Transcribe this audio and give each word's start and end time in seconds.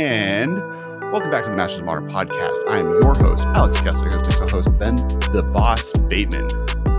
and 0.00 0.54
welcome 1.12 1.30
back 1.30 1.44
to 1.44 1.50
the 1.50 1.56
Masters 1.56 1.80
of 1.80 1.84
Modern 1.84 2.08
podcast. 2.08 2.66
I 2.66 2.78
am 2.78 2.88
your 2.88 3.14
host, 3.14 3.44
Alex 3.48 3.82
Kessler, 3.82 4.08
here 4.08 4.16
with 4.18 4.30
my 4.30 4.46
co-host 4.46 4.78
Ben 4.78 4.96
the 5.34 5.42
Boss 5.42 5.92
Bateman. 5.92 6.48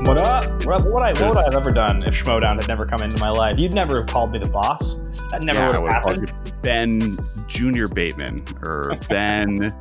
What 0.06 0.20
up? 0.22 0.46
What, 0.68 0.86
what, 0.86 1.02
I, 1.02 1.12
what 1.14 1.30
would 1.30 1.38
I 1.40 1.44
have 1.46 1.56
ever 1.56 1.72
done 1.72 1.98
if 1.98 2.24
Schmoedown 2.24 2.58
had 2.58 2.68
never 2.68 2.86
come 2.86 3.02
into 3.02 3.18
my 3.18 3.30
life? 3.30 3.58
You'd 3.58 3.74
never 3.74 4.02
have 4.02 4.06
called 4.06 4.32
me 4.32 4.38
the 4.38 4.50
boss. 4.50 4.98
That 5.32 5.42
never 5.42 5.60
Yeah, 5.60 5.78
would 5.80 5.92
have 5.92 6.06
happened. 6.06 6.62
Ben 6.62 7.18
Junior 7.48 7.88
Bateman 7.88 8.44
or 8.62 8.96
Ben 9.10 9.74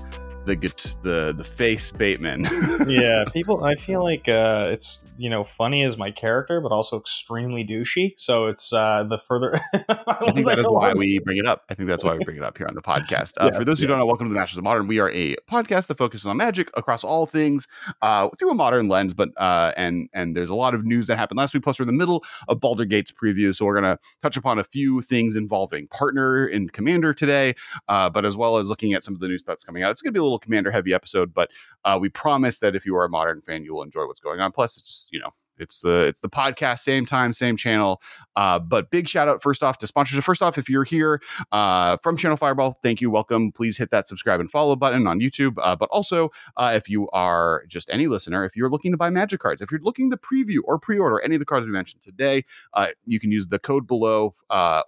the 0.56 0.96
the 1.02 1.34
the 1.36 1.44
face 1.44 1.90
Bateman. 1.90 2.48
yeah, 2.88 3.24
people. 3.32 3.64
I 3.64 3.76
feel 3.76 4.02
like 4.02 4.28
uh, 4.28 4.68
it's 4.70 5.04
you 5.16 5.30
know 5.30 5.44
funny 5.44 5.84
as 5.84 5.96
my 5.96 6.10
character, 6.10 6.60
but 6.60 6.72
also 6.72 6.98
extremely 6.98 7.64
douchey. 7.64 8.12
So 8.16 8.46
it's 8.46 8.72
uh, 8.72 9.04
the 9.08 9.18
further. 9.18 9.54
I 9.74 10.32
think 10.32 10.46
that 10.46 10.58
is 10.58 10.66
why 10.66 10.92
we 10.94 11.18
bring 11.20 11.38
it 11.38 11.46
up. 11.46 11.64
I 11.68 11.74
think 11.74 11.88
that's 11.88 12.02
why 12.02 12.14
we 12.16 12.24
bring 12.24 12.36
it 12.36 12.42
up 12.42 12.58
here 12.58 12.66
on 12.66 12.74
the 12.74 12.82
podcast. 12.82 13.34
Uh, 13.36 13.50
for 13.50 13.58
Yes, 13.58 13.66
those 13.66 13.80
who 13.80 13.86
don't 13.86 13.98
know, 13.98 14.06
welcome 14.06 14.26
to 14.26 14.32
the 14.32 14.38
Masters 14.38 14.58
of 14.58 14.64
Modern. 14.64 14.86
We 14.86 14.98
are 14.98 15.10
a 15.10 15.36
podcast 15.50 15.86
that 15.86 15.98
focuses 15.98 16.26
on 16.26 16.36
magic 16.36 16.70
across 16.74 17.04
all 17.04 17.26
things 17.26 17.68
uh, 18.02 18.28
through 18.38 18.50
a 18.50 18.54
modern 18.54 18.88
lens. 18.88 19.14
But 19.14 19.30
uh, 19.36 19.72
and 19.76 20.08
and 20.12 20.36
there's 20.36 20.50
a 20.50 20.54
lot 20.54 20.74
of 20.74 20.84
news 20.84 21.06
that 21.06 21.16
happened 21.16 21.38
last 21.38 21.54
week. 21.54 21.62
Plus, 21.62 21.78
we're 21.78 21.84
in 21.84 21.88
the 21.88 21.92
middle 21.92 22.24
of 22.48 22.60
Baldur's 22.60 22.88
Gate 22.88 23.12
preview, 23.22 23.54
so 23.54 23.64
we're 23.64 23.80
gonna 23.80 23.98
touch 24.22 24.36
upon 24.36 24.58
a 24.58 24.64
few 24.64 25.00
things 25.02 25.36
involving 25.36 25.86
partner 25.88 26.46
and 26.46 26.72
commander 26.72 27.14
today, 27.14 27.54
uh, 27.88 28.10
but 28.10 28.24
as 28.24 28.36
well 28.36 28.56
as 28.56 28.68
looking 28.68 28.94
at 28.94 29.04
some 29.04 29.14
of 29.14 29.20
the 29.20 29.28
news 29.28 29.44
that's 29.44 29.64
coming 29.64 29.82
out. 29.82 29.90
It's 29.92 30.02
gonna 30.02 30.12
be 30.12 30.18
a 30.18 30.22
little 30.22 30.39
commander 30.40 30.70
heavy 30.70 30.92
episode, 30.92 31.32
but 31.32 31.50
uh, 31.84 31.98
we 32.00 32.08
promise 32.08 32.58
that 32.58 32.74
if 32.74 32.84
you 32.84 32.96
are 32.96 33.04
a 33.04 33.10
modern 33.10 33.40
fan, 33.42 33.64
you 33.64 33.74
will 33.74 33.82
enjoy 33.82 34.06
what's 34.06 34.20
going 34.20 34.40
on. 34.40 34.52
Plus, 34.52 34.76
it's 34.76 35.08
you 35.10 35.20
know. 35.20 35.30
It's 35.60 35.80
the 35.80 36.06
it's 36.06 36.20
the 36.20 36.28
podcast, 36.28 36.80
same 36.80 37.06
time, 37.06 37.32
same 37.32 37.56
channel. 37.56 38.00
Uh, 38.34 38.58
but 38.58 38.90
big 38.90 39.08
shout 39.08 39.28
out 39.28 39.42
first 39.42 39.62
off 39.62 39.78
to 39.78 39.86
sponsors. 39.86 40.22
First 40.24 40.42
off, 40.42 40.58
if 40.58 40.68
you're 40.68 40.84
here 40.84 41.20
uh, 41.52 41.98
from 42.02 42.16
Channel 42.16 42.36
Fireball, 42.36 42.78
thank 42.82 43.00
you, 43.00 43.10
welcome. 43.10 43.52
Please 43.52 43.76
hit 43.76 43.90
that 43.90 44.08
subscribe 44.08 44.40
and 44.40 44.50
follow 44.50 44.74
button 44.74 45.06
on 45.06 45.20
YouTube. 45.20 45.54
Uh, 45.62 45.76
but 45.76 45.88
also, 45.90 46.30
uh, 46.56 46.72
if 46.74 46.88
you 46.88 47.08
are 47.10 47.64
just 47.68 47.90
any 47.90 48.06
listener, 48.06 48.44
if 48.44 48.56
you're 48.56 48.70
looking 48.70 48.90
to 48.90 48.96
buy 48.96 49.10
magic 49.10 49.40
cards, 49.40 49.60
if 49.60 49.70
you're 49.70 49.80
looking 49.82 50.10
to 50.10 50.16
preview 50.16 50.58
or 50.64 50.78
pre-order 50.78 51.20
any 51.20 51.36
of 51.36 51.40
the 51.40 51.46
cards 51.46 51.66
we 51.66 51.72
mentioned 51.72 52.02
today, 52.02 52.44
uh, 52.74 52.88
you 53.04 53.20
can 53.20 53.30
use 53.30 53.48
the 53.48 53.58
code 53.58 53.86
below. 53.86 54.34
Uh, 54.48 54.82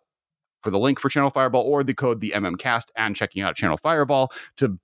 for 0.63 0.71
the 0.71 0.79
link 0.79 1.01
for 1.01 1.09
Channel 1.09 1.31
Fireball 1.31 1.63
or 1.63 1.83
the 1.83 1.93
code 1.93 2.21
the 2.21 2.31
MMCast 2.37 2.85
and 2.95 3.17
checking 3.17 3.43
out 3.43 3.57
Channel 3.57 3.79
Fireball 3.79 4.31
to 4.59 4.79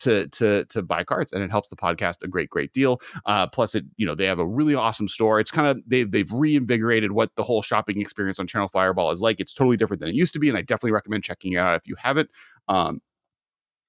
to 0.00 0.28
to 0.28 0.64
to 0.66 0.82
buy 0.82 1.04
cards 1.04 1.32
and 1.32 1.42
it 1.42 1.50
helps 1.50 1.68
the 1.68 1.76
podcast 1.76 2.22
a 2.22 2.28
great 2.28 2.50
great 2.50 2.72
deal. 2.72 3.00
Uh 3.26 3.46
plus 3.46 3.74
it 3.74 3.84
you 3.96 4.06
know 4.06 4.14
they 4.14 4.26
have 4.26 4.38
a 4.38 4.46
really 4.46 4.74
awesome 4.74 5.08
store. 5.08 5.40
It's 5.40 5.50
kind 5.50 5.68
of 5.68 5.82
they 5.86 6.04
they've 6.04 6.30
reinvigorated 6.32 7.12
what 7.12 7.34
the 7.36 7.42
whole 7.44 7.62
shopping 7.62 8.00
experience 8.00 8.38
on 8.38 8.46
channel 8.46 8.68
fireball 8.68 9.10
is 9.10 9.20
like. 9.20 9.40
It's 9.40 9.54
totally 9.54 9.76
different 9.76 10.00
than 10.00 10.08
it 10.08 10.14
used 10.14 10.32
to 10.34 10.38
be 10.38 10.48
and 10.48 10.58
i 10.58 10.62
definitely 10.62 10.92
recommend 10.92 11.24
checking 11.24 11.52
it 11.52 11.58
out 11.58 11.76
if 11.76 11.86
you 11.86 11.96
haven't. 11.98 12.30
Um 12.68 13.00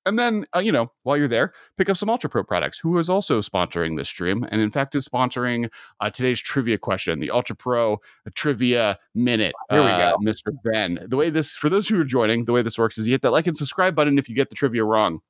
and 0.06 0.18
then 0.18 0.46
uh, 0.56 0.60
you 0.60 0.72
know 0.72 0.92
while 1.04 1.18
you're 1.18 1.28
there 1.28 1.54
pick 1.78 1.90
up 1.90 1.98
some 1.98 2.10
ultra 2.10 2.30
pro 2.30 2.44
products. 2.44 2.80
Who 2.80 2.98
is 2.98 3.10
also 3.10 3.42
sponsoring 3.42 3.98
this 3.98 4.10
stream 4.10 4.46
and 4.52 4.62
in 4.62 4.72
fact 4.72 4.96
is 4.96 5.08
sponsoring 5.08 5.70
uh, 6.00 6.10
today's 6.10 6.40
trivia 6.40 6.78
question 6.78 7.20
the 7.20 7.32
ultra 7.32 7.56
pro 7.56 8.00
trivia 8.36 8.98
minute 9.16 9.54
Here 9.70 9.82
we 9.82 9.88
uh, 9.88 10.12
go. 10.12 10.18
mr 10.20 10.52
ben. 10.64 11.06
The 11.08 11.18
way 11.18 11.30
this 11.30 11.54
for 11.54 11.70
those 11.70 11.88
who 11.88 12.00
are 12.00 12.06
joining 12.06 12.46
the 12.46 12.52
way 12.52 12.62
this 12.62 12.78
works 12.78 12.98
is 12.98 13.08
you 13.08 13.14
hit 13.14 13.22
that 13.22 13.32
like 13.32 13.48
and 13.48 13.58
subscribe 13.58 13.96
button 13.96 14.18
if 14.18 14.28
you 14.30 14.36
get 14.36 14.50
the 14.50 14.56
trivia 14.56 14.84
wrong 14.84 15.22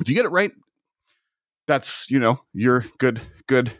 if 0.00 0.08
you 0.08 0.14
get 0.14 0.24
it 0.24 0.30
right? 0.30 0.52
That's 1.66 2.10
you 2.10 2.18
know 2.18 2.40
you're 2.52 2.84
good 2.98 3.20
good 3.46 3.72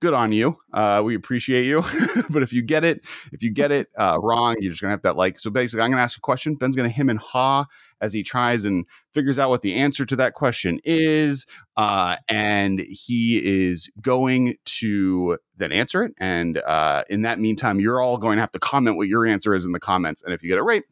good 0.00 0.12
on 0.14 0.32
you. 0.32 0.56
Uh 0.72 1.02
we 1.04 1.14
appreciate 1.14 1.64
you. 1.64 1.82
But 2.30 2.42
if 2.42 2.52
you 2.52 2.62
get 2.62 2.84
it 2.84 3.02
if 3.32 3.42
you 3.42 3.50
get 3.50 3.70
it 3.70 3.88
uh 3.96 4.18
wrong 4.20 4.56
you're 4.58 4.72
just 4.72 4.82
gonna 4.82 4.92
have 4.92 5.02
that 5.02 5.16
like 5.16 5.38
so 5.38 5.50
basically 5.50 5.82
i'm 5.82 5.90
gonna 5.90 6.02
ask 6.02 6.16
a 6.18 6.20
question. 6.20 6.54
Ben's 6.56 6.76
gonna 6.76 6.88
him 6.88 7.08
and 7.08 7.18
ha 7.18 7.66
as 8.00 8.12
he 8.12 8.22
tries 8.22 8.64
and 8.64 8.84
figures 9.14 9.38
out 9.38 9.48
what 9.48 9.62
the 9.62 9.74
answer 9.74 10.04
to 10.06 10.16
that 10.16 10.34
question 10.34 10.80
is 10.84 11.46
uh 11.76 12.16
and 12.28 12.80
he 12.80 13.40
is 13.44 13.88
going 14.00 14.56
to 14.64 15.38
then 15.56 15.72
answer 15.72 16.02
it. 16.02 16.12
And 16.18 16.58
uh 16.58 17.04
in 17.08 17.22
that 17.22 17.38
meantime 17.38 17.80
you're 17.80 18.00
all 18.00 18.18
going 18.18 18.36
to 18.36 18.40
have 18.42 18.52
to 18.52 18.58
comment 18.58 18.96
what 18.96 19.08
your 19.08 19.26
answer 19.26 19.54
is 19.54 19.64
in 19.64 19.72
the 19.72 19.80
comments. 19.80 20.22
And 20.22 20.34
if 20.34 20.42
you 20.42 20.48
get 20.48 20.58
it 20.58 20.62
right 20.62 20.82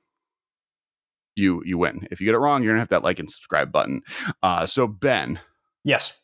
you 1.41 1.63
you 1.65 1.79
win 1.79 2.07
if 2.11 2.21
you 2.21 2.27
get 2.27 2.35
it 2.35 2.39
wrong 2.39 2.63
you're 2.63 2.73
gonna 2.73 2.81
have 2.81 2.89
that 2.91 3.03
like 3.03 3.19
and 3.19 3.31
subscribe 3.31 3.73
button 3.73 4.03
uh 4.43 4.65
so 4.67 4.87
ben 4.87 5.41
Yes. 5.83 6.19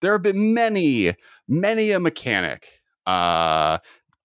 there 0.00 0.12
have 0.12 0.22
been 0.22 0.54
many, 0.54 1.14
many 1.46 1.90
a 1.90 2.00
mechanic 2.00 2.66
uh, 3.06 3.78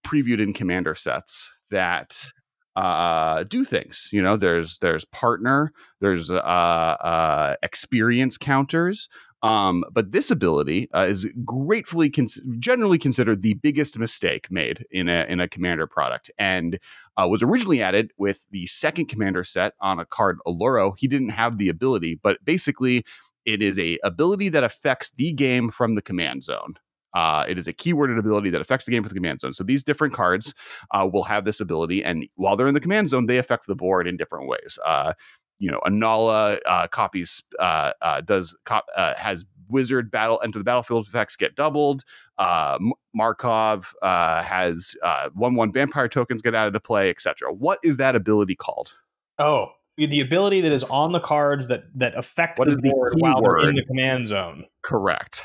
previewed 0.04 0.40
in 0.40 0.52
commander 0.54 0.94
sets 0.94 1.50
that 1.70 2.30
uh, 2.74 3.44
do 3.44 3.64
things. 3.64 4.08
You 4.12 4.22
know, 4.22 4.36
there's 4.36 4.78
there's 4.78 5.04
partner, 5.06 5.72
there's 6.00 6.30
uh, 6.30 6.34
uh, 6.34 7.56
experience 7.62 8.38
counters. 8.38 9.08
Um, 9.42 9.84
but 9.92 10.10
this 10.10 10.30
ability 10.30 10.88
uh, 10.92 11.06
is 11.08 11.26
gratefully 11.44 12.12
generally 12.58 12.98
considered 12.98 13.42
the 13.42 13.54
biggest 13.54 13.96
mistake 13.98 14.50
made 14.50 14.84
in 14.90 15.08
a 15.08 15.26
in 15.28 15.38
a 15.38 15.48
commander 15.48 15.86
product, 15.86 16.30
and 16.38 16.78
uh, 17.16 17.28
was 17.28 17.42
originally 17.42 17.80
added 17.80 18.10
with 18.18 18.44
the 18.50 18.66
second 18.66 19.06
commander 19.06 19.44
set 19.44 19.74
on 19.80 20.00
a 20.00 20.04
card 20.04 20.38
Oloro. 20.46 20.94
He 20.98 21.06
didn't 21.06 21.30
have 21.30 21.58
the 21.58 21.68
ability, 21.68 22.18
but 22.20 22.44
basically 22.44 23.04
it 23.44 23.62
is 23.62 23.78
a 23.78 23.98
ability 24.02 24.48
that 24.50 24.64
affects 24.64 25.10
the 25.16 25.32
game 25.32 25.70
from 25.70 25.94
the 25.94 26.02
command 26.02 26.42
zone. 26.42 26.74
Uh, 27.14 27.44
it 27.48 27.58
is 27.58 27.66
a 27.66 27.72
keyworded 27.72 28.18
ability 28.18 28.50
that 28.50 28.60
affects 28.60 28.84
the 28.84 28.92
game 28.92 29.02
from 29.02 29.08
the 29.08 29.14
command 29.14 29.40
zone. 29.40 29.52
So 29.52 29.64
these 29.64 29.82
different 29.82 30.12
cards 30.12 30.52
uh, 30.92 31.08
will 31.10 31.24
have 31.24 31.44
this 31.44 31.58
ability, 31.58 32.04
and 32.04 32.28
while 32.34 32.56
they're 32.56 32.68
in 32.68 32.74
the 32.74 32.80
command 32.80 33.08
zone, 33.08 33.26
they 33.26 33.38
affect 33.38 33.66
the 33.66 33.74
board 33.74 34.06
in 34.06 34.16
different 34.16 34.48
ways. 34.48 34.78
Uh, 34.84 35.14
you 35.58 35.68
know, 35.70 35.80
Inalla 35.86 36.58
uh, 36.66 36.86
copies 36.88 37.42
uh, 37.58 37.92
uh, 38.00 38.20
does 38.20 38.54
cop, 38.64 38.86
uh, 38.96 39.14
has 39.16 39.44
wizard 39.68 40.10
battle 40.10 40.40
enter 40.42 40.58
the 40.58 40.64
battlefield 40.64 41.06
effects 41.06 41.36
get 41.36 41.54
doubled. 41.54 42.04
Uh, 42.38 42.78
Markov 43.14 43.94
uh, 44.02 44.42
has 44.42 44.94
uh, 45.02 45.28
one 45.34 45.54
one 45.54 45.72
vampire 45.72 46.08
tokens 46.08 46.42
get 46.42 46.54
added 46.54 46.72
to 46.72 46.80
play, 46.80 47.10
etc. 47.10 47.52
What 47.52 47.78
is 47.82 47.96
that 47.98 48.14
ability 48.16 48.54
called? 48.54 48.92
Oh, 49.38 49.72
the 49.96 50.20
ability 50.20 50.60
that 50.60 50.72
is 50.72 50.84
on 50.84 51.12
the 51.12 51.20
cards 51.20 51.68
that 51.68 51.84
that 51.96 52.16
affect 52.16 52.58
What 52.58 52.66
the 52.66 52.72
is 52.72 52.76
the 52.78 52.90
board 52.90 53.14
while 53.18 53.42
they're 53.42 53.68
in 53.68 53.74
the 53.74 53.84
command 53.84 54.28
zone. 54.28 54.64
Correct. 54.82 55.44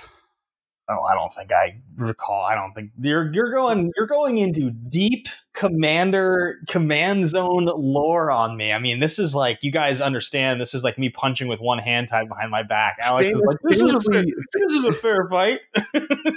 Oh, 0.89 1.01
I 1.03 1.15
don't 1.15 1.33
think 1.33 1.53
I 1.53 1.81
recall. 1.95 2.43
I 2.43 2.55
don't 2.55 2.73
think 2.73 2.91
you're 2.99 3.31
you're 3.33 3.51
going 3.51 3.89
you're 3.95 4.07
going 4.07 4.37
into 4.37 4.69
deep 4.69 5.29
commander 5.53 6.59
command 6.67 7.27
zone 7.27 7.69
lore 7.73 8.29
on 8.31 8.57
me. 8.57 8.73
I 8.73 8.79
mean, 8.79 8.99
this 8.99 9.17
is 9.17 9.33
like 9.33 9.59
you 9.61 9.71
guys 9.71 10.01
understand. 10.01 10.59
This 10.59 10.73
is 10.73 10.83
like 10.83 10.97
me 10.97 11.07
punching 11.07 11.47
with 11.47 11.61
one 11.61 11.79
hand 11.79 12.09
tied 12.09 12.27
behind 12.27 12.51
my 12.51 12.63
back. 12.63 12.97
Alex 13.01 13.29
is 13.29 13.41
like, 13.41 13.57
this 13.63 13.79
is 13.79 13.93
a 13.93 14.01
fair, 14.11 14.23
this 14.23 14.71
is 14.73 14.83
a 14.83 14.93
fair 14.93 15.27
fight. 15.29 15.61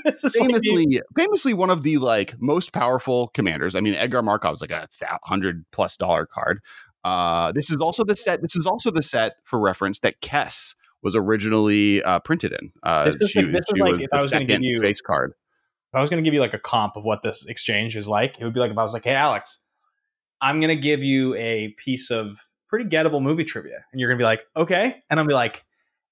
Is 0.06 0.22
like 0.22 0.32
famously, 0.48 1.02
famously 1.16 1.52
one 1.52 1.70
of 1.70 1.82
the 1.82 1.98
like 1.98 2.40
most 2.40 2.72
powerful 2.72 3.28
commanders. 3.34 3.74
I 3.74 3.80
mean, 3.80 3.94
Edgar 3.94 4.22
Markov 4.22 4.54
is 4.54 4.60
like 4.60 4.70
a 4.70 4.88
hundred 5.24 5.64
plus 5.72 5.96
dollar 5.96 6.24
card. 6.24 6.60
Uh, 7.04 7.52
this 7.52 7.70
is 7.70 7.78
also 7.78 8.04
the 8.04 8.16
set. 8.16 8.42
This 8.42 8.54
is 8.56 8.66
also 8.66 8.90
the 8.90 9.02
set 9.02 9.36
for 9.44 9.58
reference 9.58 9.98
that 10.00 10.20
Kess 10.20 10.74
was 11.06 11.14
originally 11.14 12.02
uh, 12.02 12.18
printed 12.20 12.52
in. 12.52 12.72
Uh, 12.82 13.04
This 13.04 13.20
is 13.20 13.30
she, 13.30 13.42
this 13.42 13.64
is 13.70 13.78
like 13.78 14.00
if 14.00 14.08
I 14.12 14.16
was 14.16 14.30
gonna 14.30 14.44
give 14.44 14.60
you- 14.62 14.80
face 14.80 15.00
card. 15.00 15.32
if 15.92 15.94
I 15.94 16.00
was 16.00 16.10
going 16.10 16.22
to 16.22 16.26
give 16.26 16.34
you 16.34 16.40
like 16.40 16.52
a 16.52 16.58
comp 16.58 16.96
of 16.96 17.04
what 17.04 17.22
this 17.22 17.46
exchange 17.46 17.96
is 17.96 18.08
like, 18.08 18.36
it 18.40 18.44
would 18.44 18.52
be 18.52 18.60
like 18.60 18.72
if 18.72 18.76
I 18.76 18.82
was 18.82 18.92
like, 18.92 19.04
"Hey, 19.04 19.14
Alex, 19.14 19.62
I'm 20.40 20.58
going 20.60 20.74
to 20.76 20.82
give 20.90 21.02
you 21.02 21.34
a 21.36 21.68
piece 21.78 22.10
of 22.10 22.38
pretty 22.68 22.86
gettable 22.90 23.22
movie 23.22 23.44
trivia," 23.44 23.84
and 23.92 24.00
you're 24.00 24.10
going 24.10 24.18
to 24.18 24.22
be 24.22 24.26
like, 24.26 24.42
"Okay," 24.56 25.02
and 25.08 25.18
I'll 25.20 25.26
be 25.26 25.32
like, 25.32 25.64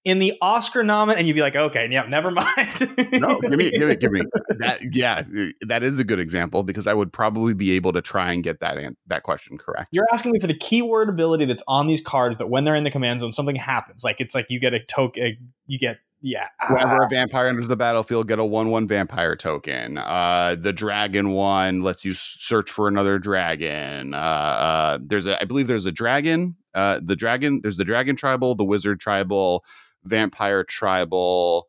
"In 0.05 0.19
the 0.19 0.35
Oscar 0.43 0.83
nominee," 0.85 1.19
and 1.19 1.27
you'd 1.29 1.35
be 1.35 1.41
like, 1.41 1.57
"Okay, 1.57 1.89
yeah, 1.91 2.03
never 2.09 2.31
mind." 2.31 2.47
No, 3.15 3.41
give 3.41 3.53
me, 3.53 3.71
give 3.71 3.89
me, 3.89 3.97
give 3.97 4.11
me 4.13 4.23
that. 4.59 4.81
Yeah, 4.93 5.23
that 5.63 5.83
is 5.83 5.99
a 5.99 6.05
good 6.05 6.19
example 6.19 6.63
because 6.65 6.87
I 6.87 6.93
would 6.95 7.13
probably 7.13 7.55
be 7.55 7.73
able 7.73 7.93
to 7.93 8.03
try 8.03 8.33
and 8.33 8.43
get 8.43 8.61
that 8.61 8.77
an- 8.77 8.97
that 9.07 9.23
question 9.23 9.57
correct. 9.57 9.89
You're 9.93 10.07
asking 10.13 10.33
me 10.33 10.41
for 10.41 10.47
the 10.49 10.57
keyword 10.59 11.09
ability 11.09 11.45
that's 11.45 11.63
on 11.69 11.87
these 11.87 12.01
cards 12.01 12.39
that 12.39 12.49
when 12.51 12.65
they're 12.65 12.75
in 12.75 12.85
the 12.85 12.91
command 12.91 13.21
zone, 13.21 13.33
something 13.33 13.57
happens. 13.57 14.03
Like 14.05 14.21
it's 14.21 14.35
like 14.35 14.47
you 14.51 14.59
get 14.61 14.75
a 14.75 14.81
token, 14.81 15.53
you 15.67 15.79
get 15.79 15.99
yeah. 16.27 16.49
Whenever 16.71 17.03
Ah. 17.03 17.07
a 17.07 17.09
vampire 17.11 17.49
enters 17.49 17.69
the 17.69 17.77
battlefield, 17.77 18.29
get 18.29 18.39
a 18.39 18.45
one-one 18.45 18.89
vampire 18.89 19.37
token. 19.37 19.99
Uh, 19.99 20.57
the 20.59 20.73
dragon 20.73 21.31
one 21.33 21.83
lets 21.83 22.03
you 22.05 22.13
search 22.13 22.71
for 22.71 22.89
another 22.89 23.19
dragon. 23.19 24.15
Uh, 24.15 24.17
uh, 24.17 24.99
there's 25.03 25.27
a, 25.27 25.41
I 25.41 25.45
believe 25.45 25.67
there's 25.67 25.85
a 25.87 25.93
dragon. 25.93 26.57
Uh, 26.75 26.99
the 27.05 27.15
dragon, 27.15 27.61
there's 27.63 27.77
the 27.77 27.85
dragon 27.85 28.17
tribal, 28.17 28.55
the 28.55 28.65
wizard 28.65 29.01
tribal, 29.01 29.65
vampire 30.05 30.65
tribal, 30.65 31.69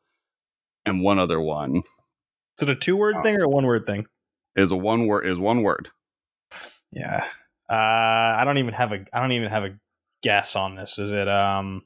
and 0.85 1.01
one 1.01 1.19
other 1.19 1.39
one 1.41 1.77
Is 2.57 2.63
it 2.63 2.69
a 2.69 2.75
two 2.75 2.97
word 2.97 3.23
thing 3.23 3.35
or 3.37 3.43
a 3.43 3.49
one 3.49 3.65
word 3.65 3.85
thing? 3.85 4.05
is 4.55 4.71
a 4.71 4.75
one 4.75 5.07
word 5.07 5.25
is 5.25 5.39
one 5.39 5.61
word. 5.63 5.89
Yeah. 6.91 7.25
Uh, 7.69 7.73
I 7.75 8.43
don't 8.45 8.57
even 8.59 8.73
have 8.73 8.91
a 8.91 9.05
I 9.11 9.19
don't 9.19 9.31
even 9.33 9.49
have 9.49 9.63
a 9.63 9.77
guess 10.23 10.55
on 10.55 10.75
this. 10.75 10.97
Is 10.99 11.11
it 11.11 11.27
um 11.27 11.83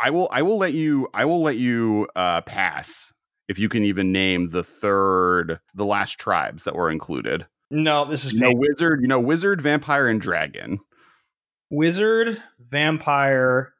I 0.00 0.10
will 0.10 0.28
I 0.32 0.42
will 0.42 0.58
let 0.58 0.72
you 0.72 1.08
I 1.12 1.24
will 1.26 1.42
let 1.42 1.56
you 1.56 2.08
uh, 2.16 2.40
pass 2.42 3.12
if 3.48 3.58
you 3.58 3.68
can 3.68 3.84
even 3.84 4.12
name 4.12 4.48
the 4.48 4.64
third 4.64 5.60
the 5.74 5.84
last 5.84 6.18
tribes 6.18 6.64
that 6.64 6.74
were 6.74 6.90
included. 6.90 7.46
no, 7.70 8.06
this 8.08 8.24
is 8.24 8.32
You 8.32 8.40
know 8.40 8.52
wizard, 8.52 9.00
you 9.02 9.08
know 9.08 9.20
wizard, 9.20 9.60
vampire, 9.60 10.08
and 10.08 10.20
dragon. 10.20 10.80
wizard, 11.70 12.42
vampire, 12.58 13.74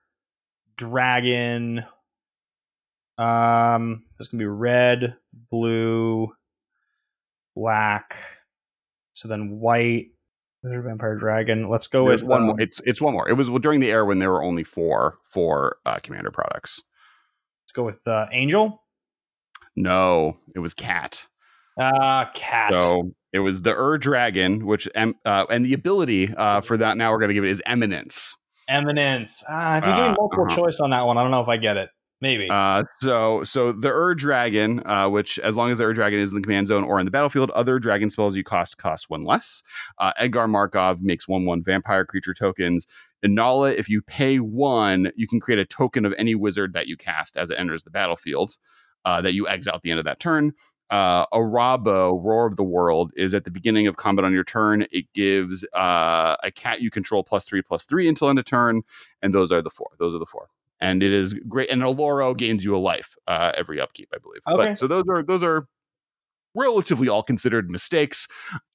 dragon. 0.81 1.85
Um, 3.19 4.05
this 4.17 4.29
can 4.29 4.39
be 4.39 4.47
red, 4.47 5.17
blue, 5.51 6.33
black. 7.55 8.17
So 9.13 9.29
then 9.29 9.61
white. 9.61 10.07
Wizard, 10.63 10.85
vampire, 10.85 11.17
dragon. 11.17 11.71
Let's 11.71 11.87
go 11.87 12.09
There's 12.09 12.23
with 12.23 12.31
one 12.31 12.41
um, 12.43 12.47
more. 12.49 12.61
It's 12.61 12.81
it's 12.85 13.01
one 13.01 13.15
more. 13.15 13.29
It 13.29 13.35
was 13.35 13.49
during 13.61 13.81
the 13.81 13.91
era 13.91 14.05
when 14.05 14.19
there 14.19 14.31
were 14.31 14.43
only 14.43 14.65
four 14.65 15.19
four 15.25 15.77
uh, 15.87 15.99
commander 16.03 16.31
products. 16.31 16.83
Let's 17.65 17.73
go 17.73 17.83
with 17.85 18.07
uh, 18.07 18.27
angel. 18.33 18.83
No, 19.77 20.37
it 20.55 20.59
was 20.59 20.75
cat. 20.75 21.25
Uh 21.81 22.27
cat. 22.35 22.73
So 22.73 23.13
it 23.33 23.39
was 23.39 23.63
the 23.63 23.75
Ur 23.75 23.97
Dragon, 23.97 24.67
which 24.67 24.87
em- 24.95 25.15
uh, 25.25 25.47
and 25.49 25.65
the 25.65 25.73
ability 25.73 26.35
uh, 26.37 26.61
for 26.61 26.77
that 26.77 26.99
now 26.99 27.11
we're 27.11 27.19
going 27.19 27.29
to 27.29 27.35
give 27.35 27.45
it 27.45 27.51
is 27.51 27.63
Eminence. 27.65 28.35
Eminence. 28.71 29.45
Ah, 29.49 29.79
if 29.79 29.85
you 29.85 29.91
give 29.91 30.05
me 30.05 30.11
Uh, 30.11 30.15
multiple 30.15 30.47
uh-huh. 30.47 30.57
choice 30.57 30.81
on 30.81 30.91
that 30.91 31.03
one, 31.03 31.19
I 31.19 31.23
don't 31.23 31.31
know 31.31 31.43
if 31.43 31.49
I 31.49 31.57
get 31.57 31.77
it. 31.77 31.91
Maybe. 32.23 32.49
Uh, 32.51 32.85
so 33.01 33.45
so 33.45 33.73
the 33.73 33.89
Ur 33.89 34.15
Dragon, 34.15 34.83
uh, 34.85 35.09
which 35.09 35.39
as 35.39 35.57
long 35.57 35.71
as 35.71 35.79
the 35.79 35.85
Ur 35.85 35.95
Dragon 35.95 36.19
is 36.19 36.33
in 36.33 36.37
the 36.37 36.43
command 36.43 36.67
zone 36.67 36.85
or 36.85 37.01
in 37.01 37.07
the 37.07 37.11
battlefield, 37.11 37.51
other 37.53 37.79
dragon 37.79 38.11
spells 38.11 38.37
you 38.37 38.45
cost 38.45 38.77
cost 38.77 39.09
one 39.09 39.25
less. 39.25 39.63
Uh, 39.99 40.13
Edgar 40.19 40.47
Markov 40.47 41.01
makes 41.01 41.27
one 41.27 41.47
one 41.47 41.63
vampire 41.63 42.05
creature 42.05 42.35
tokens. 42.35 42.87
Inalla, 43.25 43.75
if 43.75 43.89
you 43.89 44.03
pay 44.03 44.39
one, 44.39 45.11
you 45.17 45.27
can 45.27 45.41
create 45.41 45.59
a 45.59 45.65
token 45.65 46.05
of 46.05 46.13
any 46.19 46.35
wizard 46.35 46.75
that 46.75 46.87
you 46.87 46.97
cast 46.97 47.39
as 47.39 47.49
it 47.49 47.59
enters 47.59 47.85
the 47.85 47.91
battlefield 47.91 48.57
uh, 49.07 49.23
that 49.23 49.33
you 49.33 49.49
exile 49.49 49.77
at 49.77 49.83
the 49.83 49.91
end 49.91 49.99
of 49.99 50.05
that 50.05 50.21
turn. 50.21 50.53
Uh, 50.91 51.27
Arahbo, 51.27 52.21
Roar 52.23 52.47
of 52.47 52.57
the 52.57 52.65
World, 52.65 53.13
is 53.17 53.33
at 53.33 53.45
the 53.45 53.51
beginning 53.51 53.87
of 53.87 53.97
combat 53.97 54.25
on 54.25 54.33
your 54.33 54.45
turn. 54.45 54.87
It 54.91 55.07
gives 55.15 55.65
uh, 55.73 56.37
a 56.43 56.51
cat 56.51 56.81
you 56.81 56.91
control 56.91 57.23
plus 57.23 57.45
three, 57.45 57.63
plus 57.63 57.85
three 57.85 58.09
until 58.09 58.29
end 58.29 58.39
of 58.39 58.45
turn. 58.45 58.83
And 59.23 59.35
those 59.35 59.53
are 59.53 59.63
the 59.63 59.71
four. 59.71 59.91
Those 59.99 60.15
are 60.15 60.19
the 60.19 60.27
four. 60.27 60.49
And 60.81 61.03
it 61.03 61.13
is 61.13 61.35
great. 61.35 61.71
And 61.71 61.83
Oloro 61.83 62.37
gains 62.37 62.65
you 62.65 62.75
a 62.75 62.79
life 62.79 63.15
uh, 63.29 63.53
every 63.57 63.81
upkeep, 63.81 64.09
I 64.15 64.19
believe. 64.19 64.41
Okay. 64.49 64.71
But, 64.71 64.79
so 64.79 64.87
those 64.87 65.05
are 65.09 65.23
those 65.23 65.43
are 65.43 65.69
relatively 66.55 67.09
all 67.09 67.23
considered 67.23 67.71
mistakes 67.71 68.27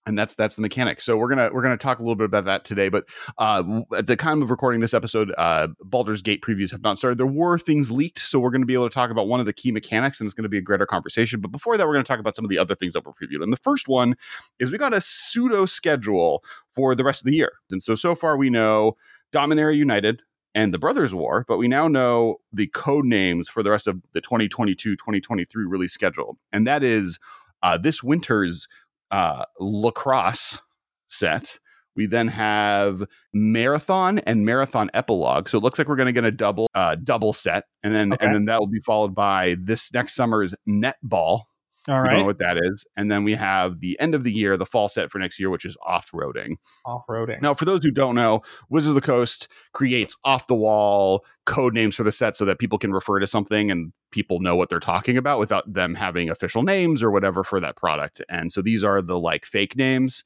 and 0.05 0.17
that's 0.17 0.35
that's 0.35 0.55
the 0.55 0.61
mechanic. 0.61 1.01
So 1.01 1.17
we're 1.17 1.29
gonna 1.29 1.49
we're 1.51 1.63
gonna 1.63 1.77
talk 1.77 1.99
a 1.99 2.01
little 2.01 2.15
bit 2.15 2.25
about 2.25 2.45
that 2.45 2.63
today 2.63 2.89
but 2.89 3.05
uh 3.37 3.81
at 3.97 4.07
the 4.07 4.15
time 4.15 4.41
of 4.41 4.49
recording 4.49 4.81
this 4.81 4.93
episode 4.93 5.33
uh 5.37 5.67
Baldur's 5.83 6.21
Gate 6.21 6.41
previews 6.41 6.71
have 6.71 6.83
not 6.83 6.99
started. 6.99 7.17
There 7.17 7.25
were 7.25 7.57
things 7.57 7.89
leaked 7.91 8.19
so 8.19 8.39
we're 8.39 8.51
gonna 8.51 8.65
be 8.65 8.73
able 8.73 8.89
to 8.89 8.93
talk 8.93 9.09
about 9.09 9.27
one 9.27 9.39
of 9.39 9.45
the 9.45 9.53
key 9.53 9.71
mechanics 9.71 10.19
and 10.19 10.27
it's 10.27 10.33
gonna 10.33 10.49
be 10.49 10.57
a 10.57 10.61
greater 10.61 10.85
conversation. 10.85 11.41
But 11.41 11.51
before 11.51 11.77
that 11.77 11.87
we're 11.87 11.93
gonna 11.93 12.03
talk 12.03 12.19
about 12.19 12.35
some 12.35 12.45
of 12.45 12.49
the 12.49 12.59
other 12.59 12.75
things 12.75 12.93
that 12.93 13.05
were 13.05 13.13
previewed. 13.13 13.43
And 13.43 13.51
the 13.51 13.57
first 13.57 13.87
one 13.87 14.15
is 14.59 14.71
we 14.71 14.77
got 14.77 14.93
a 14.93 15.01
pseudo 15.01 15.65
schedule 15.65 16.43
for 16.71 16.93
the 16.95 17.03
rest 17.03 17.21
of 17.21 17.25
the 17.25 17.35
year. 17.35 17.53
And 17.71 17.81
so 17.81 17.95
so 17.95 18.15
far 18.15 18.37
we 18.37 18.49
know 18.49 18.95
Dominaria 19.33 19.75
United 19.75 20.21
and 20.53 20.73
the 20.73 20.79
Brothers 20.79 21.13
War, 21.13 21.45
but 21.47 21.57
we 21.57 21.67
now 21.67 21.87
know 21.87 22.37
the 22.53 22.67
code 22.67 23.05
names 23.05 23.49
for 23.49 23.61
the 23.61 23.71
rest 23.71 23.87
of 23.87 24.01
the 24.13 24.21
2022-2023 24.21 25.47
release 25.53 25.93
schedule. 25.93 26.37
And 26.53 26.65
that 26.65 26.81
is 26.81 27.19
uh, 27.63 27.77
this 27.77 28.03
winter's 28.03 28.67
uh, 29.11 29.45
lacrosse 29.59 30.59
set. 31.07 31.59
We 31.95 32.07
then 32.07 32.27
have 32.27 33.03
marathon 33.33 34.19
and 34.19 34.45
marathon 34.45 34.91
epilogue. 34.93 35.47
So 35.47 35.57
it 35.57 35.61
looks 35.63 35.79
like 35.79 35.87
we're 35.87 35.95
going 35.95 36.07
to 36.07 36.11
get 36.11 36.25
a 36.25 36.31
double 36.31 36.67
uh, 36.75 36.95
double 37.03 37.31
set, 37.31 37.63
and 37.83 37.95
then 37.95 38.11
Okay. 38.13 38.25
and 38.25 38.35
then 38.35 38.45
that 38.45 38.59
will 38.59 38.67
be 38.67 38.81
followed 38.81 39.15
by 39.15 39.55
this 39.63 39.93
next 39.93 40.15
summer's 40.15 40.53
netball. 40.67 41.43
All 41.87 42.01
We 42.01 42.09
don't 42.09 42.17
know 42.17 42.25
what 42.25 42.39
that 42.39 42.57
is, 42.57 42.83
and 42.97 43.11
then 43.11 43.23
we 43.23 43.33
have 43.35 43.79
the 43.79 43.97
end 43.99 44.15
of 44.15 44.23
the 44.23 44.31
year, 44.33 44.57
the 44.57 44.65
fall 44.65 44.89
set 44.89 45.11
for 45.11 45.19
next 45.19 45.39
year, 45.39 45.51
which 45.51 45.65
is 45.65 45.77
off 45.85 46.09
roading. 46.11 46.55
Off 46.83 47.03
roading. 47.07 47.41
Now, 47.43 47.53
for 47.53 47.65
those 47.65 47.83
who 47.83 47.91
don't 47.91 48.15
know, 48.15 48.41
Wizards 48.69 48.89
of 48.89 48.95
the 48.95 49.01
Coast 49.01 49.47
creates 49.71 50.17
off 50.25 50.47
the 50.47 50.55
wall 50.55 51.23
code 51.45 51.75
names 51.75 51.95
for 51.95 52.01
the 52.03 52.11
set 52.11 52.35
so 52.35 52.43
that 52.45 52.57
people 52.57 52.79
can 52.79 52.91
refer 52.91 53.19
to 53.19 53.27
something 53.27 53.69
and 53.69 53.93
people 54.15 54.39
know 54.39 54.55
what 54.55 54.69
they're 54.69 54.79
talking 54.79 55.17
about 55.17 55.37
without 55.37 55.71
them 55.71 55.93
having 55.93 56.29
official 56.29 56.63
names 56.63 57.03
or 57.03 57.11
whatever 57.11 57.43
for 57.43 57.59
that 57.59 57.75
product. 57.75 58.21
And 58.29 58.51
so 58.51 58.61
these 58.61 58.83
are 58.83 59.01
the 59.01 59.19
like 59.19 59.45
fake 59.45 59.75
names. 59.75 60.23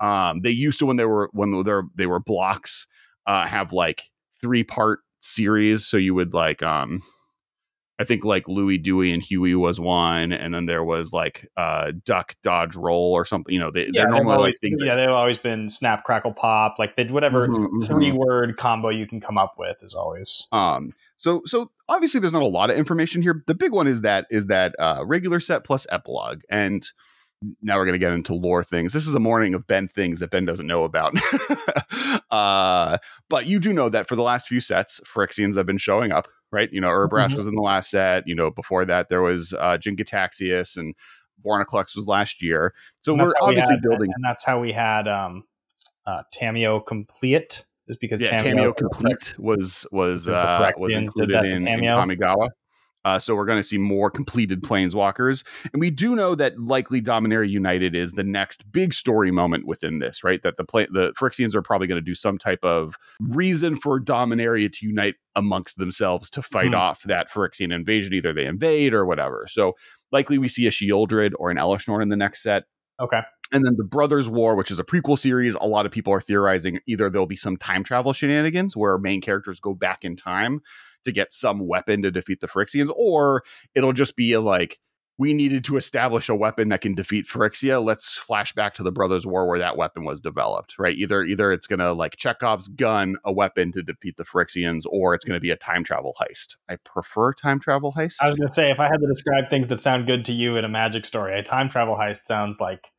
Um, 0.00 0.40
they 0.42 0.50
used 0.50 0.78
to 0.78 0.86
when 0.86 0.96
they 0.96 1.04
were 1.04 1.28
when 1.32 1.50
they 1.50 1.70
were 1.72 1.84
they 1.96 2.06
were 2.06 2.20
blocks 2.20 2.86
uh, 3.26 3.46
have 3.46 3.72
like 3.72 4.04
three 4.40 4.62
part 4.64 5.00
series. 5.20 5.86
So 5.86 5.96
you 5.96 6.14
would 6.14 6.32
like 6.34 6.62
um, 6.62 7.02
I 7.98 8.04
think 8.04 8.24
like 8.24 8.48
Louis, 8.48 8.78
Dewey, 8.78 9.12
and 9.12 9.22
Huey 9.22 9.54
was 9.54 9.78
one, 9.78 10.32
and 10.32 10.54
then 10.54 10.66
there 10.66 10.82
was 10.82 11.12
like 11.12 11.48
uh, 11.56 11.92
Duck, 12.04 12.34
Dodge, 12.42 12.74
Roll, 12.74 13.12
or 13.12 13.24
something. 13.24 13.52
You 13.54 13.60
know, 13.60 13.70
they, 13.70 13.82
yeah, 13.84 13.90
they're 13.92 14.04
they've 14.06 14.10
normally 14.10 14.34
always, 14.34 14.54
like 14.54 14.60
things. 14.60 14.78
that- 14.78 14.86
yeah, 14.86 14.96
they've 14.96 15.08
always 15.08 15.38
been 15.38 15.68
snap, 15.68 16.02
crackle, 16.04 16.32
pop. 16.32 16.76
Like 16.78 16.96
they 16.96 17.04
whatever 17.04 17.46
Mhm, 17.48 17.68
mhm. 17.68 17.86
three 17.86 18.10
word 18.12 18.56
combo 18.56 18.88
you 18.88 19.06
can 19.06 19.20
come 19.20 19.38
up 19.38 19.54
with 19.58 19.82
is 19.82 19.94
always. 19.94 20.48
Um, 20.52 20.92
so 21.22 21.40
so 21.44 21.70
obviously 21.88 22.18
there's 22.20 22.32
not 22.32 22.42
a 22.42 22.46
lot 22.46 22.68
of 22.70 22.76
information 22.76 23.22
here. 23.22 23.44
The 23.46 23.54
big 23.54 23.70
one 23.72 23.86
is 23.86 24.00
that 24.00 24.26
is 24.30 24.46
that 24.46 24.74
uh, 24.78 25.02
regular 25.06 25.38
set 25.40 25.62
plus 25.64 25.86
epilogue, 25.90 26.40
and 26.50 26.84
now 27.62 27.76
we're 27.78 27.86
gonna 27.86 27.98
get 27.98 28.12
into 28.12 28.34
lore 28.34 28.64
things. 28.64 28.92
This 28.92 29.06
is 29.06 29.14
a 29.14 29.20
morning 29.20 29.54
of 29.54 29.66
Ben 29.66 29.86
things 29.88 30.18
that 30.18 30.30
Ben 30.30 30.44
doesn't 30.44 30.66
know 30.66 30.82
about. 30.84 31.14
uh, 32.30 32.98
but 33.28 33.46
you 33.46 33.58
do 33.58 33.72
know 33.72 33.88
that 33.88 34.08
for 34.08 34.16
the 34.16 34.22
last 34.22 34.46
few 34.48 34.60
sets, 34.60 35.00
Phyrexians 35.06 35.56
have 35.56 35.66
been 35.66 35.78
showing 35.78 36.12
up, 36.12 36.26
right? 36.50 36.68
You 36.72 36.80
know, 36.80 36.88
Urabrask 36.88 37.30
Mhm. 37.30 37.36
was 37.36 37.46
in 37.46 37.54
the 37.54 37.62
last 37.62 37.90
set. 37.90 38.24
You 38.26 38.34
know, 38.34 38.50
before 38.50 38.84
that 38.84 39.08
there 39.08 39.22
was 39.22 39.52
uh, 39.58 39.78
Jin-Gitaxias 39.78 40.76
and 40.76 40.94
Vorinclex 41.44 41.96
was 41.96 42.06
last 42.06 42.42
year. 42.42 42.74
So 43.02 43.14
we're 43.14 43.20
how 43.40 43.46
we 43.48 43.56
obviously 43.56 43.76
had- 43.76 43.82
building. 43.82 44.10
and 44.14 44.24
that's 44.24 44.44
how 44.44 44.60
we 44.60 44.72
had 44.72 45.08
um, 45.08 45.44
uh, 46.06 46.22
Tamiyo 46.34 46.84
complete. 46.84 47.64
Is 47.88 47.96
because 47.96 48.22
yeah, 48.22 48.40
Tamiyo, 48.40 48.72
Tamiyo 48.72 48.76
complete 48.76 49.34
was 49.38 49.86
was 49.90 50.28
uh, 50.28 50.70
was 50.76 50.92
included 50.92 51.52
in, 51.52 51.66
in 51.66 51.80
Kamigawa. 51.80 52.50
Uh, 53.04 53.18
so 53.18 53.34
we're 53.34 53.44
going 53.44 53.58
to 53.58 53.64
see 53.64 53.78
more 53.78 54.08
completed 54.12 54.62
planeswalkers, 54.62 55.42
and 55.72 55.80
we 55.80 55.90
do 55.90 56.14
know 56.14 56.36
that 56.36 56.56
likely 56.60 57.02
Dominaria 57.02 57.48
United 57.48 57.96
is 57.96 58.12
the 58.12 58.22
next 58.22 58.70
big 58.70 58.94
story 58.94 59.32
moment 59.32 59.66
within 59.66 59.98
this, 59.98 60.22
right? 60.22 60.40
That 60.44 60.56
the 60.56 60.64
play, 60.64 60.86
the 60.88 61.12
Phyrexians 61.14 61.56
are 61.56 61.62
probably 61.62 61.88
going 61.88 62.00
to 62.00 62.04
do 62.04 62.14
some 62.14 62.38
type 62.38 62.62
of 62.62 62.94
reason 63.20 63.74
for 63.74 63.98
Dominaria 64.00 64.72
to 64.72 64.86
unite 64.86 65.16
amongst 65.34 65.78
themselves 65.78 66.30
to 66.30 66.42
fight 66.42 66.68
Hmm. 66.68 66.74
off 66.76 67.02
that 67.02 67.28
Phyrexian 67.28 67.74
invasion. 67.74 68.14
Either 68.14 68.32
they 68.32 68.46
invade 68.46 68.94
or 68.94 69.04
whatever. 69.04 69.48
So 69.50 69.74
likely 70.12 70.38
we 70.38 70.48
see 70.48 70.68
a 70.68 70.70
Sheoldred 70.70 71.32
or 71.40 71.50
an 71.50 71.56
Elesh 71.56 71.88
Norn 71.88 72.02
in 72.02 72.08
the 72.08 72.16
next 72.16 72.44
set. 72.44 72.66
Okay. 73.00 73.22
And 73.52 73.64
then 73.64 73.76
the 73.76 73.84
Brothers 73.84 74.28
War, 74.28 74.56
which 74.56 74.70
is 74.70 74.78
a 74.78 74.84
prequel 74.84 75.18
series, 75.18 75.54
a 75.54 75.66
lot 75.66 75.84
of 75.84 75.92
people 75.92 76.12
are 76.12 76.20
theorizing 76.20 76.80
either 76.86 77.10
there'll 77.10 77.26
be 77.26 77.36
some 77.36 77.58
time 77.58 77.84
travel 77.84 78.12
shenanigans 78.12 78.76
where 78.76 78.96
main 78.98 79.20
characters 79.20 79.60
go 79.60 79.74
back 79.74 80.04
in 80.04 80.16
time 80.16 80.60
to 81.04 81.12
get 81.12 81.32
some 81.32 81.66
weapon 81.66 82.00
to 82.02 82.10
defeat 82.10 82.40
the 82.40 82.48
Phyrexians, 82.48 82.90
or 82.96 83.42
it'll 83.74 83.92
just 83.92 84.16
be 84.16 84.32
a 84.32 84.40
like, 84.40 84.78
we 85.18 85.34
needed 85.34 85.64
to 85.64 85.76
establish 85.76 86.28
a 86.28 86.34
weapon 86.34 86.70
that 86.70 86.80
can 86.80 86.94
defeat 86.94 87.26
Phyrexia. 87.28 87.84
Let's 87.84 88.14
flash 88.14 88.54
back 88.54 88.74
to 88.76 88.82
the 88.82 88.90
Brothers 88.90 89.26
War 89.26 89.46
where 89.46 89.58
that 89.58 89.76
weapon 89.76 90.04
was 90.04 90.20
developed, 90.20 90.78
right? 90.78 90.96
Either 90.96 91.22
either 91.22 91.52
it's 91.52 91.66
gonna 91.66 91.92
like 91.92 92.16
Chekhov's 92.16 92.68
gun 92.68 93.16
a 93.24 93.32
weapon 93.32 93.72
to 93.72 93.82
defeat 93.82 94.16
the 94.16 94.24
Phyrexians, 94.24 94.82
or 94.88 95.14
it's 95.14 95.24
gonna 95.24 95.38
be 95.38 95.50
a 95.50 95.56
time 95.56 95.84
travel 95.84 96.16
heist. 96.18 96.56
I 96.70 96.76
prefer 96.84 97.34
time 97.34 97.60
travel 97.60 97.92
heist. 97.92 98.16
I 98.22 98.26
was 98.26 98.36
to 98.36 98.48
say 98.48 98.70
if 98.70 98.80
I 98.80 98.86
had 98.86 99.00
to 99.00 99.06
describe 99.06 99.50
things 99.50 99.68
that 99.68 99.80
sound 99.80 100.06
good 100.06 100.24
to 100.24 100.32
you 100.32 100.56
in 100.56 100.64
a 100.64 100.68
magic 100.68 101.04
story, 101.04 101.38
a 101.38 101.42
time 101.42 101.68
travel 101.68 101.94
heist 101.94 102.24
sounds 102.24 102.58
like. 102.58 102.90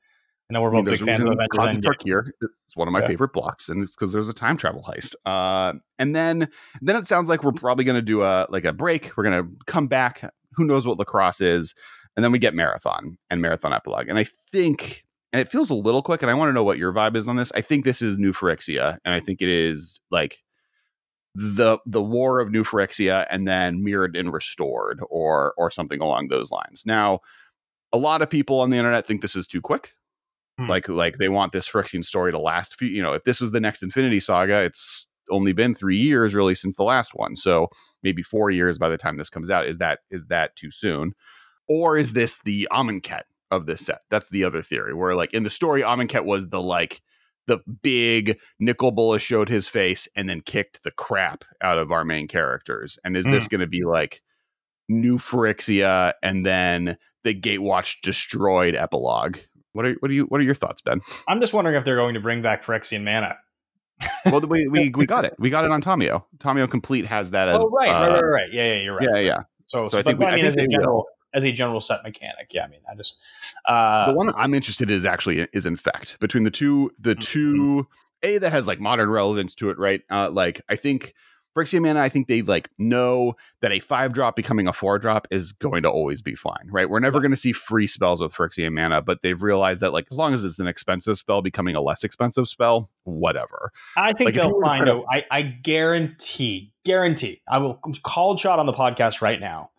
Know 0.54 0.62
we're 0.62 0.70
I 0.70 0.76
mean, 0.76 0.86
there's 0.86 1.00
big 1.00 1.10
a 1.10 1.12
fans 1.12 1.20
of 1.22 1.26
reason 1.30 1.40
Avengers 1.40 1.58
Cosmic 1.58 1.84
Endgame. 1.84 2.14
Tarkir 2.14 2.50
It's 2.68 2.78
one 2.78 2.88
of 2.88 2.92
my 2.92 3.00
Yeah. 3.02 3.08
favorite 3.08 3.34
blocks, 3.34 3.70
and 3.70 3.82
it's 3.84 3.96
because 3.96 4.12
there's 4.12 4.30
a 4.30 4.34
time 4.34 4.56
travel 4.56 4.84
heist. 4.84 5.16
Uh, 5.26 5.74
and 5.98 6.16
then 6.16 6.48
then 6.82 6.96
it 6.96 7.08
sounds 7.08 7.28
like 7.28 7.44
we're 7.44 7.52
probably 7.52 7.84
going 7.84 7.96
to 7.96 8.04
do 8.04 8.22
a 8.22 8.46
like 8.50 8.64
a 8.64 8.72
break. 8.72 9.12
We're 9.18 9.24
going 9.24 9.44
to 9.44 9.66
come 9.66 9.88
back. 9.88 10.32
Who 10.54 10.64
knows 10.66 10.86
what 10.86 11.00
lacrosse 11.00 11.42
is? 11.42 11.74
And 12.16 12.24
then 12.24 12.32
we 12.32 12.38
get 12.38 12.54
marathon 12.54 13.18
and 13.32 13.42
marathon 13.42 13.74
epilogue. 13.74 14.08
And 14.08 14.20
I 14.20 14.26
think, 14.52 15.04
and 15.32 15.42
it 15.42 15.52
feels 15.52 15.72
a 15.72 15.76
little 15.76 16.04
quick. 16.04 16.22
And 16.22 16.30
I 16.30 16.36
want 16.36 16.50
to 16.50 16.54
know 16.54 16.64
what 16.64 16.78
your 16.78 16.94
vibe 16.94 17.16
is 17.16 17.28
on 17.28 17.36
this. 17.36 17.52
I 17.56 17.62
think 17.62 17.84
this 17.84 18.04
is 18.04 18.20
New 18.20 18.32
Phyrexia, 18.32 19.00
and 19.04 19.14
I 19.16 19.20
think 19.20 19.42
it 19.42 19.50
is 19.50 20.00
like 20.12 20.44
the 21.34 21.80
the 21.88 22.04
war 22.04 22.40
of 22.40 22.52
New 22.52 22.64
Phyrexia, 22.64 23.26
and 23.32 23.48
then 23.48 23.84
mirrored 23.84 24.16
and 24.16 24.32
restored, 24.32 25.02
or 25.10 25.56
or 25.58 25.72
something 25.72 26.00
along 26.00 26.28
those 26.28 26.52
lines. 26.52 26.84
Now, 26.86 27.22
a 27.92 27.98
lot 27.98 28.22
of 28.22 28.30
people 28.30 28.60
on 28.60 28.70
the 28.70 28.78
internet 28.78 29.08
think 29.08 29.24
this 29.24 29.36
is 29.36 29.48
too 29.48 29.62
quick 29.62 29.94
Hmm. 30.60 30.70
like 30.70 30.88
like 30.88 31.18
they 31.18 31.30
want 31.30 31.52
this 31.52 31.68
Phyrexian 31.68 32.06
story 32.06 32.32
to 32.32 32.40
last 32.40 32.78
few 32.78 32.88
you 32.88 33.02
know 33.02 33.14
if 33.14 33.24
this 33.24 33.42
was 33.42 33.52
the 33.52 33.60
next 33.60 33.82
infinity 33.82 34.20
saga 34.20 34.62
it's 34.62 35.08
only 35.30 35.54
been 35.54 35.74
three 35.74 35.98
years 35.98 36.34
really 36.34 36.56
since 36.56 36.76
the 36.76 36.84
last 36.84 37.14
one. 37.16 37.36
So 37.36 37.70
maybe 38.02 38.24
four 38.24 38.52
years 38.52 38.78
by 38.78 38.90
the 38.90 38.98
time 38.98 39.18
this 39.18 39.30
comes 39.30 39.50
out. 39.50 39.68
Is 39.68 39.78
that 39.78 40.00
is 40.10 40.26
that 40.28 40.56
too 40.56 40.72
soon? 40.72 41.14
Or 41.68 41.98
is 41.98 42.14
this 42.14 42.40
the 42.44 42.68
amonkhet 42.72 43.24
of 43.52 43.66
this 43.66 43.86
set? 43.86 44.02
That's 44.10 44.30
the 44.30 44.44
other 44.44 44.62
theory 44.62 44.94
where 44.94 45.16
like 45.16 45.34
in 45.34 45.44
the 45.44 45.50
story 45.50 45.82
amonkhet 45.82 46.26
was 46.26 46.50
the 46.50 46.62
like 46.62 47.02
the 47.48 47.60
big 47.82 48.40
nicol 48.60 48.92
bolas 48.92 49.22
showed 49.22 49.50
his 49.50 49.68
face 49.68 50.08
and 50.16 50.30
then 50.30 50.42
kicked 50.42 50.82
the 50.84 50.92
crap 50.92 51.44
out 51.62 51.78
of 51.78 51.92
our 51.92 52.06
main 52.06 52.28
characters. 52.28 52.98
And 53.04 53.18
is 53.18 53.26
this 53.26 53.50
going 53.50 53.60
to 53.60 53.68
be 53.68 53.84
like 53.84 54.22
new 54.88 55.18
Phyrexia 55.18 56.14
and 56.24 56.46
then 56.46 56.98
the 57.26 57.34
gatewatch 57.34 57.98
destroyed 58.02 58.76
epilogue 58.76 59.38
what 59.74 59.86
are 59.86 59.94
what 60.00 60.10
are 60.10 60.14
you 60.14 60.26
what 60.26 60.40
are 60.40 60.44
your 60.44 60.56
thoughts, 60.56 60.82
Ben? 60.82 61.02
I'm 61.28 61.40
just 61.42 61.54
wondering 61.54 61.76
if 61.76 61.86
they're 61.86 61.96
going 61.98 62.14
to 62.16 62.20
bring 62.22 62.42
back 62.42 62.64
Phyrexian 62.64 63.04
mana. 63.04 63.38
well, 64.26 64.42
we, 64.42 64.68
we 64.70 64.90
we 64.96 65.06
got 65.06 65.24
it. 65.26 65.36
We 65.38 65.50
got 65.50 65.66
it 65.66 65.72
on 65.72 65.82
Tamiyo. 65.82 66.24
Tamiyo 66.40 66.70
Complete 66.70 67.06
has 67.06 67.32
that 67.32 67.48
as 67.48 67.62
oh 67.62 67.70
right, 67.70 67.90
uh, 67.90 68.08
right, 68.14 68.14
right, 68.16 68.24
right. 68.24 68.50
Yeah, 68.54 68.74
yeah, 68.74 68.82
you're 68.82 68.96
right. 68.96 69.08
yeah, 69.14 69.20
yeah. 69.20 69.38
So, 69.66 69.88
So 69.88 69.90
so, 69.90 70.00
I 70.00 70.04
think 70.04 70.20
we- 70.20 70.26
I 70.26 70.30
I 70.30 70.34
think 70.36 70.46
as 70.48 70.56
a 70.58 70.62
will. 70.62 70.68
general 70.70 71.06
as 71.36 71.44
a 71.44 71.52
general 71.52 71.82
set 71.82 72.04
mechanic, 72.04 72.52
yeah. 72.52 72.64
I 72.66 72.68
mean, 72.68 72.82
I 72.92 72.96
just 72.96 73.20
uh, 73.66 74.12
the 74.12 74.16
one 74.18 74.34
I'm 74.36 74.54
interested 74.54 74.90
in 74.90 74.96
is 74.98 75.06
actually 75.06 75.48
is 75.54 75.66
infect 75.66 76.20
between 76.20 76.44
the 76.44 76.52
two 76.52 76.92
the 77.00 77.16
Mhm. 77.16 77.22
two 77.22 77.88
a 78.24 78.38
that 78.40 78.52
has 78.52 78.68
like 78.68 78.80
modern 78.80 79.10
relevance 79.10 79.54
to 79.56 79.70
it 79.70 79.78
right 79.78 80.02
uh 80.10 80.30
like 80.30 80.62
I 80.70 80.76
think 80.76 81.14
Phyrexian 81.56 81.82
mana 81.84 82.00
I 82.02 82.10
think 82.10 82.28
they 82.28 82.42
like 82.42 82.70
know 82.78 83.36
that 83.62 83.72
a 83.72 83.80
five 83.80 84.14
drop 84.14 84.36
becoming 84.36 84.68
a 84.68 84.74
four 84.74 84.98
drop 85.00 85.28
is 85.30 85.52
going 85.52 85.84
to 85.84 85.90
always 85.90 86.22
be 86.22 86.36
fine 86.36 86.68
right 86.70 86.90
we're 86.90 87.00
never 87.00 87.20
going 87.20 87.32
to 87.32 87.38
see 87.38 87.52
free 87.54 87.88
spells 87.88 88.20
with 88.22 88.34
Phyrexian 88.34 88.74
mana 88.74 89.02
but 89.02 89.22
they've 89.22 89.42
realized 89.42 89.82
that 89.82 89.94
like 89.94 90.08
as 90.12 90.18
long 90.18 90.34
as 90.34 90.44
it's 90.44 90.60
an 90.60 90.68
expensive 90.68 91.18
spell 91.18 91.42
becoming 91.42 91.76
a 91.76 91.82
less 91.82 92.04
expensive 92.04 92.48
spell 92.48 92.90
whatever 93.04 93.72
I 93.96 94.14
think 94.14 94.30
Like, 94.30 94.36
they'll 94.36 94.60
find 94.62 94.88
a. 94.88 95.02
I, 95.10 95.26
I 95.30 95.42
guarantee, 95.42 96.74
guarantee. 96.86 97.42
I 97.48 97.58
will 97.60 97.76
call 98.04 98.36
shot 98.38 98.60
on 98.60 98.66
the 98.66 98.74
podcast 98.74 99.22
right 99.22 99.40
now. 99.40 99.70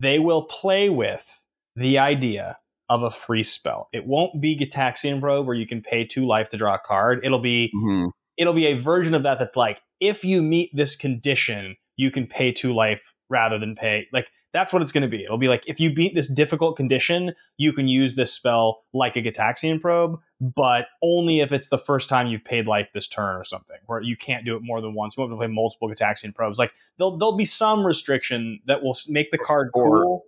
They 0.00 0.18
will 0.18 0.42
play 0.42 0.90
with 0.90 1.44
the 1.74 1.98
idea 1.98 2.58
of 2.88 3.02
a 3.02 3.10
free 3.10 3.42
spell. 3.42 3.88
It 3.92 4.06
won't 4.06 4.40
be 4.40 4.56
Gitaxian 4.56 5.20
Probe 5.20 5.46
where 5.46 5.56
you 5.56 5.66
can 5.66 5.80
pay 5.82 6.04
two 6.04 6.26
life 6.26 6.48
to 6.50 6.56
draw 6.56 6.74
a 6.74 6.78
card. 6.78 7.20
It'll 7.24 7.38
be 7.38 7.72
Mhm. 7.74 8.10
it'll 8.36 8.52
be 8.52 8.66
a 8.66 8.74
version 8.74 9.14
of 9.14 9.22
that 9.22 9.38
that's 9.38 9.56
like 9.56 9.80
if 10.00 10.24
you 10.24 10.42
meet 10.42 10.70
this 10.74 10.96
condition, 10.96 11.76
you 11.96 12.10
can 12.10 12.26
pay 12.26 12.52
two 12.52 12.74
life 12.74 13.14
rather 13.28 13.58
than 13.58 13.74
pay 13.74 14.06
like 14.12 14.28
that's 14.52 14.72
what 14.72 14.80
it's 14.80 14.92
going 14.92 15.02
to 15.02 15.08
be. 15.08 15.22
It'll 15.22 15.36
be 15.36 15.48
like 15.48 15.64
if 15.66 15.78
you 15.80 15.92
beat 15.92 16.14
this 16.14 16.28
difficult 16.28 16.76
condition, 16.78 17.34
you 17.58 17.72
can 17.74 17.88
use 17.88 18.14
this 18.14 18.32
spell 18.32 18.84
like 18.94 19.14
a 19.16 19.20
Gitaxian 19.22 19.78
probe, 19.80 20.18
but 20.40 20.86
only 21.02 21.40
if 21.40 21.52
it's 21.52 21.68
the 21.68 21.76
first 21.78 22.08
time 22.08 22.28
you've 22.28 22.44
paid 22.44 22.66
life 22.66 22.90
this 22.94 23.06
turn 23.06 23.36
or 23.36 23.44
something, 23.44 23.76
where 23.84 24.00
you 24.00 24.16
can't 24.16 24.46
do 24.46 24.56
it 24.56 24.62
more 24.62 24.80
than 24.80 24.94
once. 24.94 25.14
You 25.16 25.20
won't 25.22 25.30
be 25.32 25.34
able 25.34 25.42
to 25.42 25.48
play 25.48 25.54
multiple 25.54 25.88
Gitaxian 25.90 26.34
probes. 26.34 26.58
Like 26.58 26.72
there'll 26.96 27.18
there'll 27.18 27.36
be 27.36 27.44
some 27.44 27.84
restriction 27.84 28.60
that 28.66 28.82
will 28.82 28.96
make 29.08 29.30
the 29.30 29.36
card 29.38 29.70
Or- 29.74 30.02
cool. 30.04 30.22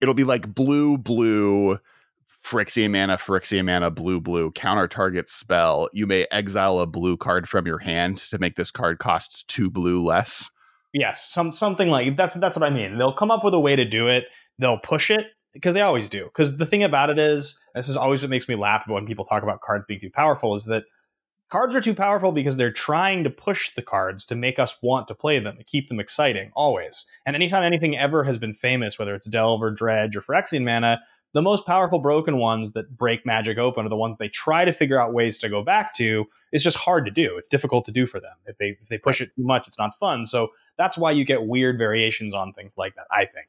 it'll 0.00 0.14
be 0.14 0.24
like 0.24 0.54
blue 0.54 0.96
blue 0.96 1.78
Phyrexian 2.44 2.90
mana, 2.90 3.16
Phyrexian 3.16 3.66
mana, 3.66 3.90
blue, 3.90 4.20
blue, 4.20 4.50
counter 4.52 4.88
target 4.88 5.28
spell. 5.28 5.88
You 5.92 6.06
may 6.06 6.26
exile 6.30 6.80
a 6.80 6.86
blue 6.86 7.16
card 7.16 7.48
from 7.48 7.66
your 7.66 7.78
hand 7.78 8.18
to 8.18 8.38
make 8.38 8.56
this 8.56 8.70
card 8.70 8.98
cost 8.98 9.46
two 9.48 9.70
blue 9.70 10.02
less. 10.02 10.50
Yes, 10.92 11.30
some 11.30 11.52
something 11.52 11.88
like 11.88 12.16
that's 12.16 12.34
that's 12.34 12.56
what 12.56 12.68
I 12.68 12.70
mean. 12.70 12.98
They'll 12.98 13.14
come 13.14 13.30
up 13.30 13.44
with 13.44 13.54
a 13.54 13.60
way 13.60 13.76
to 13.76 13.84
do 13.84 14.08
it. 14.08 14.24
They'll 14.58 14.78
push 14.78 15.10
it 15.10 15.28
because 15.54 15.74
they 15.74 15.80
always 15.80 16.08
do. 16.08 16.24
Because 16.24 16.56
the 16.58 16.66
thing 16.66 16.82
about 16.82 17.10
it 17.10 17.18
is, 17.18 17.58
this 17.74 17.88
is 17.88 17.96
always 17.96 18.22
what 18.22 18.30
makes 18.30 18.48
me 18.48 18.56
laugh 18.56 18.84
when 18.86 19.06
people 19.06 19.24
talk 19.24 19.42
about 19.42 19.60
cards 19.60 19.84
being 19.86 20.00
too 20.00 20.10
powerful. 20.10 20.54
Is 20.54 20.66
that 20.66 20.84
cards 21.48 21.76
are 21.76 21.80
too 21.80 21.94
powerful 21.94 22.32
because 22.32 22.56
they're 22.56 22.72
trying 22.72 23.24
to 23.24 23.30
push 23.30 23.74
the 23.74 23.82
cards 23.82 24.26
to 24.26 24.34
make 24.34 24.58
us 24.58 24.76
want 24.82 25.06
to 25.08 25.14
play 25.14 25.38
them, 25.38 25.56
to 25.58 25.64
keep 25.64 25.88
them 25.88 26.00
exciting, 26.00 26.50
always. 26.54 27.06
And 27.24 27.36
anytime 27.36 27.62
anything 27.62 27.96
ever 27.96 28.24
has 28.24 28.38
been 28.38 28.54
famous, 28.54 28.98
whether 28.98 29.14
it's 29.14 29.28
Delve 29.28 29.62
or 29.62 29.70
Dredge 29.70 30.16
or 30.16 30.22
Phyrexian 30.22 30.64
mana, 30.64 31.00
the 31.34 31.42
most 31.42 31.64
powerful 31.66 31.98
broken 31.98 32.36
ones 32.36 32.72
that 32.72 32.96
break 32.96 33.24
Magic 33.24 33.58
open 33.58 33.86
are 33.86 33.88
the 33.88 33.96
ones 33.96 34.16
they 34.18 34.28
try 34.28 34.64
to 34.64 34.72
figure 34.72 35.00
out 35.00 35.12
ways 35.14 35.38
to 35.38 35.48
go 35.48 35.62
back 35.62 35.94
to. 35.94 36.26
It's 36.52 36.64
just 36.64 36.76
hard 36.76 37.04
to 37.06 37.10
do. 37.10 37.36
It's 37.38 37.48
difficult 37.48 37.86
to 37.86 37.92
do 37.92 38.06
for 38.06 38.20
them. 38.20 38.34
If 38.46 38.58
they 38.58 38.76
if 38.80 38.88
they 38.88 38.98
push 38.98 39.20
it 39.20 39.30
too 39.36 39.44
much, 39.44 39.66
it's 39.66 39.78
not 39.78 39.94
fun. 39.98 40.26
So 40.26 40.48
that's 40.76 40.98
why 40.98 41.10
you 41.12 41.24
get 41.24 41.46
weird 41.46 41.78
variations 41.78 42.34
on 42.34 42.52
things 42.52 42.76
like 42.76 42.94
that. 42.96 43.06
I 43.10 43.24
think. 43.24 43.48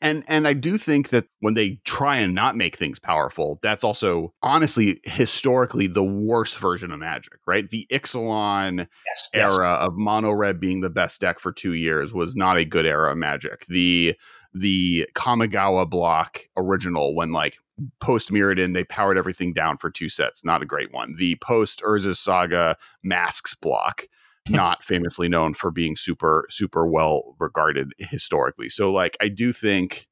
And 0.00 0.24
and 0.26 0.48
I 0.48 0.54
do 0.54 0.78
think 0.78 1.10
that 1.10 1.26
when 1.40 1.52
they 1.52 1.78
try 1.84 2.16
and 2.16 2.34
not 2.34 2.56
make 2.56 2.76
things 2.76 2.98
powerful, 2.98 3.58
that's 3.62 3.84
also 3.84 4.32
honestly 4.42 5.00
historically 5.04 5.86
the 5.86 6.02
worst 6.04 6.56
version 6.56 6.92
of 6.92 6.98
Magic, 6.98 7.38
right? 7.46 7.68
The 7.68 7.86
Ixalan 7.90 8.88
Yes. 9.04 9.28
era 9.34 9.68
of 9.72 9.94
mono 9.96 10.32
red 10.32 10.58
being 10.58 10.80
the 10.80 10.88
best 10.88 11.20
deck 11.20 11.40
for 11.40 11.52
two 11.52 11.74
years 11.74 12.14
was 12.14 12.34
not 12.34 12.56
a 12.56 12.64
good 12.64 12.86
era 12.86 13.10
of 13.12 13.18
magic. 13.18 13.66
The 13.66 14.14
the 14.54 15.08
Kamigawa 15.14 15.88
block 15.88 16.40
original 16.56 17.14
when 17.14 17.32
like 17.32 17.58
post 18.00 18.30
Mirrodin 18.30 18.74
they 18.74 18.84
powered 18.84 19.18
everything 19.18 19.52
down 19.52 19.78
for 19.78 19.90
two 19.90 20.08
sets, 20.08 20.44
not 20.44 20.62
a 20.62 20.66
great 20.66 20.92
one. 20.92 21.14
The 21.18 21.36
post 21.36 21.82
Urza's 21.82 22.18
Saga 22.18 22.76
Masques 23.02 23.54
block, 23.54 24.02
hmm. 24.46 24.54
not 24.54 24.84
famously 24.84 25.28
known 25.28 25.54
for 25.54 25.70
being 25.70 25.96
super 25.96 26.46
super 26.50 26.86
well 26.86 27.34
regarded 27.38 27.92
historically. 27.98 28.68
So 28.68 28.92
like 28.92 29.16
I 29.20 29.28
do 29.28 29.52
think 29.52 30.08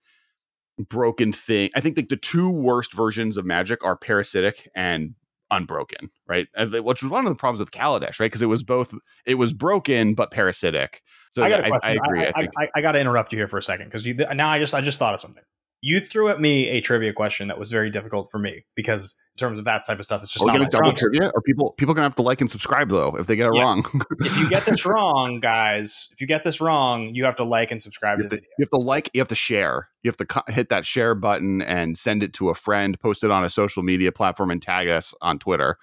broken 0.89 1.33
thing. 1.33 1.71
I 1.75 1.81
think 1.81 1.97
like 1.97 2.09
the 2.09 2.17
two 2.17 2.51
worst 2.51 2.93
versions 2.93 3.37
of 3.37 3.45
Magic 3.45 3.85
are 3.85 3.97
parasitic 3.97 4.69
and 4.75 5.15
unbroken, 5.51 6.11
right? 6.29 6.49
Which 6.57 7.03
was 7.03 7.11
one 7.11 7.27
of 7.27 7.31
the 7.31 7.37
problems 7.37 7.61
with 7.61 7.73
Kaladesh, 7.73 8.21
right? 8.21 8.27
Because 8.27 8.43
it 8.43 8.47
was 8.47 8.63
both 8.63 8.95
it 9.27 9.35
was 9.35 9.53
broken 9.53 10.15
but 10.15 10.31
parasitic. 10.31 11.03
So 11.33 11.45
I 11.45 11.49
got 11.49 11.61
a 11.61 11.67
I, 11.67 11.69
question. 11.69 11.91
I 11.91 11.93
agree. 11.93 12.27
I, 12.27 12.33
I, 12.35 12.49
I, 12.65 12.69
I 12.77 12.81
got 12.81 12.93
to 12.93 13.01
interrupt 13.01 13.33
you 13.33 13.39
here 13.39 13.49
for 13.49 13.59
a 13.59 13.63
second 13.63 13.87
because 13.87 14.07
now 14.35 14.49
I 14.51 14.59
just 14.59 14.75
I 14.75 14.81
just 14.81 14.99
thought 14.99 15.15
of 15.15 15.21
something. 15.21 15.43
You 15.83 16.01
threw 16.01 16.29
at 16.29 16.39
me 16.39 16.69
a 16.69 16.83
trivia 16.83 17.15
question 17.15 17.49
that 17.49 17.59
was 17.59 17.73
very 17.73 17.89
difficult 17.89 18.31
for 18.31 18.39
me 18.39 18.67
because 18.75 19.17
in 19.35 19.39
terms 19.39 19.59
of 19.59 19.65
that 19.65 19.81
type 19.87 19.99
of 19.99 20.05
stuff, 20.05 20.21
it's 20.23 20.31
just 20.31 20.47
are 20.47 20.53
we 20.53 20.59
not 20.59 20.71
double 20.71 20.93
trivia? 20.93 21.31
Or 21.35 21.41
people 21.41 21.73
people 21.79 21.95
gonna 21.95 22.05
have 22.05 22.17
to 22.17 22.23
like 22.23 22.43
and 22.43 22.51
subscribe 22.51 22.91
though 22.91 23.17
if 23.17 23.27
they 23.27 23.35
get 23.35 23.49
it 23.49 23.55
Yeah. 23.55 23.63
wrong. 23.63 24.03
If 24.19 24.37
you 24.37 24.47
get 24.51 24.67
this 24.67 24.85
wrong, 24.87 25.41
guys, 25.41 26.09
if 26.13 26.21
you 26.21 26.27
get 26.27 26.45
this 26.45 26.61
wrong, 26.61 27.15
you 27.15 27.25
have 27.25 27.37
to 27.37 27.45
like 27.45 27.71
and 27.71 27.81
subscribe 27.81 28.19
you 28.19 28.25
to 28.25 28.27
have 28.27 28.31
the 28.31 28.37
to, 28.37 28.41
video. 28.43 28.51
you 28.59 28.63
have 28.65 28.71
to 28.71 28.77
like, 28.87 29.11
you 29.15 29.21
have 29.23 29.29
to 29.29 29.35
share, 29.35 29.89
you 30.03 30.11
have 30.11 30.19
to 30.19 30.27
co- 30.27 30.53
hit 30.53 30.69
that 30.69 30.85
share 30.85 31.15
button 31.15 31.63
and 31.63 31.97
send 31.97 32.23
it 32.23 32.35
to 32.35 32.51
a 32.51 32.55
friend, 32.55 33.01
post 33.01 33.25
it 33.25 33.31
on 33.31 33.43
a 33.43 33.49
social 33.49 33.83
media 33.83 34.13
platform, 34.13 34.51
and 34.51 34.61
tag 34.61 34.87
us 34.89 35.15
on 35.23 35.39
Twitter. 35.39 35.79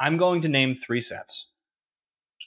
I'm 0.00 0.16
going 0.16 0.40
to 0.40 0.48
name 0.48 0.74
three 0.74 1.02
sets. 1.02 1.48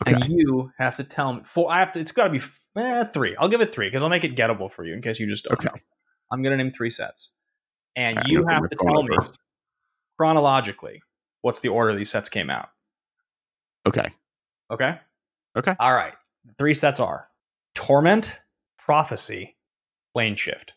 Okay. 0.01 0.13
And 0.13 0.31
you 0.31 0.71
have 0.77 0.97
to 0.97 1.03
tell 1.03 1.33
me 1.33 1.41
four. 1.45 1.71
I 1.71 1.79
have 1.79 1.91
to. 1.93 1.99
It's 1.99 2.11
got 2.11 2.25
to 2.25 2.29
be 2.29 2.41
eh, 2.77 3.05
three. 3.05 3.35
I'll 3.39 3.47
give 3.47 3.61
it 3.61 3.73
three 3.73 3.87
because 3.87 4.03
I'll 4.03 4.09
make 4.09 4.23
it 4.25 4.35
gettable 4.35 4.69
for 4.71 4.85
you 4.85 4.93
in 4.93 5.01
case 5.01 5.19
you 5.19 5.27
just 5.27 5.45
don't 5.45 5.53
Okay. 5.53 5.67
know. 5.67 5.79
I'm 6.31 6.41
going 6.41 6.57
to 6.57 6.61
name 6.61 6.71
three 6.71 6.89
sets, 6.89 7.31
and 7.95 8.27
you 8.27 8.45
have 8.49 8.67
to 8.69 8.75
tell 8.75 9.03
me 9.03 9.15
first. 9.17 9.37
chronologically 10.17 11.01
what's 11.41 11.59
the 11.61 11.69
order 11.69 11.95
these 11.95 12.09
sets 12.09 12.27
came 12.27 12.49
out. 12.49 12.69
Okay. 13.85 14.09
Okay. 14.71 14.99
Okay. 15.55 15.75
All 15.79 15.93
right. 15.93 16.13
Three 16.57 16.73
sets 16.73 16.99
are 16.99 17.27
Torment, 17.75 18.41
Prophecy, 18.79 19.55
Plane 20.13 20.35
Shift. 20.35 20.73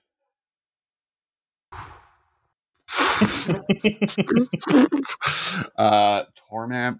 uh, 5.76 6.24
Torment, 6.48 6.98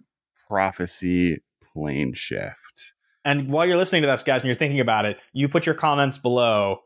Prophecy, 0.49 1.43
Plane 1.79 2.15
Shift. 2.15 2.93
and 3.25 3.51
while 3.51 3.67
you're 3.67 3.77
listening 3.77 4.03
to 4.03 4.09
this, 4.09 4.23
guys, 4.23 4.43
and 4.43 4.47
you're 4.47 4.55
thinking 4.57 4.81
about 4.81 5.05
it, 5.05 5.19
you 5.33 5.49
put 5.49 5.67
your 5.67 5.75
comments 5.75 6.19
below, 6.19 6.81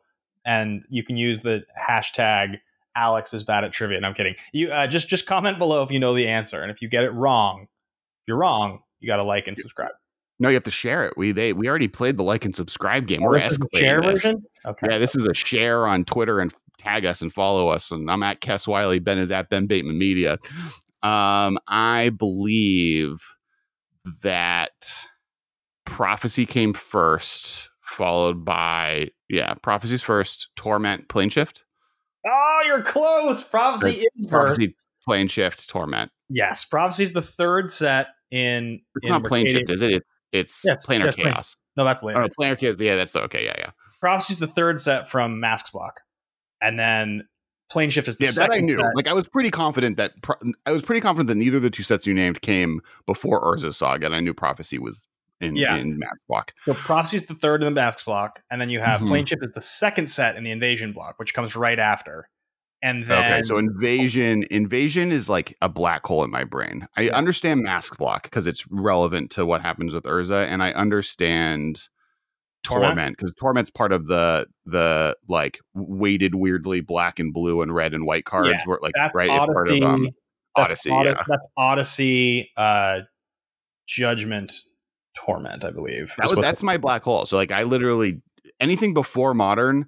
and 0.45 0.83
you 0.89 1.05
can 1.05 1.17
use 1.17 1.43
the 1.43 1.63
hashtag 1.81 2.59
Alex 2.97 3.33
is 3.33 3.43
bad 3.43 3.65
at 3.65 3.73
trivia. 3.73 3.97
And 3.97 4.05
I'm 4.05 4.13
kidding. 4.15 4.35
You 4.53 4.71
uh, 4.71 4.87
just 4.87 5.09
just 5.09 5.27
comment 5.27 5.59
below 5.59 5.83
if 5.83 5.91
you 5.91 5.99
know 5.99 6.15
the 6.15 6.29
answer, 6.29 6.61
and 6.63 6.71
if 6.71 6.83
you 6.83 6.89
get 6.89 7.05
it 7.05 7.11
wrong, 7.11 7.63
if 7.63 8.29
you're 8.29 8.37
wrong, 8.37 8.81
you 9.01 9.07
got 9.07 9.17
to 9.17 9.25
like 9.25 9.47
and 9.47 9.57
subscribe. 9.57 9.93
No, 10.39 10.49
you 10.49 10.55
have 10.55 10.65
to 10.65 10.71
share 10.71 11.07
it. 11.07 11.15
We 11.17 11.33
they 11.33 11.53
we 11.53 11.69
already 11.69 11.89
played 11.89 12.17
the 12.17 12.23
like 12.25 12.45
and 12.45 12.55
subscribe 12.55 13.07
game. 13.07 13.23
Oh, 13.23 13.29
We're 13.29 13.41
escalating 13.41 13.79
share 13.79 14.01
this. 14.03 14.23
version. 14.23 14.43
Okay. 14.67 14.87
Yeah, 14.91 14.99
this 14.99 15.15
is 15.17 15.25
a 15.27 15.35
share 15.35 15.87
on 15.87 16.05
Twitter 16.05 16.41
and 16.41 16.53
tag 16.79 17.05
us 17.05 17.23
and 17.23 17.33
follow 17.33 17.69
us. 17.69 17.91
And 17.93 18.11
I'm 18.11 18.23
at 18.25 18.41
Kess 18.41 18.67
Wylie. 18.67 18.99
Ben 18.99 19.19
is 19.19 19.31
at 19.31 19.49
Ben 19.49 19.67
Bateman 19.67 19.99
Media. 19.99 20.39
Um, 21.03 21.59
I 21.69 22.11
believe 22.17 23.19
that 24.23 24.73
prophecy 25.87 26.47
came 26.47 26.75
first, 26.75 27.69
followed 27.83 28.45
by 28.45 29.11
yeah, 29.29 29.55
prophecy's 29.55 30.03
first, 30.03 30.49
torment, 30.57 31.09
plane 31.09 31.31
shift. 31.31 31.65
Oh, 32.27 32.63
you're 32.67 32.83
close. 32.83 33.43
Prophecy 33.43 33.87
That's 33.91 34.01
is 34.03 34.11
first. 34.31 34.31
Prophecy, 34.57 34.77
plane 35.05 35.29
shift, 35.29 35.69
torment. 35.69 36.11
Yes, 36.29 36.65
Prophecy 36.65 37.05
is 37.05 37.13
the 37.13 37.23
third 37.23 37.71
set 37.71 38.09
in. 38.31 38.81
It's 38.97 39.05
in 39.05 39.11
not 39.11 39.25
plane 39.25 39.47
shift, 39.47 39.71
is 39.71 39.83
it? 39.83 39.93
It's 39.93 40.05
it's 40.33 40.65
Yes, 40.65 40.87
planar 40.87 41.05
yes, 41.07 41.17
plane- 41.17 41.27
chaos. 41.33 41.57
No, 41.77 41.85
that's 41.85 42.03
Oh, 42.03 42.07
later. 42.07 42.21
no, 42.21 42.29
planar 42.29 42.59
chaos. 42.59 42.79
Yeah, 42.81 42.97
that's 42.97 43.15
okay. 43.17 43.45
Yeah, 43.45 43.55
yeah. 43.59 43.71
Prophecy 44.01 44.33
is 44.33 44.39
the 44.39 44.47
third 44.47 44.81
set 44.81 45.09
from 45.09 45.41
Masques 45.41 45.71
Block, 45.71 46.01
and 46.61 46.79
then 46.79 47.29
Plane 47.73 47.89
Shift 47.91 48.07
is 48.07 48.19
the 48.19 48.27
Yeah, 48.27 48.31
that 48.37 48.53
I 48.53 48.59
knew. 48.61 48.79
set. 48.79 48.95
Like 48.95 49.09
I 49.09 49.15
was 49.15 49.27
pretty 49.27 49.51
confident 49.51 49.97
that 49.97 50.13
pro- 50.23 50.37
I 50.67 50.73
was 50.73 50.83
pretty 50.83 51.01
confident 51.01 51.29
that 51.29 51.37
neither 51.37 51.57
of 51.57 51.63
the 51.63 51.71
two 51.71 51.83
sets 51.83 52.07
you 52.07 52.13
named 52.13 52.43
came 52.43 52.81
before 53.07 53.43
Urza's 53.43 53.79
Saga, 53.79 54.07
and 54.07 54.15
I 54.15 54.21
knew 54.21 54.35
Prophecy 54.35 54.79
was 54.79 55.05
in 55.41 55.57
Yeah. 55.57 55.75
in 55.77 55.99
Masques 55.99 56.19
Block. 56.29 56.53
So 56.67 56.75
Prophecy 56.75 57.17
is 57.17 57.27
the 57.27 57.35
third 57.35 57.63
in 57.63 57.65
the 57.65 57.71
Masques 57.81 58.05
Block, 58.05 58.43
and 58.51 58.61
then 58.61 58.69
you 58.71 58.81
have 58.81 59.01
Mhm. 59.01 59.09
Plane 59.09 59.25
Shift 59.25 59.43
is 59.43 59.53
the 59.53 59.61
second 59.63 60.09
set 60.11 60.37
in 60.37 60.45
the 60.45 60.51
Invasion 60.51 60.93
Block, 60.93 61.19
which 61.19 61.33
comes 61.35 61.57
right 61.57 61.79
after. 61.79 62.29
And 62.85 63.07
then 63.07 63.33
okay, 63.33 63.43
so 63.43 63.59
invasion 63.59 64.45
invasion 64.51 65.13
is 65.13 65.29
like 65.29 65.57
a 65.63 65.69
black 65.69 66.05
hole 66.05 66.25
in 66.25 66.31
my 66.31 66.43
brain. 66.45 66.87
I 66.97 67.03
Yeah. 67.03 67.17
understand 67.17 67.63
Mask 67.63 67.97
Block 67.97 68.25
because 68.25 68.47
it's 68.47 68.65
relevant 68.71 69.31
to 69.33 69.47
what 69.47 69.63
happens 69.63 69.95
with 69.95 70.03
Urza, 70.05 70.47
and 70.47 70.63
I 70.63 70.73
understand 70.73 71.89
Torment? 72.65 73.17
Because 73.17 73.35
Torment's 73.41 73.71
part 73.71 73.93
of 73.93 74.07
the 74.07 74.47
the 74.67 75.17
like 75.29 75.59
weighted 75.75 76.35
weirdly 76.35 76.81
black 76.81 77.19
and 77.19 77.33
blue 77.33 77.63
and 77.63 77.75
red 77.75 77.95
and 77.95 78.07
white 78.07 78.25
cards. 78.25 78.51
Yeah, 78.51 78.63
where 78.67 78.79
like 78.83 78.93
that's 78.95 79.17
right, 79.17 79.31
it's 79.31 79.47
part 79.47 79.69
of 79.69 79.83
um, 79.83 80.11
that's 80.57 80.73
Odyssey. 80.73 80.91
Od- 80.91 81.07
yeah, 81.07 81.25
That's 81.27 81.49
Odyssey. 81.57 82.51
Uh, 82.57 83.01
Judgment 83.89 84.53
Torment, 85.17 85.65
I 85.65 85.71
believe. 85.71 86.15
That 86.19 86.31
was, 86.31 86.41
that's 86.41 86.63
my 86.63 86.79
black 86.79 87.03
hole. 87.03 87.27
So 87.27 87.37
like 87.37 87.53
I 87.53 87.65
literally 87.65 88.23
anything 88.61 88.95
before 88.95 89.35
modern 89.35 89.87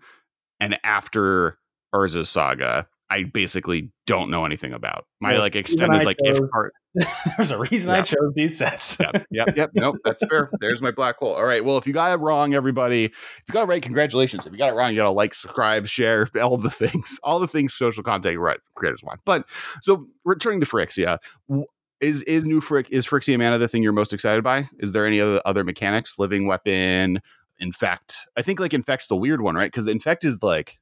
and 0.61 0.79
after 0.85 1.59
Urza's 1.95 2.29
saga, 2.29 2.87
I 3.11 3.25
basically 3.25 3.91
don't 4.07 4.31
know 4.31 4.45
anything 4.45 4.73
about. 4.73 5.07
My 5.21 5.33
Well, 5.33 5.43
like 5.43 5.57
extent 5.57 5.95
is 5.95 6.05
like 6.05 6.17
if 6.21 6.39
part. 6.51 6.73
There's 7.37 7.51
a 7.51 7.59
reason 7.59 7.91
I 7.91 8.03
chose 8.03 8.33
these 8.35 8.57
sets. 8.57 8.99
Yep, 9.01 9.27
yep, 9.31 9.49
yep. 9.57 9.71
Nope, 9.75 9.97
that's 10.05 10.23
fair. 10.29 10.51
There's 10.61 10.81
my 10.81 10.91
black 10.91 11.17
hole. 11.17 11.35
All 11.35 11.45
right. 11.45 11.65
Well, 11.65 11.77
if 11.77 11.87
you 11.87 11.93
got 11.93 12.13
it 12.13 12.23
wrong, 12.23 12.55
everybody, 12.55 13.07
if 13.07 13.43
you 13.49 13.53
got 13.53 13.63
it 13.63 13.67
right, 13.67 13.83
congratulations. 13.83 14.47
If 14.47 14.53
you 14.53 14.59
got 14.59 14.69
it 14.69 14.75
wrong, 14.75 14.91
you 14.91 14.97
got 14.97 15.05
to 15.05 15.11
like, 15.11 15.35
subscribe, 15.35 15.87
share, 15.87 16.29
all 16.43 16.57
the 16.57 16.71
things, 16.71 17.19
all 17.23 17.41
the 17.41 17.49
things 17.49 17.75
social 17.75 18.03
content 18.03 18.39
right, 18.39 18.61
creators 18.75 19.03
want. 19.03 19.21
But 19.25 19.47
so 19.83 20.07
returning 20.25 20.61
to 20.61 20.67
Phyrexia, 20.67 21.19
w- 21.49 21.67
is 22.01 22.23
is 22.23 22.45
new 22.45 22.61
Frick 22.61 22.91
is 22.91 23.07
Phyrexia 23.07 23.39
Mana 23.39 23.59
the 23.59 23.69
thing 23.69 23.83
you're 23.83 23.93
most 23.93 24.13
excited 24.13 24.45
by? 24.45 24.69
Is 24.79 24.93
there 24.93 25.07
any 25.07 25.21
other 25.21 25.41
other 25.45 25.65
mechanics? 25.65 26.19
Living 26.19 26.47
weapon, 26.47 27.21
infect. 27.59 28.19
I 28.37 28.43
think 28.43 28.61
like 28.61 28.73
infect's 28.73 29.09
the 29.09 29.17
weird 29.17 29.41
one, 29.41 29.55
right? 29.55 29.71
Because 29.71 29.87
infect 29.87 30.25
is 30.25 30.43
like 30.43 30.79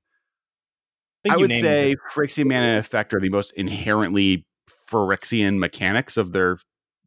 think 1.22 1.34
I 1.34 1.36
would 1.36 1.52
say 1.52 1.92
it. 1.92 1.98
Phyrexian 2.12 2.46
Mana 2.46 2.66
and 2.66 2.76
Infect 2.78 3.14
are 3.14 3.20
the 3.20 3.28
most 3.28 3.52
inherently 3.52 4.44
Phyrexian 4.92 5.58
mechanics 5.58 6.16
of 6.16 6.32
their 6.32 6.58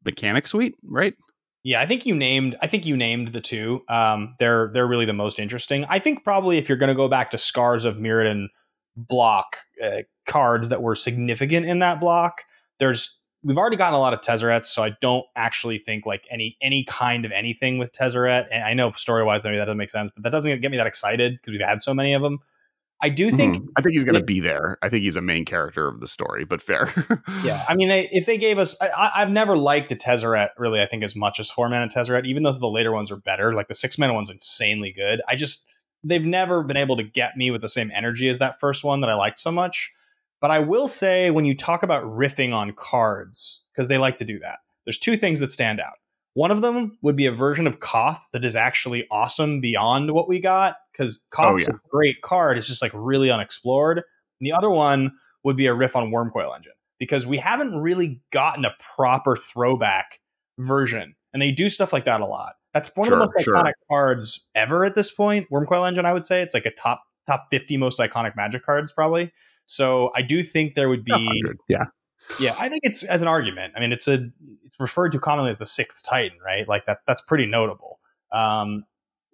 mechanic 0.03 0.47
suite, 0.47 0.75
right? 0.83 1.13
Yeah, 1.63 1.81
I 1.81 1.87
think 1.87 2.05
you 2.05 2.15
named. 2.15 2.55
I 2.61 2.67
think 2.67 2.85
you 2.85 2.95
named 2.95 3.29
the 3.29 3.41
two. 3.41 3.81
Um, 3.89 4.35
they're 4.39 4.69
they're 4.73 4.87
really 4.87 5.05
the 5.05 5.13
most 5.13 5.39
interesting. 5.39 5.85
I 5.89 5.99
think 5.99 6.23
probably 6.23 6.57
if 6.57 6.69
you're 6.69 6.77
going 6.77 6.89
to 6.89 6.95
go 6.95 7.07
back 7.07 7.31
to 7.31 7.37
Scars 7.37 7.85
of 7.85 7.95
Mirrodin 7.95 8.47
block 8.95 9.57
uh, 9.83 10.03
cards 10.27 10.69
that 10.69 10.81
were 10.81 10.95
significant 10.95 11.65
in 11.65 11.79
that 11.79 11.99
block, 11.99 12.43
there's 12.79 13.19
we've 13.43 13.57
already 13.57 13.77
gotten 13.77 13.95
a 13.95 13.99
lot 13.99 14.13
of 14.13 14.21
Tezzerets, 14.21 14.65
so 14.65 14.83
I 14.83 14.95
don't 15.01 15.25
actually 15.35 15.79
think 15.79 16.05
like 16.05 16.27
any 16.29 16.55
any 16.61 16.83
kind 16.83 17.25
of 17.25 17.31
anything 17.31 17.79
with 17.79 17.91
Tezzeret. 17.93 18.45
And 18.51 18.63
I 18.63 18.73
know 18.75 18.91
story 18.91 19.23
wise 19.23 19.43
maybe 19.43 19.57
that 19.57 19.65
doesn't 19.65 19.77
make 19.77 19.89
sense, 19.89 20.11
but 20.13 20.21
that 20.23 20.31
doesn't 20.31 20.61
get 20.61 20.69
me 20.69 20.77
that 20.77 20.87
excited 20.87 21.33
because 21.33 21.51
we've 21.51 21.67
had 21.67 21.81
so 21.81 21.95
many 21.95 22.13
of 22.13 22.21
them. 22.21 22.39
I 23.01 23.09
do 23.09 23.29
think 23.29 23.57
Mhm. 23.57 23.67
I 23.77 23.81
think 23.81 23.95
he's 23.95 24.03
going 24.05 24.15
to 24.19 24.23
be 24.23 24.39
there. 24.39 24.77
I 24.81 24.89
think 24.89 25.03
he's 25.03 25.15
a 25.17 25.21
main 25.21 25.45
character 25.45 25.87
of 25.87 25.99
the 25.99 26.07
story, 26.07 26.45
but 26.45 26.61
fair. 26.61 26.89
Yeah, 27.43 27.63
I 27.67 27.75
mean, 27.75 27.89
they, 27.89 28.07
if 28.11 28.25
they 28.25 28.37
gave 28.37 28.57
us, 28.57 28.75
I- 28.81 29.11
I've 29.15 29.29
never 29.29 29.57
liked 29.57 29.91
a 29.91 29.95
Tezzeret 29.95 30.49
really. 30.57 30.81
I 30.81 30.87
think 30.87 31.03
as 31.03 31.15
much 31.15 31.39
as 31.39 31.49
four 31.49 31.69
mana 31.69 31.87
Tezzeret, 31.87 32.25
even 32.25 32.43
though 32.43 32.51
the 32.53 32.67
later 32.67 32.91
ones 32.91 33.11
are 33.11 33.17
better. 33.17 33.53
Like 33.53 33.67
the 33.67 33.73
six 33.73 33.97
mana 33.97 34.13
one's 34.13 34.29
insanely 34.29 34.91
good. 34.91 35.21
I 35.27 35.35
just 35.35 35.67
they've 36.03 36.23
never 36.23 36.63
been 36.63 36.77
able 36.77 36.95
to 36.97 37.03
get 37.03 37.35
me 37.35 37.51
with 37.51 37.61
the 37.61 37.69
same 37.69 37.91
energy 37.93 38.29
as 38.29 38.39
that 38.39 38.59
first 38.59 38.83
one 38.83 39.01
that 39.01 39.09
I 39.09 39.15
liked 39.15 39.39
so 39.39 39.51
much. 39.51 39.91
But 40.41 40.51
I 40.51 40.59
will 40.59 40.87
say, 40.87 41.31
when 41.31 41.45
you 41.45 41.55
talk 41.55 41.81
about 41.83 42.03
riffing 42.03 42.53
on 42.53 42.73
cards, 42.73 43.63
because 43.73 43.87
they 43.87 43.97
like 43.97 44.17
to 44.17 44.25
do 44.25 44.37
that, 44.39 44.59
there's 44.85 44.99
two 44.99 45.17
things 45.17 45.39
that 45.39 45.51
stand 45.51 45.79
out. 45.79 45.93
One 46.33 46.51
of 46.51 46.61
them 46.61 46.97
would 47.01 47.15
be 47.15 47.25
a 47.25 47.31
version 47.31 47.65
of 47.65 47.79
Koth 47.79 48.19
that 48.33 48.45
is 48.45 48.55
actually 48.55 49.07
awesome 49.09 49.61
beyond 49.61 50.11
what 50.11 50.27
we 50.27 50.39
got, 50.39 50.75
because 50.95 51.25
Koth's 51.31 51.67
yeah. 51.67 51.75
a 51.75 51.89
great 51.89 52.21
card. 52.21 52.57
It's 52.57 52.67
just 52.67 52.81
like 52.81 52.91
really 52.93 53.31
unexplored. 53.31 53.97
And 53.97 54.47
the 54.47 54.51
other 54.51 54.69
one 54.69 55.11
would 55.43 55.57
be 55.57 55.67
a 55.67 55.73
riff 55.73 55.95
on 55.95 56.11
Wurmcoil 56.11 56.55
Engine 56.55 56.73
because 56.99 57.25
we 57.25 57.37
haven't 57.37 57.75
really 57.75 58.21
gotten 58.31 58.65
a 58.65 58.71
proper 58.95 59.35
throwback 59.35 60.19
version. 60.57 61.15
And 61.33 61.41
they 61.41 61.51
do 61.51 61.69
stuff 61.69 61.91
like 61.91 62.05
that 62.05 62.21
a 62.21 62.25
lot. 62.25 62.53
That's 62.73 62.93
one 62.95 63.07
of 63.07 63.11
the 63.11 63.17
Sure, 63.17 63.31
most 63.33 63.43
sure. 63.43 63.55
iconic 63.55 63.73
cards 63.89 64.45
ever 64.53 64.85
at 64.85 64.95
this 64.95 65.11
point. 65.11 65.47
Wormcoil 65.51 65.87
Engine, 65.87 66.05
I 66.05 66.13
would 66.13 66.25
say. 66.25 66.41
It's 66.41 66.53
like 66.53 66.65
a 66.65 66.71
top 66.71 67.03
top 67.27 67.47
50 67.51 67.77
most 67.77 67.99
iconic 67.99 68.35
magic 68.35 68.63
cards, 68.65 68.91
probably. 68.91 69.31
So 69.65 70.11
I 70.15 70.21
do 70.21 70.43
think 70.43 70.75
there 70.75 70.89
would 70.89 71.03
be 71.03 71.11
100. 71.11 71.57
Yeah. 71.67 71.85
yeah, 72.39 72.55
I 72.59 72.69
think 72.69 72.81
it's 72.83 73.03
as 73.03 73.21
an 73.21 73.27
argument. 73.27 73.73
I 73.75 73.79
mean, 73.79 73.91
it's 73.91 74.07
a 74.07 74.29
it's 74.63 74.79
referred 74.79 75.11
to 75.13 75.19
commonly 75.19 75.49
as 75.49 75.57
the 75.57 75.65
sixth 75.65 76.03
Titan, 76.05 76.37
right? 76.45 76.67
Like 76.67 76.85
that 76.85 76.99
that's 77.07 77.21
pretty 77.21 77.45
notable. 77.45 77.99
Um 78.31 78.83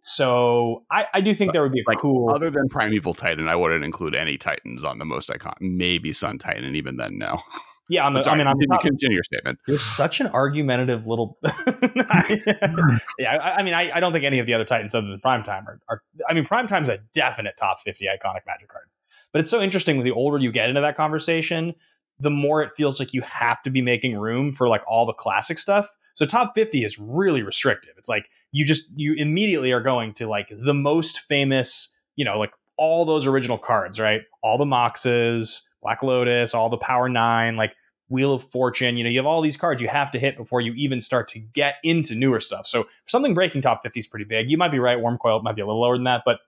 so 0.01 0.83
I, 0.89 1.05
I 1.13 1.21
do 1.21 1.33
think 1.35 1.53
there 1.53 1.61
would 1.61 1.71
be 1.71 1.81
a 1.81 1.83
Like, 1.87 1.99
cool 1.99 2.33
Other 2.33 2.49
than 2.49 2.67
Primeval 2.69 3.13
Titan, 3.13 3.47
I 3.47 3.55
wouldn't 3.55 3.85
include 3.85 4.15
any 4.15 4.35
Titans 4.35 4.83
on 4.83 4.97
the 4.97 5.05
most 5.05 5.29
icon. 5.29 5.53
Maybe 5.59 6.11
Sun 6.11 6.39
Titan, 6.39 6.63
and 6.63 6.75
even 6.75 6.97
then, 6.97 7.19
no. 7.19 7.39
yeah 7.89 8.05
on 8.05 8.13
the, 8.13 8.19
I'm 8.19 8.23
sorry, 8.23 8.35
I 8.35 8.37
mean 8.39 8.47
on 8.47 8.57
the 8.57 8.65
continue, 8.65 8.77
top, 8.77 8.81
continue 8.81 9.15
your 9.15 9.23
statement. 9.23 9.59
You're 9.67 9.77
such 9.77 10.19
an 10.19 10.27
argumentative 10.27 11.05
little. 11.05 11.37
yeah, 13.19 13.37
I, 13.37 13.57
I 13.57 13.63
mean, 13.63 13.75
I, 13.75 13.91
I 13.95 13.99
don't 13.99 14.11
think 14.11 14.25
any 14.25 14.39
of 14.39 14.47
the 14.47 14.55
other 14.55 14.65
Titans 14.65 14.95
other 14.95 15.07
than 15.07 15.19
Primetime 15.19 15.67
are, 15.67 15.79
are. 15.87 16.01
I 16.27 16.33
mean, 16.33 16.45
Primetime's 16.45 16.89
a 16.89 16.97
definite 17.13 17.55
top 17.57 17.79
50 17.81 18.05
iconic 18.05 18.41
Magic 18.47 18.69
card. 18.69 18.85
But 19.31 19.41
it's 19.41 19.51
so 19.51 19.61
interesting. 19.61 19.97
With 19.97 20.05
the 20.05 20.11
older 20.11 20.39
you 20.39 20.51
get 20.51 20.67
into 20.67 20.81
that 20.81 20.97
conversation, 20.97 21.75
the 22.19 22.31
more 22.31 22.63
it 22.63 22.71
feels 22.75 22.99
like 22.99 23.13
you 23.13 23.21
have 23.21 23.61
to 23.63 23.69
be 23.69 23.83
making 23.83 24.17
room 24.17 24.51
for 24.51 24.67
like 24.67 24.81
all 24.87 25.05
the 25.05 25.13
classic 25.13 25.59
stuff. 25.59 25.87
So 26.15 26.25
top 26.25 26.53
50 26.55 26.83
is 26.83 26.97
really 26.99 27.43
restrictive. 27.43 27.93
It's 27.97 28.09
like 28.09 28.29
you 28.51 28.65
just 28.65 28.85
you 28.95 29.13
immediately 29.13 29.71
are 29.71 29.81
going 29.81 30.13
to 30.15 30.27
like 30.27 30.51
the 30.51 30.73
most 30.73 31.19
famous, 31.19 31.89
you 32.15 32.25
know, 32.25 32.37
like 32.37 32.51
all 32.77 33.05
those 33.05 33.27
original 33.27 33.57
cards, 33.57 33.99
right? 33.99 34.21
All 34.41 34.57
the 34.57 34.65
Moxes, 34.65 35.61
Black 35.81 36.03
Lotus, 36.03 36.53
all 36.53 36.69
the 36.69 36.77
Power 36.77 37.07
Nine, 37.09 37.55
like 37.55 37.73
Wheel 38.09 38.33
of 38.33 38.43
Fortune. 38.43 38.97
You 38.97 39.03
know, 39.03 39.09
you 39.09 39.19
have 39.19 39.25
all 39.25 39.41
these 39.41 39.57
cards 39.57 39.81
you 39.81 39.87
have 39.87 40.11
to 40.11 40.19
hit 40.19 40.37
before 40.37 40.61
you 40.61 40.73
even 40.73 40.99
start 41.01 41.27
to 41.29 41.39
get 41.39 41.75
into 41.83 42.15
newer 42.15 42.39
stuff. 42.39 42.67
So 42.67 42.87
something 43.05 43.33
breaking 43.33 43.61
top 43.61 43.83
50 43.83 43.99
is 43.99 44.07
pretty 44.07 44.25
big. 44.25 44.49
You 44.49 44.57
might 44.57 44.71
be 44.71 44.79
right. 44.79 44.97
Wurmcoil 44.97 45.43
might 45.43 45.55
be 45.55 45.61
a 45.61 45.65
little 45.65 45.81
lower 45.81 45.95
than 45.95 46.03
that, 46.05 46.23
but 46.25 46.39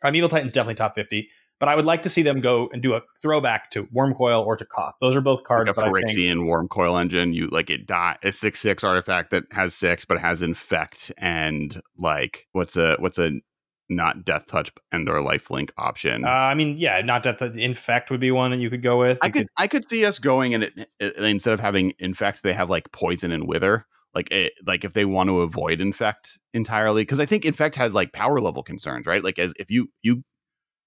Primeval 0.00 0.28
Titan's 0.28 0.52
definitely 0.52 0.74
top 0.74 0.94
50. 0.94 1.28
But 1.62 1.68
I 1.68 1.76
would 1.76 1.86
like 1.86 2.02
to 2.02 2.08
see 2.08 2.22
them 2.22 2.40
go 2.40 2.68
and 2.72 2.82
do 2.82 2.94
a 2.94 3.02
throwback 3.20 3.70
to 3.70 3.84
Wurmcoil 3.84 4.44
or 4.44 4.56
to 4.56 4.64
Koth. 4.64 4.94
Those 5.00 5.14
are 5.14 5.20
both 5.20 5.44
cards 5.44 5.68
Like 5.68 5.76
a 5.76 5.80
that 5.80 5.86
I 5.86 5.92
think. 5.92 6.18
Phyrexian 6.18 6.48
Wurmcoil 6.48 7.00
Engine, 7.00 7.32
you 7.32 7.46
like 7.52 7.70
it 7.70 7.86
die 7.86 8.16
a 8.24 8.32
six 8.32 8.58
six 8.58 8.82
artifact 8.82 9.30
that 9.30 9.44
has 9.52 9.72
six 9.72 10.04
but 10.04 10.18
has 10.18 10.42
infect 10.42 11.12
and 11.18 11.80
like 11.96 12.48
what's 12.50 12.76
a 12.76 12.96
what's 12.98 13.20
a 13.20 13.40
not 13.88 14.24
death 14.24 14.48
touch 14.48 14.72
and 14.90 15.08
or 15.08 15.20
life 15.22 15.52
link 15.52 15.72
option. 15.78 16.24
Uh, 16.24 16.30
I 16.30 16.54
mean, 16.54 16.78
yeah, 16.78 17.00
not 17.00 17.22
death 17.22 17.38
the 17.38 17.52
Infect 17.52 18.10
would 18.10 18.18
be 18.18 18.32
one 18.32 18.50
that 18.50 18.58
you 18.58 18.68
could 18.68 18.82
go 18.82 18.98
with. 18.98 19.18
I 19.22 19.26
You 19.26 19.32
could 19.32 19.46
I 19.56 19.68
could 19.68 19.88
see 19.88 20.04
us 20.04 20.18
going 20.18 20.54
and 20.54 20.64
it, 20.64 20.88
it, 20.98 21.16
instead 21.16 21.54
of 21.54 21.60
having 21.60 21.92
infect, 22.00 22.42
they 22.42 22.54
have 22.54 22.70
like 22.70 22.90
poison 22.90 23.30
and 23.30 23.46
wither. 23.46 23.86
Like 24.16 24.32
it, 24.32 24.54
like 24.66 24.84
if 24.84 24.94
they 24.94 25.04
want 25.04 25.28
to 25.28 25.42
avoid 25.42 25.80
infect 25.80 26.40
entirely, 26.52 27.02
because 27.02 27.20
I 27.20 27.26
think 27.26 27.44
infect 27.44 27.76
has 27.76 27.94
like 27.94 28.12
power 28.12 28.40
level 28.40 28.64
concerns, 28.64 29.06
right? 29.06 29.22
Like 29.22 29.38
as 29.38 29.52
if 29.60 29.70
you 29.70 29.90
you 30.02 30.24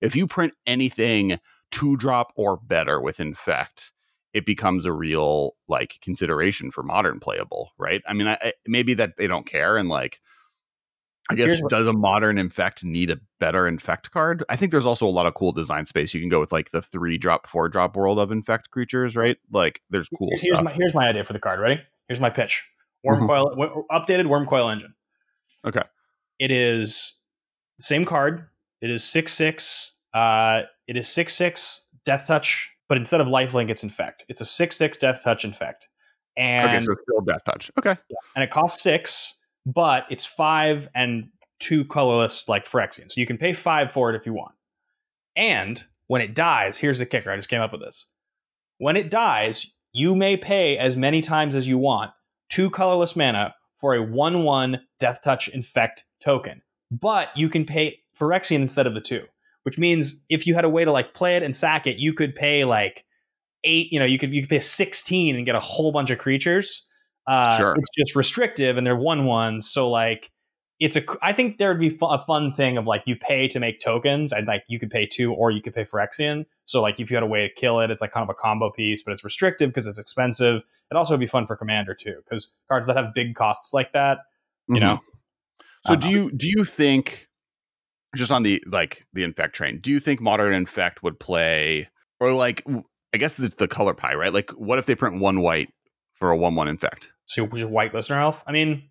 if 0.02 0.16
you 0.16 0.28
print 0.28 0.54
anything 0.66 1.40
two 1.72 1.98
drop 1.98 2.32
or 2.36 2.58
better 2.58 3.02
with 3.02 3.20
infect, 3.20 3.92
it 4.34 4.46
becomes 4.46 4.86
a 4.86 4.92
real 4.92 5.56
like 5.68 6.00
consideration 6.02 6.72
for 6.72 6.84
modern 6.84 7.20
playable, 7.20 7.72
right? 7.78 8.02
I 8.08 8.14
mean, 8.14 8.28
I, 8.28 8.38
I, 8.42 8.54
maybe 8.68 8.94
that 8.96 9.18
they 9.18 9.28
don't 9.28 9.46
care 9.46 9.78
and 9.78 9.90
like. 9.90 10.20
I 11.28 11.34
guess 11.34 11.58
Here's 11.58 11.62
does 11.70 11.88
a 11.88 11.94
modern 11.94 12.38
infect 12.38 12.84
need 12.84 13.10
a 13.10 13.18
better 13.40 13.68
infect 13.68 14.12
card? 14.12 14.44
I 14.48 14.56
think 14.56 14.72
there's 14.72 14.86
also 14.86 15.08
a 15.08 15.10
lot 15.10 15.26
of 15.26 15.34
cool 15.34 15.52
design 15.52 15.88
space. 15.88 16.14
You 16.14 16.20
can 16.20 16.30
go 16.30 16.40
with 16.40 16.52
like 16.52 16.70
the 16.70 16.84
three 16.84 17.18
drop, 17.18 17.48
four 17.48 17.68
drop 17.68 17.96
world 17.96 18.20
of 18.20 18.32
infect 18.32 18.70
creatures, 18.70 19.16
right? 19.16 19.36
Like 19.52 19.82
there's 19.90 20.08
cool 20.08 20.30
Here's, 20.40 20.58
stuff. 20.58 20.66
my 20.66 20.72
here's 20.72 20.94
my 20.94 21.08
idea 21.08 21.24
for 21.24 21.34
the 21.34 21.40
card. 21.40 21.60
Ready? 21.60 21.82
Here's 22.08 22.20
my 22.20 22.30
pitch. 22.30 22.64
Worm 23.04 23.22
Mhm. 23.22 23.28
Coil, 23.28 23.50
w- 23.50 23.84
updated 23.92 24.26
Wurmcoil 24.28 24.72
engine. 24.72 24.94
Okay. 25.66 25.82
It 26.38 26.52
is 26.52 27.20
the 27.80 27.84
same 27.86 28.06
card. 28.06 28.48
It 28.82 28.90
is 28.90 29.04
six 29.04 29.34
six. 29.34 29.94
Uh, 30.14 30.64
it 30.88 30.98
is 30.98 31.08
six 31.08 31.34
six 31.34 31.88
Death 32.06 32.28
Touch, 32.28 32.72
but 32.88 32.98
instead 32.98 33.22
of 33.22 33.28
Lifelink, 33.28 33.70
it's 33.70 33.84
Infect. 33.84 34.26
It's 34.30 34.42
a 34.42 34.46
six 34.46 34.76
six 34.76 34.98
Death 34.98 35.24
Touch 35.24 35.46
Infect, 35.46 35.88
and 36.38 36.70
okay, 36.70 36.86
so 36.86 36.92
it's 36.92 37.02
still 37.04 37.22
death 37.22 37.42
touch. 37.46 37.72
Okay. 37.78 37.96
and 38.36 38.44
it 38.44 38.50
costs 38.50 38.84
six, 38.84 39.36
but 39.66 40.06
it's 40.10 40.26
five 40.26 40.88
and 40.94 41.30
two 41.60 41.86
colorless 41.86 42.50
like 42.50 42.68
Phyrexian. 42.68 43.12
So 43.12 43.22
you 43.22 43.28
can 43.28 43.38
pay 43.38 43.54
five 43.54 43.92
for 43.92 44.14
it 44.14 44.16
if 44.16 44.26
you 44.26 44.34
want. 44.34 44.54
And 45.36 45.82
when 46.08 46.22
it 46.22 46.36
dies, 46.36 46.78
here's 46.78 47.00
the 47.00 47.06
kicker. 47.06 47.32
I 47.32 47.36
just 47.38 47.50
came 47.50 47.62
up 47.62 47.72
with 47.72 47.82
this. 47.82 48.12
When 48.78 48.98
it 48.98 49.10
dies, 49.10 49.68
you 49.94 50.16
may 50.16 50.38
pay 50.38 50.78
as 50.78 50.98
many 50.98 51.22
times 51.22 51.56
as 51.56 51.68
you 51.68 51.78
want 51.78 52.12
two 52.50 52.70
colorless 52.70 53.16
mana 53.16 53.56
for 53.76 53.96
a 53.96 54.04
1 54.04 54.44
1 54.44 54.82
Death 55.00 55.22
Touch 55.24 55.48
Infect 55.48 56.06
token. 56.20 56.62
But 56.92 57.30
you 57.36 57.50
can 57.50 57.66
pay 57.66 58.00
Phyrexian 58.20 58.62
instead 58.62 58.88
of 58.88 58.94
the 58.94 59.02
two, 59.02 59.26
which 59.64 59.78
means 59.78 60.24
if 60.30 60.46
you 60.48 60.54
had 60.56 60.66
a 60.66 60.70
way 60.70 60.86
to 60.86 60.92
like 60.92 61.14
play 61.14 61.36
it 61.36 61.44
and 61.44 61.56
sack 61.56 61.88
it, 61.88 61.98
you 61.98 62.14
could 62.14 62.36
pay 62.36 62.66
like 62.66 63.06
eight, 63.64 63.92
you 63.92 64.00
know, 64.00 64.06
you 64.06 64.18
could 64.18 64.34
you 64.34 64.42
could 64.42 64.50
pay 64.50 64.60
16 64.60 65.36
and 65.36 65.46
get 65.46 65.56
a 65.56 65.60
whole 65.60 65.92
bunch 65.92 66.10
of 66.10 66.18
creatures. 66.20 66.86
Uh, 67.28 67.58
Sure. 67.58 67.76
It's 67.76 67.90
just 67.98 68.16
restrictive 68.16 68.78
and 68.78 68.86
they're 68.86 68.96
one 68.96 69.26
ones. 69.26 69.68
So 69.70 69.90
like 69.90 70.32
it's 70.80 70.96
a 70.98 71.02
I 71.22 71.32
think 71.34 71.58
there 71.58 71.70
would 71.70 71.80
be 71.80 71.98
a 72.02 72.20
fun 72.20 72.52
thing 72.52 72.78
of 72.78 72.86
like 72.86 73.04
you 73.06 73.16
pay 73.16 73.48
to 73.48 73.60
make 73.60 73.80
tokens 73.80 74.32
and 74.34 74.46
like 74.46 74.64
you 74.68 74.78
could 74.78 74.92
pay 74.92 75.06
two 75.08 75.34
or 75.34 75.50
you 75.50 75.62
could 75.62 75.74
pay 75.74 75.86
Phyrexian. 75.86 76.46
So 76.66 76.82
like 76.82 77.00
if 77.00 77.10
you 77.10 77.16
had 77.16 77.24
a 77.24 77.28
way 77.28 77.48
to 77.48 77.54
kill 77.54 77.80
it, 77.80 77.90
it's 77.90 78.02
like 78.02 78.12
kind 78.12 78.24
of 78.24 78.30
a 78.30 78.34
combo 78.34 78.70
piece, 78.70 79.02
but 79.02 79.14
it's 79.14 79.24
restrictive 79.24 79.70
because 79.70 79.88
it's 79.88 79.98
expensive. 79.98 80.64
It 80.92 80.96
also 80.98 81.14
would 81.14 81.20
be 81.20 81.28
fun 81.28 81.48
for 81.48 81.56
Commander 81.56 81.94
too 81.96 82.22
because 82.24 82.54
cards 82.68 82.88
that 82.88 82.98
have 82.98 83.14
big 83.16 83.36
costs 83.36 83.74
like 83.74 83.94
that, 83.94 84.20
you 84.68 84.76
Mhm. 84.76 84.82
know. 84.82 85.00
So 85.86 85.94
Uh, 85.94 85.96
do 85.96 86.10
you 86.10 86.32
do 86.32 86.48
you 86.48 86.66
think 86.66 87.30
just 88.16 88.32
on 88.32 88.44
the 88.44 88.64
like 88.68 89.04
the 89.14 89.24
infect 89.24 89.56
train, 89.56 89.80
do 89.80 89.92
you 89.92 90.00
think 90.00 90.22
modern 90.22 90.54
infect 90.54 91.04
would 91.04 91.20
play 91.20 91.90
or 92.20 92.34
like 92.34 92.64
i 93.14 93.18
guess 93.18 93.38
it's 93.40 93.56
the 93.58 93.68
color 93.68 93.94
pie, 93.94 94.14
right? 94.16 94.34
Like 94.34 94.52
what 94.52 94.80
if 94.80 94.86
they 94.86 94.96
print 94.96 95.20
one 95.20 95.42
white 95.42 95.70
for 96.20 96.32
a 96.32 96.38
one 96.38 96.56
one 96.56 96.68
infect? 96.68 97.10
So 97.26 97.46
just 97.48 97.70
white 97.70 97.94
Glistener 97.94 98.22
Elf. 98.22 98.44
I 98.48 98.52
mean, 98.52 98.84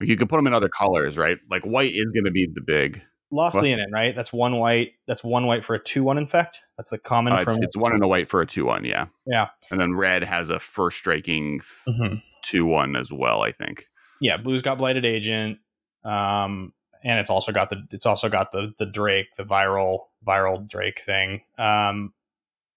You 0.00 0.16
could 0.16 0.28
put 0.28 0.36
them 0.36 0.46
in 0.46 0.54
other 0.54 0.68
colors, 0.68 1.16
right? 1.16 1.38
Like 1.50 1.62
white 1.64 1.92
is 1.94 2.12
going 2.12 2.24
to 2.24 2.30
be 2.30 2.46
the 2.52 2.62
big. 2.66 3.02
Lost 3.32 3.56
What? 3.56 3.64
Leonin, 3.64 3.90
right? 3.92 4.14
That's 4.14 4.32
one 4.32 4.56
white. 4.58 4.92
That's 5.08 5.24
one 5.24 5.46
white 5.46 5.64
for 5.64 5.74
a 5.74 5.82
two 5.82 6.04
one 6.04 6.16
infect. 6.16 6.60
That's 6.78 6.90
the 6.90 6.98
common 6.98 7.32
Uh, 7.32 7.36
it's, 7.40 7.54
from. 7.54 7.62
it's 7.64 7.76
one 7.76 7.92
and 7.92 8.02
a 8.02 8.06
white 8.08 8.28
for 8.30 8.40
a 8.40 8.46
two 8.46 8.64
one, 8.66 8.84
yeah. 8.84 9.06
Yeah. 9.26 9.48
And 9.70 9.80
then 9.80 9.94
red 9.94 10.22
has 10.22 10.48
a 10.48 10.60
first 10.60 10.96
striking 10.98 11.60
Mhm. 11.88 12.22
two 12.44 12.64
one 12.66 12.94
as 12.94 13.12
well. 13.12 13.42
I 13.42 13.50
think. 13.52 13.86
Yeah, 14.20 14.36
blue's 14.36 14.62
got 14.62 14.78
blighted 14.78 15.04
agent, 15.04 15.58
um, 16.04 16.72
and 17.06 17.20
it's 17.20 17.30
also 17.30 17.52
got 17.52 17.70
the 17.70 17.86
it's 17.92 18.04
also 18.06 18.28
got 18.28 18.50
the 18.52 18.72
the 18.78 18.84
Drake, 18.86 19.28
the 19.36 19.44
viral 19.44 20.00
viral 20.26 20.66
Drake 20.68 21.00
thing, 21.00 21.42
um, 21.56 22.12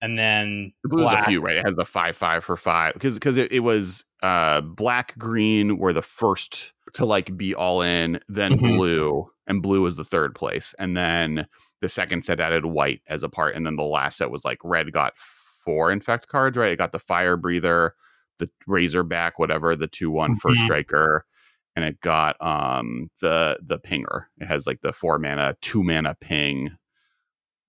and 0.01 0.17
then 0.17 0.71
The 0.83 0.89
blue's 0.89 1.05
black. 1.05 1.27
a 1.27 1.29
few, 1.29 1.41
right? 1.41 1.57
It 1.57 1.65
has 1.65 1.75
the 1.75 1.83
five 1.85 2.15
five 2.15 2.43
for 2.43 2.55
five 2.55 2.93
because 2.93 3.15
because 3.15 3.37
it, 3.37 3.51
it 3.51 3.61
was 3.61 4.03
uh 4.21 4.61
black 4.61 5.17
green 5.17 5.77
were 5.77 5.93
the 5.93 6.01
first 6.03 6.71
to 6.93 7.05
like 7.05 7.35
be 7.35 7.55
all 7.55 7.81
in, 7.81 8.19
then 8.29 8.53
Mhm. 8.53 8.59
blue, 8.59 9.29
and 9.47 9.61
blue 9.63 9.81
was 9.81 9.95
the 9.95 10.05
third 10.05 10.35
place, 10.35 10.73
and 10.79 10.95
then 10.95 11.47
the 11.81 11.89
second 11.89 12.23
set 12.23 12.39
added 12.39 12.65
white 12.65 13.01
as 13.07 13.23
a 13.23 13.29
part, 13.29 13.55
and 13.55 13.65
then 13.65 13.75
the 13.77 13.83
last 13.83 14.17
set 14.17 14.29
was 14.31 14.45
like 14.45 14.59
red 14.63 14.91
got 14.93 15.13
four 15.65 15.91
infect 15.91 16.27
cards, 16.27 16.55
right? 16.57 16.71
It 16.73 16.77
got 16.77 16.91
the 16.91 16.99
fire 16.99 17.35
breather, 17.37 17.95
the 18.37 18.49
razorback, 18.67 19.39
whatever, 19.39 19.75
the 19.75 19.87
two 19.87 20.11
one 20.11 20.35
first 20.35 20.61
Mhm. 20.61 20.65
striker. 20.65 21.25
And 21.75 21.85
it 21.85 22.01
got 22.01 22.35
um 22.41 23.09
the 23.21 23.59
the 23.65 23.79
pinger. 23.79 24.25
It 24.37 24.47
has 24.47 24.67
like 24.67 24.81
the 24.81 24.93
four 24.93 25.19
mana, 25.19 25.55
two 25.61 25.83
mana 25.83 26.15
ping, 26.19 26.71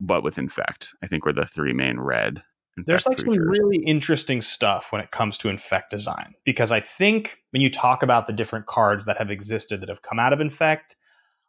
but 0.01 0.23
with 0.23 0.39
infect. 0.39 0.95
I 1.03 1.07
think 1.07 1.25
we're 1.25 1.33
the 1.33 1.47
three 1.47 1.73
main 1.73 2.01
red. 2.01 2.43
There's 2.87 3.07
like 3.07 3.19
some 3.19 3.37
really 3.37 3.79
interesting 3.85 4.41
stuff 4.41 4.91
when 4.91 5.03
it 5.03 5.11
comes 5.11 5.37
to 5.39 5.49
infect 5.51 5.91
design 5.91 6.35
because 6.45 6.73
I 6.73 6.81
think 6.81 7.39
when 7.51 7.61
you 7.61 7.71
talk 7.71 8.03
about 8.03 8.27
the 8.27 8.33
different 8.33 8.67
cards 8.67 9.05
that 9.05 9.19
have 9.19 9.31
existed 9.31 9.83
that 9.83 9.91
have 9.91 10.01
come 10.01 10.19
out 10.19 10.33
of 10.33 10.41
infect, 10.41 10.97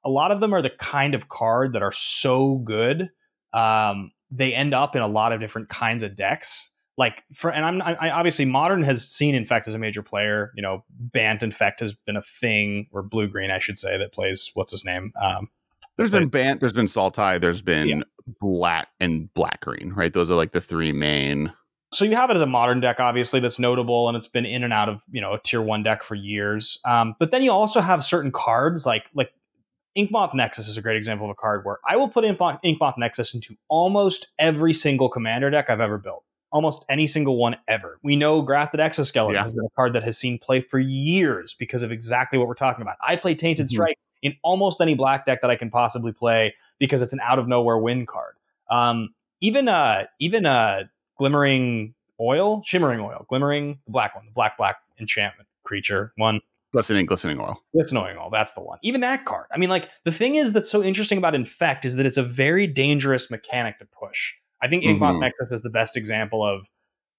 a 0.04 0.10
lot 0.10 0.32
of 0.32 0.42
them 0.42 0.54
are 0.54 0.62
the 0.62 0.72
kind 0.72 1.16
of 1.16 1.30
card 1.30 1.72
that 1.74 1.84
are 1.84 1.92
so 1.92 2.58
good 2.58 3.12
um, 3.54 4.12
they 4.30 4.54
end 4.54 4.74
up 4.74 4.96
in 4.96 5.02
a 5.02 5.08
lot 5.08 5.34
of 5.34 5.40
different 5.40 5.70
kinds 5.70 6.04
of 6.04 6.16
decks. 6.16 6.70
Like 7.02 7.24
for 7.34 7.50
and 7.52 7.66
I'm 7.66 7.82
I, 7.82 8.12
obviously 8.12 8.46
modern 8.46 8.84
has 8.84 9.08
seen 9.10 9.34
infect 9.34 9.68
as 9.68 9.74
a 9.74 9.80
major 9.80 10.04
player. 10.04 10.52
You 10.56 10.62
know, 10.62 10.84
Bant 10.90 11.42
infect 11.42 11.80
has 11.80 11.94
been 11.94 12.16
a 12.16 12.22
thing 12.22 12.88
or 12.92 13.02
blue 13.02 13.28
green 13.28 13.50
I 13.50 13.58
should 13.60 13.80
say 13.80 13.98
that 13.98 14.12
plays 14.14 14.52
what's 14.54 14.72
his 14.72 14.86
name. 14.86 15.12
Um, 15.20 15.50
There's 15.98 16.12
been 16.12 16.30
Bant, 16.30 16.60
there's 16.60 16.74
been 16.74 16.86
Sultai, 16.86 17.42
there's 17.42 17.64
been 17.64 17.88
Yeah. 17.88 18.02
black 18.40 18.90
and 19.00 19.34
black 19.34 19.62
green, 19.62 19.94
right? 19.96 20.14
Those 20.14 20.30
are 20.30 20.36
like 20.36 20.52
the 20.52 20.62
three 20.62 20.92
main. 20.92 21.52
so 21.94 22.06
you 22.06 22.16
have 22.16 22.30
it 22.30 22.36
as 22.36 22.42
a 22.42 22.46
modern 22.46 22.80
deck, 22.82 23.00
obviously, 23.00 23.40
that's 23.40 23.60
notable 23.60 24.08
and 24.08 24.16
it's 24.16 24.28
been 24.28 24.46
in 24.46 24.64
and 24.64 24.72
out 24.72 24.88
of 24.88 25.02
you 25.12 25.22
know 25.22 25.34
a 25.34 25.40
tier 25.40 25.62
one 25.62 25.82
deck 25.84 26.04
for 26.04 26.16
years. 26.16 26.80
Um, 26.86 27.16
but 27.20 27.32
then 27.32 27.42
you 27.42 27.52
also 27.52 27.82
have 27.82 28.04
certain 28.04 28.32
cards 28.32 28.86
like 28.86 29.06
like 29.14 29.32
Inkmoth 29.98 30.34
Nexus 30.34 30.68
is 30.68 30.78
a 30.78 30.82
great 30.82 30.98
example 30.98 31.26
of 31.26 31.32
a 31.32 31.36
card 31.36 31.66
where 31.66 31.80
I 31.90 31.98
will 31.98 32.08
put 32.10 32.24
Inkmoth, 32.24 32.60
Inkmoth 32.64 32.98
Nexus 32.98 33.34
into 33.34 33.58
almost 33.68 34.28
every 34.40 34.74
single 34.74 35.10
commander 35.10 35.50
deck 35.50 35.70
I've 35.70 35.82
ever 35.82 35.98
built. 35.98 36.24
Almost 36.52 36.84
any 36.90 37.08
single 37.08 37.38
one 37.38 37.56
ever. 37.68 37.98
We 38.04 38.16
know 38.16 38.42
Grafted 38.42 38.80
Exoskeleton 38.80 39.36
Yeah. 39.36 39.42
has 39.42 39.54
been 39.54 39.66
a 39.66 39.70
card 39.76 39.94
that 39.94 40.04
has 40.04 40.18
seen 40.18 40.38
play 40.38 40.62
for 40.62 40.80
years 40.80 41.54
because 41.54 41.82
of 41.84 41.92
exactly 41.92 42.38
what 42.38 42.48
we're 42.48 42.54
talking 42.56 42.82
about. 42.82 42.98
I 43.02 43.16
play 43.16 43.36
Tainted 43.36 43.68
Mhm. 43.68 43.70
Strike 43.70 43.98
in 44.22 44.36
almost 44.44 44.82
any 44.82 44.94
black 44.94 45.26
deck 45.26 45.42
that 45.42 45.50
I 45.50 45.56
can 45.56 45.70
possibly 45.70 46.12
play 46.12 46.54
because 46.78 47.02
it's 47.02 47.14
an 47.14 47.20
out 47.22 47.40
of 47.40 47.48
nowhere 47.48 47.78
win 47.78 48.06
card. 48.06 48.36
Um, 48.70 49.14
even 49.40 49.68
uh, 49.68 50.06
even 50.20 50.46
uh, 50.46 50.84
glimmering 51.18 51.94
oil, 52.20 52.62
shimmering 52.66 53.00
oil, 53.00 53.26
glimmering 53.30 53.80
the 53.86 53.92
black 53.92 54.16
one, 54.16 54.26
the 54.26 54.32
black 54.32 54.58
black 54.58 54.78
enchantment 55.00 55.48
creature 55.64 56.12
one. 56.18 56.42
Glistening, 56.74 57.06
glistening 57.06 57.40
oil. 57.40 57.62
Glistening 57.74 58.04
oil, 58.18 58.30
that's 58.32 58.54
the 58.54 58.62
one. 58.62 58.78
Even 58.82 59.02
that 59.02 59.26
card. 59.26 59.46
I 59.54 59.58
mean, 59.58 59.70
like 59.70 59.90
the 60.06 60.12
thing 60.12 60.36
is 60.36 60.54
that's 60.54 60.70
so 60.72 60.82
interesting 60.84 61.18
about 61.18 61.36
infect 61.36 61.86
is 61.86 61.96
that 61.98 62.06
it's 62.06 62.18
a 62.18 62.24
very 62.24 62.66
dangerous 62.68 63.30
mechanic 63.32 63.78
to 63.80 63.86
push. 63.86 64.36
I 64.62 64.68
think 64.68 64.84
Inkmoth 64.84 65.16
Mhm. 65.18 65.22
Nexus 65.22 65.52
is 65.52 65.62
the 65.62 65.70
best 65.70 65.98
example 65.98 66.46
of 66.46 66.68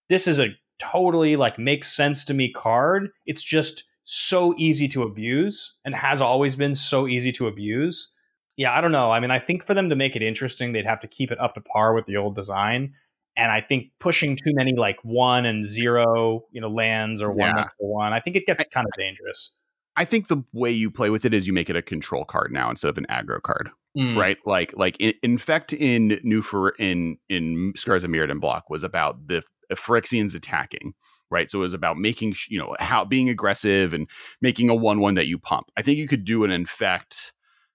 this 0.08 0.26
is 0.28 0.38
a 0.38 0.48
totally 0.78 1.36
like 1.36 1.58
makes 1.58 1.92
sense 1.92 2.24
to 2.24 2.34
me 2.34 2.50
card. 2.50 3.08
It's 3.26 3.42
just 3.42 3.84
so 4.04 4.54
easy 4.58 4.88
to 4.88 5.02
abuse 5.02 5.76
and 5.84 5.94
has 5.94 6.20
always 6.20 6.56
been 6.56 6.74
so 6.74 7.06
easy 7.06 7.30
to 7.32 7.46
abuse. 7.46 8.12
Yeah, 8.56 8.76
I 8.76 8.80
don't 8.80 8.92
know. 8.92 9.12
I 9.12 9.20
mean, 9.20 9.30
I 9.30 9.38
think 9.38 9.64
for 9.64 9.74
them 9.74 9.88
to 9.88 9.96
make 9.96 10.16
it 10.16 10.22
interesting, 10.22 10.72
they'd 10.72 10.86
have 10.86 11.00
to 11.00 11.08
keep 11.08 11.30
it 11.30 11.40
up 11.40 11.54
to 11.54 11.60
par 11.60 11.94
with 11.94 12.06
the 12.06 12.16
old 12.16 12.34
design. 12.34 12.94
And 13.36 13.50
I 13.50 13.60
think 13.62 13.92
pushing 13.98 14.36
too 14.36 14.52
many 14.54 14.74
like 14.74 14.98
one 15.02 15.46
and 15.46 15.64
zero, 15.64 16.42
you 16.50 16.60
know, 16.60 16.68
lands 16.68 17.22
or 17.22 17.30
one 17.32 17.48
Yeah. 17.56 17.64
one 17.78 17.90
one, 17.90 18.12
I 18.12 18.20
think 18.20 18.36
it 18.36 18.44
gets 18.44 18.64
kind 18.68 18.86
of 18.86 18.92
dangerous. 18.98 19.56
I 19.96 20.04
think 20.04 20.28
the 20.28 20.42
way 20.52 20.70
you 20.70 20.90
play 20.90 21.10
with 21.10 21.24
it 21.24 21.32
is 21.32 21.46
you 21.46 21.52
make 21.52 21.70
it 21.70 21.76
a 21.76 21.82
control 21.82 22.24
card 22.24 22.50
now 22.52 22.68
instead 22.70 22.88
of 22.88 22.98
an 22.98 23.06
aggro 23.08 23.40
card, 23.40 23.70
Mm. 23.96 24.16
right? 24.16 24.38
Like 24.46 24.72
like 24.76 24.96
in, 25.00 25.12
infect 25.22 25.72
in 25.74 26.18
new 26.22 26.40
for 26.40 26.70
in 26.70 27.18
in 27.28 27.74
Scars 27.76 28.02
of 28.02 28.10
Mirrodin 28.10 28.40
Block 28.40 28.70
was 28.70 28.82
about 28.82 29.26
the 29.26 29.42
Phyrexians 29.72 30.34
attacking, 30.34 30.94
right? 31.30 31.50
So 31.50 31.58
it 31.58 31.62
was 31.62 31.74
about 31.74 31.98
making 31.98 32.34
you 32.48 32.58
know 32.58 32.74
how 32.78 33.04
being 33.04 33.28
aggressive 33.28 33.92
and 33.92 34.08
making 34.40 34.70
a 34.70 34.74
one 34.74 35.00
one 35.00 35.14
that 35.16 35.26
you 35.26 35.38
pump. 35.38 35.68
I 35.76 35.82
think 35.82 35.98
you 35.98 36.08
could 36.08 36.24
do 36.24 36.44
an 36.44 36.50
infect 36.50 37.32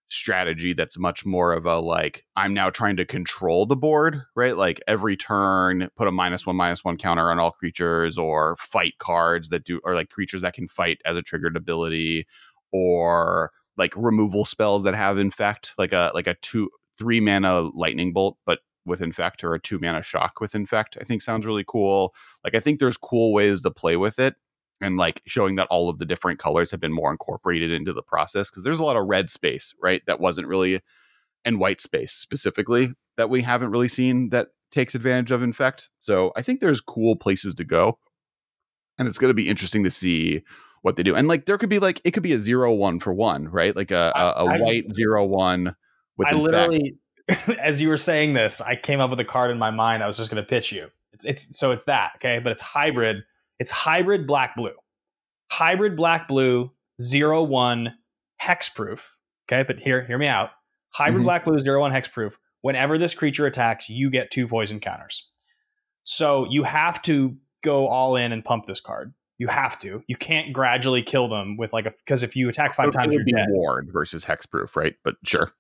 strategy 0.10 0.74
that's 0.74 0.98
much 0.98 1.26
more 1.26 1.54
of 1.54 1.66
a 1.66 1.80
like 1.80 2.26
I'm 2.36 2.54
now 2.54 2.70
trying 2.70 2.98
to 2.98 3.06
control 3.06 3.66
the 3.66 3.76
board, 3.76 4.22
right? 4.36 4.56
Like 4.56 4.82
every 4.88 5.18
turn, 5.18 5.90
put 5.98 6.08
a 6.08 6.12
minus 6.12 6.46
one 6.48 6.56
minus 6.56 6.84
one 6.84 6.98
counter 6.98 7.30
on 7.30 7.40
all 7.40 7.52
creatures, 7.52 8.18
or 8.18 8.56
fight 8.58 8.96
cards 9.00 9.50
that 9.50 9.66
do, 9.66 9.80
or 9.84 9.94
like 9.94 10.10
creatures 10.10 10.42
that 10.42 10.54
can 10.54 10.68
fight 10.68 11.00
as 11.06 11.18
a 11.18 11.22
triggered 11.22 11.56
ability, 11.58 12.26
or 12.72 13.52
like 13.78 13.94
removal 13.96 14.46
spells 14.46 14.84
that 14.84 14.96
have 14.96 15.18
infect, 15.18 15.74
like 15.78 15.94
a 15.94 16.12
like 16.14 16.28
a 16.28 16.36
two 16.42 16.70
three 16.98 17.20
mana 17.20 17.70
lightning 17.74 18.14
bolt, 18.14 18.38
but 18.46 18.60
with 18.86 19.02
infect, 19.02 19.44
or 19.44 19.54
a 19.54 19.60
two 19.60 19.80
mana 19.80 20.02
shock 20.02 20.40
with 20.40 20.56
infect. 20.56 20.98
I 21.00 21.04
think 21.04 21.22
sounds 21.22 21.46
really 21.46 21.66
cool. 21.68 22.14
Like 22.44 22.56
I 22.56 22.60
think 22.60 22.80
there's 22.80 22.98
cool 22.98 23.34
ways 23.34 23.62
to 23.62 23.72
play 23.72 23.98
with 23.98 24.20
it 24.20 24.36
and 24.82 24.98
like 24.98 25.22
showing 25.26 25.56
that 25.56 25.68
all 25.70 25.90
of 25.90 26.00
the 26.00 26.06
different 26.06 26.40
colors 26.40 26.72
have 26.72 26.80
been 26.80 26.94
more 26.94 27.12
incorporated 27.12 27.72
into 27.72 27.94
the 27.94 28.02
process 28.02 28.50
because 28.50 28.64
there's 28.64 28.80
a 28.80 28.84
lot 28.84 28.98
of 28.98 29.08
red 29.08 29.32
space 29.32 29.74
right 29.82 30.02
that 30.06 30.20
wasn't 30.20 30.48
really 30.48 30.82
and 31.46 31.60
white 31.60 31.82
space 31.82 32.14
specifically 32.14 32.94
that 33.16 33.30
we 33.30 33.42
haven't 33.42 33.72
really 33.72 33.88
seen 33.88 34.30
that 34.30 34.50
takes 34.72 34.96
advantage 34.96 35.32
of 35.32 35.42
infect 35.42 35.90
so 36.00 36.32
i 36.36 36.42
think 36.42 36.60
there's 36.60 36.82
cool 36.82 37.16
places 37.16 37.54
to 37.54 37.64
go 37.64 37.98
and 39.00 39.08
it's 39.08 39.18
going 39.18 39.30
to 39.30 39.36
be 39.36 39.50
interesting 39.50 39.84
to 39.84 39.92
see 39.92 40.44
what 40.84 40.96
they 40.96 41.04
do 41.04 41.16
and 41.16 41.28
like 41.28 41.46
there 41.46 41.58
could 41.58 41.70
be 41.70 41.80
like 41.80 42.00
it 42.04 42.12
could 42.12 42.24
be 42.24 42.34
a 42.34 42.40
zero 42.40 42.74
one 42.74 43.00
for 43.00 43.14
one 43.14 43.48
right 43.50 43.76
like 43.76 43.92
a, 43.92 44.12
a, 44.16 44.20
a 44.20 44.46
I- 44.46 44.56
I- 44.56 44.62
white 44.62 44.94
zero 44.94 45.26
one 45.26 45.76
with 46.18 46.28
I 46.30 46.32
literally, 46.34 46.98
as 47.62 47.80
you 47.82 47.90
were 47.90 47.98
saying 47.98 48.34
this, 48.34 48.60
I 48.62 48.76
came 48.76 49.00
up 49.00 49.10
with 49.12 49.20
a 49.20 49.26
card 49.26 49.52
in 49.52 49.60
my 49.60 49.70
mind. 49.70 50.02
I 50.02 50.08
was 50.08 50.18
just 50.18 50.32
going 50.32 50.42
to 50.42 50.48
pitch 50.50 50.72
you. 50.72 50.88
It's 51.14 51.26
it's 51.26 51.60
so 51.60 51.72
it's 51.72 51.86
that 51.86 52.14
okay, 52.16 52.40
but 52.40 52.52
it's 52.52 52.62
hybrid. 52.62 53.18
It's 53.60 53.70
hybrid 53.70 54.26
black 54.26 54.56
blue, 54.56 54.74
hybrid 55.52 55.96
black 55.96 56.28
blue 56.28 56.72
zero 57.02 57.44
one 57.44 57.94
hexproof. 58.42 59.10
Okay, 59.52 59.64
but 59.64 59.80
here 59.80 60.04
hear 60.06 60.18
me 60.18 60.28
out. 60.28 60.50
Hybrid 60.90 61.22
Mhm. 61.22 61.26
black 61.26 61.46
blue 61.46 61.60
zero 61.60 61.82
one 61.82 61.92
hexproof. 61.92 62.34
Whenever 62.62 62.98
this 62.98 63.14
creature 63.14 63.46
attacks, 63.46 63.90
you 63.90 64.10
get 64.10 64.32
two 64.32 64.48
poison 64.48 64.80
counters. 64.80 65.30
So 66.04 66.48
you 66.50 66.64
have 66.64 67.02
to 67.04 67.36
go 67.64 67.88
all 67.88 68.16
in 68.16 68.32
and 68.32 68.44
pump 68.44 68.66
this 68.66 68.80
card. 68.80 69.14
You 69.40 69.48
have 69.48 69.78
to. 69.80 70.04
You 70.08 70.16
can't 70.16 70.52
gradually 70.52 71.04
kill 71.04 71.28
them 71.28 71.58
with 71.58 71.72
like 71.74 71.86
a 71.86 71.92
because 71.92 72.24
if 72.24 72.36
you 72.36 72.50
attack 72.50 72.74
five 72.74 72.90
It 72.90 72.92
times, 72.94 73.14
you're 73.14 73.24
be 73.24 73.34
dead. 73.34 73.48
ward 73.50 73.90
versus 73.92 74.26
hexproof 74.26 74.76
right 74.76 74.96
but 75.04 75.16
sure 75.24 75.52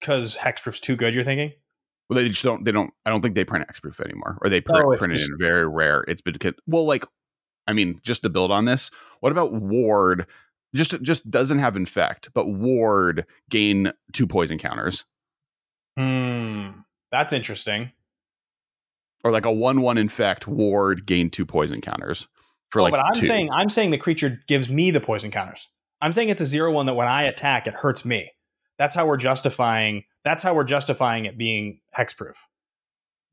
Because 0.00 0.36
hexproof's 0.36 0.80
too 0.80 0.96
good. 0.96 1.14
You're 1.14 1.24
thinking. 1.24 1.52
Well, 2.10 2.16
they 2.22 2.28
just 2.28 2.42
don't. 2.44 2.64
They 2.64 2.72
don't. 2.72 2.92
I 3.06 3.10
don't 3.10 3.22
think 3.22 3.34
they 3.34 3.44
print 3.44 3.66
hexproof 3.66 3.98
anymore, 3.98 4.36
or 4.42 4.50
they 4.50 4.60
print, 4.60 4.84
Oh, 4.84 4.94
print 4.96 5.14
it 5.14 5.22
in 5.22 5.38
very 5.38 5.66
rare. 5.66 6.04
It's 6.06 6.20
been 6.20 6.36
well, 6.66 6.84
like, 6.84 7.06
I 7.66 7.72
mean, 7.72 7.98
just 8.02 8.22
to 8.24 8.28
build 8.28 8.50
on 8.50 8.66
this, 8.66 8.90
what 9.20 9.32
about 9.32 9.54
ward? 9.54 10.26
Just 10.74 11.00
just 11.00 11.30
doesn't 11.30 11.60
have 11.60 11.76
infect, 11.76 12.28
but 12.34 12.46
ward 12.48 13.24
gain 13.48 13.90
two 14.12 14.26
poison 14.26 14.58
counters, 14.58 15.06
Hmm, 15.98 16.80
that's 17.10 17.32
interesting. 17.32 17.92
or 19.24 19.30
like 19.30 19.46
a 19.46 19.52
one 19.52 19.80
one 19.80 19.96
infect 19.96 20.46
ward 20.46 21.06
gain 21.06 21.30
two 21.30 21.46
poison 21.46 21.80
counters 21.80 22.28
for 22.74 22.80
Oh, 22.80 22.82
like. 22.84 22.90
but 22.92 23.00
I'm 23.00 23.14
two. 23.14 23.26
saying 23.26 23.48
I'm 23.50 23.70
saying 23.70 23.90
the 23.90 23.98
creature 23.98 24.42
gives 24.46 24.68
me 24.68 24.90
the 24.90 25.00
poison 25.00 25.30
counters. 25.30 25.68
I'm 26.02 26.12
saying 26.12 26.28
it's 26.28 26.42
a 26.42 26.46
zero 26.46 26.70
one 26.72 26.84
that 26.86 26.94
when 26.94 27.08
I 27.08 27.22
attack, 27.22 27.66
it 27.66 27.72
hurts 27.74 28.04
me. 28.04 28.30
That's 28.78 28.94
how 28.94 29.06
we're 29.06 29.16
justifying. 29.16 30.04
That's 30.24 30.42
how 30.42 30.52
we're 30.54 30.64
justifying 30.64 31.24
it 31.24 31.38
being 31.38 31.80
hexproof. 31.96 32.34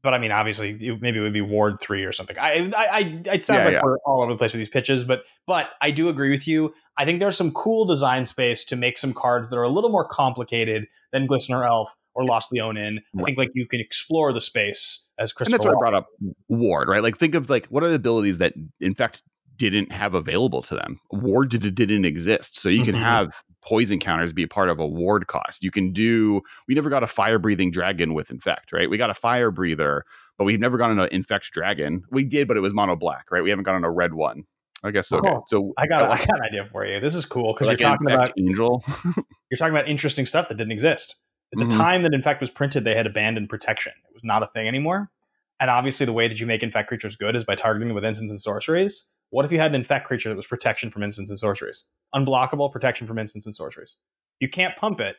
But 0.04 0.13
I 0.13 0.17
mean, 0.19 0.32
obviously, 0.32 0.71
it- 0.80 1.01
maybe 1.01 1.19
it 1.19 1.21
would 1.21 1.34
be 1.34 1.41
Ward 1.41 1.80
three 1.82 2.04
or 2.06 2.12
something. 2.12 2.38
I, 2.39 2.71
I, 2.75 2.86
I 2.88 3.21
it 3.34 3.43
sounds 3.43 3.60
Yeah, 3.60 3.65
like 3.65 3.73
yeah. 3.73 3.82
we're 3.84 3.97
all 4.06 4.21
over 4.21 4.32
the 4.32 4.38
place 4.38 4.54
with 4.54 4.60
these 4.60 4.69
pitches, 4.69 5.04
but 5.04 5.23
but 5.47 5.69
I 5.82 5.91
do 5.91 6.10
agree 6.10 6.32
with 6.32 6.47
you. 6.47 6.73
I 6.97 7.06
think 7.06 7.19
there's 7.19 7.38
some 7.38 7.51
cool 7.51 7.86
design 7.86 8.25
space 8.25 8.63
to 8.65 8.75
make 8.75 8.97
some 8.97 9.13
cards 9.13 9.49
that 9.49 9.58
are 9.58 9.63
a 9.63 9.69
little 9.69 9.89
more 9.89 10.08
complicated 10.08 10.88
than 11.12 11.27
Glistener 11.27 11.67
Elf 11.67 11.95
or 12.13 12.26
Lost 12.26 12.52
Leonin. 12.52 13.00
I 13.17 13.24
think 13.24 13.38
like 13.38 13.52
you 13.54 13.67
can 13.67 13.80
explore 13.80 14.34
the 14.34 14.41
space 14.41 15.08
as 15.17 15.32
and 15.32 15.36
Christopher. 15.38 15.58
that's 15.58 15.65
why 15.65 15.71
I 15.71 15.80
brought 15.80 15.93
up 15.93 16.08
ward, 16.50 16.88
right? 16.89 17.02
Like, 17.02 17.17
think 17.17 17.36
of 17.36 17.50
like 17.50 17.67
what 17.67 17.84
are 17.84 17.89
the 17.89 17.95
abilities 17.95 18.38
that 18.39 18.54
in 18.80 18.95
fact 18.95 19.24
didn't 19.58 19.91
have 19.91 20.15
available 20.15 20.62
to 20.63 20.76
them. 20.76 21.00
Ward 21.12 21.50
did, 21.50 21.76
didn't 21.76 22.06
exist. 22.06 22.60
So 22.60 22.67
you 22.67 22.84
can 22.84 22.95
Mhm. 22.95 23.02
have 23.02 23.43
poison 23.62 24.00
counters 24.00 24.34
be 24.34 24.41
a 24.41 24.47
part 24.47 24.69
of 24.69 24.80
a 24.80 24.88
ward 24.88 25.28
cost. 25.28 25.63
You 25.63 25.69
can 25.69 25.93
do, 25.93 26.41
we 26.67 26.74
never 26.74 26.89
got 26.89 27.04
a 27.04 27.08
fire 27.08 27.38
breathing 27.38 27.69
dragon 27.69 28.15
with 28.15 28.32
infect, 28.32 28.74
right? 28.74 28.89
We 28.89 28.97
got 28.97 29.12
a 29.12 29.13
fire 29.13 29.52
breather, 29.52 30.04
but 30.39 30.45
we've 30.45 30.60
never 30.60 30.78
gotten 30.78 31.00
an 31.00 31.10
infect 31.12 31.52
dragon. 31.52 32.02
We 32.10 32.24
did, 32.24 32.47
but 32.47 32.58
it 32.58 32.62
was 32.62 32.74
mono 32.74 32.95
black, 32.95 33.26
right? 33.30 33.43
We 33.43 33.52
haven't 33.52 33.65
gotten 33.65 33.84
a 33.84 33.91
red 33.91 34.15
one. 34.15 34.45
I 34.84 34.89
guess 34.89 35.12
okay. 35.12 35.36
So 35.47 35.74
I 35.78 35.86
got, 35.86 36.10
like, 36.10 36.21
I 36.21 36.26
got 36.26 36.38
an 36.39 36.45
idea 36.45 36.67
for 36.71 36.84
you. 36.84 37.00
This 37.00 37.13
is 37.13 37.28
cool 37.28 37.54
because 37.54 37.67
like 37.67 37.80
you're 37.80 37.89
talking 37.89 38.08
about 38.12 38.32
angel. 38.39 38.84
you're 39.06 39.58
talking 39.60 39.76
about 39.76 39.88
interesting 39.88 40.26
stuff 40.26 40.47
that 40.47 40.56
didn't 40.56 40.71
exist 40.71 41.17
at 41.53 41.59
the 41.59 41.65
Mhm. 41.65 41.77
time 41.77 42.03
that 42.03 42.13
Infect 42.13 42.39
was 42.41 42.49
printed. 42.49 42.83
They 42.83 42.95
had 42.95 43.05
abandoned 43.05 43.49
protection; 43.49 43.93
it 44.09 44.13
was 44.13 44.23
not 44.23 44.43
a 44.43 44.47
thing 44.47 44.67
anymore. 44.67 45.11
And 45.59 45.69
obviously, 45.69 46.05
the 46.05 46.13
way 46.13 46.27
that 46.27 46.39
you 46.39 46.47
make 46.47 46.63
Infect 46.63 46.87
creatures 46.87 47.15
good 47.15 47.35
is 47.35 47.43
by 47.43 47.55
targeting 47.55 47.87
them 47.87 47.95
with 47.95 48.05
instants 48.05 48.31
and 48.31 48.39
sorceries. 48.39 49.09
What 49.29 49.45
if 49.45 49.51
you 49.51 49.59
had 49.59 49.71
an 49.71 49.75
Infect 49.75 50.07
creature 50.07 50.29
that 50.29 50.35
was 50.35 50.47
protection 50.47 50.91
from 50.91 51.03
instants 51.03 51.29
and 51.29 51.39
sorceries, 51.39 51.85
unblockable 52.15 52.71
protection 52.71 53.07
from 53.07 53.17
instants 53.19 53.45
and 53.45 53.55
sorceries? 53.55 53.97
You 54.39 54.49
can't 54.49 54.75
pump 54.75 54.99
it, 54.99 55.17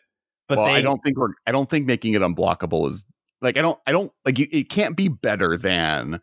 but 0.49 0.59
well, 0.59 0.66
they 0.66 0.75
I 0.75 0.81
don't 0.83 1.03
think 1.03 1.16
we're. 1.18 1.35
I 1.47 1.53
don't 1.53 1.71
think 1.71 1.87
making 1.87 2.14
it 2.14 2.23
unblockable 2.23 2.90
is 2.90 3.05
like. 3.40 3.57
I 3.57 3.62
don't. 3.62 3.79
I 3.87 3.92
don't 3.92 4.12
like. 4.25 4.38
You, 4.38 4.47
it 4.51 4.68
can't 4.68 4.97
be 4.97 5.09
better 5.09 5.57
than 5.57 6.21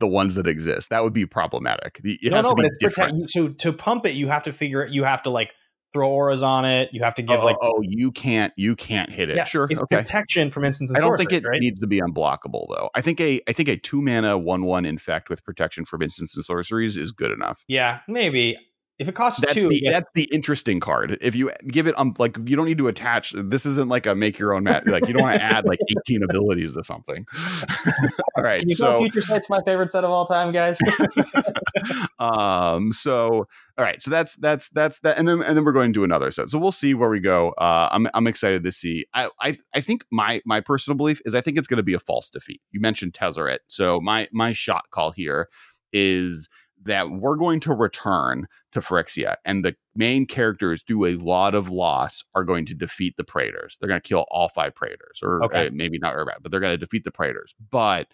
the 0.00 0.08
ones 0.08 0.34
that 0.34 0.46
exist. 0.46 0.90
That 0.90 1.04
would 1.04 1.12
be 1.12 1.26
problematic. 1.26 2.00
It 2.02 2.30
no, 2.30 2.36
has 2.38 2.44
no, 2.44 2.50
to 2.50 2.56
be 2.56 2.62
but 2.62 2.66
it's 2.66 2.78
different. 2.78 3.12
protect. 3.12 3.30
So 3.30 3.48
to 3.48 3.72
pump 3.72 4.06
it, 4.06 4.14
you 4.14 4.28
have 4.28 4.42
to 4.44 4.52
figure. 4.52 4.84
You 4.86 5.04
have 5.04 5.22
to 5.22 5.30
like 5.30 5.52
throw 5.92 6.08
auras 6.08 6.42
on 6.42 6.64
it. 6.64 6.90
You 6.92 7.02
have 7.02 7.14
to 7.14 7.22
give 7.22 7.40
oh, 7.40 7.44
like 7.44 7.56
oh, 7.60 7.80
you 7.82 8.10
can't. 8.12 8.52
You 8.56 8.76
can't 8.76 9.10
hit 9.10 9.30
it. 9.30 9.36
yeah, 9.36 9.44
sure. 9.44 9.66
it's 9.70 9.80
Okay. 9.80 9.96
protection 9.96 10.50
from 10.50 10.64
instants 10.64 10.94
I 10.94 11.00
don't 11.00 11.16
think 11.16 11.32
it 11.32 11.44
right? 11.44 11.60
needs 11.60 11.80
to 11.80 11.86
be 11.86 12.00
unblockable 12.00 12.66
though. 12.68 12.90
I 12.94 13.00
think 13.00 13.20
a 13.20 13.40
I 13.48 13.52
think 13.52 13.68
a 13.68 13.76
two 13.76 14.00
mana 14.02 14.38
one 14.38 14.64
one 14.64 14.84
infect 14.84 15.28
with 15.30 15.42
protection 15.44 15.84
from 15.84 16.02
instants 16.02 16.36
and 16.36 16.44
sorceries 16.44 16.96
is 16.96 17.12
good 17.12 17.30
enough. 17.30 17.64
yeah, 17.68 18.00
maybe 18.08 18.56
if 19.00 19.08
it 19.08 19.14
costs 19.14 19.40
That's 19.40 19.54
two. 19.54 19.70
the 19.70 19.80
yeah, 19.82 19.92
that's 19.92 20.10
the 20.14 20.24
interesting 20.24 20.78
card. 20.78 21.16
If 21.22 21.34
you 21.34 21.50
give 21.66 21.86
it 21.86 21.98
um 21.98 22.14
like 22.18 22.36
you 22.44 22.54
don't 22.54 22.66
need 22.66 22.78
to 22.78 22.88
attach. 22.88 23.34
This 23.34 23.64
isn't 23.64 23.88
like 23.88 24.04
a 24.04 24.14
make 24.14 24.38
your 24.38 24.52
own 24.52 24.64
mat. 24.64 24.86
Like 24.86 25.08
you 25.08 25.14
don't 25.14 25.22
want 25.22 25.36
to 25.36 25.42
add 25.42 25.64
like 25.64 25.78
eighteen 25.90 26.22
abilities 26.22 26.76
to 26.76 26.84
something. 26.84 27.24
all 28.36 28.44
right, 28.44 28.60
Can 28.60 28.68
you 28.68 28.74
so 28.74 28.98
Future 28.98 29.22
Sight's 29.22 29.48
my 29.48 29.60
favorite 29.64 29.90
set 29.90 30.04
of 30.04 30.10
all 30.10 30.26
time, 30.26 30.52
guys? 30.52 30.78
um 32.18 32.92
so 32.92 33.46
all 33.78 33.84
right 33.84 34.02
so 34.02 34.10
that's 34.10 34.34
that's 34.36 34.68
that's 34.70 35.00
that 35.00 35.16
and 35.16 35.26
then 35.26 35.42
and 35.42 35.56
then 35.56 35.64
we're 35.64 35.72
going 35.72 35.90
to 35.90 35.98
do 35.98 36.04
another 36.04 36.30
set 36.30 36.50
so 36.50 36.58
we'll 36.58 36.72
see 36.72 36.92
where 36.92 37.08
we 37.08 37.20
go 37.20 37.50
uh 37.52 37.88
i'm, 37.92 38.08
I'm 38.12 38.26
excited 38.26 38.62
to 38.64 38.72
see 38.72 39.06
i 39.14 39.30
i, 39.40 39.56
I 39.74 39.80
think 39.80 40.04
my 40.10 40.42
my 40.44 40.60
personal 40.60 40.96
belief 40.96 41.20
is 41.24 41.34
i 41.34 41.40
think 41.40 41.56
it's 41.56 41.66
going 41.66 41.78
to 41.78 41.82
be 41.82 41.94
a 41.94 42.00
false 42.00 42.28
defeat 42.28 42.60
you 42.72 42.80
mentioned 42.80 43.14
tezzeret 43.14 43.58
so 43.68 44.00
my 44.00 44.28
my 44.32 44.52
shot 44.52 44.84
call 44.90 45.12
here 45.12 45.48
is 45.92 46.48
that 46.84 47.10
we're 47.10 47.36
going 47.36 47.60
to 47.60 47.74
return 47.74 48.46
to 48.72 48.80
Phyrexia, 48.80 49.36
and 49.44 49.64
the 49.64 49.74
main 49.94 50.26
characters, 50.26 50.82
through 50.86 51.06
a 51.06 51.16
lot 51.16 51.54
of 51.54 51.68
loss, 51.68 52.24
are 52.34 52.44
going 52.44 52.64
to 52.66 52.74
defeat 52.74 53.14
the 53.16 53.24
Praetors. 53.24 53.76
They're 53.80 53.88
going 53.88 54.00
to 54.00 54.08
kill 54.08 54.26
all 54.30 54.48
five 54.48 54.74
Praetors, 54.74 55.20
or 55.22 55.42
Okay. 55.44 55.66
uh, 55.66 55.70
maybe 55.72 55.98
not 55.98 56.14
Urbat, 56.14 56.42
but 56.42 56.50
they're 56.50 56.60
going 56.60 56.72
to 56.72 56.78
defeat 56.78 57.04
the 57.04 57.10
Praetors. 57.10 57.54
But 57.70 58.08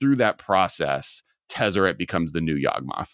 through 0.00 0.16
that 0.16 0.38
process, 0.38 1.22
Tezzeret 1.50 1.98
becomes 1.98 2.32
the 2.32 2.40
new 2.40 2.56
Yawgmoth. 2.56 3.10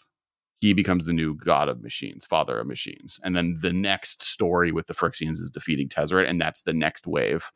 He 0.61 0.73
becomes 0.73 1.07
the 1.07 1.12
new 1.12 1.37
god 1.37 1.68
of 1.68 1.81
machines, 1.83 2.27
father 2.27 2.59
of 2.59 2.66
machines. 2.66 3.21
And 3.23 3.37
then 3.37 3.59
the 3.62 3.73
next 3.73 4.23
story 4.25 4.73
with 4.73 4.88
the 4.88 4.94
Phyrexians 4.94 5.35
is 5.38 5.51
defeating 5.51 5.88
Tezzeret, 5.88 6.29
and 6.29 6.40
that's 6.40 6.62
the 6.62 6.73
next 6.73 7.07
wave. 7.07 7.51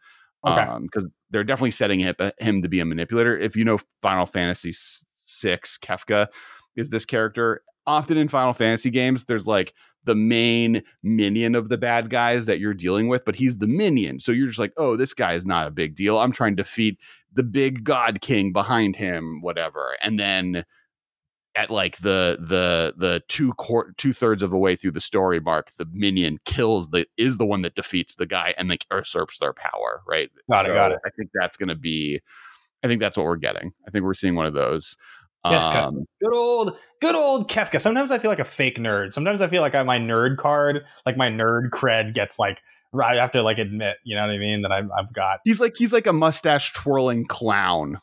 Okay. 0.47 0.67
Because 0.83 1.07
they're 1.31 1.45
definitely 1.45 1.71
setting 1.73 2.01
him, 2.01 2.15
him 2.39 2.63
to 2.63 2.69
be 2.69 2.81
a 2.81 2.85
manipulator. 2.85 3.37
If 3.37 3.57
you 3.57 3.65
know 3.65 3.79
Final 4.03 4.27
Fantasy 4.27 4.73
VI, 5.41 5.59
Kefka 5.83 6.29
is 6.77 6.91
this 6.91 7.05
character. 7.05 7.63
Often 7.87 8.17
in 8.19 8.29
Final 8.29 8.55
Fantasy 8.55 8.91
games, 8.91 9.25
there's 9.25 9.47
like 9.47 9.75
the 10.05 10.15
main 10.15 10.83
minion 11.03 11.55
of 11.55 11.69
the 11.69 11.79
bad 11.79 12.11
guys 12.11 12.47
that 12.47 12.59
you're 12.59 12.75
dealing 12.75 13.09
with, 13.09 13.25
but 13.25 13.37
he's 13.37 13.59
the 13.59 13.67
minion. 13.67 14.21
So 14.21 14.33
you're 14.33 14.47
just 14.47 14.59
like, 14.59 14.73
oh, 14.77 14.97
this 14.97 15.15
guy 15.15 15.35
is 15.35 15.47
not 15.47 15.67
a 15.67 15.71
big 15.71 15.95
deal. 15.95 16.19
I'm 16.19 16.33
trying 16.33 16.57
to 16.57 16.63
defeat 16.63 16.99
the 17.33 17.43
big 17.43 17.85
god 17.85 18.21
king 18.21 18.53
behind 18.53 18.97
him, 18.97 19.41
whatever. 19.41 19.97
And 20.03 20.19
then 20.19 20.65
at 21.55 21.71
like 21.71 21.99
the 21.99 22.39
the 22.41 22.95
the 22.97 23.23
two 23.29 23.53
quart 23.55 23.97
two 23.99 24.13
thirds 24.13 24.43
of 24.43 24.51
the 24.51 24.57
way 24.57 24.75
through 24.75 24.93
the 24.93 25.01
story 25.01 25.41
mark, 25.41 25.73
the 25.77 25.87
minion 25.93 26.39
kills 26.45 26.91
the 26.91 27.07
is 27.17 27.37
the 27.37 27.47
one 27.47 27.63
that 27.63 27.75
defeats 27.75 28.15
the 28.15 28.27
guy 28.27 28.55
and 28.57 28.69
like 28.69 28.87
usurps 28.91 29.39
their 29.39 29.53
power, 29.53 30.03
right? 30.07 30.31
Got 30.51 30.67
it, 30.67 30.75
got 30.75 30.93
it. 30.93 30.99
I 31.05 31.11
think 31.11 31.31
that's 31.35 31.57
gonna 31.57 31.75
be 31.75 32.21
I 32.83 32.89
think 32.89 33.01
that's 33.01 33.17
what 33.17 33.27
we're 33.27 33.37
getting. 33.37 33.73
I 33.87 33.91
think 33.91 34.05
we're 34.05 34.15
seeing 34.15 34.35
one 34.35 34.47
of 34.47 34.55
those. 34.55 34.97
Kefka. 35.47 35.87
Um, 35.89 36.07
Good 36.21 36.35
old, 36.35 36.77
good 37.01 37.15
old 37.15 37.51
Kefka. 37.51 37.81
Sometimes 37.81 38.11
I 38.11 38.19
feel 38.19 38.31
like 38.31 38.39
a 38.39 38.45
fake 38.45 38.79
nerd. 38.79 39.13
Sometimes 39.13 39.43
I 39.43 39.49
feel 39.49 39.61
like 39.63 39.75
I, 39.75 39.83
my 39.83 39.99
nerd 39.99 40.37
card, 40.37 40.85
like 41.05 41.17
my 41.17 41.29
nerd 41.29 41.71
cred, 41.71 42.15
gets 42.15 42.39
like. 42.39 42.59
I 42.95 43.15
have 43.15 43.31
to 43.31 43.43
like 43.43 43.57
admit, 43.57 43.97
you 44.05 44.15
know 44.15 44.21
what 44.21 44.35
I 44.35 44.37
mean, 44.37 44.61
that 44.63 44.71
I've, 44.71 44.91
I've 44.95 45.11
got. 45.15 45.41
he's 45.45 45.63
like 45.63 45.77
he's 45.79 45.95
like 45.95 46.07
a 46.07 46.13
mustache 46.13 46.75
twirling 46.75 47.25
clown, 47.27 48.03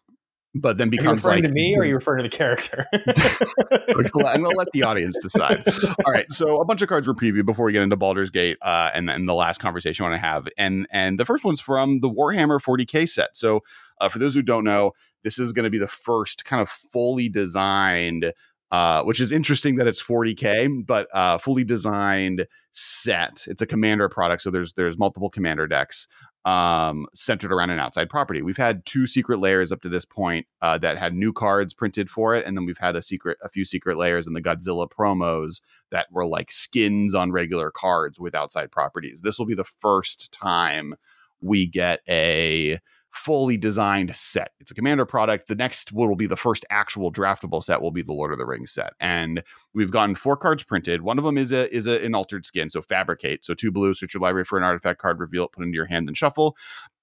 but 0.55 0.79
then 0.79 0.87
Are 0.87 0.91
you 0.93 0.97
becomes 0.97 1.23
referring 1.23 1.43
like 1.43 1.49
to 1.49 1.53
me, 1.53 1.75
or 1.77 1.81
are 1.81 1.85
you 1.85 1.93
referring 1.93 2.23
to 2.23 2.27
the 2.27 2.35
character? 2.35 2.87
I'm 2.93 4.41
gonna 4.41 4.57
let 4.57 4.71
the 4.73 4.81
audience 4.81 5.15
decide. 5.21 5.63
All 6.05 6.11
right, 6.11 6.25
so 6.31 6.59
a 6.59 6.65
bunch 6.65 6.81
of 6.81 6.89
cards 6.89 7.07
were 7.07 7.13
previewed 7.13 7.45
before 7.45 7.65
we 7.65 7.71
get 7.71 7.83
into 7.83 7.97
Baldur's 7.97 8.31
Gate, 8.31 8.57
uh, 8.63 8.89
and 8.95 9.07
then 9.07 9.27
the 9.27 9.35
last 9.35 9.59
conversation 9.59 10.05
I 10.05 10.09
want 10.09 10.19
to 10.19 10.27
have, 10.27 10.47
and 10.57 10.87
and 10.89 11.19
the 11.19 11.25
first 11.25 11.43
one's 11.43 11.59
from 11.59 11.99
the 11.99 12.09
Warhammer 12.09 12.59
40k 12.59 13.07
set. 13.07 13.37
So, 13.37 13.63
uh, 13.99 14.09
for 14.09 14.19
those 14.19 14.33
who 14.33 14.41
don't 14.41 14.63
know, 14.63 14.91
this 15.23 15.39
is 15.39 15.51
going 15.51 15.65
to 15.65 15.69
be 15.69 15.77
the 15.77 15.87
first 15.87 16.45
kind 16.45 16.61
of 16.61 16.69
fully 16.69 17.29
designed, 17.29 18.33
uh, 18.71 19.03
which 19.03 19.19
is 19.19 19.31
interesting 19.31 19.75
that 19.75 19.87
it's 19.87 20.01
40k, 20.01 20.85
but 20.85 21.07
uh, 21.13 21.37
fully 21.37 21.63
designed 21.63 22.45
set. 22.73 23.43
It's 23.47 23.61
a 23.61 23.67
commander 23.67 24.09
product, 24.09 24.43
so 24.43 24.51
there's 24.51 24.73
there's 24.73 24.97
multiple 24.97 25.29
commander 25.29 25.67
decks 25.67 26.07
um, 26.45 27.05
centered 27.13 27.51
around 27.51 27.69
an 27.69 27.79
outside 27.79 28.09
property. 28.09 28.41
We've 28.41 28.57
had 28.57 28.85
two 28.85 29.05
Secret 29.07 29.39
Lairs 29.39 29.71
up 29.71 29.81
to 29.81 29.89
this 29.89 30.05
point 30.05 30.47
uh, 30.61 30.77
that 30.77 30.97
had 30.97 31.13
new 31.13 31.33
cards 31.33 31.73
printed 31.73 32.09
for 32.09 32.35
it, 32.35 32.45
and 32.45 32.55
then 32.55 32.65
we've 32.65 32.77
had 32.77 32.95
a 32.95 33.01
secret, 33.01 33.37
a 33.43 33.49
few 33.49 33.65
Secret 33.65 33.97
Lairs 33.97 34.25
in 34.25 34.33
the 34.33 34.41
Godzilla 34.41 34.89
promos 34.89 35.61
that 35.91 36.07
were 36.11 36.25
like 36.25 36.51
skins 36.51 37.13
on 37.13 37.31
regular 37.31 37.71
cards 37.71 38.19
with 38.19 38.35
outside 38.35 38.71
properties. 38.71 39.21
This 39.21 39.37
will 39.37 39.45
be 39.45 39.55
the 39.55 39.63
first 39.63 40.31
time 40.31 40.95
we 41.41 41.67
get 41.67 42.01
a 42.07 42.79
fully 43.11 43.57
designed 43.57 44.15
set. 44.15 44.51
It's 44.59 44.71
a 44.71 44.73
commander 44.73 45.05
product. 45.05 45.47
The 45.47 45.55
next 45.55 45.91
will 45.91 46.15
be 46.15 46.27
the 46.27 46.37
first 46.37 46.65
actual 46.69 47.11
draftable 47.11 47.63
set 47.63 47.81
will 47.81 47.91
be 47.91 48.01
the 48.01 48.13
Lord 48.13 48.31
of 48.31 48.37
the 48.37 48.45
Rings 48.45 48.71
set. 48.71 48.93
And 48.99 49.43
we've 49.73 49.91
gotten 49.91 50.15
four 50.15 50.37
cards 50.37 50.63
printed. 50.63 51.01
One 51.01 51.17
of 51.17 51.23
them 51.23 51.37
is 51.37 51.51
a 51.51 51.73
is 51.75 51.87
a, 51.87 52.03
an 52.05 52.15
altered 52.15 52.45
skin, 52.45 52.69
so 52.69 52.81
fabricate. 52.81 53.45
So 53.45 53.53
two 53.53 53.71
blue, 53.71 53.93
search 53.93 54.13
your 54.13 54.21
library 54.21 54.45
for 54.45 54.57
an 54.57 54.63
artifact 54.63 54.99
card, 54.99 55.19
reveal 55.19 55.45
it, 55.45 55.51
put 55.51 55.63
it 55.63 55.67
into 55.67 55.75
your 55.75 55.85
hand, 55.85 56.07
and 56.07 56.17
shuffle. 56.17 56.55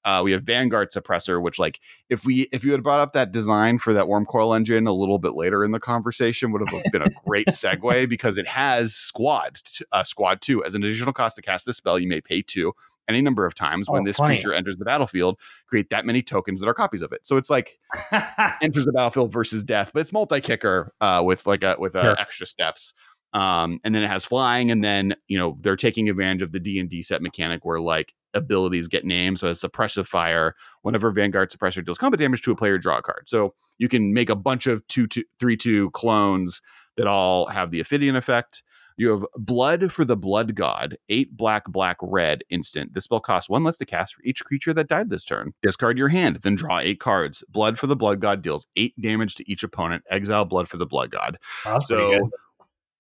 Uh, 0.05 0.23
we 0.23 0.31
have 0.31 0.45
Vanguard 0.45 0.93
Suppressor, 0.93 1.43
which 1.43 1.59
like 1.59 1.81
if 2.09 2.25
we 2.25 2.43
if 2.53 2.65
you 2.65 2.71
had 2.71 2.85
brought 2.85 3.01
up 3.01 3.13
that 3.15 3.33
design 3.33 3.81
for 3.81 3.93
that 3.93 4.05
Wurmcoil 4.05 4.55
engine 4.55 4.87
a 4.87 4.93
little 4.93 5.19
bit 5.19 5.35
later 5.35 5.65
in 5.65 5.73
the 5.73 5.81
conversation 5.81 6.53
would 6.53 6.63
have 6.69 6.93
been 6.93 7.03
a 7.03 7.11
great 7.27 7.49
segue 7.49 8.09
because 8.09 8.39
it 8.39 8.47
has 8.47 8.95
Squad 8.95 9.59
uh, 9.91 10.05
Squad 10.05 10.41
two 10.41 10.65
as 10.65 10.77
an 10.77 10.85
additional 10.85 11.13
cost 11.13 11.35
to 11.37 11.43
cast 11.43 11.67
this 11.67 11.79
spell. 11.79 11.99
You 11.99 12.07
may 12.07 12.21
pay 12.21 12.41
two 12.41 12.73
any 13.09 13.23
number 13.23 13.47
of 13.47 13.55
times 13.55 13.89
when 13.89 14.03
Oh, 14.03 14.05
this 14.05 14.17
funny. 14.17 14.35
creature 14.37 14.53
enters 14.55 14.79
the 14.79 14.85
battlefield. 14.85 15.39
Create 15.69 15.91
that 15.91 16.05
many 16.07 16.23
tokens 16.23 16.61
that 16.61 16.69
are 16.69 16.75
copies 16.75 17.03
of 17.03 17.13
it. 17.13 17.21
So 17.25 17.37
it's 17.37 17.51
like 17.51 17.79
enters 18.63 18.85
the 18.85 18.93
battlefield 18.93 19.33
versus 19.33 19.63
death, 19.65 19.91
but 19.95 20.01
it's 20.01 20.13
multi 20.13 20.41
kicker 20.41 20.93
uh, 21.01 21.23
with 21.25 21.47
like 21.47 21.63
a 21.63 21.77
with 21.79 21.95
uh, 21.97 22.03
Sure. 22.03 22.21
extra 22.21 22.47
steps. 22.47 22.95
Um, 23.33 23.81
and 23.85 23.95
then 23.95 24.03
it 24.03 24.09
has 24.09 24.25
flying, 24.25 24.71
and 24.71 24.83
then 24.83 25.15
you 25.29 25.39
know 25.39 25.59
they're 25.61 25.77
taking 25.77 26.09
advantage 26.09 26.43
of 26.43 26.53
the 26.53 26.61
D 26.61 26.79
and 26.79 26.89
D 26.89 27.03
set 27.03 27.21
mechanic 27.21 27.65
where 27.65 27.81
like 27.81 28.15
abilities 28.35 28.89
get 28.89 29.05
named. 29.05 29.39
So 29.41 29.49
as 29.49 29.61
suppressive 29.61 30.07
fire, 30.07 30.55
whenever 30.83 31.11
Vanguard 31.11 31.51
suppressor 31.51 31.85
deals 31.85 31.99
combat 31.99 32.21
damage 32.21 32.43
to 32.43 32.53
a 32.53 32.57
player, 32.57 32.79
draw 32.79 32.99
a 32.99 33.03
card. 33.03 33.25
So 33.29 33.55
you 33.79 33.89
can 33.89 34.15
make 34.15 34.31
a 34.31 34.37
bunch 34.37 34.67
of 34.67 34.87
two 34.89 35.07
two 35.07 35.25
three 35.39 35.57
two 35.57 35.91
clones 35.91 36.63
that 36.97 37.07
all 37.07 37.47
have 37.47 37.71
the 37.71 37.81
Ophidian 37.81 38.17
effect. 38.17 38.63
You 38.97 39.11
have 39.11 39.25
Blood 39.37 39.93
for 39.93 40.05
the 40.05 40.17
Blood 40.17 40.55
God, 40.55 40.97
eight 41.09 41.37
black, 41.37 41.65
black, 41.69 41.99
red 42.01 42.43
instant. 42.49 42.95
This 42.95 43.05
spell 43.05 43.21
costs 43.21 43.51
one 43.51 43.63
less 43.63 43.77
to 43.77 43.85
cast 43.85 44.15
for 44.15 44.23
each 44.23 44.45
creature 44.45 44.73
that 44.73 44.89
died 44.89 45.11
this 45.11 45.25
turn. 45.25 45.53
Discard 45.63 45.99
your 45.99 46.09
hand, 46.09 46.41
then 46.43 46.55
draw 46.55 46.79
eight 46.79 46.99
cards. 46.99 47.45
Blood 47.49 47.79
for 47.79 47.87
the 47.87 47.97
Blood 47.97 48.21
God 48.21 48.41
deals 48.41 48.67
eight 48.77 48.99
damage 49.01 49.35
to 49.37 49.51
each 49.51 49.63
opponent. 49.63 50.03
Exile 50.11 50.47
Blood 50.47 50.69
for 50.69 50.79
the 50.79 50.87
Blood 50.87 51.11
God. 51.11 51.39
That's 51.65 51.89
So 51.89 52.31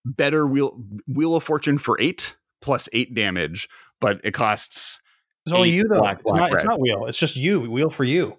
better 0.05 0.47
wheel 0.47 0.79
Wheel 1.07 1.35
of 1.35 1.45
Fortune 1.45 1.79
for 1.79 1.99
eight 2.01 2.37
plus 2.61 2.89
eight 2.93 3.15
damage, 3.15 3.69
but 4.01 4.21
it 4.23 4.33
costs. 4.33 5.01
It's 5.47 5.53
only 5.55 5.71
you 5.71 5.85
though. 5.85 6.01
black, 6.01 6.21
it's, 6.21 6.31
black, 6.31 6.41
not, 6.41 6.53
it's 6.53 6.65
not 6.65 6.81
wheel. 6.81 7.07
It's 7.07 7.19
just 7.19 7.37
you. 7.37 7.71
Wheel 7.71 7.91
for 7.91 8.05
you. 8.05 8.37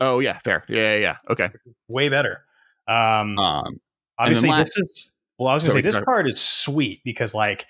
Oh 0.00 0.20
yeah, 0.20 0.38
fair. 0.38 0.64
Yeah, 0.68 0.94
yeah, 0.94 0.98
yeah. 0.98 1.16
Okay. 1.28 1.50
Way 1.88 2.08
better. 2.08 2.44
Um, 2.88 3.38
Um, 3.38 3.80
obviously, 4.18 4.48
la- 4.48 4.60
this 4.60 4.76
is. 4.76 5.13
Well, 5.38 5.48
I 5.48 5.54
was 5.54 5.62
going 5.64 5.70
to 5.70 5.72
Sorry, 5.72 5.82
say 5.82 5.98
this 5.98 6.04
card 6.04 6.28
is 6.28 6.40
sweet 6.40 7.00
because 7.04 7.34
like 7.34 7.66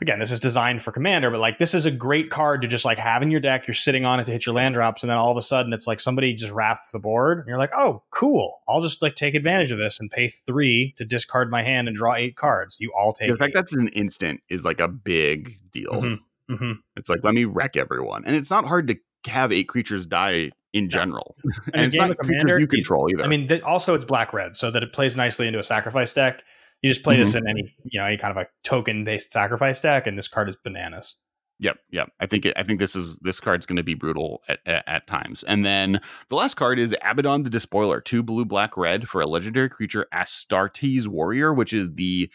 again, 0.00 0.18
this 0.18 0.32
is 0.32 0.40
designed 0.40 0.82
for 0.82 0.90
commander, 0.90 1.30
but 1.30 1.38
like 1.38 1.58
this 1.58 1.74
is 1.74 1.86
a 1.86 1.90
great 1.90 2.28
card 2.28 2.60
to 2.62 2.66
just 2.66 2.84
like 2.84 2.98
have 2.98 3.22
in 3.22 3.30
your 3.30 3.38
deck. 3.40 3.68
You're 3.68 3.74
sitting 3.74 4.04
on 4.04 4.18
it 4.18 4.24
to 4.26 4.32
hit 4.32 4.46
your 4.46 4.54
land 4.56 4.74
drops, 4.74 5.02
and 5.04 5.10
then 5.10 5.16
all 5.16 5.30
of 5.30 5.36
a 5.36 5.42
sudden 5.42 5.72
it's 5.72 5.86
like 5.86 6.00
somebody 6.00 6.34
just 6.34 6.52
rafts 6.52 6.90
the 6.90 6.98
board, 6.98 7.38
and 7.38 7.46
you're 7.46 7.58
like, 7.58 7.70
oh, 7.76 8.02
cool. 8.10 8.60
I'll 8.68 8.80
just 8.80 9.00
like 9.00 9.14
take 9.14 9.34
advantage 9.36 9.70
of 9.70 9.78
this 9.78 10.00
and 10.00 10.10
pay 10.10 10.26
three 10.28 10.92
to 10.96 11.04
discard 11.04 11.50
my 11.52 11.62
hand 11.62 11.86
and 11.86 11.96
draw 11.96 12.14
eight 12.14 12.34
cards. 12.36 12.78
You 12.80 12.92
all 12.98 13.12
take. 13.12 13.30
the 13.30 13.36
fact 13.36 13.50
eight. 13.50 13.54
that's 13.54 13.72
an 13.74 13.88
instant 13.88 14.40
is 14.48 14.64
like 14.64 14.80
a 14.80 14.88
big 14.88 15.58
deal. 15.70 15.92
Mhm. 15.92 16.18
Mhm. 16.50 16.74
It's 16.96 17.08
like 17.08 17.20
let 17.22 17.34
me 17.34 17.44
wreck 17.44 17.76
everyone, 17.76 18.24
and 18.26 18.34
it's 18.34 18.50
not 18.50 18.64
hard 18.64 18.88
to 18.88 18.96
have 19.30 19.52
eight 19.52 19.68
creatures 19.68 20.04
die 20.04 20.50
in 20.72 20.88
general, 20.90 21.36
And 21.66 21.74
and 21.74 21.84
it's 21.84 21.96
not 21.96 22.16
creatures 22.18 22.50
you 22.52 22.58
you- 22.60 22.66
control 22.66 23.08
either. 23.12 23.22
I 23.22 23.28
mean, 23.28 23.46
th- 23.46 23.62
also 23.62 23.94
it's 23.94 24.04
black 24.06 24.32
red, 24.32 24.56
so 24.56 24.70
that 24.72 24.82
it 24.82 24.92
plays 24.92 25.16
nicely 25.16 25.46
into 25.46 25.60
a 25.60 25.62
sacrifice 25.62 26.12
deck. 26.12 26.42
You 26.82 26.90
just 26.90 27.02
play 27.02 27.14
Mm-hmm. 27.14 27.20
this 27.22 27.34
in 27.34 27.48
any 27.48 27.74
you 27.84 28.00
know 28.00 28.06
any 28.06 28.16
kind 28.16 28.36
of 28.36 28.42
a 28.42 28.48
token 28.64 29.04
based 29.04 29.32
sacrifice 29.32 29.80
deck, 29.80 30.06
and 30.06 30.18
this 30.18 30.28
card 30.28 30.48
is 30.48 30.56
bananas. 30.56 31.14
Yep, 31.58 31.78
yep. 31.90 32.10
I 32.18 32.26
think 32.26 32.44
it, 32.44 32.54
I 32.56 32.64
think 32.64 32.80
this 32.80 32.96
is 32.96 33.18
this 33.18 33.38
card's 33.38 33.66
going 33.66 33.76
to 33.76 33.84
be 33.84 33.94
brutal 33.94 34.42
at, 34.48 34.58
at, 34.66 34.82
at 34.88 35.06
times. 35.06 35.44
And 35.44 35.64
then 35.64 36.00
the 36.28 36.34
last 36.34 36.54
card 36.54 36.80
is 36.80 36.92
Abaddon 37.04 37.44
the 37.44 37.50
Despoiler, 37.50 38.00
two 38.00 38.24
blue, 38.24 38.44
black, 38.44 38.76
red 38.76 39.08
for 39.08 39.20
a 39.20 39.26
legendary 39.26 39.68
creature, 39.68 40.06
Astartes 40.12 41.06
Warrior, 41.06 41.54
which 41.54 41.72
is 41.72 41.94
the 41.94 42.28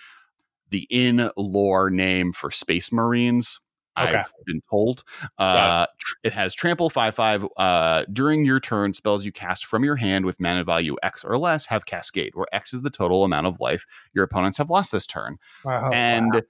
the 0.70 0.88
in 0.90 1.30
lore 1.36 1.90
name 1.90 2.32
for 2.32 2.52
Space 2.52 2.92
Marines. 2.92 3.60
Okay. 4.00 4.18
I've 4.18 4.46
been 4.46 4.62
told. 4.70 5.04
Uh, 5.38 5.88
it 6.24 6.34
has 6.34 6.54
trample 6.54 6.90
five 6.90 7.16
five. 7.16 7.46
Uh, 7.58 8.06
during 8.12 8.46
your 8.46 8.60
turn, 8.60 8.94
spells 8.94 9.26
you 9.26 9.32
cast 9.32 9.66
from 9.66 9.84
your 9.84 9.96
hand 9.96 10.26
with 10.26 10.40
mana 10.40 10.64
value 10.64 10.96
X 11.04 11.24
or 11.24 11.38
less 11.38 11.66
have 11.66 11.86
Cascade, 11.86 12.36
where 12.36 12.48
X 12.54 12.74
is 12.74 12.82
the 12.82 12.90
total 12.90 13.24
amount 13.24 13.48
of 13.48 13.60
life 13.60 13.86
your 14.14 14.24
opponents 14.24 14.58
have 14.58 14.70
lost 14.70 14.92
this 14.92 15.08
turn 15.08 15.38
Oh, 15.66 15.92
and 15.94 16.44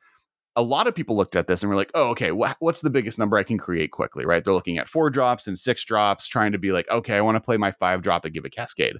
a 0.55 0.61
lot 0.61 0.87
of 0.87 0.95
people 0.95 1.15
looked 1.15 1.35
at 1.35 1.47
this 1.47 1.61
and 1.61 1.69
were 1.69 1.75
like, 1.75 1.91
oh, 1.93 2.09
okay, 2.09 2.31
wha 2.31 2.53
what's 2.59 2.81
the 2.81 2.89
biggest 2.89 3.19
number 3.19 3.37
I 3.37 3.43
can 3.43 3.57
create 3.57 3.91
quickly, 3.91 4.25
right? 4.25 4.43
They're 4.43 4.53
looking 4.53 4.77
at 4.77 4.89
four 4.89 5.09
drops 5.09 5.47
and 5.47 5.57
six 5.57 5.83
drops, 5.83 6.27
trying 6.27 6.51
to 6.51 6.57
be 6.57 6.71
like, 6.71 6.89
okay, 6.89 7.15
I 7.15 7.21
want 7.21 7.35
to 7.35 7.41
play 7.41 7.57
my 7.57 7.71
five 7.71 8.01
drop 8.01 8.25
and 8.25 8.33
give 8.33 8.45
a 8.45 8.49
cascade. 8.49 8.95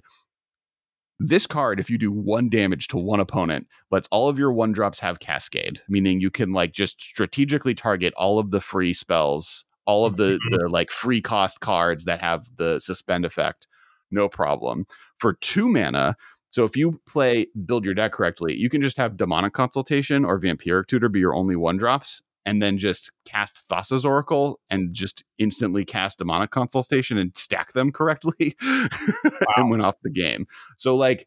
This 1.20 1.46
card, 1.48 1.80
if 1.80 1.90
you 1.90 1.98
do 1.98 2.12
one 2.12 2.48
damage 2.48 2.86
to 2.88 2.96
one 2.96 3.18
opponent, 3.18 3.66
lets 3.90 4.06
all 4.12 4.28
of 4.28 4.38
your 4.38 4.52
one 4.52 4.72
drops 4.72 5.00
have 5.00 5.18
cascade, 5.18 5.80
meaning 5.88 6.20
you 6.20 6.30
can 6.30 6.52
like 6.52 6.72
just 6.72 7.00
strategically 7.00 7.74
target 7.74 8.14
all 8.16 8.38
of 8.38 8.52
the 8.52 8.60
free 8.60 8.94
spells, 8.94 9.64
all 9.84 10.06
of 10.06 10.16
the, 10.16 10.38
mm-hmm. 10.38 10.56
the 10.56 10.68
like 10.68 10.92
free 10.92 11.20
cost 11.20 11.58
cards 11.58 12.04
that 12.04 12.20
have 12.20 12.46
the 12.56 12.78
suspend 12.78 13.24
effect, 13.24 13.66
no 14.12 14.28
problem. 14.28 14.86
For 15.18 15.32
two 15.34 15.68
mana, 15.68 16.16
so 16.50 16.64
if 16.64 16.76
you 16.76 17.00
play 17.06 17.48
build 17.66 17.84
your 17.84 17.94
deck 17.94 18.12
correctly, 18.12 18.54
you 18.54 18.70
can 18.70 18.80
just 18.80 18.96
have 18.96 19.16
demonic 19.16 19.52
consultation 19.52 20.24
or 20.24 20.40
vampiric 20.40 20.86
tutor 20.86 21.08
be 21.08 21.18
your 21.18 21.34
only 21.34 21.56
one 21.56 21.78
drops, 21.78 22.22
and 22.48 22.62
then 22.62 22.78
just 22.78 23.10
cast 23.26 23.68
Thassa's 23.68 24.06
Oracle 24.06 24.58
and 24.70 24.94
just 24.94 25.22
instantly 25.36 25.84
cast 25.84 26.16
demonic 26.18 26.50
consultation 26.50 27.18
and 27.18 27.36
stack 27.36 27.74
them 27.74 27.92
correctly 27.92 28.56
and 28.62 29.68
went 29.70 29.82
off 29.82 29.96
the 30.02 30.08
game. 30.10 30.46
So 30.78 30.96
like 30.96 31.26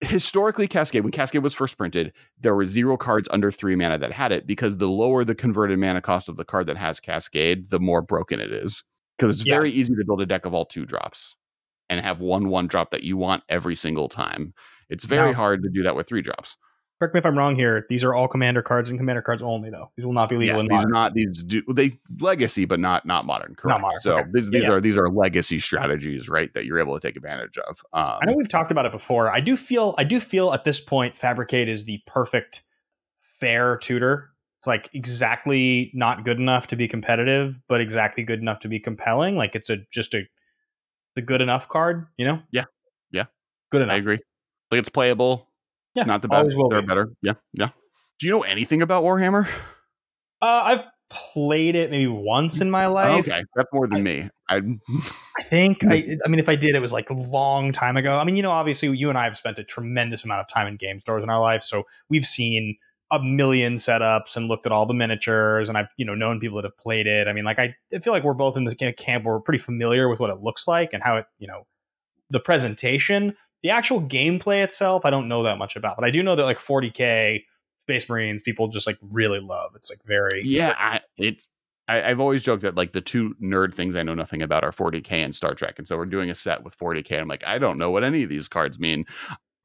historically 0.00 0.68
Cascade, 0.68 1.02
when 1.02 1.10
Cascade 1.12 1.42
was 1.42 1.52
first 1.52 1.76
printed, 1.76 2.12
there 2.40 2.54
were 2.54 2.64
zero 2.64 2.96
cards 2.96 3.28
under 3.32 3.50
three 3.50 3.74
mana 3.74 3.98
that 3.98 4.12
had 4.12 4.30
it 4.32 4.46
because 4.46 4.78
the 4.78 4.88
lower 4.88 5.24
the 5.24 5.34
converted 5.34 5.78
mana 5.78 6.00
cost 6.00 6.28
of 6.28 6.36
the 6.36 6.44
card 6.44 6.66
that 6.68 6.76
has 6.76 7.00
Cascade, 7.00 7.70
the 7.70 7.80
more 7.80 8.02
broken 8.02 8.40
it 8.40 8.52
is. 8.52 8.84
Because 9.18 9.36
it's 9.40 9.46
Yeah. 9.46 9.56
very 9.56 9.70
easy 9.70 9.94
to 9.94 10.04
build 10.06 10.22
a 10.22 10.26
deck 10.26 10.46
of 10.46 10.54
all 10.54 10.64
two 10.64 10.86
drops 10.86 11.34
and 11.90 12.00
have 12.00 12.20
one 12.20 12.48
one 12.48 12.68
drop 12.68 12.92
that 12.92 13.02
you 13.02 13.16
want 13.16 13.42
every 13.48 13.74
single 13.76 14.08
time. 14.08 14.54
It's 14.88 15.04
very 15.04 15.30
Now- 15.32 15.36
hard 15.36 15.62
to 15.64 15.68
do 15.68 15.82
that 15.82 15.96
with 15.96 16.06
three 16.08 16.22
drops. 16.22 16.56
Correct 17.00 17.14
me 17.14 17.18
if 17.18 17.24
I'm 17.24 17.38
wrong 17.38 17.56
here. 17.56 17.86
These 17.88 18.04
are 18.04 18.14
all 18.14 18.28
commander 18.28 18.60
cards 18.60 18.90
and 18.90 18.98
commander 18.98 19.22
cards 19.22 19.42
only, 19.42 19.70
though. 19.70 19.90
These 19.96 20.04
will 20.04 20.12
not 20.12 20.28
be 20.28 20.36
legal 20.36 20.56
Yes, 20.56 20.64
in 20.64 20.68
these 20.68 20.84
are 20.84 20.88
not 20.90 21.14
these 21.14 21.42
do 21.44 21.62
they 21.72 21.98
legacy, 22.20 22.66
but 22.66 22.78
not 22.78 23.06
not 23.06 23.24
modern. 23.24 23.54
Correct. 23.54 23.80
modern, 23.80 24.00
So 24.00 24.18
okay. 24.18 24.28
these, 24.34 24.50
these 24.50 24.62
Yeah. 24.64 24.72
are 24.72 24.80
these 24.82 24.98
are 24.98 25.08
legacy 25.08 25.60
strategies, 25.60 26.28
right? 26.28 26.52
That 26.52 26.66
you're 26.66 26.78
able 26.78 26.92
to 26.92 27.00
take 27.00 27.16
advantage 27.16 27.56
of. 27.56 27.82
Um, 27.94 28.18
I 28.20 28.26
know 28.26 28.34
we've 28.36 28.48
talked 28.50 28.70
about 28.70 28.84
it 28.84 28.92
before. 28.92 29.30
I 29.32 29.40
do 29.40 29.56
feel 29.56 29.94
I 29.96 30.04
do 30.04 30.20
feel 30.20 30.52
at 30.52 30.64
this 30.64 30.78
point 30.78 31.16
Fabricate 31.16 31.70
is 31.70 31.86
the 31.86 32.02
perfect 32.06 32.64
fair 33.18 33.78
tutor. 33.78 34.28
It's 34.58 34.66
like 34.66 34.90
exactly 34.92 35.90
not 35.94 36.26
good 36.26 36.38
enough 36.38 36.66
to 36.66 36.76
be 36.76 36.86
competitive, 36.86 37.56
but 37.66 37.80
exactly 37.80 38.24
good 38.24 38.40
enough 38.40 38.58
to 38.60 38.68
be 38.68 38.78
compelling. 38.78 39.36
Like 39.36 39.54
it's 39.54 39.70
a 39.70 39.78
just 39.90 40.12
a 40.12 40.18
it's 40.18 40.28
a 41.16 41.22
good 41.22 41.40
enough 41.40 41.66
card, 41.66 42.08
you 42.18 42.26
know? 42.26 42.42
Yeah. 42.50 42.64
Yeah. 43.10 43.24
Good 43.70 43.80
enough. 43.80 43.94
I 43.94 43.96
agree. 43.96 44.18
Like 44.70 44.80
it's 44.80 44.90
playable. 44.90 45.48
Yeah, 45.94 46.04
not 46.04 46.22
the 46.22 46.28
best. 46.28 46.50
They're 46.70 46.82
be. 46.82 46.86
better. 46.86 47.10
Yeah, 47.22 47.34
yeah. 47.52 47.70
Do 48.18 48.26
you 48.26 48.32
know 48.32 48.42
anything 48.42 48.82
about 48.82 49.02
Warhammer? 49.02 49.46
Uh, 50.42 50.62
I've 50.64 50.82
played 51.10 51.74
it 51.74 51.90
maybe 51.90 52.06
once 52.06 52.60
in 52.60 52.70
my 52.70 52.86
life. 52.86 53.26
okay, 53.26 53.42
that's 53.56 53.68
more 53.72 53.88
than 53.88 54.02
me. 54.02 54.28
I 54.48 54.56
I 55.38 55.42
think 55.42 55.84
I, 55.84 56.16
I 56.24 56.28
mean, 56.28 56.38
if 56.38 56.48
I 56.48 56.56
did, 56.56 56.74
it 56.74 56.80
was 56.80 56.92
like 56.92 57.10
a 57.10 57.14
long 57.14 57.72
time 57.72 57.96
ago. 57.96 58.16
I 58.16 58.24
mean, 58.24 58.36
you 58.36 58.42
know, 58.42 58.52
obviously, 58.52 58.96
you 58.96 59.08
and 59.08 59.18
I 59.18 59.24
have 59.24 59.36
spent 59.36 59.58
a 59.58 59.64
tremendous 59.64 60.24
amount 60.24 60.40
of 60.40 60.48
time 60.48 60.66
in 60.66 60.76
game 60.76 61.00
stores 61.00 61.22
in 61.22 61.30
our 61.30 61.40
life, 61.40 61.62
so 61.62 61.84
we've 62.08 62.24
seen 62.24 62.76
a 63.12 63.20
million 63.20 63.74
setups 63.74 64.36
and 64.36 64.48
looked 64.48 64.66
at 64.66 64.72
all 64.72 64.86
the 64.86 64.94
miniatures, 64.94 65.68
and 65.68 65.76
I've 65.76 65.88
you 65.96 66.04
know 66.04 66.14
known 66.14 66.38
people 66.38 66.56
that 66.56 66.64
have 66.64 66.78
played 66.78 67.06
it. 67.06 67.26
I 67.26 67.32
mean, 67.32 67.44
like 67.44 67.58
I, 67.58 67.74
I 67.92 67.98
feel 67.98 68.12
like 68.12 68.22
we're 68.22 68.34
both 68.34 68.56
in 68.56 68.64
the 68.64 68.74
camp 68.74 69.24
where 69.24 69.34
we're 69.34 69.40
pretty 69.40 69.58
familiar 69.58 70.08
with 70.08 70.20
what 70.20 70.30
it 70.30 70.40
looks 70.40 70.68
like 70.68 70.92
and 70.92 71.02
how 71.02 71.16
it, 71.16 71.26
you 71.38 71.48
know, 71.48 71.66
the 72.30 72.40
presentation, 72.40 73.36
the 73.62 73.70
actual 73.70 74.00
gameplay 74.00 74.62
itself. 74.62 75.04
I 75.04 75.10
don't 75.10 75.28
know 75.28 75.42
that 75.44 75.58
much 75.58 75.76
about, 75.76 75.96
but 75.96 76.04
I 76.04 76.10
do 76.10 76.22
know 76.22 76.36
that 76.36 76.44
like 76.44 76.58
40k 76.58 77.44
Space 77.86 78.08
Marines 78.08 78.42
people 78.42 78.68
just 78.68 78.86
like 78.86 78.98
really 79.02 79.40
love. 79.40 79.72
It's 79.74 79.90
like 79.90 80.00
very 80.04 80.42
yeah, 80.44 80.74
I, 80.78 81.00
it's. 81.16 81.48
I, 81.88 82.02
I've 82.02 82.20
always 82.20 82.44
joked 82.44 82.62
that 82.62 82.76
like 82.76 82.92
the 82.92 83.00
two 83.00 83.34
nerd 83.42 83.74
things 83.74 83.96
I 83.96 84.04
know 84.04 84.14
nothing 84.14 84.42
about 84.42 84.62
are 84.62 84.70
40k 84.70 85.10
and 85.10 85.34
Star 85.34 85.54
Trek, 85.54 85.78
and 85.78 85.88
so 85.88 85.96
we're 85.96 86.06
doing 86.06 86.30
a 86.30 86.34
set 86.34 86.62
with 86.62 86.78
40k. 86.78 87.20
I'm 87.20 87.26
like, 87.26 87.42
I 87.44 87.58
don't 87.58 87.78
know 87.78 87.90
what 87.90 88.04
any 88.04 88.22
of 88.22 88.28
these 88.28 88.46
cards 88.48 88.78
mean. 88.78 89.06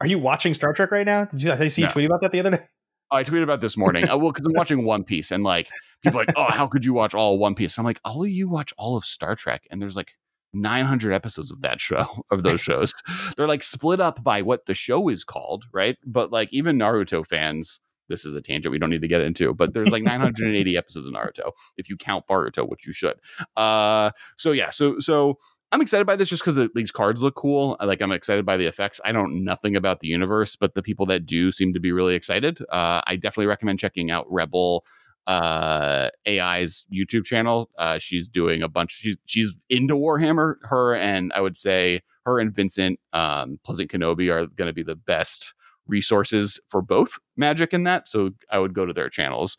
Are 0.02 0.08
you 0.08 0.18
watching 0.18 0.54
Star 0.54 0.74
Trek 0.74 0.92
right 0.92 1.06
now? 1.06 1.26
Did 1.26 1.44
you 1.44 1.52
did 1.52 1.62
I 1.62 1.68
see 1.68 1.84
you 1.84 1.88
No. 1.88 1.94
tweet 1.94 2.06
about 2.06 2.22
that 2.22 2.32
the 2.32 2.40
other 2.40 2.52
day? 2.52 2.66
I 3.12 3.24
tweeted 3.24 3.44
about 3.44 3.62
this 3.62 3.78
morning. 3.78 4.10
uh, 4.10 4.18
well, 4.18 4.32
because 4.32 4.46
I'm 4.48 4.54
watching 4.54 4.84
One 4.84 5.04
Piece, 5.04 5.32
and 5.32 5.44
like 5.44 5.70
people 6.02 6.20
are 6.20 6.24
like, 6.24 6.34
oh, 6.36 6.50
how 6.50 6.68
could 6.68 6.84
you 6.84 6.94
watch 6.94 7.14
all 7.14 7.38
One 7.38 7.54
Piece? 7.54 7.78
I'm 7.78 7.86
like, 7.86 8.00
all 8.04 8.24
of 8.24 8.30
you 8.30 8.50
watch 8.50 8.74
all 8.78 8.98
of 8.98 9.06
Star 9.06 9.36
Trek, 9.36 9.68
and 9.70 9.80
there's 9.82 9.96
like 9.96 10.14
900 10.56 11.13
episodes 11.13 11.52
of 11.52 11.62
that 11.62 11.80
show 11.80 12.08
of 12.32 12.44
those 12.44 12.62
shows. 12.62 12.94
They're 13.36 13.48
like 13.48 13.63
split 13.63 14.00
up 14.00 14.24
by 14.24 14.41
what 14.41 14.65
the 14.65 14.74
show 14.74 15.10
is 15.10 15.24
called, 15.24 15.65
right? 15.74 15.98
But 16.06 16.32
like 16.32 16.50
even 16.52 16.78
Naruto 16.78 17.26
fans, 17.26 17.80
this 18.10 18.26
is 18.26 18.34
a 18.34 18.41
tangent 18.41 18.72
we 18.72 18.80
don't 18.80 18.89
need 18.89 19.02
to 19.02 19.08
get 19.08 19.22
into, 19.22 19.54
but 19.54 19.74
there's 19.74 19.91
like 19.91 20.04
980 20.04 20.78
episodes 20.78 21.08
of 21.08 21.13
Naruto 21.13 21.52
if 21.78 21.89
you 21.89 21.98
count 21.98 22.26
Boruto, 22.30 22.68
which 22.68 22.88
you 22.88 22.94
should. 22.94 23.15
Uh, 23.56 24.12
so 24.38 24.52
yeah, 24.52 24.70
so 24.72 25.00
so. 25.00 25.38
I'm 25.72 25.82
excited 25.82 26.06
by 26.06 26.15
this 26.15 26.30
just 26.30 26.46
because 26.46 26.70
these 26.74 26.91
cards 26.91 27.22
look 27.22 27.36
cool. 27.36 27.76
Like 27.84 28.00
I'm 28.00 28.12
excited 28.12 28.46
by 28.46 28.56
the 28.56 28.68
effects. 28.68 29.02
I 29.04 29.12
don't 29.12 29.34
know 29.34 29.52
nothing 29.52 29.76
about 29.76 30.00
the 30.00 30.08
universe, 30.08 30.56
but 30.56 30.74
the 30.74 30.84
people 30.84 31.08
that 31.08 31.26
do 31.26 31.52
seem 31.52 31.74
to 31.74 31.82
be 31.82 31.91
really 31.91 32.15
excited. 32.15 32.62
Uh, 32.72 33.02
I 33.06 33.15
definitely 33.15 33.48
recommend 33.48 33.80
checking 33.80 34.10
out 34.10 34.26
Rebel 34.32 34.86
uh 35.28 36.10
AI's 36.28 36.86
YouTube 36.94 37.26
channel. 37.26 37.70
Uh 37.78 38.00
she's 38.00 38.28
doing 38.28 38.62
a 38.64 38.68
bunch 38.68 38.92
she's 38.92 39.18
she's 39.26 39.52
into 39.70 39.96
Warhammer. 39.96 40.56
Her 40.64 40.96
and 40.96 41.32
I 41.34 41.42
would 41.42 41.58
say 41.58 42.02
her 42.26 42.40
and 42.40 42.54
Vincent 42.54 43.00
um 43.14 43.60
Pleasant 43.66 43.92
Kenobi 43.92 44.32
are 44.32 44.48
going 44.48 44.68
to 44.68 44.74
be 44.74 44.84
the 44.84 44.96
best 44.96 45.54
resources 45.88 46.60
for 46.70 46.82
both 46.82 47.12
magic 47.38 47.74
and 47.74 47.86
that. 47.88 48.10
So 48.10 48.32
I 48.52 48.60
would 48.60 48.74
go 48.74 48.86
to 48.86 48.94
their 48.94 49.10
channels. 49.10 49.58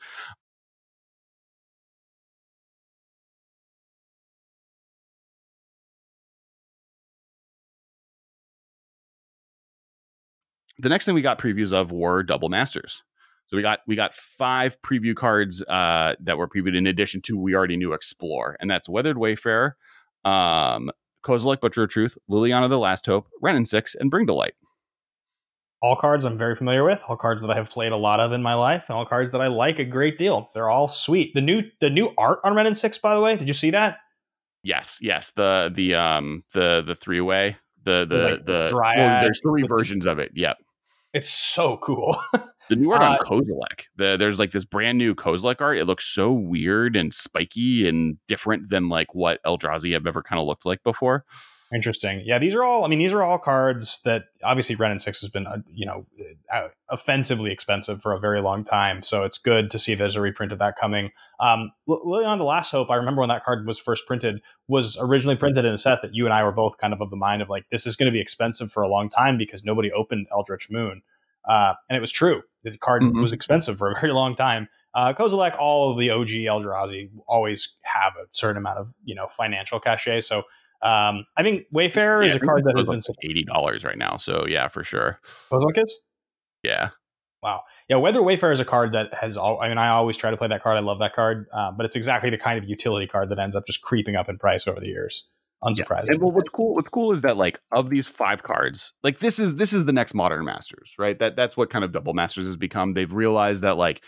the 10.79 10.88
next 10.88 11.05
thing 11.07 11.14
we 11.14 11.22
got 11.22 11.38
previews 11.38 11.72
of 11.72 11.90
were 11.90 12.22
double 12.22 12.48
masters. 12.48 13.02
So 13.48 13.56
we 13.56 13.62
got 13.62 13.80
we 13.87 13.94
got 13.94 14.14
five 14.14 14.80
preview 14.82 15.14
cards 15.14 15.62
uh, 15.62 16.16
that 16.20 16.37
were 16.37 16.48
previewed 16.48 16.76
in 16.76 16.87
addition 16.87 17.20
to 17.22 17.38
we 17.38 17.55
already 17.55 17.76
knew 17.76 17.92
explore, 17.92 18.57
and 18.61 18.70
that's 18.70 18.88
Weathered 18.88 19.18
Wayfarer, 19.18 19.76
um, 20.24 20.90
Kozilek 21.24 21.61
Butcher 21.61 21.84
of 21.84 21.90
Truth, 21.90 22.18
Liliana 22.30 22.68
the 22.68 22.78
Last 22.78 23.07
Hope, 23.07 23.28
Wrenn 23.40 23.57
and 23.57 23.68
Six, 23.68 23.94
and 23.94 24.11
Bring 24.11 24.26
to 24.26 24.34
Light. 24.34 24.55
all 25.80 25.94
cards 25.94 26.24
I'm 26.24 26.38
very 26.38 26.57
familiar 26.57 26.82
with, 26.82 27.01
all 27.09 27.16
cards 27.16 27.42
that 27.42 27.51
I 27.51 27.55
have 27.55 27.70
played 27.70 27.92
a 27.92 27.97
lot 27.97 28.18
of 28.18 28.32
in 28.32 28.42
my 28.42 28.55
life, 28.55 28.86
and 28.88 28.97
all 28.97 29.07
cards 29.07 29.30
that 29.30 29.40
I 29.40 29.47
like 29.47 29.78
a 29.78 29.84
great 29.84 30.18
deal. 30.18 30.51
They're 30.53 30.70
all 30.70 30.88
sweet. 30.88 31.32
The 31.34 31.40
new 31.40 31.62
the 31.80 31.90
new 31.90 32.12
art 32.18 32.40
on 32.42 32.55
Wrenn 32.55 32.66
and 32.66 32.76
Six, 32.76 32.99
by 32.99 33.14
the 33.14 33.20
way, 33.20 33.36
did 33.36 33.47
you 33.47 33.55
see 33.55 33.70
that? 33.70 33.99
Yes, 34.64 34.99
yes, 35.01 35.30
the 35.30 35.70
the 35.72 35.94
um 35.94 36.42
the 36.53 36.82
the 36.84 36.97
three 36.97 37.20
way 37.20 37.57
the 37.86 38.05
the 38.05 38.18
like, 38.18 38.44
the, 38.44 38.66
dryad 38.68 38.99
well, 38.99 39.22
there's 39.22 39.40
three 39.40 39.62
versions 39.62 40.05
of 40.05 40.18
it. 40.18 40.32
Yep. 40.34 40.59
It's 41.14 41.30
so 41.30 41.78
cool. 41.78 42.20
The 42.68 42.76
new 42.76 42.90
art 42.92 43.02
on 43.02 43.12
Uh, 43.14 43.18
Kozilek. 43.18 43.88
The, 43.96 44.16
there's 44.16 44.38
like 44.38 44.52
this 44.52 44.64
brand 44.64 44.98
new 44.98 45.14
Kozilek 45.14 45.60
art. 45.60 45.78
It 45.78 45.84
looks 45.84 46.04
so 46.04 46.32
weird 46.32 46.96
and 46.96 47.12
spiky 47.14 47.88
and 47.88 48.18
different 48.26 48.70
than 48.70 48.88
like 48.88 49.14
what 49.14 49.42
Eldrazi 49.44 49.92
have 49.92 50.06
ever 50.06 50.22
kind 50.22 50.40
of 50.40 50.46
looked 50.46 50.66
like 50.66 50.82
before. 50.82 51.24
Interesting. 51.74 52.22
Yeah, 52.24 52.38
these 52.38 52.54
are 52.54 52.62
all. 52.62 52.84
I 52.84 52.88
mean, 52.88 53.00
these 53.00 53.12
are 53.12 53.24
all 53.24 53.38
cards 53.38 54.00
that 54.04 54.26
obviously 54.44 54.76
Wrenn 54.76 54.92
and 54.92 55.02
Six 55.02 55.20
has 55.20 55.30
been, 55.30 55.48
uh, 55.48 55.58
you 55.74 55.84
know, 55.84 56.06
uh, 56.52 56.68
offensively 56.88 57.50
expensive 57.50 58.00
for 58.00 58.12
a 58.12 58.20
very 58.20 58.40
long 58.40 58.62
time. 58.62 59.02
So 59.02 59.24
it's 59.24 59.36
good 59.36 59.68
to 59.72 59.78
see 59.78 59.96
there's 59.96 60.14
a 60.14 60.20
reprint 60.20 60.52
of 60.52 60.60
that 60.60 60.76
coming. 60.80 61.10
Um, 61.40 61.72
on 61.88 62.38
the 62.38 62.44
Last 62.44 62.70
Hope, 62.70 62.88
I 62.88 62.94
remember 62.94 63.20
when 63.20 63.30
that 63.30 63.44
card 63.44 63.66
was 63.66 63.80
first 63.80 64.06
printed, 64.06 64.42
was 64.68 64.96
originally 65.00 65.34
printed 65.34 65.64
in 65.64 65.72
a 65.72 65.78
set 65.78 66.02
that 66.02 66.14
you 66.14 66.24
and 66.24 66.32
I 66.32 66.44
were 66.44 66.52
both 66.52 66.78
kind 66.78 66.92
of 66.92 67.00
of 67.00 67.10
the 67.10 67.16
mind 67.16 67.42
of 67.42 67.48
like 67.48 67.64
this 67.72 67.84
is 67.84 67.96
going 67.96 68.06
to 68.06 68.12
be 68.12 68.20
expensive 68.20 68.70
for 68.70 68.84
a 68.84 68.88
long 68.88 69.08
time 69.08 69.36
because 69.36 69.64
nobody 69.64 69.90
opened 69.90 70.28
Eldritch 70.30 70.70
Moon, 70.70 71.02
uh, 71.48 71.72
and 71.90 71.96
it 71.96 72.00
was 72.00 72.12
true. 72.12 72.42
The 72.72 72.78
card 72.78 73.02
mm-hmm. 73.02 73.22
was 73.22 73.32
expensive 73.32 73.78
for 73.78 73.90
a 73.90 73.94
very 74.00 74.12
long 74.12 74.34
time. 74.34 74.68
Uh, 74.94 75.12
Kozilek, 75.12 75.56
all 75.58 75.90
of 75.90 75.98
the 75.98 76.10
OG 76.10 76.28
Eldrazi 76.28 77.10
always 77.28 77.76
have 77.82 78.14
a 78.16 78.26
certain 78.30 78.56
amount 78.56 78.78
of 78.78 78.88
you 79.04 79.14
know 79.14 79.28
financial 79.28 79.78
cachet. 79.78 80.20
So 80.20 80.38
um, 80.82 81.26
I 81.36 81.42
think 81.42 81.66
Wayfarer 81.70 82.22
yeah, 82.22 82.28
is 82.28 82.34
a 82.34 82.40
card 82.40 82.64
that 82.64 82.76
has 82.76 82.86
been 82.86 82.96
like 82.96 83.18
eighty 83.22 83.44
dollars 83.44 83.84
right 83.84 83.98
now. 83.98 84.16
So 84.16 84.46
yeah, 84.48 84.68
for 84.68 84.84
sure. 84.84 85.20
Kozilek 85.50 85.82
is. 85.82 86.00
Yeah. 86.62 86.90
Wow. 87.42 87.62
Yeah, 87.88 87.96
Weather 87.96 88.22
Wayfarer 88.22 88.52
is 88.52 88.60
a 88.60 88.64
card 88.64 88.92
that 88.92 89.14
has 89.14 89.36
all. 89.36 89.60
I 89.60 89.68
mean, 89.68 89.78
I 89.78 89.88
always 89.88 90.16
try 90.16 90.30
to 90.30 90.36
play 90.36 90.48
that 90.48 90.62
card. 90.62 90.76
I 90.76 90.80
love 90.80 90.98
that 90.98 91.14
card, 91.14 91.46
uh, 91.52 91.70
but 91.70 91.86
it's 91.86 91.94
exactly 91.94 92.30
the 92.30 92.38
kind 92.38 92.58
of 92.58 92.68
utility 92.68 93.06
card 93.06 93.28
that 93.28 93.38
ends 93.38 93.54
up 93.54 93.66
just 93.66 93.82
creeping 93.82 94.16
up 94.16 94.28
in 94.28 94.38
price 94.38 94.66
over 94.66 94.80
the 94.80 94.88
years. 94.88 95.28
Unsurprising. 95.64 96.04
Yeah. 96.09 96.14
And 96.14 96.20
well, 96.20 96.32
what's 96.32 96.50
cool? 96.50 96.74
What's 96.74 96.88
cool 96.88 97.12
is 97.12 97.22
that 97.22 97.36
like 97.36 97.59
of 97.72 97.90
these 97.90 98.07
five 98.07 98.42
cards, 98.42 98.92
like 99.02 99.20
this 99.20 99.38
is 99.38 99.57
this 99.57 99.72
is 99.72 99.86
the 99.86 99.92
next 99.92 100.14
modern 100.14 100.44
Masters, 100.44 100.94
right? 100.98 101.18
That 101.18 101.34
that's 101.36 101.57
what 101.57 101.70
kind 101.70 101.84
of 101.84 101.92
Double 101.92 102.14
Masters 102.14 102.44
has 102.44 102.57
become. 102.57 102.92
They've 102.92 103.12
realized 103.12 103.62
that 103.62 103.76
like 103.76 104.02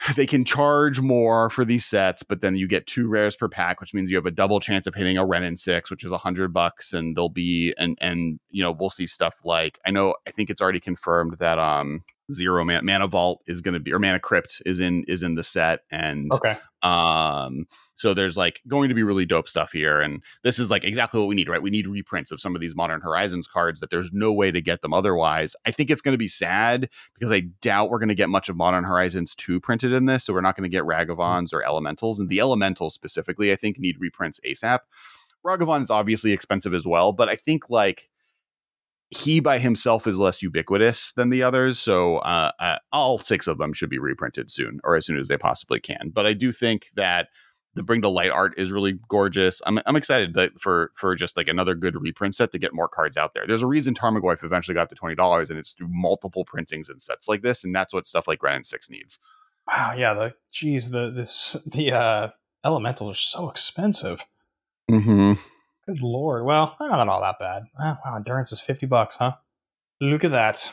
they 0.16 0.26
can 0.26 0.44
charge 0.44 1.00
more 1.00 1.50
for 1.50 1.64
these 1.64 1.86
sets, 1.86 2.22
but 2.22 2.40
then 2.40 2.54
you 2.56 2.68
get 2.68 2.86
two 2.86 3.08
rares 3.08 3.34
per 3.34 3.48
pack, 3.48 3.80
which 3.80 3.94
means 3.94 4.10
you 4.10 4.16
have 4.16 4.26
a 4.26 4.30
double 4.30 4.60
chance 4.60 4.86
of 4.86 4.94
hitting 4.94 5.16
a 5.16 5.24
Wrenn 5.24 5.42
and 5.42 5.58
Six, 5.58 5.90
which 5.90 6.04
is 6.04 6.12
a 6.12 6.18
hundred 6.18 6.52
bucks, 6.52 6.92
and 6.92 7.16
there'll 7.16 7.28
be 7.28 7.74
and 7.78 7.96
and 8.00 8.38
you 8.50 8.62
know 8.62 8.72
we'll 8.72 8.90
see 8.90 9.06
stuff 9.06 9.40
like 9.44 9.78
I 9.86 9.90
know 9.90 10.14
I 10.26 10.30
think 10.32 10.50
it's 10.50 10.60
already 10.60 10.80
confirmed 10.80 11.36
that 11.38 11.58
um 11.58 12.04
zero 12.32 12.64
man 12.64 12.84
mana 12.84 13.06
vault 13.06 13.42
is 13.46 13.60
going 13.60 13.74
to 13.74 13.80
be 13.80 13.92
or 13.92 13.98
mana 13.98 14.18
crypt 14.18 14.60
is 14.66 14.80
in 14.80 15.04
is 15.04 15.22
in 15.22 15.34
the 15.36 15.44
set 15.44 15.80
and 15.90 16.32
okay. 16.32 16.58
um 16.82 17.66
so 17.94 18.12
there's 18.12 18.36
like 18.36 18.60
going 18.68 18.88
to 18.88 18.94
be 18.94 19.02
really 19.02 19.24
dope 19.24 19.48
stuff 19.48 19.72
here 19.72 20.00
and 20.00 20.22
this 20.42 20.58
is 20.58 20.70
like 20.70 20.84
exactly 20.84 21.20
what 21.20 21.28
we 21.28 21.34
need 21.34 21.48
right? 21.48 21.62
We 21.62 21.70
need 21.70 21.86
reprints 21.86 22.30
of 22.30 22.40
some 22.40 22.54
of 22.54 22.60
these 22.60 22.74
modern 22.74 23.00
horizons 23.00 23.46
cards 23.46 23.80
that 23.80 23.90
there's 23.90 24.10
no 24.12 24.32
way 24.32 24.50
to 24.50 24.60
get 24.60 24.82
them 24.82 24.92
otherwise. 24.92 25.54
I 25.64 25.70
think 25.70 25.90
it's 25.90 26.00
going 26.00 26.14
to 26.14 26.18
be 26.18 26.28
sad 26.28 26.88
because 27.14 27.32
i 27.32 27.40
doubt 27.60 27.90
we're 27.90 27.98
going 27.98 28.08
to 28.08 28.14
get 28.14 28.28
much 28.28 28.48
of 28.48 28.56
modern 28.56 28.84
horizons 28.84 29.34
2 29.34 29.60
printed 29.60 29.92
in 29.92 30.06
this 30.06 30.24
so 30.24 30.32
we're 30.32 30.40
not 30.40 30.56
going 30.56 30.68
to 30.68 30.74
get 30.74 30.84
Ragavans 30.84 31.52
or 31.52 31.64
elementals 31.64 32.20
and 32.20 32.28
the 32.28 32.40
elementals 32.40 32.94
specifically 32.94 33.52
i 33.52 33.56
think 33.56 33.78
need 33.78 33.96
reprints 33.98 34.40
asap 34.46 34.80
ragavan 35.44 35.82
is 35.82 35.90
obviously 35.90 36.32
expensive 36.32 36.74
as 36.74 36.86
well 36.86 37.12
but 37.12 37.28
i 37.28 37.36
think 37.36 37.70
like 37.70 38.08
he 39.10 39.40
by 39.40 39.58
himself 39.58 40.06
is 40.06 40.18
less 40.18 40.42
ubiquitous 40.42 41.12
than 41.12 41.30
the 41.30 41.42
others. 41.42 41.78
So 41.78 42.16
uh, 42.18 42.52
uh, 42.58 42.78
all 42.92 43.18
six 43.18 43.46
of 43.46 43.58
them 43.58 43.72
should 43.72 43.90
be 43.90 43.98
reprinted 43.98 44.50
soon 44.50 44.80
or 44.84 44.96
as 44.96 45.06
soon 45.06 45.18
as 45.18 45.28
they 45.28 45.38
possibly 45.38 45.80
can. 45.80 46.10
But 46.12 46.26
I 46.26 46.32
do 46.32 46.52
think 46.52 46.88
that 46.96 47.28
the 47.74 47.82
bring 47.82 48.02
to 48.02 48.08
light 48.08 48.30
art 48.30 48.54
is 48.56 48.72
really 48.72 48.98
gorgeous. 49.08 49.62
I'm, 49.66 49.78
I'm 49.86 49.96
excited 49.96 50.34
that 50.34 50.58
for 50.60 50.92
for 50.96 51.14
just 51.14 51.36
like 51.36 51.46
another 51.46 51.74
good 51.74 51.94
reprint 52.00 52.34
set 52.34 52.50
to 52.52 52.58
get 52.58 52.74
more 52.74 52.88
cards 52.88 53.16
out 53.16 53.34
there. 53.34 53.46
There's 53.46 53.62
a 53.62 53.66
reason 53.66 53.94
Tarmogoyf 53.94 54.42
eventually 54.42 54.74
got 54.74 54.88
to 54.88 54.94
twenty 54.94 55.14
dollars, 55.14 55.50
and 55.50 55.58
it's 55.58 55.74
through 55.74 55.88
multiple 55.90 56.44
printings 56.44 56.88
and 56.88 57.00
sets 57.00 57.28
like 57.28 57.42
this, 57.42 57.64
and 57.64 57.74
that's 57.74 57.92
what 57.92 58.06
stuff 58.06 58.26
like 58.26 58.42
Wrenn 58.42 58.56
and 58.56 58.66
Six 58.66 58.88
needs. 58.88 59.18
Wow, 59.68 59.92
yeah, 59.96 60.14
the 60.14 60.34
geez, 60.50 60.90
the 60.90 61.10
this 61.10 61.56
the 61.66 61.92
uh 61.92 62.30
elementals 62.64 63.10
are 63.10 63.14
so 63.14 63.50
expensive. 63.50 64.24
Mm-hmm. 64.90 65.34
Good 65.86 66.02
lord. 66.02 66.44
Well, 66.44 66.76
I'm 66.80 66.90
not 66.90 67.08
all 67.08 67.20
that 67.20 67.38
bad. 67.38 67.64
Oh, 67.78 67.96
wow, 68.04 68.16
endurance 68.16 68.52
is 68.52 68.60
fifty 68.60 68.86
bucks, 68.86 69.16
huh? 69.16 69.34
Look 70.00 70.24
at 70.24 70.32
that. 70.32 70.70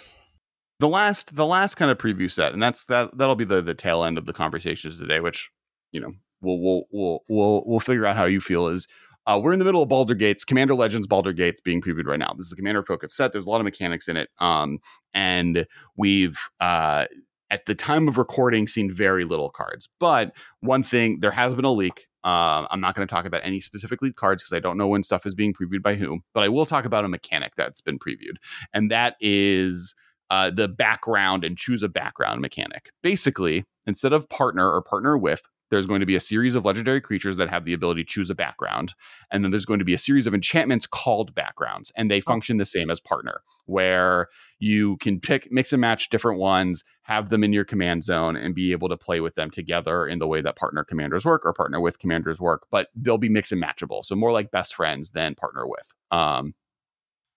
The 0.80 0.88
last, 0.88 1.36
the 1.36 1.46
last 1.46 1.76
kind 1.76 1.92
of 1.92 1.98
preview 1.98 2.32
set, 2.32 2.52
and 2.52 2.62
that's 2.62 2.86
that. 2.86 3.16
That'll 3.18 3.36
be 3.36 3.46
the 3.46 3.62
the 3.62 3.76
tail 3.76 4.04
end 4.04 4.18
of 4.18 4.26
the 4.26 4.34
conversations 4.34 4.98
today, 4.98 5.20
which 5.20 5.52
you 5.92 6.02
know 6.02 6.14
we'll 6.42 6.60
we'll 6.60 6.84
we'll 6.92 7.24
we'll 7.30 7.64
we'll 7.66 7.80
figure 7.80 8.06
out 8.06 8.18
how 8.18 8.26
you 8.26 8.42
feel 8.42 8.68
is. 8.68 8.88
Uh, 9.26 9.40
we're 9.42 9.54
in 9.54 9.60
the 9.60 9.66
middle 9.66 9.82
of 9.82 9.88
Baldur 9.88 10.16
Gates, 10.16 10.44
Commander 10.44 10.74
Legends 10.74 11.08
Baldur 11.08 11.32
Gates 11.32 11.62
being 11.62 11.82
previewed 11.82 12.08
right 12.08 12.20
now. 12.20 12.34
This 12.36 12.48
is 12.48 12.52
a 12.52 12.58
commander 12.58 12.84
focused 12.84 13.16
set. 13.16 13.32
There's 13.32 13.46
a 13.46 13.50
lot 13.50 13.62
of 13.62 13.64
mechanics 13.64 14.10
in 14.10 14.18
it. 14.18 14.30
Um, 14.40 14.80
and 15.14 15.66
we've 15.96 16.38
uh, 16.60 17.06
at 17.50 17.66
the 17.66 17.76
time 17.76 18.10
of 18.10 18.18
recording 18.18 18.68
seen 18.68 18.92
very 18.92 19.24
little 19.24 19.50
cards. 19.50 19.88
But 20.00 20.34
one 20.60 20.84
thing, 20.84 21.20
there 21.22 21.32
has 21.32 21.56
been 21.56 21.64
a 21.64 21.72
leak 21.72 22.08
uh, 22.24 22.68
I'm 22.70 22.80
not 22.80 22.96
going 22.96 23.08
to 23.08 23.14
talk 23.14 23.26
about 23.26 23.42
any 23.44 23.60
specifically 23.60 24.14
cards 24.14 24.42
because 24.42 24.56
I 24.56 24.60
don't 24.60 24.78
know 24.78 24.88
when 24.88 25.04
stuff 25.04 25.26
is 25.26 25.36
being 25.36 25.54
previewed 25.54 25.82
by 25.82 25.96
whom, 25.96 26.24
but 26.34 26.44
I 26.44 26.50
will 26.50 26.66
talk 26.66 26.86
about 26.86 27.06
a 27.06 27.10
mechanic 27.10 27.54
that's 27.58 27.82
been 27.82 28.00
previewed, 28.00 28.38
and 28.74 28.90
that 28.92 29.16
is 29.20 29.94
uh, 30.30 30.50
the 30.50 30.68
background 30.68 31.44
and 31.44 31.58
choose 31.58 31.84
a 31.84 31.90
background 31.90 32.42
mechanic. 32.42 32.92
Basically, 33.02 33.66
instead 33.86 34.14
of 34.14 34.28
partner 34.30 34.72
or 34.72 34.82
partner 34.82 35.18
with, 35.18 35.42
there's 35.70 35.86
going 35.86 36.00
to 36.00 36.06
be 36.06 36.16
a 36.16 36.20
series 36.20 36.56
of 36.56 36.66
legendary 36.66 37.02
creatures 37.02 37.38
that 37.38 37.50
have 37.50 37.66
the 37.66 37.74
ability 37.74 38.04
to 38.04 38.10
choose 38.10 38.30
a 38.30 38.36
background. 38.36 38.94
And 39.32 39.44
then 39.44 39.52
there's 39.52 39.66
going 39.66 39.80
to 39.80 39.86
be 39.86 39.94
a 39.94 40.00
series 40.00 40.28
of 40.28 40.34
enchantments 40.34 40.86
called 40.86 41.34
backgrounds, 41.34 41.92
and 41.96 42.12
they 42.12 42.20
oh. 42.20 42.22
function 42.22 42.58
the 42.58 42.66
same 42.66 42.90
as 42.90 43.00
partner, 43.00 43.42
where 43.66 44.28
you 44.60 44.98
can 44.98 45.20
pick, 45.20 45.52
mix 45.52 45.74
and 45.74 45.82
match 45.82 46.10
different 46.10 46.40
ones, 46.40 46.84
have 47.04 47.30
them 47.30 47.44
in 47.44 47.54
your 47.54 47.66
command 47.66 48.04
zone, 48.04 48.36
and 48.36 48.56
be 48.56 48.72
able 48.72 48.90
to 48.90 48.98
play 48.98 49.20
with 49.20 49.36
them 49.36 49.50
together 49.50 50.08
in 50.08 50.20
the 50.20 50.28
way 50.28 50.42
that 50.42 50.56
partner 50.56 50.84
commanders 50.84 51.26
work 51.26 51.42
or 51.46 51.54
partner 51.54 51.82
with 51.82 52.00
commanders 52.00 52.40
work. 52.40 52.68
But 52.72 52.90
they'll 52.96 53.18
be 53.18 53.30
mix 53.30 53.52
and 53.52 53.62
matchable. 53.62 54.06
So 54.06 54.16
more 54.16 54.32
like 54.32 54.52
best 54.52 54.76
friends 54.76 55.12
than 55.12 55.36
partner 55.36 55.68
with. 55.68 55.94
Um, 56.12 56.54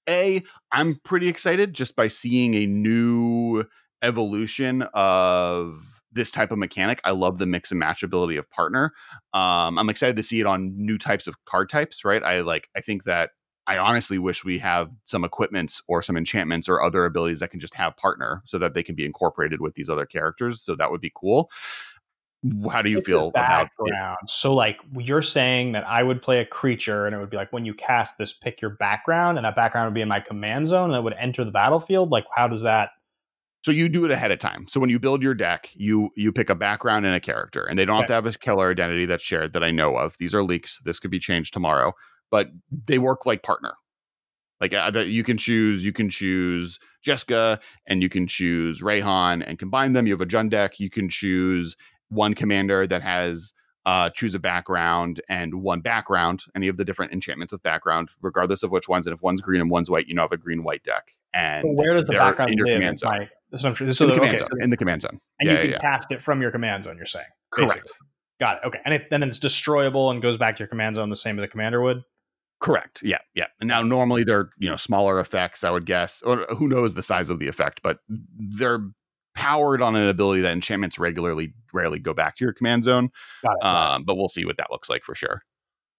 a, 0.09 0.43
I'm 0.71 1.01
pretty 1.05 1.29
excited 1.29 1.75
just 1.75 1.97
by 1.97 2.09
seeing 2.09 2.55
a 2.55 2.67
new 2.67 3.65
evolution 4.03 4.83
of 4.95 5.83
this 6.17 6.33
type 6.33 6.51
of 6.51 6.59
mechanic. 6.59 7.01
I 7.05 7.13
love 7.13 7.39
the 7.39 7.47
mix 7.47 7.71
and 7.71 7.79
match 7.79 8.03
ability 8.03 8.37
of 8.37 8.51
partner. 8.51 8.93
Um, 9.33 9.79
I'm 9.79 9.89
excited 9.89 10.17
to 10.17 10.23
see 10.23 10.41
it 10.41 10.47
on 10.47 10.75
new 10.77 10.99
types 10.99 11.29
of 11.29 11.37
card 11.45 11.71
types, 11.71 12.05
right? 12.05 12.23
I 12.23 12.41
like 12.41 12.69
I 12.75 12.81
think 12.81 13.05
that 13.05 13.31
I 13.69 13.79
honestly 13.79 14.19
wish 14.19 14.45
we 14.45 14.59
have 14.59 14.91
some 15.05 15.25
equipments 15.25 15.83
or 15.89 16.01
some 16.01 16.17
enchantments 16.17 16.69
or 16.69 16.83
other 16.83 17.05
abilities 17.05 17.41
that 17.41 17.51
can 17.51 17.61
just 17.61 17.75
have 17.75 17.97
partner 17.97 18.43
so 18.45 18.59
that 18.59 18.75
they 18.75 18.83
can 18.83 18.95
be 18.95 19.05
incorporated 19.05 19.61
with 19.61 19.75
these 19.75 19.89
other 19.89 20.07
characters. 20.07 20.63
So 20.63 20.77
that 20.77 20.91
would 20.91 21.01
be 21.01 21.13
cool. 21.15 21.51
How 22.71 22.81
do 22.81 22.91
you 22.91 23.01
feel 23.01 23.29
about 23.29 23.69
it? 23.87 24.17
So 24.27 24.55
like 24.55 24.79
you're 24.97 25.23
saying 25.23 25.73
that 25.73 25.85
I 25.85 26.05
would 26.05 26.23
play 26.23 26.39
a 26.39 26.47
creature 26.47 27.07
and 27.07 27.15
it 27.15 27.19
would 27.19 27.31
be 27.31 27.37
like 27.37 27.53
when 27.53 27.65
you 27.65 27.75
cast 27.75 28.19
this, 28.19 28.33
pick 28.33 28.61
your 28.61 28.71
background, 28.71 29.37
and 29.37 29.45
that 29.45 29.57
background 29.57 29.89
would 29.89 29.95
be 29.95 30.01
in 30.01 30.09
my 30.09 30.21
command 30.21 30.69
zone 30.69 30.91
and 30.91 30.99
it 30.99 31.03
would 31.03 31.15
enter 31.19 31.45
the 31.45 31.51
battlefield. 31.51 32.11
Like 32.11 32.27
how 32.33 32.47
does 32.47 32.63
that 32.63 32.91
so 33.67 33.73
you 33.73 33.89
do 33.89 34.05
it 34.05 34.13
ahead 34.13 34.31
of 34.31 34.39
time. 34.39 34.65
So 34.69 34.79
when 34.79 34.91
you 34.91 35.01
build 35.01 35.25
your 35.25 35.35
deck, 35.35 35.71
you 35.75 36.11
you 36.15 36.31
pick 36.31 36.51
a 36.51 36.55
background 36.55 37.05
and 37.05 37.17
a 37.17 37.21
character, 37.21 37.65
and 37.65 37.77
they 37.77 37.85
don't 37.85 37.97
have 37.97 38.07
to 38.07 38.13
have 38.13 38.27
a 38.27 38.33
color 38.35 38.71
identity 38.71 39.07
that's 39.07 39.25
shared 39.25 39.55
that 39.55 39.65
I 39.65 39.73
know 39.73 39.97
of. 39.97 40.15
These 40.21 40.35
are 40.35 40.45
leaks. 40.45 40.79
This 40.85 41.01
could 41.01 41.11
be 41.11 41.19
changed 41.19 41.53
tomorrow, 41.53 41.93
but 42.31 42.47
they 42.87 43.01
work 43.01 43.27
like 43.27 43.43
partner. 43.43 43.75
Like 44.61 44.73
uh, 44.73 44.93
you 45.01 45.25
can 45.25 45.37
choose, 45.37 45.85
you 45.85 45.93
can 45.93 46.09
choose 46.09 46.79
Jeska, 47.05 47.59
and 47.89 48.05
you 48.05 48.09
can 48.09 48.29
choose 48.29 48.83
Reyhan 48.83 49.43
and 49.45 49.59
combine 49.59 49.95
them. 49.95 50.07
You 50.07 50.13
have 50.13 50.21
a 50.21 50.27
Jund 50.27 50.51
deck. 50.51 50.79
You 50.79 50.89
can 50.89 51.09
choose 51.09 51.77
one 52.09 52.35
commander 52.35 52.87
that 52.87 53.03
has 53.03 53.53
uh, 53.85 54.11
choose 54.11 54.37
a 54.37 54.39
background 54.39 55.21
and 55.29 55.63
one 55.63 55.81
background, 55.81 56.45
any 56.55 56.69
of 56.69 56.77
the 56.77 56.85
different 56.85 57.13
enchantments 57.13 57.53
with 57.53 57.65
background, 57.65 58.11
regardless 58.23 58.63
of 58.63 58.71
which 58.71 58.89
ones. 58.89 59.09
And 59.09 59.15
if 59.15 59.23
one's 59.23 59.41
green 59.41 59.61
and 59.61 59.71
one's 59.71 59.91
white, 59.91 60.07
you 60.07 60.15
know 60.15 60.23
have 60.23 60.31
a 60.31 60.37
green 60.37 60.63
white 60.63 60.85
deck. 60.85 61.11
And 61.35 61.65
but 61.65 61.75
where 61.75 61.95
does 61.95 62.05
the 62.05 62.13
background 62.13 62.55
live? 62.61 63.01
Zone. 63.51 63.51
This 63.51 63.65
is 63.65 63.77
true. 63.77 63.93
So 63.93 64.05
in, 64.05 64.11
the, 64.11 64.15
command 64.17 64.35
okay, 64.35 64.39
zone, 64.39 64.49
so, 64.51 64.65
in 64.65 64.71
the 64.71 64.77
command 64.77 65.03
zone. 65.03 65.21
And 65.41 65.49
yeah, 65.49 65.55
you 65.55 65.61
can 65.61 65.71
yeah, 65.71 65.79
cast 65.79 66.13
it 66.13 66.23
from 66.23 66.43
your 66.43 66.51
command 66.51 66.85
zone, 66.85 66.97
you're 66.97 67.07
saying. 67.07 67.27
Correct. 67.51 67.75
Basically. 67.75 67.93
Got 68.41 68.57
it. 68.57 68.67
Okay. 68.67 68.81
And, 68.85 68.95
it, 68.95 69.07
then 69.11 69.23
it's 69.23 69.39
destroyable 69.39 70.11
and 70.11 70.21
goes 70.21 70.37
back 70.37 70.57
to 70.57 70.61
your 70.61 70.69
command 70.69 70.97
zone 70.97 71.11
the 71.11 71.17
same 71.17 71.39
as 71.39 71.45
a 71.45 71.49
commander 71.49 71.81
would? 71.81 72.03
Correct. 72.61 73.03
Yeah. 73.03 73.19
Yeah. 73.35 73.47
And 73.61 73.69
now 73.69 73.83
normally 73.83 74.25
they're, 74.25 74.51
you 74.59 74.69
know, 74.69 74.77
smaller 74.77 75.21
effects, 75.21 75.65
I 75.65 75.71
would 75.71 75.87
guess. 75.87 76.23
Or 76.23 76.47
who 76.57 76.69
knows 76.69 76.95
the 76.95 77.03
size 77.03 77.29
of 77.29 77.39
the 77.39 77.49
effect, 77.49 77.81
but 77.83 77.99
they're 78.09 78.81
powered 79.35 79.83
on 79.83 79.95
an 79.95 80.09
ability 80.09 80.41
that 80.41 80.53
enchantments 80.53 80.99
regularly 80.99 81.53
rarely 81.73 81.99
go 81.99 82.15
back 82.15 82.37
to 82.37 82.45
your 82.45 82.55
command 82.55 82.85
zone. 82.85 83.11
Got 83.43 83.57
it, 83.57 83.65
um, 83.65 84.05
but 84.05 84.17
we'll 84.17 84.29
see 84.29 84.45
what 84.45 84.57
that 84.57 84.71
looks 84.71 84.89
like 84.89 85.05
for 85.05 85.15
sure. 85.15 85.43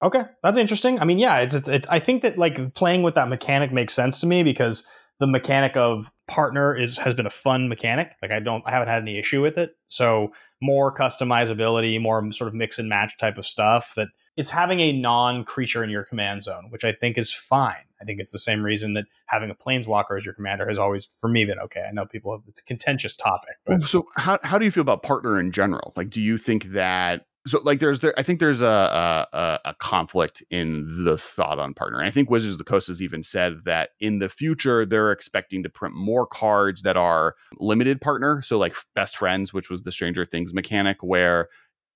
Okay, 0.04 0.24
that's 0.44 0.58
interesting. 0.58 1.00
I 1.00 1.06
mean, 1.06 1.18
yeah, 1.18 1.38
it's, 1.38 1.56
it's 1.56 1.68
it's 1.68 1.88
I 1.88 2.00
think 2.00 2.22
that 2.24 2.38
like 2.38 2.74
playing 2.74 3.04
with 3.04 3.16
that 3.16 3.30
mechanic 3.30 3.72
makes 3.72 3.94
sense 3.94 4.20
to 4.22 4.28
me 4.28 4.44
because 4.44 4.86
the 5.20 5.28
mechanic 5.28 5.76
of 5.76 6.12
partner 6.28 6.76
is 6.76 6.98
has 6.98 7.14
been 7.14 7.26
a 7.26 7.32
fun 7.32 7.70
mechanic. 7.70 8.12
Like 8.22 8.32
I 8.32 8.40
don't 8.40 8.64
I 8.68 8.72
haven't 8.72 8.90
had 8.90 9.02
any 9.02 9.18
issue 9.18 9.42
with 9.42 9.58
it. 9.58 9.72
So 9.88 10.32
more 10.62 10.94
customizability, 10.94 12.02
more 12.02 12.32
sort 12.32 12.48
of 12.48 12.54
mix 12.54 12.80
and 12.80 12.90
match 12.90 13.18
type 13.18 13.38
of 13.38 13.46
stuff 13.46 13.94
that 13.96 14.10
it's 14.36 14.52
having 14.52 14.80
a 14.80 14.92
non-creature 14.92 15.84
in 15.84 15.90
your 15.90 16.04
command 16.04 16.44
zone, 16.44 16.68
which 16.70 16.84
I 16.84 16.92
think 16.92 17.18
is 17.18 17.34
fine. 17.34 17.76
I 18.00 18.06
think 18.06 18.20
it's 18.20 18.32
the 18.32 18.40
same 18.40 18.64
reason 18.64 18.94
that 18.94 19.06
having 19.26 19.50
a 19.50 19.56
planeswalker 19.56 20.16
as 20.16 20.26
your 20.26 20.36
commander 20.36 20.68
has 20.68 20.78
always, 20.78 21.08
for 21.20 21.28
me, 21.28 21.46
been 21.46 21.58
okay. 21.60 21.84
I 21.90 21.92
know 21.92 22.06
people 22.06 22.32
have, 22.32 22.42
it's 22.48 22.62
a 22.62 22.64
contentious 22.64 23.16
topic. 23.16 23.56
But. 23.66 23.82
Oh, 23.82 23.86
so 23.86 24.08
how, 24.16 24.38
how 24.44 24.60
do 24.60 24.66
you 24.66 24.72
feel 24.72 24.82
about 24.82 25.02
partner 25.02 25.40
in 25.40 25.52
general? 25.52 25.94
Like, 25.96 26.12
do 26.12 26.22
you 26.22 26.38
think 26.38 26.66
that 26.66 27.26
so 27.48 27.60
like 27.64 27.80
there's 27.80 28.02
there 28.02 28.14
I 28.18 28.24
think 28.24 28.40
there's 28.40 28.62
a, 28.62 29.28
a 29.34 29.60
a 29.66 29.74
conflict 29.76 30.44
in 30.52 31.04
the 31.06 31.18
thought 31.18 31.60
on 31.60 31.74
partner. 31.74 32.00
And 32.00 32.08
I 32.08 32.12
think 32.12 32.30
Wizards 32.30 32.54
of 32.54 32.58
the 32.58 32.64
Coast 32.64 32.88
has 32.88 33.02
even 33.02 33.24
said 33.24 33.60
that 33.66 33.92
in 34.00 34.20
the 34.20 34.30
future 34.30 34.86
they're 34.86 35.12
expecting 35.12 35.64
to 35.64 35.70
print 35.70 35.96
more 35.96 36.28
cards 36.28 36.82
that 36.84 36.98
are 36.98 37.36
limited 37.60 38.02
partner. 38.02 38.42
So 38.42 38.58
like 38.58 38.76
best 38.96 39.18
friends, 39.18 39.54
which 39.54 39.70
was 39.70 39.84
the 39.84 39.92
Stranger 39.92 40.26
Things 40.26 40.54
mechanic, 40.54 40.98
where 41.02 41.48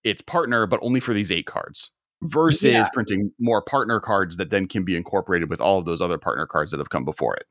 it's 0.04 0.22
partner 0.22 0.66
but 0.66 0.80
only 0.82 0.99
for 0.99 1.14
these 1.14 1.32
eight 1.32 1.45
cards. 1.45 1.91
Versus 2.24 2.72
yeah. 2.72 2.88
printing 2.93 3.32
more 3.39 3.64
partner 3.64 3.99
cards 3.99 4.38
that 4.38 4.52
then 4.52 4.68
can 4.68 4.86
be 4.86 4.95
incorporated 4.95 5.49
with 5.49 5.60
all 5.60 5.80
of 5.80 5.86
those 5.86 6.02
other 6.02 6.20
partner 6.20 6.45
cards 6.45 6.70
that 6.70 6.78
have 6.78 6.91
come 6.91 7.04
before 7.04 7.36
it. 7.36 7.45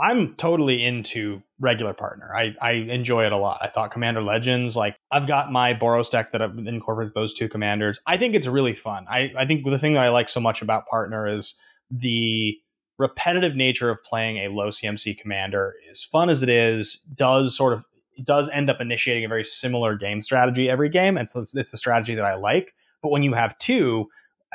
I'm 0.00 0.34
totally 0.36 0.84
into 0.84 1.42
regular 1.58 1.92
partner. 1.92 2.32
I, 2.34 2.54
I 2.62 2.72
enjoy 2.72 3.26
it 3.26 3.32
a 3.32 3.36
lot. 3.36 3.58
I 3.60 3.68
thought 3.68 3.90
Commander 3.90 4.22
Legends, 4.22 4.76
like 4.76 4.96
I've 5.10 5.26
got 5.26 5.50
my 5.50 5.74
Boros 5.74 6.08
deck 6.08 6.30
that 6.32 6.40
incorporates 6.40 7.12
those 7.14 7.34
two 7.34 7.48
commanders. 7.48 8.00
I 8.06 8.16
think 8.16 8.34
it's 8.34 8.46
really 8.46 8.74
fun. 8.74 9.06
I, 9.10 9.32
I 9.36 9.44
think 9.44 9.64
the 9.64 9.78
thing 9.78 9.94
that 9.94 10.04
I 10.04 10.10
like 10.10 10.28
so 10.28 10.40
much 10.40 10.62
about 10.62 10.86
partner 10.86 11.26
is 11.26 11.54
the 11.90 12.56
repetitive 12.98 13.56
nature 13.56 13.90
of 13.90 14.02
playing 14.04 14.38
a 14.38 14.48
low 14.48 14.68
CMC 14.68 15.18
commander. 15.18 15.74
As 15.90 16.04
fun 16.04 16.30
as 16.30 16.42
it 16.42 16.48
is, 16.48 17.00
does 17.14 17.56
sort 17.56 17.72
of 17.72 17.84
does 18.22 18.48
end 18.50 18.68
up 18.68 18.80
initiating 18.80 19.24
a 19.24 19.28
very 19.28 19.44
similar 19.44 19.96
game 19.96 20.22
strategy 20.22 20.68
every 20.68 20.88
game, 20.88 21.16
and 21.16 21.28
so 21.28 21.40
it's, 21.40 21.56
it's 21.56 21.70
the 21.70 21.76
strategy 21.76 22.14
that 22.16 22.24
I 22.24 22.34
like. 22.34 22.74
But 23.02 23.10
when 23.10 23.22
you 23.22 23.32
have 23.34 23.56
two, 23.58 24.08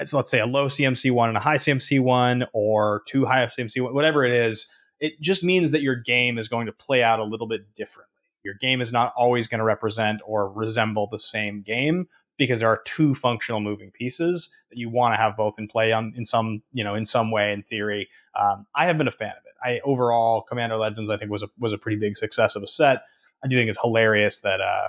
so 0.03 0.17
let's 0.17 0.29
say 0.29 0.39
a 0.39 0.45
low 0.45 0.67
CMC 0.67 1.11
one 1.11 1.29
and 1.29 1.37
a 1.37 1.41
high 1.41 1.55
CMC 1.55 2.01
one, 2.01 2.45
or 2.53 3.03
two 3.07 3.25
high 3.25 3.45
CMC 3.45 3.93
whatever 3.93 4.25
it 4.25 4.33
is 4.33 4.69
it 5.03 5.19
just 5.19 5.43
means 5.43 5.71
that 5.71 5.81
your 5.81 5.97
game 5.97 6.37
is 6.37 6.47
going 6.47 6.65
to 6.65 6.71
play 6.71 7.03
out 7.03 7.19
a 7.19 7.25
little 7.25 7.45
bit 7.45 7.75
differently. 7.75 8.07
Your 8.41 8.53
game 8.53 8.79
is 8.79 8.93
not 8.93 9.13
always 9.17 9.49
going 9.49 9.59
to 9.59 9.65
represent 9.65 10.21
or 10.25 10.49
resemble 10.49 11.07
the 11.11 11.19
same 11.19 11.61
game 11.61 12.07
because 12.37 12.61
there 12.61 12.69
are 12.69 12.81
two 12.85 13.13
functional 13.13 13.59
moving 13.59 13.91
pieces 13.91 14.55
that 14.69 14.77
you 14.77 14.89
want 14.89 15.13
to 15.13 15.17
have 15.17 15.35
both 15.35 15.59
in 15.59 15.67
play 15.67 15.91
on 15.91 16.13
in 16.15 16.23
some 16.23 16.63
you 16.71 16.85
know 16.85 16.95
in 16.95 17.05
some 17.05 17.31
way 17.31 17.51
in 17.51 17.61
theory. 17.61 18.07
Um, 18.39 18.65
I 18.75 18.85
have 18.85 18.97
been 18.97 19.09
a 19.09 19.11
fan 19.11 19.31
of 19.31 19.43
it. 19.45 19.53
I 19.61 19.81
overall 19.83 20.41
Commander 20.41 20.77
Legends 20.77 21.09
I 21.09 21.17
think 21.17 21.29
was 21.29 21.43
a 21.43 21.49
was 21.59 21.73
a 21.73 21.77
pretty 21.77 21.97
big 21.97 22.15
success 22.15 22.55
of 22.55 22.63
a 22.63 22.67
set. 22.67 23.03
I 23.43 23.49
do 23.49 23.57
think 23.57 23.69
it's 23.69 23.81
hilarious 23.81 24.39
that 24.39 24.61
uh, 24.61 24.87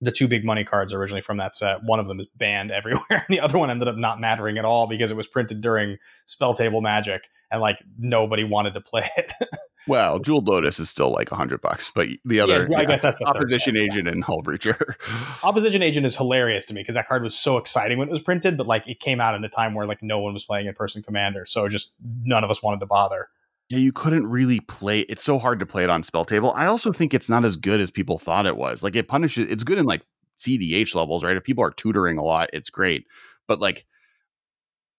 the 0.00 0.10
two 0.10 0.28
big 0.28 0.44
money 0.44 0.64
cards 0.64 0.92
originally 0.92 1.22
from 1.22 1.38
that 1.38 1.54
set. 1.54 1.82
One 1.84 2.00
of 2.00 2.08
them 2.08 2.20
is 2.20 2.26
banned 2.36 2.70
everywhere, 2.72 3.04
and 3.10 3.24
the 3.28 3.40
other 3.40 3.58
one 3.58 3.70
ended 3.70 3.88
up 3.88 3.96
not 3.96 4.20
mattering 4.20 4.58
at 4.58 4.64
all 4.64 4.86
because 4.86 5.10
it 5.10 5.16
was 5.16 5.26
printed 5.26 5.60
during 5.60 5.98
Spell 6.26 6.54
Table 6.54 6.80
Magic, 6.80 7.28
and 7.50 7.60
like 7.60 7.78
nobody 7.98 8.44
wanted 8.44 8.74
to 8.74 8.80
play 8.80 9.08
it. 9.16 9.32
well, 9.86 10.18
Jeweled 10.18 10.48
Lotus 10.48 10.78
is 10.78 10.88
still 10.88 11.10
like 11.10 11.30
a 11.30 11.36
hundred 11.36 11.60
bucks, 11.60 11.90
but 11.94 12.08
the 12.24 12.40
other, 12.40 12.68
yeah, 12.70 12.78
I 12.78 12.82
yeah, 12.82 12.88
guess 12.88 13.02
that's 13.02 13.20
Opposition 13.22 13.76
Agent 13.76 14.08
and 14.08 14.24
Hull 14.24 14.42
Breacher. 14.42 14.94
Opposition 15.44 15.82
Agent 15.82 16.06
is 16.06 16.16
hilarious 16.16 16.64
to 16.66 16.74
me 16.74 16.82
because 16.82 16.94
that 16.94 17.08
card 17.08 17.22
was 17.22 17.36
so 17.36 17.56
exciting 17.56 17.98
when 17.98 18.08
it 18.08 18.10
was 18.10 18.22
printed, 18.22 18.56
but 18.56 18.66
like 18.66 18.86
it 18.86 19.00
came 19.00 19.20
out 19.20 19.34
in 19.34 19.44
a 19.44 19.48
time 19.48 19.74
where 19.74 19.86
like 19.86 20.02
no 20.02 20.18
one 20.18 20.34
was 20.34 20.44
playing 20.44 20.66
in 20.66 20.74
person 20.74 21.02
Commander, 21.02 21.46
so 21.46 21.68
just 21.68 21.94
none 22.24 22.44
of 22.44 22.50
us 22.50 22.62
wanted 22.62 22.80
to 22.80 22.86
bother 22.86 23.28
yeah, 23.74 23.80
you 23.80 23.92
couldn't 23.92 24.26
really 24.28 24.60
play. 24.60 25.00
It's 25.00 25.24
so 25.24 25.38
hard 25.38 25.58
to 25.58 25.66
play 25.66 25.82
it 25.82 25.90
on 25.90 26.02
spell 26.04 26.24
table. 26.24 26.52
I 26.52 26.66
also 26.66 26.92
think 26.92 27.12
it's 27.12 27.28
not 27.28 27.44
as 27.44 27.56
good 27.56 27.80
as 27.80 27.90
people 27.90 28.18
thought 28.18 28.46
it 28.46 28.56
was. 28.56 28.82
Like 28.82 28.94
it 28.94 29.08
punishes. 29.08 29.50
It's 29.50 29.64
good 29.64 29.78
in 29.78 29.84
like 29.84 30.02
CDH 30.38 30.94
levels, 30.94 31.24
right? 31.24 31.36
If 31.36 31.42
people 31.42 31.64
are 31.64 31.72
tutoring 31.72 32.16
a 32.16 32.22
lot, 32.22 32.50
it's 32.52 32.70
great. 32.70 33.06
But 33.48 33.60
like, 33.60 33.84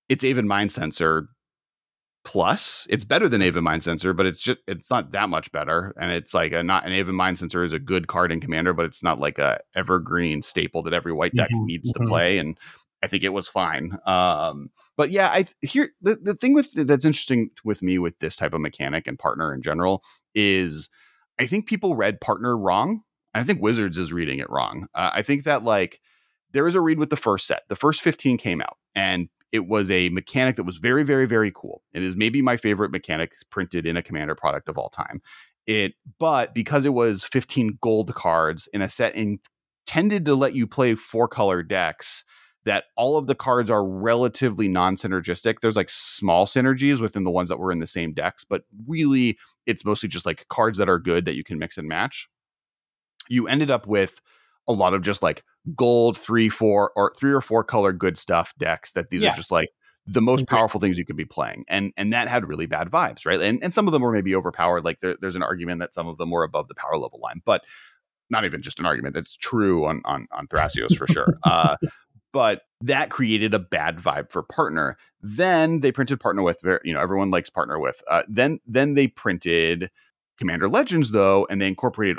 it's 0.10 0.26
Aven 0.26 0.46
Mindcensor 0.46 1.28
plus. 2.26 2.86
It's 2.90 3.06
better 3.06 3.30
than 3.30 3.42
Aven 3.42 3.64
Mindcensor, 3.64 4.16
but 4.16 4.26
it's 4.26 4.42
just 4.42 4.60
it's 4.68 4.90
not 4.90 5.12
that 5.14 5.30
much 5.30 5.52
better. 5.54 5.94
And 6.00 6.12
it's 6.12 6.34
like 6.34 6.52
a 6.52 6.62
not 6.62 6.86
an 6.86 6.92
Aven 6.92 7.16
Mindcensor 7.16 7.64
is 7.64 7.72
a 7.72 7.80
good 7.80 8.08
card 8.08 8.32
in 8.32 8.42
Commander, 8.42 8.74
but 8.74 8.86
it's 8.86 9.04
not 9.04 9.20
like 9.20 9.40
a 9.40 9.62
evergreen 9.74 10.42
staple 10.42 10.84
that 10.84 10.94
every 10.94 11.14
white 11.14 11.34
deck 11.34 11.50
mm-hmm, 11.50 11.66
needs 11.66 11.92
mm-hmm. 11.92 12.04
to 12.04 12.10
play. 12.10 12.40
And 12.40 12.60
I 13.06 13.08
think 13.08 13.24
it 13.24 13.34
was 13.34 13.48
fine. 13.48 14.00
Um, 14.08 14.72
but 14.98 15.12
yeah, 15.12 15.28
I 15.28 15.46
here 15.62 15.92
the, 16.02 16.16
the 16.16 16.34
thing 16.34 16.54
with 16.54 16.72
that's 16.74 17.06
interesting 17.06 17.52
with 17.64 17.84
me 17.84 18.00
with 18.00 18.18
this 18.18 18.36
type 18.36 18.54
of 18.54 18.62
mechanic 18.62 19.06
and 19.06 19.20
partner 19.20 19.54
in 19.54 19.62
general 19.62 20.04
is 20.34 20.90
I 21.40 21.46
think 21.46 21.68
people 21.68 21.96
read 21.96 22.20
partner 22.20 22.58
wrong. 22.58 23.02
I 23.36 23.44
think 23.44 23.62
Wizards 23.62 24.00
is 24.00 24.12
reading 24.12 24.40
it 24.40 24.50
wrong. 24.50 24.88
Uh, 24.96 25.12
I 25.14 25.22
think 25.22 25.44
that 25.44 25.64
like 25.64 26.02
there 26.52 26.64
was 26.64 26.74
a 26.74 26.82
read 26.82 26.98
with 26.98 27.12
the 27.12 27.16
first 27.16 27.46
set. 27.46 27.62
The 27.70 27.76
first 27.76 28.02
15 28.02 28.38
came 28.38 28.60
out 28.60 28.78
and 28.96 29.30
it 29.52 29.68
was 29.68 29.92
a 29.92 30.10
mechanic 30.10 30.56
that 30.56 30.64
was 30.64 30.78
very, 30.78 31.04
very, 31.04 31.28
very 31.28 31.52
cool. 31.54 31.84
It 31.94 32.02
is 32.02 32.16
maybe 32.16 32.42
my 32.42 32.58
favorite 32.58 32.92
mechanic 32.92 33.34
printed 33.52 33.86
in 33.86 33.98
a 33.98 34.02
commander 34.02 34.34
product 34.34 34.68
of 34.68 34.80
all 34.80 34.90
time. 34.90 35.22
It, 35.68 35.94
but 36.18 36.56
because 36.56 36.86
it 36.86 36.94
was 36.94 37.24
15 37.24 37.78
gold 37.82 38.16
cards 38.16 38.68
in 38.74 38.82
a 38.82 38.90
set 38.90 39.14
intended 39.16 40.26
to 40.26 40.36
let 40.36 40.56
you 40.56 40.66
play 40.66 40.96
four 40.96 41.28
color 41.28 41.62
decks, 41.62 42.24
that 42.66 42.86
all 42.98 43.18
of 43.18 43.28
the 43.28 43.36
cards 43.36 43.70
are 43.70 43.86
relatively 43.86 44.68
non-synergistic. 44.68 45.60
There's 45.62 45.76
like 45.76 45.90
small 45.90 46.46
synergies 46.46 47.00
within 47.00 47.24
the 47.24 47.32
ones 47.32 47.50
that 47.50 47.60
were 47.60 47.72
in 47.72 47.80
the 47.80 47.88
same 47.88 48.14
decks, 48.14 48.44
but 48.44 48.64
really 48.88 49.38
it's 49.66 49.86
mostly 49.86 50.10
just 50.10 50.26
like 50.26 50.48
cards 50.50 50.78
that 50.80 50.90
are 50.90 51.00
good 51.00 51.26
that 51.26 51.36
you 51.36 51.44
can 51.44 51.60
mix 51.60 51.78
and 51.78 51.88
match. 51.88 52.28
You 53.30 53.48
ended 53.48 53.72
up 53.72 53.88
with 53.88 54.20
a 54.68 54.74
lot 54.74 54.94
of 54.94 55.04
just 55.04 55.22
like 55.22 55.44
gold 55.76 56.18
three, 56.18 56.50
four, 56.50 56.92
or 56.96 57.12
three 57.18 57.32
or 57.32 57.42
four 57.42 57.64
color 57.64 57.94
good 57.94 58.18
stuff 58.18 58.54
decks 58.58 58.92
that 58.94 59.10
these 59.10 59.22
yeah. 59.22 59.32
are 59.32 59.36
just 59.36 59.52
like 59.52 59.70
the 60.08 60.22
most 60.22 60.48
powerful 60.48 60.80
things 60.80 60.98
you 60.98 61.06
could 61.06 61.16
be 61.16 61.26
playing. 61.26 61.66
And 61.68 61.92
and 61.98 62.14
that 62.14 62.28
had 62.28 62.48
really 62.48 62.66
bad 62.66 62.90
vibes, 62.90 63.26
right? 63.26 63.40
And 63.42 63.64
and 63.64 63.74
some 63.74 63.88
of 63.88 63.92
them 63.92 64.02
were 64.02 64.12
maybe 64.12 64.36
overpowered. 64.36 64.86
Like 64.86 65.02
there, 65.02 65.16
there's 65.22 65.36
an 65.36 65.44
argument 65.44 65.80
that 65.80 65.94
some 65.94 66.08
of 66.08 66.18
them 66.18 66.32
were 66.32 66.44
above 66.44 66.68
the 66.68 66.76
power 66.76 66.98
level 66.98 67.20
line, 67.20 67.42
but 67.46 67.64
not 68.30 68.46
even 68.46 68.62
just 68.62 68.80
an 68.80 68.86
argument. 68.86 69.16
That's 69.16 69.36
true 69.36 69.86
on 69.86 70.02
on 70.06 70.28
on 70.32 70.48
Thrasios 70.48 70.98
for 70.98 71.08
sure. 71.08 71.38
Uh, 71.44 71.78
but 72.36 72.64
that 72.82 73.10
created 73.10 73.54
a 73.54 73.60
bad 73.60 73.98
vibe 73.98 74.30
for 74.30 74.44
partner. 74.44 74.98
Then 75.22 75.80
they 75.80 75.94
printed 75.94 76.20
partner 76.20 76.44
with, 76.44 76.58
you 76.84 76.94
know, 76.94 77.00
everyone 77.00 77.32
likes 77.32 77.50
partner 77.50 77.80
with. 77.80 78.02
Uh, 78.12 78.24
then 78.28 78.60
then 78.68 78.94
they 78.96 79.08
printed 79.08 79.90
Commander 80.38 80.68
Legends 80.68 81.12
though, 81.12 81.48
and 81.50 81.62
they 81.62 81.68
incorporated 81.70 82.18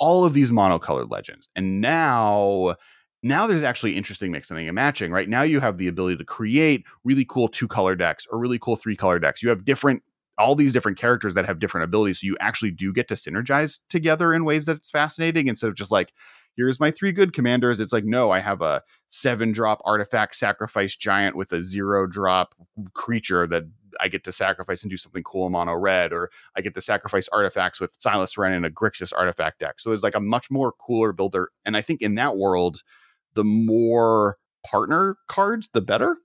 all 0.00 0.24
of 0.24 0.32
these 0.32 0.50
monocolored 0.50 1.08
legends. 1.08 1.48
And 1.54 1.80
now 1.80 2.74
now 3.22 3.46
there's 3.46 3.62
actually 3.62 3.96
interesting 3.96 4.32
mixing 4.32 4.56
and 4.56 4.74
matching. 4.74 5.12
Right 5.12 5.28
now 5.28 5.42
you 5.42 5.60
have 5.60 5.78
the 5.78 5.86
ability 5.86 6.16
to 6.16 6.24
create 6.24 6.82
really 7.04 7.24
cool 7.24 7.46
two 7.46 7.68
color 7.68 7.94
decks 7.94 8.26
or 8.32 8.40
really 8.40 8.58
cool 8.58 8.74
three 8.74 8.96
color 8.96 9.20
decks. 9.20 9.40
You 9.40 9.50
have 9.50 9.64
different 9.64 10.02
all 10.36 10.56
these 10.56 10.72
different 10.72 10.98
characters 10.98 11.34
that 11.34 11.46
have 11.46 11.60
different 11.60 11.84
abilities. 11.84 12.20
So 12.20 12.26
you 12.26 12.36
actually 12.40 12.72
do 12.72 12.92
get 12.92 13.06
to 13.06 13.14
synergize 13.14 13.78
together 13.88 14.34
in 14.34 14.44
ways 14.44 14.66
that's 14.66 14.90
fascinating 14.90 15.46
instead 15.46 15.68
of 15.68 15.76
just 15.76 15.92
like, 15.92 16.12
here's 16.56 16.80
my 16.80 16.90
three 16.90 17.12
good 17.12 17.32
commanders. 17.32 17.80
It's 17.80 17.92
like, 17.92 18.04
no, 18.04 18.30
I 18.30 18.40
have 18.40 18.62
a 18.62 18.82
seven 19.08 19.52
drop 19.52 19.80
artifact 19.84 20.36
sacrifice 20.36 20.96
giant 20.96 21.36
with 21.36 21.52
a 21.52 21.62
zero 21.62 22.06
drop 22.06 22.54
creature 22.94 23.46
that 23.46 23.64
I 24.00 24.08
get 24.08 24.24
to 24.24 24.32
sacrifice 24.32 24.82
and 24.82 24.90
do 24.90 24.96
something 24.96 25.22
cool 25.22 25.50
mono 25.50 25.74
red, 25.74 26.12
or 26.12 26.30
I 26.56 26.60
get 26.60 26.74
to 26.74 26.82
sacrifice 26.82 27.28
artifacts 27.28 27.80
with 27.80 27.92
Silas 27.98 28.34
Renn 28.34 28.56
and 28.56 28.66
a 28.66 28.70
Grixis 28.70 29.12
artifact 29.16 29.60
deck. 29.60 29.76
So 29.78 29.90
there's 29.90 30.02
like 30.02 30.16
a 30.16 30.20
much 30.20 30.50
more 30.50 30.72
cooler 30.72 31.12
builder. 31.12 31.50
And 31.64 31.76
I 31.76 31.82
think 31.82 32.02
in 32.02 32.16
that 32.16 32.36
world, 32.36 32.82
the 33.34 33.44
more 33.44 34.38
partner 34.66 35.16
cards, 35.28 35.70
the 35.72 35.80
better. 35.80 36.16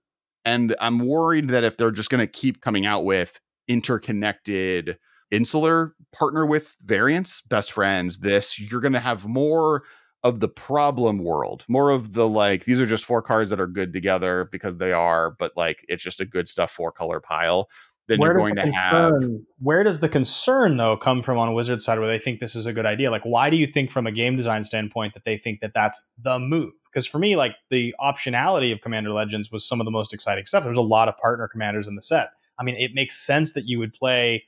And 0.46 0.76
I'm 0.80 1.00
worried 1.00 1.50
that 1.50 1.64
if 1.64 1.78
they're 1.78 1.92
just 1.92 2.10
going 2.10 2.26
to 2.26 2.32
keep 2.32 2.62
coming 2.62 2.86
out 2.86 3.04
with 3.04 3.40
interconnected 3.68 4.98
insular 5.32 5.94
partner 6.12 6.46
with 6.46 6.76
variants, 6.84 7.42
best 7.42 7.72
friends, 7.72 8.20
this, 8.20 8.60
you're 8.60 8.82
going 8.82 8.94
to 8.94 9.00
have 9.00 9.28
more 9.28 9.84
of 10.24 10.40
the 10.40 10.50
problem 10.50 11.20
world, 11.20 11.64
more 11.68 11.92
of 11.92 12.14
the 12.14 12.28
like 12.28 12.66
these 12.66 12.80
are 12.80 12.86
just 12.86 13.06
four 13.06 13.22
cards 13.22 13.50
that 13.50 13.60
are 13.60 13.68
good 13.68 13.94
together 13.94 14.50
because 14.52 14.78
they 14.78 14.92
are, 14.92 15.32
but 15.32 15.54
like 15.56 15.86
it's 15.88 16.04
just 16.04 16.20
a 16.20 16.26
good 16.26 16.50
stuff 16.50 16.72
four 16.72 16.92
color 16.92 17.20
pile. 17.20 17.70
Then 18.08 18.20
where 18.20 18.34
you're 18.34 18.42
going 18.42 18.56
to 18.56 18.64
concern, 18.64 19.22
have. 19.22 19.32
Where 19.60 19.84
does 19.84 20.00
the 20.00 20.10
concern 20.10 20.78
though 20.78 20.98
come 20.98 21.22
from 21.22 21.38
on 21.38 21.54
Wizard 21.54 21.82
side, 21.82 22.00
where 22.00 22.08
they 22.08 22.18
think 22.18 22.40
this 22.40 22.56
is 22.56 22.66
a 22.66 22.74
good 22.74 22.86
idea? 22.86 23.12
Like, 23.12 23.24
why 23.24 23.50
do 23.50 23.56
you 23.56 23.68
think 23.68 23.92
from 23.92 24.08
a 24.08 24.12
game 24.12 24.36
design 24.36 24.64
standpoint 24.64 25.14
that 25.14 25.26
they 25.26 25.38
think 25.38 25.62
that 25.62 25.72
that's 25.76 26.10
the 26.22 26.40
move? 26.40 26.74
Because 26.92 27.06
for 27.06 27.20
me, 27.20 27.36
like 27.36 27.54
the 27.70 27.94
optionality 28.02 28.74
of 28.74 28.82
Commander 28.82 29.12
Legends 29.12 29.52
was 29.52 29.66
some 29.66 29.80
of 29.80 29.86
the 29.86 29.92
most 29.92 30.12
exciting 30.12 30.48
stuff. 30.48 30.64
There's 30.64 30.78
a 30.78 30.82
lot 30.82 31.08
of 31.08 31.18
partner 31.18 31.48
commanders 31.48 31.88
in 31.88 31.96
the 31.96 32.02
set. 32.02 32.32
I 32.58 32.64
mean, 32.64 32.76
it 32.76 32.92
makes 32.96 33.16
sense 33.16 33.54
that 33.54 33.66
you 33.66 33.78
would 33.78 33.94
play 33.94 34.44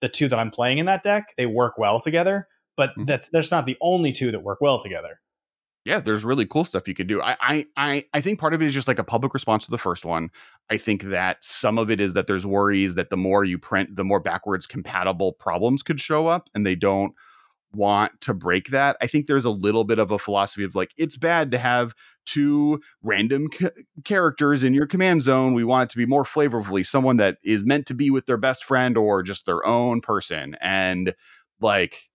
the 0.00 0.08
two 0.08 0.26
that 0.28 0.38
I'm 0.38 0.50
playing 0.50 0.78
in 0.78 0.86
that 0.86 1.02
deck. 1.02 1.34
They 1.36 1.46
work 1.46 1.76
well 1.76 2.00
together 2.00 2.48
but 2.82 2.90
mm-hmm. 2.90 3.04
that's 3.04 3.28
that's 3.28 3.52
not 3.52 3.64
the 3.64 3.76
only 3.80 4.10
two 4.10 4.32
that 4.32 4.42
work 4.42 4.60
well 4.60 4.82
together. 4.82 5.20
Yeah, 5.84 6.00
there's 6.00 6.24
really 6.24 6.46
cool 6.46 6.64
stuff 6.64 6.88
you 6.88 6.94
could 6.94 7.06
do. 7.06 7.22
I, 7.22 7.36
I 7.40 7.66
I 7.76 8.04
I 8.12 8.20
think 8.20 8.40
part 8.40 8.54
of 8.54 8.62
it 8.62 8.66
is 8.66 8.74
just 8.74 8.88
like 8.88 8.98
a 8.98 9.04
public 9.04 9.34
response 9.34 9.64
to 9.66 9.70
the 9.70 9.78
first 9.78 10.04
one. 10.04 10.30
I 10.68 10.78
think 10.78 11.04
that 11.04 11.44
some 11.44 11.78
of 11.78 11.90
it 11.90 12.00
is 12.00 12.14
that 12.14 12.26
there's 12.26 12.44
worries 12.44 12.96
that 12.96 13.10
the 13.10 13.16
more 13.16 13.44
you 13.44 13.56
print, 13.56 13.94
the 13.94 14.04
more 14.04 14.18
backwards 14.18 14.66
compatible 14.66 15.32
problems 15.34 15.84
could 15.84 16.00
show 16.00 16.26
up, 16.26 16.48
and 16.54 16.66
they 16.66 16.74
don't 16.74 17.14
want 17.72 18.20
to 18.22 18.34
break 18.34 18.68
that. 18.70 18.96
I 19.00 19.06
think 19.06 19.26
there's 19.26 19.44
a 19.44 19.50
little 19.50 19.84
bit 19.84 20.00
of 20.00 20.10
a 20.10 20.18
philosophy 20.18 20.64
of 20.64 20.74
like 20.74 20.90
it's 20.96 21.16
bad 21.16 21.52
to 21.52 21.58
have 21.58 21.94
two 22.26 22.80
random 23.02 23.46
c- 23.52 23.68
characters 24.04 24.64
in 24.64 24.74
your 24.74 24.86
command 24.88 25.22
zone. 25.22 25.54
We 25.54 25.64
want 25.64 25.88
it 25.88 25.92
to 25.92 25.98
be 25.98 26.06
more 26.06 26.24
flavorfully 26.24 26.84
someone 26.84 27.16
that 27.18 27.38
is 27.44 27.64
meant 27.64 27.86
to 27.86 27.94
be 27.94 28.10
with 28.10 28.26
their 28.26 28.36
best 28.36 28.64
friend 28.64 28.96
or 28.96 29.22
just 29.22 29.46
their 29.46 29.64
own 29.64 30.00
person. 30.00 30.56
And 30.60 31.14
like 31.60 32.10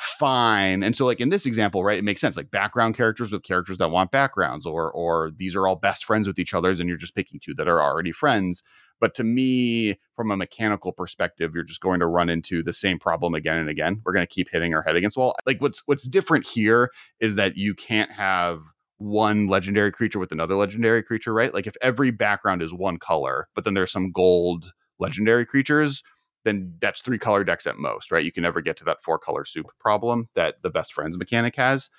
fine. 0.00 0.82
And 0.82 0.96
so, 0.96 1.04
like 1.06 1.20
in 1.20 1.28
this 1.28 1.46
example, 1.46 1.84
right, 1.84 1.98
it 1.98 2.04
makes 2.04 2.20
sense. 2.20 2.36
Like 2.36 2.50
background 2.50 2.96
characters 2.96 3.32
with 3.32 3.42
characters 3.42 3.78
that 3.78 3.90
want 3.90 4.10
backgrounds, 4.10 4.66
or 4.66 4.90
or 4.92 5.30
these 5.36 5.54
are 5.54 5.66
all 5.66 5.76
best 5.76 6.04
friends 6.04 6.26
with 6.26 6.38
each 6.38 6.54
other, 6.54 6.70
and 6.70 6.88
you're 6.88 6.96
just 6.96 7.14
picking 7.14 7.40
two 7.40 7.54
that 7.54 7.68
are 7.68 7.82
already 7.82 8.12
friends. 8.12 8.62
But 9.00 9.14
to 9.14 9.24
me, 9.24 9.98
from 10.16 10.30
a 10.30 10.36
mechanical 10.36 10.92
perspective, 10.92 11.52
you're 11.54 11.62
just 11.62 11.80
going 11.80 12.00
to 12.00 12.06
run 12.06 12.28
into 12.28 12.62
the 12.62 12.72
same 12.72 12.98
problem 12.98 13.34
again 13.34 13.58
and 13.58 13.68
again. 13.68 14.02
We're 14.04 14.12
going 14.12 14.26
to 14.26 14.34
keep 14.34 14.48
hitting 14.50 14.74
our 14.74 14.82
head 14.82 14.96
against 14.96 15.16
wall. 15.16 15.34
Like 15.46 15.60
what's 15.60 15.82
what's 15.86 16.08
different 16.08 16.46
here 16.46 16.90
is 17.20 17.36
that 17.36 17.56
you 17.56 17.74
can't 17.74 18.10
have 18.10 18.60
one 18.98 19.46
legendary 19.46 19.92
creature 19.92 20.18
with 20.18 20.32
another 20.32 20.56
legendary 20.56 21.02
creature, 21.02 21.32
right? 21.32 21.54
Like 21.54 21.66
if 21.66 21.76
every 21.80 22.10
background 22.10 22.62
is 22.62 22.74
one 22.74 22.98
color, 22.98 23.48
but 23.54 23.64
then 23.64 23.74
there's 23.74 23.92
some 23.92 24.10
gold 24.10 24.72
legendary 24.98 25.46
creatures, 25.46 26.02
then 26.48 26.74
that's 26.80 27.02
three 27.02 27.18
color 27.18 27.44
decks 27.44 27.66
at 27.66 27.78
most, 27.78 28.10
right? 28.10 28.24
You 28.24 28.32
can 28.32 28.42
never 28.42 28.60
get 28.60 28.76
to 28.78 28.84
that 28.84 29.02
four 29.02 29.18
color 29.18 29.44
soup 29.44 29.66
problem 29.78 30.28
that 30.34 30.56
the 30.62 30.70
best 30.70 30.94
friends 30.94 31.18
mechanic 31.18 31.54
has. 31.56 31.90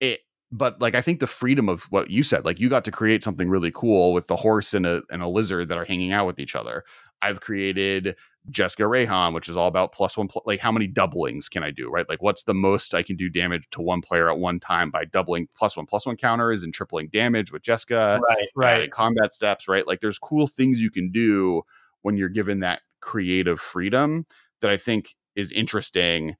It 0.00 0.20
but 0.52 0.80
like 0.80 0.94
I 0.94 1.00
think 1.00 1.18
the 1.18 1.26
freedom 1.26 1.68
of 1.68 1.84
what 1.84 2.10
you 2.10 2.22
said, 2.22 2.44
like 2.44 2.60
you 2.60 2.68
got 2.68 2.84
to 2.84 2.90
create 2.90 3.24
something 3.24 3.48
really 3.48 3.72
cool 3.72 4.12
with 4.12 4.26
the 4.26 4.36
horse 4.36 4.74
and 4.74 4.86
a 4.86 5.02
and 5.10 5.22
a 5.22 5.28
lizard 5.28 5.68
that 5.68 5.78
are 5.78 5.84
hanging 5.84 6.12
out 6.12 6.26
with 6.26 6.38
each 6.38 6.54
other. 6.54 6.84
I've 7.22 7.40
created 7.40 8.16
Jeska 8.50 8.84
Reyhan, 8.84 9.32
which 9.32 9.48
is 9.48 9.56
all 9.56 9.68
about 9.68 9.92
plus 9.92 10.16
one. 10.16 10.28
Pl- 10.28 10.42
like 10.44 10.60
how 10.60 10.72
many 10.72 10.86
doublings 10.86 11.48
can 11.48 11.62
I 11.62 11.70
do? 11.70 11.88
Right? 11.88 12.08
Like 12.08 12.20
what's 12.20 12.42
the 12.42 12.54
most 12.54 12.92
I 12.92 13.02
can 13.02 13.16
do 13.16 13.30
damage 13.30 13.66
to 13.70 13.80
one 13.80 14.02
player 14.02 14.30
at 14.30 14.38
one 14.38 14.60
time 14.60 14.90
by 14.90 15.06
doubling 15.06 15.48
plus 15.56 15.76
one 15.76 15.86
plus 15.86 16.04
one 16.04 16.16
counters 16.16 16.62
and 16.62 16.74
tripling 16.74 17.08
damage 17.08 17.50
with 17.50 17.62
Jessica, 17.62 18.20
Right, 18.28 18.48
right. 18.54 18.90
Combat 18.90 19.32
steps, 19.32 19.68
right? 19.68 19.86
Like 19.86 20.00
there's 20.00 20.18
cool 20.18 20.48
things 20.48 20.80
you 20.80 20.90
can 20.90 21.10
do 21.10 21.62
when 22.02 22.16
you're 22.16 22.28
given 22.28 22.60
that 22.60 22.82
creative 23.02 23.60
freedom 23.60 24.24
that 24.62 24.70
I 24.70 24.78
think 24.78 25.14
is 25.36 25.52
interesting. 25.52 26.36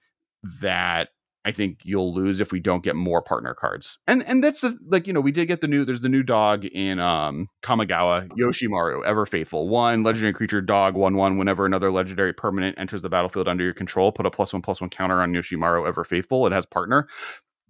That 0.60 1.10
I 1.44 1.52
think 1.52 1.80
you'll 1.82 2.14
lose 2.14 2.40
if 2.40 2.52
we 2.52 2.60
don't 2.60 2.84
get 2.84 2.94
more 2.94 3.20
partner 3.20 3.54
cards. 3.54 3.98
And 4.06 4.22
and 4.24 4.42
that's 4.42 4.60
the 4.60 4.76
like 4.86 5.06
you 5.06 5.12
know 5.12 5.20
we 5.20 5.32
did 5.32 5.46
get 5.46 5.60
the 5.60 5.68
new 5.68 5.84
there's 5.84 6.00
the 6.00 6.08
new 6.08 6.22
dog 6.22 6.64
in 6.64 7.00
um 7.00 7.48
Kamigawa 7.62 8.28
Yoshimaru 8.28 9.04
Ever 9.04 9.26
Faithful 9.26 9.68
one 9.68 10.02
legendary 10.02 10.32
creature 10.32 10.60
dog 10.60 10.94
one 10.94 11.16
one 11.16 11.38
whenever 11.38 11.66
another 11.66 11.90
legendary 11.90 12.32
permanent 12.32 12.78
enters 12.78 13.02
the 13.02 13.08
battlefield 13.08 13.48
under 13.48 13.64
your 13.64 13.74
control 13.74 14.12
put 14.12 14.26
a 14.26 14.30
plus 14.30 14.52
one 14.52 14.62
plus 14.62 14.80
one 14.80 14.90
counter 14.90 15.20
on 15.20 15.32
Yoshimaru 15.32 15.86
Ever 15.86 16.04
Faithful 16.04 16.46
it 16.46 16.52
has 16.52 16.66
partner. 16.66 17.08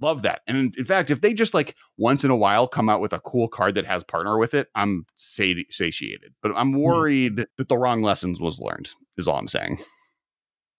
Love 0.03 0.23
that. 0.23 0.43
And 0.47 0.75
in, 0.77 0.85
fact, 0.85 1.11
if 1.11 1.21
they 1.21 1.33
just 1.33 1.55
like 1.55 1.77
once 1.97 2.25
in 2.25 2.31
a 2.31 2.37
while 2.37 2.67
come 2.67 2.89
out 2.89 3.01
with 3.01 3.13
a 3.13 3.21
cool 3.21 3.49
card 3.49 3.77
that 3.77 3.87
has 3.87 4.03
partner 4.03 4.37
with 4.37 4.53
it, 4.53 4.69
I'm 4.75 5.07
sati- 5.17 5.69
satiated. 5.71 6.35
But 6.43 6.53
I'm 6.57 6.73
hmm. 6.73 6.81
worried 6.81 7.47
that 7.57 7.69
the 7.69 7.79
wrong 7.79 8.03
lessons 8.03 8.41
was 8.41 8.59
learned. 8.59 8.91
Is 9.17 9.29
all 9.29 9.39
I'm 9.39 9.49
saying. 9.49 9.79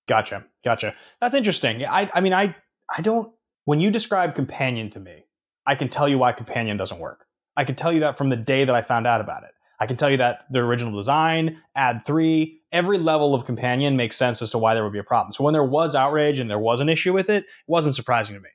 Gotcha, 0.08 0.46
gotcha. 0.66 0.94
That's 1.22 1.34
interesting. 1.34 1.86
I, 1.86 2.12
I 2.14 2.20
mean, 2.20 2.34
I 2.34 2.56
I 2.96 3.02
don't, 3.02 3.32
when 3.66 3.80
you 3.80 3.90
describe 3.90 4.36
companion 4.36 4.90
to 4.92 5.00
me, 5.00 5.26
I 5.66 5.76
can 5.76 5.90
tell 5.90 6.10
you 6.10 6.18
why 6.18 6.34
companion 6.34 6.78
doesn't 6.78 7.00
work. 7.00 7.26
I 7.56 7.64
can 7.64 7.76
tell 7.76 7.94
you 7.94 8.02
that 8.02 8.18
from 8.18 8.30
the 8.30 8.36
day 8.36 8.66
that 8.66 8.76
I 8.76 8.82
found 8.82 9.08
out 9.08 9.22
about 9.22 9.44
it. 9.44 9.52
I 9.80 9.86
can 9.86 9.98
tell 9.98 10.10
you 10.10 10.18
that 10.18 10.46
the 10.52 10.60
original 10.60 10.96
design, 10.96 11.62
add 11.76 12.06
three, 12.06 12.62
every 12.72 12.98
level 12.98 13.34
of 13.34 13.46
companion 13.46 13.98
makes 13.98 14.16
sense 14.16 14.42
as 14.42 14.52
to 14.52 14.58
why 14.58 14.74
there 14.74 14.84
would 14.84 14.94
be 14.94 15.00
a 15.00 15.04
problem. 15.04 15.34
So 15.34 15.44
when 15.44 15.54
there 15.54 15.64
was 15.64 15.96
outrage 15.96 16.40
and 16.40 16.50
there 16.50 16.60
was 16.60 16.80
an 16.80 16.90
issue 16.90 17.14
with 17.14 17.30
it, 17.30 17.44
it 17.44 17.50
wasn't 17.68 17.96
surprising 17.96 18.36
to 18.36 18.42
me. 18.42 18.50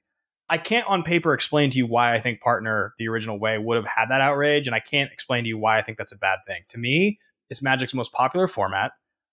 I 0.51 0.59
can't 0.59 0.87
on 0.89 1.03
paper 1.03 1.35
explain 1.35 1.71
to 1.71 1.79
you 1.79 1.87
why 1.87 2.15
I 2.15 2.21
think 2.21 2.41
partner 2.41 2.95
the 2.99 3.09
original 3.09 3.39
way 3.39 3.59
would 3.59 3.77
have 3.77 3.87
had 3.87 4.07
that 4.11 4.21
outrage, 4.21 4.67
and 4.67 4.75
I 4.75 4.81
can't 4.81 5.13
explain 5.13 5.45
to 5.45 5.49
you 5.49 5.59
why 5.59 5.79
I 5.79 5.83
think 5.83 5.99
that's 5.99 6.13
a 6.13 6.19
bad 6.19 6.39
thing. 6.47 6.63
To 6.71 6.79
me, 6.79 7.19
it's 7.51 7.63
Magic's 7.63 7.95
most 7.95 8.13
popular 8.13 8.49
format. 8.49 8.93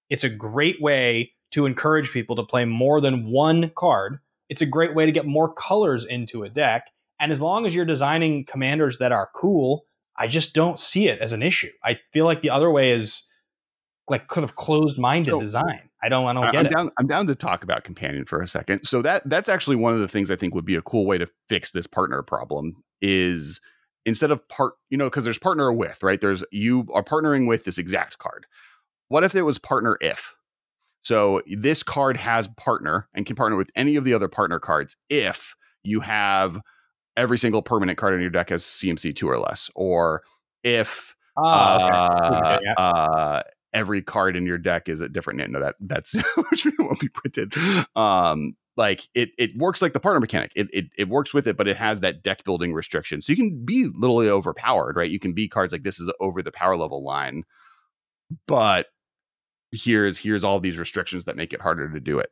It's 0.09 0.23
a 0.23 0.29
great 0.29 0.81
way 0.81 1.33
to 1.51 1.65
encourage 1.65 2.11
people 2.11 2.35
to 2.35 2.43
play 2.43 2.65
more 2.65 2.99
than 2.99 3.27
one 3.31 3.71
card 3.75 4.19
it's 4.49 4.61
a 4.61 4.65
great 4.65 4.93
way 4.93 5.05
to 5.05 5.11
get 5.11 5.25
more 5.25 5.51
colors 5.51 6.05
into 6.05 6.43
a 6.43 6.49
deck. 6.49 6.91
And 7.19 7.31
as 7.31 7.41
long 7.41 7.65
as 7.65 7.73
you're 7.73 7.85
designing 7.85 8.45
commanders 8.45 8.97
that 8.99 9.11
are 9.11 9.29
cool, 9.33 9.85
I 10.17 10.27
just 10.27 10.53
don't 10.53 10.79
see 10.79 11.07
it 11.07 11.19
as 11.19 11.33
an 11.33 11.41
issue. 11.41 11.71
I 11.83 11.99
feel 12.11 12.25
like 12.25 12.41
the 12.41 12.49
other 12.49 12.69
way 12.69 12.91
is 12.91 13.23
like 14.07 14.27
kind 14.27 14.43
of 14.43 14.55
closed 14.55 14.99
minded 14.99 15.31
so, 15.31 15.39
design. 15.39 15.89
I 16.05 16.09
don't 16.09 16.27
I 16.27 16.33
don't 16.33 16.51
get 16.51 16.59
I'm 16.59 16.65
it. 16.67 16.71
Down, 16.71 16.91
I'm 16.99 17.07
down 17.07 17.27
to 17.27 17.35
talk 17.35 17.63
about 17.63 17.83
companion 17.83 18.25
for 18.25 18.39
a 18.39 18.47
second. 18.47 18.85
So 18.85 19.01
that 19.01 19.27
that's 19.27 19.49
actually 19.49 19.75
one 19.75 19.93
of 19.93 19.99
the 19.99 20.07
things 20.07 20.29
I 20.29 20.35
think 20.35 20.53
would 20.53 20.65
be 20.65 20.75
a 20.75 20.81
cool 20.83 21.07
way 21.07 21.17
to 21.17 21.27
fix 21.49 21.71
this 21.71 21.87
partner 21.87 22.21
problem 22.21 22.75
is 23.01 23.59
instead 24.05 24.29
of 24.29 24.47
part, 24.47 24.75
you 24.91 24.97
know, 24.97 25.05
because 25.05 25.23
there's 25.23 25.39
partner 25.39 25.73
with, 25.73 26.03
right? 26.03 26.21
There's 26.21 26.43
you 26.51 26.85
are 26.93 27.03
partnering 27.03 27.47
with 27.47 27.65
this 27.65 27.79
exact 27.79 28.19
card. 28.19 28.45
What 29.07 29.23
if 29.23 29.33
it 29.33 29.41
was 29.41 29.57
partner 29.57 29.97
if? 29.99 30.35
So 31.01 31.41
this 31.47 31.81
card 31.81 32.17
has 32.17 32.49
partner 32.49 33.07
and 33.15 33.25
can 33.25 33.35
partner 33.35 33.57
with 33.57 33.71
any 33.75 33.95
of 33.95 34.05
the 34.05 34.13
other 34.13 34.27
partner 34.27 34.59
cards 34.59 34.95
if 35.09 35.55
you 35.83 36.01
have 36.01 36.59
every 37.17 37.39
single 37.39 37.63
permanent 37.63 37.97
card 37.97 38.13
in 38.13 38.21
your 38.21 38.29
deck 38.29 38.49
has 38.49 38.63
CMC 38.63 39.15
two 39.15 39.27
or 39.27 39.39
less, 39.39 39.71
or 39.73 40.21
if 40.63 41.15
oh, 41.37 41.43
uh, 41.43 42.57
okay. 42.59 42.65
uh, 42.77 43.41
every 43.75 44.01
card 44.01 44.35
in 44.35 44.45
your 44.45 44.57
deck 44.57 44.89
is 44.89 45.01
a 45.01 45.09
different 45.09 45.37
name. 45.37 45.51
No, 45.51 45.59
that 45.59 45.75
that's 45.81 46.13
which 46.49 46.65
won't 46.79 46.99
be 46.99 47.09
printed. 47.09 47.53
Um, 47.95 48.55
like 48.77 49.07
it 49.13 49.31
it 49.37 49.55
works 49.57 49.81
like 49.81 49.93
the 49.93 49.99
partner 49.99 50.19
mechanic. 50.19 50.51
It, 50.55 50.67
it 50.73 50.85
it 50.97 51.09
works 51.09 51.33
with 51.33 51.45
it, 51.47 51.57
but 51.57 51.67
it 51.67 51.77
has 51.77 51.99
that 51.99 52.23
deck 52.23 52.43
building 52.43 52.73
restriction. 52.73 53.21
So 53.21 53.31
you 53.31 53.37
can 53.37 53.63
be 53.63 53.89
literally 53.93 54.29
overpowered, 54.29 54.95
right? 54.95 55.11
You 55.11 55.19
can 55.19 55.33
be 55.33 55.47
cards 55.47 55.71
like 55.71 55.83
this 55.83 55.99
is 55.99 56.11
over 56.19 56.41
the 56.41 56.51
power 56.51 56.75
level 56.75 57.03
line, 57.03 57.43
but 58.47 58.87
here's 59.71 60.17
here's 60.17 60.43
all 60.43 60.59
these 60.59 60.77
restrictions 60.77 61.25
that 61.25 61.35
make 61.35 61.53
it 61.53 61.61
harder 61.61 61.91
to 61.91 61.99
do 61.99 62.17
it. 62.19 62.29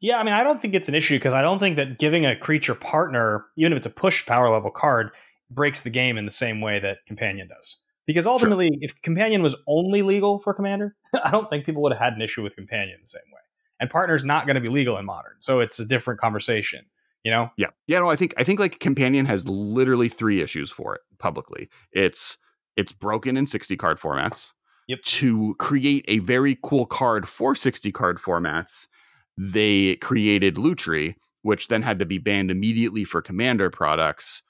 Yeah, 0.00 0.18
I 0.18 0.22
mean, 0.22 0.34
I 0.34 0.44
don't 0.44 0.62
think 0.62 0.74
it's 0.74 0.88
an 0.88 0.94
issue 0.94 1.16
because 1.16 1.32
I 1.32 1.42
don't 1.42 1.58
think 1.58 1.76
that 1.76 1.98
giving 1.98 2.24
a 2.24 2.36
creature 2.36 2.74
partner, 2.74 3.46
even 3.56 3.72
if 3.72 3.78
it's 3.78 3.86
a 3.86 3.90
push 3.90 4.24
power 4.24 4.48
level 4.48 4.70
card, 4.70 5.10
breaks 5.50 5.80
the 5.80 5.90
game 5.90 6.16
in 6.16 6.24
the 6.24 6.30
same 6.30 6.60
way 6.60 6.78
that 6.78 6.98
Companion 7.06 7.48
does. 7.48 7.78
Because 8.08 8.26
ultimately, 8.26 8.68
sure. 8.68 8.78
if 8.80 9.00
Companion 9.02 9.42
was 9.42 9.54
only 9.68 10.02
legal 10.02 10.40
for 10.40 10.52
Commander, 10.52 10.96
I 11.24 11.30
don't 11.30 11.48
think 11.48 11.64
people 11.64 11.82
would 11.82 11.92
have 11.92 12.00
had 12.00 12.14
an 12.14 12.22
issue 12.22 12.42
with 12.42 12.56
Companion 12.56 12.98
the 13.00 13.06
same 13.06 13.22
way. 13.32 13.40
And 13.78 13.88
Partner's 13.88 14.24
not 14.24 14.46
going 14.46 14.56
to 14.56 14.60
be 14.60 14.68
legal 14.68 14.98
in 14.98 15.04
Modern, 15.04 15.34
so 15.38 15.60
it's 15.60 15.78
a 15.78 15.84
different 15.84 16.18
conversation. 16.18 16.84
You 17.22 17.30
know? 17.30 17.50
Yeah, 17.56 17.68
yeah. 17.86 18.00
No, 18.00 18.10
I 18.10 18.16
think 18.16 18.34
I 18.36 18.42
think 18.42 18.58
like 18.58 18.80
Companion 18.80 19.26
has 19.26 19.44
literally 19.46 20.08
three 20.08 20.40
issues 20.40 20.70
for 20.70 20.96
it 20.96 21.02
publicly. 21.20 21.68
It's 21.92 22.36
it's 22.76 22.90
broken 22.90 23.36
in 23.36 23.46
sixty 23.46 23.76
card 23.76 24.00
formats 24.00 24.50
yep. 24.88 25.02
to 25.02 25.54
create 25.58 26.04
a 26.08 26.18
very 26.20 26.58
cool 26.62 26.86
card 26.86 27.28
for 27.28 27.54
60 27.54 27.92
card 27.92 28.18
formats, 28.18 28.88
they 29.36 29.96
created 29.96 30.56
Lutri, 30.56 31.14
which 31.42 31.68
then 31.68 31.82
had 31.82 32.00
to 32.00 32.06
be 32.06 32.18
banned 32.18 32.50
immediately 32.50 33.04
for 33.04 33.22
commander 33.22 33.70
products 33.70 34.42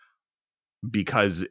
because 0.91 1.45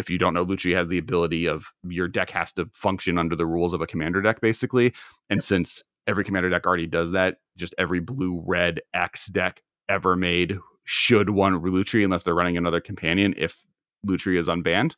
if 0.00 0.10
you 0.10 0.18
don't 0.18 0.34
know, 0.34 0.44
Lutri 0.44 0.74
has 0.74 0.88
the 0.88 0.98
ability 0.98 1.46
of 1.46 1.66
your 1.84 2.08
deck 2.08 2.30
has 2.30 2.52
to 2.54 2.68
function 2.72 3.18
under 3.18 3.36
the 3.36 3.46
rules 3.46 3.72
of 3.72 3.80
a 3.80 3.86
commander 3.86 4.20
deck, 4.20 4.40
basically. 4.40 4.92
And 5.28 5.44
since 5.44 5.84
every 6.06 6.24
commander 6.24 6.50
deck 6.50 6.66
already 6.66 6.86
does 6.86 7.12
that, 7.12 7.38
just 7.56 7.74
every 7.78 8.00
blue 8.00 8.42
red 8.46 8.80
X 8.94 9.26
deck 9.26 9.62
ever 9.88 10.16
made 10.16 10.58
should 10.84 11.30
want 11.30 11.62
Lutri 11.62 12.02
unless 12.02 12.24
they're 12.24 12.34
running 12.34 12.56
another 12.56 12.80
companion 12.80 13.34
if 13.36 13.62
Lutri 14.06 14.36
is 14.38 14.48
unbanned. 14.48 14.94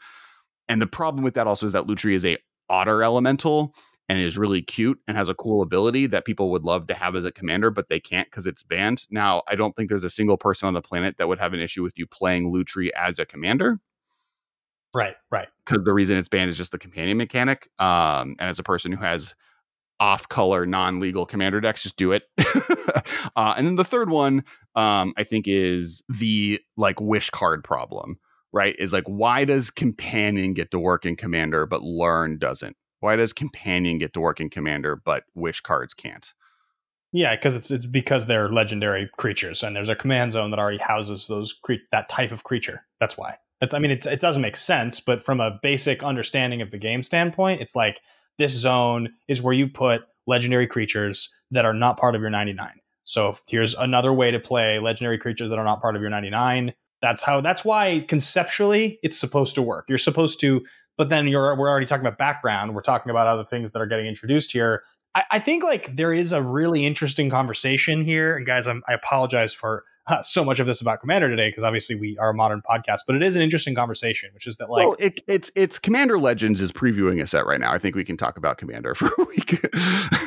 And 0.68 0.80
the 0.80 0.86
problem 0.86 1.24
with 1.24 1.34
that 1.34 1.46
also 1.46 1.66
is 1.66 1.72
that 1.72 1.86
Lutri 1.86 2.14
is 2.14 2.24
a 2.24 2.38
otter 2.70 3.03
elemental 3.03 3.74
and 4.09 4.20
is 4.20 4.38
really 4.38 4.62
cute 4.62 4.98
and 5.07 5.16
has 5.16 5.28
a 5.28 5.34
cool 5.34 5.62
ability 5.62 6.07
that 6.07 6.24
people 6.24 6.50
would 6.50 6.64
love 6.64 6.86
to 6.86 6.94
have 6.94 7.16
as 7.16 7.24
a 7.24 7.32
commander, 7.32 7.70
but 7.70 7.88
they 7.88 8.00
can't 8.00 8.28
because 8.30 8.46
it's 8.46 8.62
banned. 8.62 9.07
Now, 9.11 9.42
I 9.48 9.55
don't 9.55 9.74
think 9.76 9.88
there's 9.88 10.05
a 10.05 10.11
single 10.11 10.36
person 10.36 10.66
on 10.66 10.74
the 10.74 10.82
planet 10.82 11.16
that 11.18 11.28
would 11.28 11.38
have 11.38 11.53
an 11.53 11.61
issue 11.61 11.82
with 11.82 11.94
you 11.96 12.07
playing 12.07 12.53
Lutri 12.53 12.90
as 12.90 13.18
a 13.18 13.26
commander. 13.26 13.80
Right, 14.95 15.14
right. 15.30 15.49
Because 15.64 15.84
the 15.84 15.93
reason 15.93 16.16
it's 16.16 16.28
banned 16.28 16.51
is 16.51 16.59
just 16.59 16.72
the 16.72 16.78
companion 16.78 17.16
mechanic. 17.16 17.68
Um, 17.78 18.36
and 18.38 18.51
as 18.51 18.59
a 18.59 18.62
person 18.62 18.93
who 18.93 19.03
has 19.03 19.34
off 20.01 20.28
color, 20.28 20.66
non 20.66 21.01
legal 21.01 21.24
commander 21.24 21.61
decks, 21.61 21.82
just 21.82 21.97
do 21.97 22.12
it. 22.12 22.24
uh, 23.36 23.55
and 23.57 23.66
then 23.66 23.76
the 23.76 23.84
third 23.84 24.11
one, 24.11 24.45
um, 24.74 25.14
I 25.16 25.24
think, 25.24 25.47
is 25.49 26.03
the 26.09 26.61
like 26.76 27.01
wish 27.01 27.30
card 27.30 27.64
problem 27.64 28.18
right? 28.53 28.76
Is 28.78 28.93
like, 28.93 29.05
why 29.07 29.45
does 29.45 29.70
companion 29.70 30.55
get 30.55 30.70
to 30.70 30.78
work 30.78 31.05
in 31.05 31.16
commander, 31.16 31.66
but 31.66 31.82
learn 31.82 32.38
doesn't? 32.38 32.76
Why 33.01 33.16
does 33.16 33.32
companion 33.32 33.99
get 33.99 34.12
to 34.12 34.20
work 34.20 34.40
in 34.40 34.51
commander, 34.51 34.97
but 34.97 35.24
wish 35.34 35.61
cards 35.61 35.95
can't? 35.95 36.32
Yeah, 37.12 37.34
because 37.34 37.57
it's 37.57 37.70
it's 37.70 37.84
because 37.84 38.26
they're 38.26 38.49
legendary 38.49 39.11
creatures, 39.18 39.62
and 39.62 39.76
there's 39.76 39.90
a 39.90 39.97
command 39.97 40.32
zone 40.32 40.51
that 40.51 40.59
already 40.59 40.78
houses 40.78 41.26
those 41.26 41.53
cre- 41.53 41.84
that 41.90 42.09
type 42.09 42.32
of 42.32 42.45
creature. 42.45 42.86
That's 43.01 43.18
why. 43.18 43.36
I 43.72 43.78
mean, 43.78 43.90
it's, 43.90 44.06
it 44.06 44.20
doesn't 44.20 44.42
make 44.42 44.56
sense, 44.56 45.00
but 45.00 45.22
from 45.22 45.40
a 45.40 45.58
basic 45.62 46.02
understanding 46.02 46.62
of 46.62 46.70
the 46.70 46.78
game 46.78 47.02
standpoint, 47.02 47.60
it's 47.60 47.76
like 47.76 48.00
this 48.38 48.52
zone 48.52 49.10
is 49.28 49.40
where 49.42 49.54
you 49.54 49.68
put 49.68 50.02
legendary 50.26 50.66
creatures 50.66 51.32
that 51.50 51.64
are 51.64 51.74
not 51.74 51.98
part 51.98 52.14
of 52.14 52.20
your 52.20 52.30
99. 52.30 52.68
So 53.04 53.36
here's 53.48 53.74
another 53.74 54.12
way 54.12 54.30
to 54.30 54.40
play 54.40 54.78
legendary 54.78 55.18
creatures 55.18 55.50
that 55.50 55.58
are 55.58 55.64
not 55.64 55.80
part 55.80 55.96
of 55.96 56.02
your 56.02 56.10
99 56.10 56.72
that's 57.02 57.22
how. 57.22 57.40
That's 57.40 57.64
why 57.64 58.04
conceptually 58.08 58.98
it's 59.02 59.18
supposed 59.18 59.56
to 59.56 59.62
work. 59.62 59.86
You're 59.88 59.98
supposed 59.98 60.40
to, 60.40 60.64
but 60.96 61.10
then 61.10 61.26
you're 61.26 61.54
we're 61.58 61.68
already 61.68 61.84
talking 61.84 62.06
about 62.06 62.16
background. 62.16 62.74
We're 62.74 62.82
talking 62.82 63.10
about 63.10 63.26
other 63.26 63.44
things 63.44 63.72
that 63.72 63.82
are 63.82 63.86
getting 63.86 64.06
introduced 64.06 64.52
here. 64.52 64.84
I, 65.14 65.24
I, 65.32 65.38
think 65.40 65.64
like 65.64 65.96
there 65.96 66.12
is 66.12 66.32
a 66.32 66.40
really 66.40 66.86
interesting 66.86 67.28
conversation 67.28 68.02
here. 68.02 68.36
And 68.36 68.46
guys, 68.46 68.66
I'm, 68.66 68.82
I 68.88 68.94
apologize 68.94 69.52
for 69.52 69.84
uh, 70.07 70.20
so 70.22 70.44
much 70.44 70.61
of 70.61 70.66
this 70.66 70.80
about 70.80 71.00
Commander 71.00 71.28
today 71.28 71.48
because 71.48 71.64
obviously 71.64 71.94
we 71.96 72.16
are 72.18 72.30
a 72.30 72.34
modern 72.34 72.62
podcast, 72.62 73.00
but 73.07 73.16
it 73.16 73.22
is 73.22 73.36
an 73.36 73.42
interesting 73.42 73.74
conversation, 73.74 74.30
which 74.34 74.46
is 74.46 74.57
that 74.57 74.70
like 74.70 74.86
well, 74.86 74.96
it, 74.98 75.20
it's 75.26 75.50
it's 75.55 75.78
Commander 75.78 76.18
Legends 76.18 76.61
is 76.61 76.72
previewing 76.72 77.20
a 77.20 77.26
set 77.26 77.46
right 77.46 77.61
now. 77.61 77.72
I 77.72 77.78
think 77.78 77.94
we 77.94 78.05
can 78.05 78.16
talk 78.16 78.36
about 78.36 78.59
Commander 78.59 78.94
for 78.96 79.09
a 79.18 79.24
week. 79.24 79.64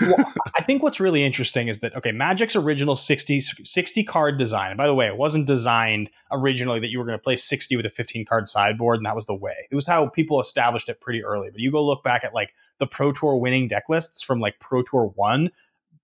well, 0.02 0.34
I 0.58 0.64
think 0.64 0.84
what's 0.84 1.00
really 1.00 1.24
interesting 1.24 1.68
is 1.68 1.80
that 1.82 1.96
okay, 1.96 2.12
Magic's 2.12 2.56
original 2.56 2.96
60, 2.96 3.42
60 3.42 4.04
card 4.04 4.38
design. 4.38 4.72
And 4.72 4.78
by 4.78 4.88
the 4.88 4.96
way, 4.96 5.08
it 5.08 5.18
wasn't 5.18 5.48
designed 5.48 6.10
originally 6.32 6.80
that 6.80 6.90
you 6.90 7.00
were 7.00 7.06
going 7.06 7.18
to 7.18 7.24
play 7.24 7.36
60 7.36 7.76
with 7.76 7.86
a 7.86 7.90
15 7.90 8.26
card 8.26 8.48
sideboard, 8.48 8.98
and 8.98 9.06
that 9.06 9.16
was 9.16 9.26
the 9.26 9.36
way. 9.36 9.68
It 9.72 9.76
was 9.76 9.88
how 9.88 10.08
people 10.08 10.40
established 10.40 10.90
it 10.90 11.02
pretty 11.02 11.24
early. 11.24 11.50
But 11.52 11.60
you 11.60 11.72
go 11.72 11.86
look 11.86 12.04
back 12.04 12.24
at 12.24 12.34
like 12.34 12.54
the 12.80 12.88
Pro 12.88 13.12
Tour 13.12 13.38
winning 13.38 13.68
deck 13.68 13.84
lists 13.90 14.22
from 14.22 14.40
like 14.40 14.60
Pro 14.60 14.84
Tour 14.84 15.12
one, 15.16 15.52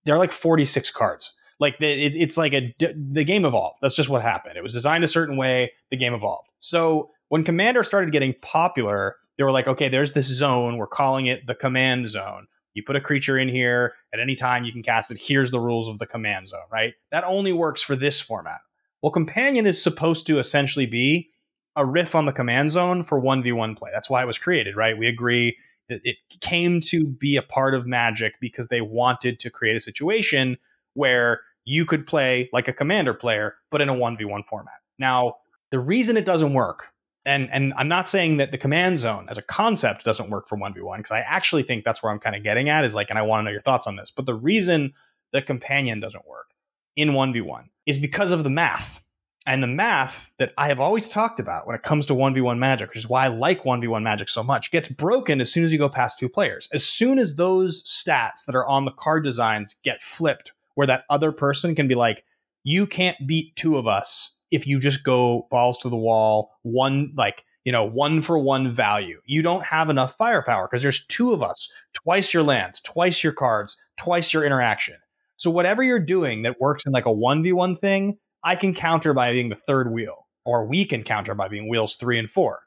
they're 0.03 0.17
like 0.17 0.32
46 0.32 0.91
cards 0.91 1.36
like 1.62 1.78
the, 1.78 1.88
it, 1.88 2.16
it's 2.16 2.38
like 2.38 2.53
a 2.53 2.76
the 2.80 3.24
game 3.24 3.45
evolved. 3.45 3.78
That's 3.82 3.95
just 3.95 4.09
what 4.09 4.22
happened. 4.24 4.57
It 4.57 4.64
was 4.64 4.74
designed 4.74 5.03
a 5.03 5.07
certain 5.07 5.38
way. 5.38 5.72
The 5.91 5.95
game 5.95 6.14
evolved. 6.14 6.49
So 6.59 7.12
when 7.30 7.43
Commander 7.43 7.84
started 7.84 8.12
getting 8.12 8.34
popular, 8.41 9.16
they 9.38 9.43
were 9.43 9.51
like, 9.51 9.68
okay, 9.68 9.88
there's 9.88 10.12
this 10.12 10.26
zone. 10.26 10.78
We're 10.78 10.88
calling 10.88 11.28
it 11.28 11.47
the 11.47 11.55
command 11.55 12.09
zone. 12.09 12.47
You 12.74 12.84
put 12.84 12.95
a 12.95 13.01
creature 13.01 13.38
in 13.38 13.47
here 13.47 13.93
at 14.14 14.20
any 14.20 14.36
time 14.36 14.66
you 14.66 14.72
can 14.72 14.82
cast 14.82 15.12
it. 15.12 15.20
Here's 15.20 15.51
the 15.51 15.59
rules 15.59 15.88
of 15.88 15.99
the 15.99 16.07
command 16.07 16.47
zone, 16.47 16.62
right? 16.72 16.93
That 17.12 17.24
only 17.26 17.53
works 17.53 17.82
for 17.82 17.95
this 17.95 18.20
format. 18.20 18.59
Well, 19.01 19.12
Companion 19.12 19.66
is 19.66 19.82
supposed 19.82 20.26
to 20.28 20.39
essentially 20.39 20.86
be 20.86 21.30
a 21.76 21.86
riff 21.86 22.16
on 22.16 22.26
the 22.26 22.34
command 22.34 22.72
zone 22.72 23.03
for 23.03 23.22
1v1 23.22 23.78
play. 23.78 23.91
That's 23.93 24.09
why 24.09 24.24
it 24.24 24.28
was 24.28 24.38
created, 24.38 24.76
right? 24.76 24.97
We 24.97 25.07
agree 25.07 25.57
that 25.89 26.01
it 26.03 26.18
came 26.39 26.80
to 26.82 27.05
be 27.05 27.36
a 27.36 27.41
part 27.41 27.76
of 27.76 27.86
Magic 27.86 28.39
because 28.39 28.70
they 28.70 28.82
wanted 28.82 29.39
to 29.41 29.49
create 29.49 29.76
a 29.76 29.80
situation 29.80 30.57
where 30.93 31.41
you 31.66 31.86
could 31.86 32.07
play 32.07 32.49
like 32.51 32.68
a 32.68 32.74
commander 32.74 33.14
player, 33.14 33.55
but 33.70 33.82
in 33.82 33.89
a 33.89 33.93
1v1 33.93 34.45
format. 34.45 34.74
Now, 34.97 35.36
the 35.70 35.80
reason 35.80 36.18
it 36.18 36.26
doesn't 36.26 36.53
work, 36.53 36.89
and, 37.26 37.49
and 37.51 37.74
I'm 37.78 37.88
not 37.88 38.09
saying 38.09 38.38
that 38.38 38.51
the 38.51 38.57
command 38.57 38.99
zone 38.99 39.28
as 39.30 39.38
a 39.38 39.43
concept 39.43 40.03
doesn't 40.03 40.30
work 40.30 40.47
for 40.47 40.57
1v1, 40.57 40.97
because 40.97 41.12
I 41.12 41.20
actually 41.20 41.64
think 41.64 41.84
that's 41.84 42.01
where 42.01 42.12
I'm 42.12 42.20
kind 42.20 42.36
of 42.36 42.43
getting 42.43 42.70
at 42.70 42.84
is 42.84 42.95
like, 42.95 43.09
and 43.09 43.20
I 43.20 43.22
want 43.22 43.41
to 43.41 43.43
know 43.45 43.51
your 43.51 43.62
thoughts 43.62 43.88
on 43.88 43.95
this. 43.95 44.12
But 44.12 44.26
the 44.26 44.34
reason 44.34 44.93
the 45.32 45.41
companion 45.41 45.99
doesn't 45.99 46.28
work 46.28 46.47
in 46.95 47.09
1v1 47.09 47.66
is 47.86 47.99
because 47.99 48.32
of 48.32 48.43
the 48.43 48.49
math. 48.49 48.99
And 49.47 49.64
the 49.64 49.68
math 49.68 50.32
that 50.38 50.53
I 50.55 50.68
have 50.68 50.80
always 50.80 51.09
talked 51.09 51.39
about 51.39 51.66
when 51.66 51.76
it 51.76 51.82
comes 51.82 52.05
to 52.07 52.14
1v1 52.14 52.59
magic, 52.59 52.89
which 52.89 52.97
is 52.97 53.09
why 53.09 53.26
I 53.26 53.30
like 53.30 53.64
1v1 53.64 54.03
magic 54.03 54.30
so 54.30 54.43
much, 54.43 54.72
gets 54.72 54.88
broken 54.88 55.41
as 55.41 55.51
soon 55.51 55.64
as 55.64 55.72
you 55.72 55.80
go 55.80 55.89
past 55.89 56.20
two 56.20 56.30
players. 56.30 56.70
As 56.74 56.86
soon 56.86 57.18
as 57.18 57.36
those 57.36 57.82
stats 57.84 58.45
that 58.45 58.55
are 58.55 58.68
on 58.68 58.86
the 58.86 58.91
card 58.91 59.24
designs 59.24 59.76
get 59.84 60.01
flipped 60.01 60.51
where 60.82 60.88
that 60.88 61.03
other 61.11 61.32
person 61.32 61.75
can 61.75 61.88
be 61.88 61.93
like, 61.93 62.23
you 62.63 62.88
can't 62.88 63.27
beat 63.27 63.55
two 63.55 63.77
of 63.77 63.86
us 63.86 64.36
if 64.49 64.65
you 64.65 64.79
just 64.79 65.03
go 65.03 65.45
balls 65.51 65.77
to 65.77 65.89
the 65.89 65.95
wall, 65.95 66.49
one 66.63 67.13
like, 67.15 67.45
you 67.65 67.71
know, 67.71 67.84
one 67.84 68.19
for 68.19 68.39
one 68.39 68.73
value. 68.73 69.21
You 69.27 69.43
don't 69.43 69.63
have 69.63 69.91
enough 69.91 70.15
firepower 70.17 70.67
because 70.67 70.82
there's 70.82 71.05
two 71.05 71.34
of 71.34 71.43
us, 71.43 71.69
twice 71.93 72.34
your 72.34 72.41
lands, 72.41 72.82
twice 72.82 73.23
your 73.23 73.32
cards, 73.32 73.77
twice 73.99 74.34
your 74.34 74.43
interaction. 74.43 74.95
So 75.36 75.51
whatever 75.51 75.84
you're 75.84 75.99
doing 75.99 76.41
that 76.41 76.59
works 76.59 76.88
in 76.88 76.93
like 76.93 77.05
a 77.05 77.09
1v1 77.09 77.77
thing, 77.77 78.17
I 78.43 78.55
can 78.55 78.73
counter 78.73 79.13
by 79.13 79.34
being 79.34 79.49
the 79.49 79.55
third 79.55 79.91
wheel, 79.91 80.25
or 80.45 80.65
we 80.65 80.84
can 80.84 81.03
counter 81.03 81.36
by 81.36 81.47
being 81.47 81.69
wheels 81.69 81.93
three 81.93 82.17
and 82.17 82.27
four. 82.27 82.61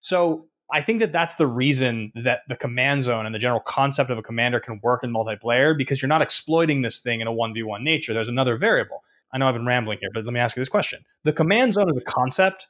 So 0.00 0.48
I 0.72 0.80
think 0.80 1.00
that 1.00 1.12
that's 1.12 1.36
the 1.36 1.46
reason 1.46 2.12
that 2.14 2.42
the 2.48 2.56
command 2.56 3.02
zone 3.02 3.26
and 3.26 3.34
the 3.34 3.38
general 3.38 3.60
concept 3.60 4.10
of 4.10 4.18
a 4.18 4.22
commander 4.22 4.60
can 4.60 4.80
work 4.82 5.04
in 5.04 5.12
multiplayer 5.12 5.76
because 5.76 6.00
you're 6.00 6.08
not 6.08 6.22
exploiting 6.22 6.82
this 6.82 7.00
thing 7.00 7.20
in 7.20 7.26
a 7.26 7.32
1v1 7.32 7.82
nature. 7.82 8.14
There's 8.14 8.28
another 8.28 8.56
variable. 8.56 9.02
I 9.32 9.38
know 9.38 9.48
I've 9.48 9.54
been 9.54 9.66
rambling 9.66 9.98
here, 10.00 10.10
but 10.14 10.24
let 10.24 10.32
me 10.32 10.40
ask 10.40 10.56
you 10.56 10.60
this 10.60 10.68
question. 10.68 11.04
The 11.24 11.32
command 11.32 11.74
zone 11.74 11.90
is 11.90 11.96
a 11.96 12.00
concept. 12.00 12.68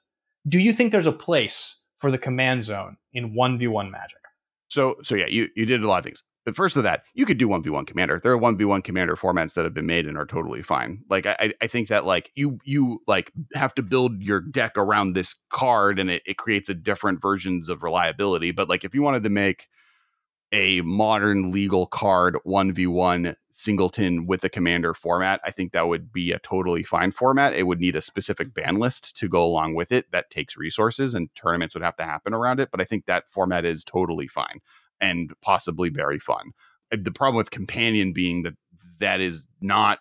Do 0.49 0.59
you 0.59 0.73
think 0.73 0.93
there's 0.93 1.07
a 1.07 1.13
place 1.13 1.83
for 1.99 2.11
the 2.11 2.19
command 2.19 2.65
zone 2.65 2.97
in 3.13 3.35
1v1 3.35 3.91
magic? 3.91 4.19
So 4.69 4.97
so 5.03 5.15
yeah, 5.15 5.27
you 5.27 5.49
you 5.55 5.67
did 5.67 5.83
a 5.83 5.87
lot 5.87 5.99
of 5.99 6.05
things. 6.05 6.23
But 6.45 6.57
first 6.57 6.77
of 6.77 6.83
that, 6.83 7.05
you 7.15 7.25
could 7.25 7.39
do 7.39 7.49
1v1 7.49 7.87
commander. 7.87 8.21
There 8.23 8.33
are 8.33 8.39
1v1 8.39 8.85
commander 8.85 9.17
formats 9.17 9.55
that 9.55 9.65
have 9.65 9.73
been 9.73 9.87
made 9.87 10.07
and 10.07 10.19
are 10.19 10.27
totally 10.27 10.63
fine. 10.63 11.03
Like 11.09 11.27
I, 11.27 11.55
I 11.63 11.67
think 11.67 11.89
that 11.89 12.05
like 12.05 12.31
you 12.35 12.59
you 12.65 13.01
like 13.07 13.33
have 13.55 13.75
to 13.77 13.83
build 13.83 14.23
your 14.23 14.41
deck 14.41 14.77
around 14.77 15.15
this 15.15 15.35
card 15.49 15.99
and 15.99 16.11
it, 16.11 16.23
it 16.27 16.37
creates 16.37 16.69
a 16.69 16.75
different 16.75 17.23
versions 17.23 17.69
of 17.69 17.83
reliability. 17.83 18.51
But 18.51 18.69
like 18.69 18.85
if 18.85 18.95
you 18.95 19.03
wanted 19.03 19.23
to 19.23 19.31
make 19.31 19.69
a 20.53 20.83
modern 20.83 21.51
legal 21.51 21.87
card 21.87 22.37
1v1 22.47 23.35
singleton 23.53 24.27
with 24.27 24.45
a 24.45 24.49
commander 24.49 24.93
format, 24.93 25.41
I 25.45 25.51
think 25.51 25.73
that 25.73 25.89
would 25.89 26.13
be 26.13 26.31
a 26.33 26.39
totally 26.41 26.83
fine 26.83 27.11
format. 27.11 27.55
It 27.55 27.67
would 27.67 27.81
need 27.81 27.97
a 27.97 28.03
specific 28.03 28.53
ban 28.53 28.77
list 28.77 29.17
to 29.17 29.29
go 29.29 29.43
along 29.43 29.75
with 29.75 29.93
it. 29.93 30.11
That 30.13 30.31
takes 30.31 30.57
resources 30.57 31.15
and 31.15 31.35
tournaments 31.35 31.75
would 31.75 31.83
have 31.83 31.97
to 31.97 32.05
happen 32.05 32.35
around 32.35 32.61
it. 32.61 32.71
But 32.71 32.81
I 32.81 32.85
think 32.85 33.07
that 33.07 33.25
format 33.31 33.65
is 33.65 33.83
totally 33.83 34.29
fine 34.29 34.61
and 35.05 35.33
possibly 35.43 35.91
very 35.91 36.19
fun. 36.19 36.53
The 36.91 37.13
problem 37.13 37.37
with 37.37 37.51
companion 37.51 38.13
being 38.13 38.43
that 38.43 38.55
that 39.01 39.21
is 39.21 39.47
not 39.61 39.99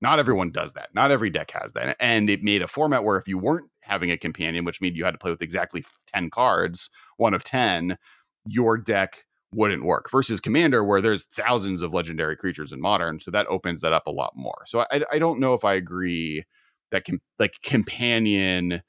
not 0.00 0.18
everyone 0.18 0.50
does 0.50 0.74
that. 0.74 0.90
Not 0.94 1.10
every 1.10 1.30
deck 1.30 1.50
has 1.52 1.72
that. 1.72 1.96
And 1.98 2.28
it 2.28 2.42
made 2.42 2.60
a 2.60 2.68
format 2.68 3.04
where 3.04 3.16
if 3.16 3.26
you 3.26 3.38
weren't 3.38 3.70
having 3.80 4.10
a 4.10 4.18
companion, 4.18 4.66
which 4.66 4.80
means 4.82 4.96
you 4.96 5.04
had 5.04 5.12
to 5.12 5.18
play 5.18 5.30
with 5.30 5.40
exactly 5.40 5.82
10 6.12 6.28
cards, 6.28 6.90
one 7.16 7.32
of 7.32 7.42
10, 7.42 7.96
your 8.46 8.76
deck 8.76 9.24
wouldn't 9.54 9.84
work 9.84 10.10
versus 10.10 10.40
commander 10.40 10.84
where 10.84 11.00
there's 11.00 11.24
thousands 11.24 11.80
of 11.80 11.94
legendary 11.94 12.36
creatures 12.36 12.72
in 12.72 12.80
modern 12.80 13.20
so 13.20 13.30
that 13.30 13.46
opens 13.46 13.80
that 13.80 13.92
up 13.92 14.06
a 14.08 14.10
lot 14.10 14.32
more 14.34 14.64
so 14.66 14.80
i, 14.90 15.04
I 15.12 15.18
don't 15.20 15.38
know 15.38 15.54
if 15.54 15.64
i 15.64 15.74
agree 15.74 16.42
that 16.90 17.04
com- 17.04 17.22
like 17.38 17.54
companion 17.62 18.82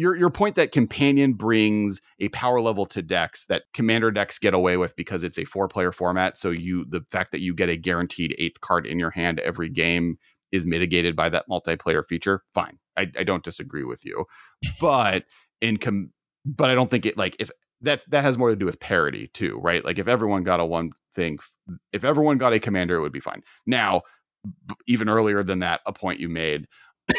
your 0.00 0.16
your 0.16 0.30
point 0.30 0.54
that 0.54 0.72
companion 0.72 1.34
brings 1.34 2.00
a 2.20 2.30
power 2.30 2.58
level 2.58 2.86
to 2.86 3.02
decks 3.02 3.44
that 3.44 3.64
commander 3.74 4.10
decks 4.10 4.38
get 4.38 4.54
away 4.54 4.78
with 4.78 4.96
because 4.96 5.22
it's 5.22 5.38
a 5.38 5.44
four 5.44 5.68
player 5.68 5.92
format 5.92 6.38
so 6.38 6.48
you 6.48 6.86
the 6.88 7.02
fact 7.10 7.32
that 7.32 7.40
you 7.40 7.54
get 7.54 7.68
a 7.68 7.76
guaranteed 7.76 8.34
eighth 8.38 8.62
card 8.62 8.86
in 8.86 8.98
your 8.98 9.10
hand 9.10 9.40
every 9.40 9.68
game 9.68 10.16
is 10.52 10.64
mitigated 10.64 11.14
by 11.14 11.28
that 11.28 11.44
multiplayer 11.48 12.02
feature 12.08 12.42
fine. 12.54 12.78
I, 12.96 13.12
I 13.18 13.24
don't 13.24 13.44
disagree 13.44 13.84
with 13.84 14.04
you. 14.04 14.24
But 14.80 15.24
in 15.60 15.76
com 15.76 16.10
but 16.46 16.70
i 16.70 16.74
don't 16.74 16.90
think 16.90 17.04
it 17.04 17.18
like 17.18 17.36
if 17.38 17.50
that's 17.82 18.06
that 18.06 18.24
has 18.24 18.38
more 18.38 18.48
to 18.48 18.56
do 18.56 18.64
with 18.64 18.80
parity 18.80 19.28
too 19.34 19.58
right? 19.62 19.84
Like 19.84 19.98
if 19.98 20.08
everyone 20.08 20.42
got 20.42 20.60
a 20.60 20.64
one 20.64 20.92
thing 21.14 21.38
if 21.92 22.04
everyone 22.04 22.38
got 22.38 22.54
a 22.54 22.58
commander 22.58 22.96
it 22.96 23.02
would 23.02 23.12
be 23.12 23.20
fine. 23.20 23.42
Now 23.66 24.00
even 24.86 25.10
earlier 25.10 25.42
than 25.42 25.58
that 25.58 25.82
a 25.84 25.92
point 25.92 26.18
you 26.18 26.30
made 26.30 26.66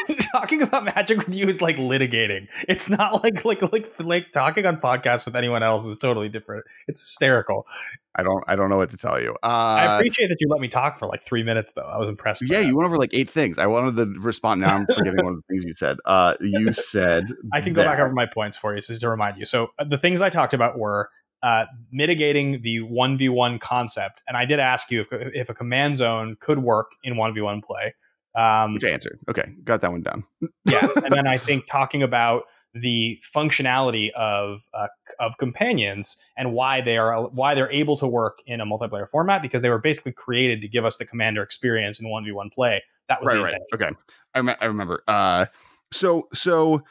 talking 0.32 0.62
about 0.62 0.84
magic 0.84 1.18
with 1.18 1.34
you 1.34 1.48
is 1.48 1.60
like 1.60 1.76
litigating. 1.76 2.48
It's 2.68 2.88
not 2.88 3.22
like 3.22 3.44
like 3.44 3.62
like 3.72 3.92
like 3.98 4.32
talking 4.32 4.66
on 4.66 4.78
podcasts 4.78 5.24
with 5.24 5.36
anyone 5.36 5.62
else 5.62 5.86
is 5.86 5.96
totally 5.96 6.28
different. 6.28 6.64
It's 6.88 7.00
hysterical. 7.00 7.66
I 8.14 8.22
don't 8.22 8.44
I 8.46 8.56
don't 8.56 8.68
know 8.68 8.76
what 8.76 8.90
to 8.90 8.96
tell 8.96 9.20
you. 9.20 9.32
Uh, 9.42 9.46
I 9.46 9.96
appreciate 9.96 10.28
that 10.28 10.36
you 10.40 10.48
let 10.48 10.60
me 10.60 10.68
talk 10.68 10.98
for 10.98 11.06
like 11.06 11.22
three 11.24 11.42
minutes 11.42 11.72
though. 11.74 11.82
I 11.82 11.98
was 11.98 12.08
impressed. 12.08 12.42
Yeah, 12.42 12.60
you 12.60 12.76
went 12.76 12.86
over 12.86 12.96
like 12.96 13.14
eight 13.14 13.30
things. 13.30 13.58
I 13.58 13.66
wanted 13.66 13.96
to 13.96 14.20
respond. 14.20 14.60
Now 14.60 14.76
I'm 14.76 14.86
forgetting 14.86 15.24
one 15.24 15.34
of 15.34 15.36
the 15.36 15.44
things 15.48 15.64
you 15.64 15.74
said. 15.74 15.98
Uh, 16.04 16.34
you 16.40 16.72
said 16.72 17.26
I 17.52 17.60
can 17.60 17.72
go 17.72 17.84
back 17.84 17.98
over 17.98 18.12
my 18.12 18.26
points 18.26 18.56
for 18.56 18.74
you 18.74 18.80
just 18.80 19.00
to 19.00 19.08
remind 19.08 19.38
you. 19.38 19.46
So 19.46 19.70
uh, 19.78 19.84
the 19.84 19.98
things 19.98 20.20
I 20.20 20.30
talked 20.30 20.54
about 20.54 20.78
were 20.78 21.10
uh, 21.42 21.66
mitigating 21.90 22.62
the 22.62 22.78
1v1 22.80 23.60
concept. 23.60 24.22
And 24.28 24.36
I 24.36 24.44
did 24.44 24.60
ask 24.60 24.90
you 24.90 25.00
if, 25.00 25.08
if 25.10 25.48
a 25.48 25.54
command 25.54 25.96
zone 25.96 26.36
could 26.38 26.60
work 26.60 26.92
in 27.02 27.14
1v1 27.14 27.64
play. 27.64 27.94
Um, 28.34 28.74
Which 28.74 28.84
I 28.84 28.88
answered. 28.88 29.18
Okay, 29.28 29.52
got 29.64 29.80
that 29.82 29.90
one 29.90 30.02
down. 30.02 30.24
yeah, 30.64 30.86
and 30.96 31.12
then 31.12 31.26
I 31.26 31.38
think 31.38 31.66
talking 31.66 32.02
about 32.02 32.44
the 32.74 33.20
functionality 33.34 34.10
of 34.12 34.62
uh, 34.72 34.86
of 35.20 35.36
companions 35.36 36.16
and 36.36 36.52
why 36.52 36.80
they 36.80 36.96
are 36.96 37.28
why 37.28 37.54
they're 37.54 37.70
able 37.70 37.96
to 37.98 38.06
work 38.06 38.38
in 38.46 38.60
a 38.60 38.66
multiplayer 38.66 39.08
format 39.08 39.42
because 39.42 39.60
they 39.60 39.68
were 39.68 39.78
basically 39.78 40.12
created 40.12 40.62
to 40.62 40.68
give 40.68 40.84
us 40.84 40.96
the 40.96 41.04
commander 41.04 41.42
experience 41.42 42.00
in 42.00 42.08
one 42.08 42.24
v 42.24 42.32
one 42.32 42.48
play. 42.48 42.82
That 43.08 43.20
was 43.20 43.28
right, 43.28 43.42
right. 43.42 43.60
Okay, 43.74 43.90
I, 44.34 44.42
me- 44.42 44.54
I 44.60 44.64
remember. 44.64 45.02
Uh, 45.06 45.46
so 45.92 46.28
so 46.32 46.82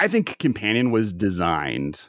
I 0.00 0.08
think 0.08 0.38
companion 0.38 0.90
was 0.90 1.12
designed 1.12 2.08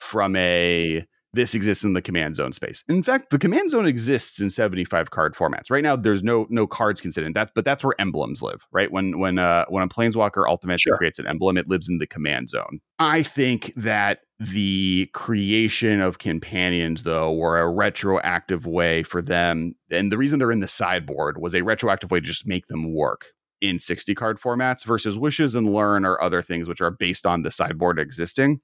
from 0.00 0.34
a 0.36 1.06
this 1.36 1.54
exists 1.54 1.84
in 1.84 1.92
the 1.92 2.02
command 2.02 2.34
zone 2.34 2.52
space. 2.52 2.82
In 2.88 3.02
fact, 3.02 3.30
the 3.30 3.38
command 3.38 3.70
zone 3.70 3.86
exists 3.86 4.40
in 4.40 4.50
75 4.50 5.10
card 5.10 5.34
formats. 5.34 5.70
Right 5.70 5.84
now, 5.84 5.94
there's 5.94 6.22
no 6.22 6.46
no 6.50 6.66
cards 6.66 7.00
considered 7.00 7.34
that, 7.34 7.50
but 7.54 7.64
that's 7.64 7.84
where 7.84 7.94
emblems 8.00 8.42
live, 8.42 8.66
right? 8.72 8.90
When 8.90 9.18
when 9.18 9.38
uh 9.38 9.66
when 9.68 9.82
a 9.82 9.88
planeswalker 9.88 10.48
ultimate 10.48 10.80
sure. 10.80 10.96
creates 10.96 11.18
an 11.18 11.26
emblem, 11.26 11.56
it 11.56 11.68
lives 11.68 11.88
in 11.88 11.98
the 11.98 12.06
command 12.06 12.48
zone. 12.48 12.80
I 12.98 13.22
think 13.22 13.72
that 13.76 14.20
the 14.40 15.08
creation 15.12 16.00
of 16.00 16.18
companions 16.18 17.02
though 17.04 17.32
were 17.32 17.58
a 17.58 17.70
retroactive 17.70 18.66
way 18.66 19.02
for 19.02 19.22
them 19.22 19.74
and 19.90 20.12
the 20.12 20.18
reason 20.18 20.38
they're 20.38 20.52
in 20.52 20.60
the 20.60 20.68
sideboard 20.68 21.40
was 21.40 21.54
a 21.54 21.62
retroactive 21.62 22.10
way 22.10 22.20
to 22.20 22.26
just 22.26 22.46
make 22.46 22.66
them 22.66 22.92
work 22.94 23.28
in 23.62 23.80
60 23.80 24.14
card 24.14 24.38
formats 24.38 24.84
versus 24.84 25.18
wishes 25.18 25.54
and 25.54 25.72
learn 25.72 26.04
or 26.04 26.20
other 26.22 26.42
things 26.42 26.68
which 26.68 26.82
are 26.82 26.90
based 26.90 27.24
on 27.24 27.40
the 27.40 27.50
sideboard 27.50 27.98
existing 27.98 28.60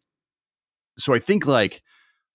so 0.98 1.14
i 1.14 1.18
think 1.18 1.46
like 1.46 1.82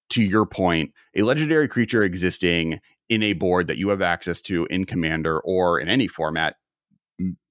to 0.10 0.22
your 0.22 0.46
point, 0.46 0.94
a 1.16 1.24
legendary 1.24 1.68
creature 1.68 2.04
existing 2.04 2.80
in 3.10 3.24
a 3.24 3.34
board 3.34 3.68
that 3.68 3.78
you 3.78 3.90
have 3.90 4.02
access 4.02 4.42
to 4.42 4.66
in 4.66 4.86
Commander 4.86 5.40
or 5.40 5.80
in 5.80 5.88
any 5.88 6.08
format 6.08 6.56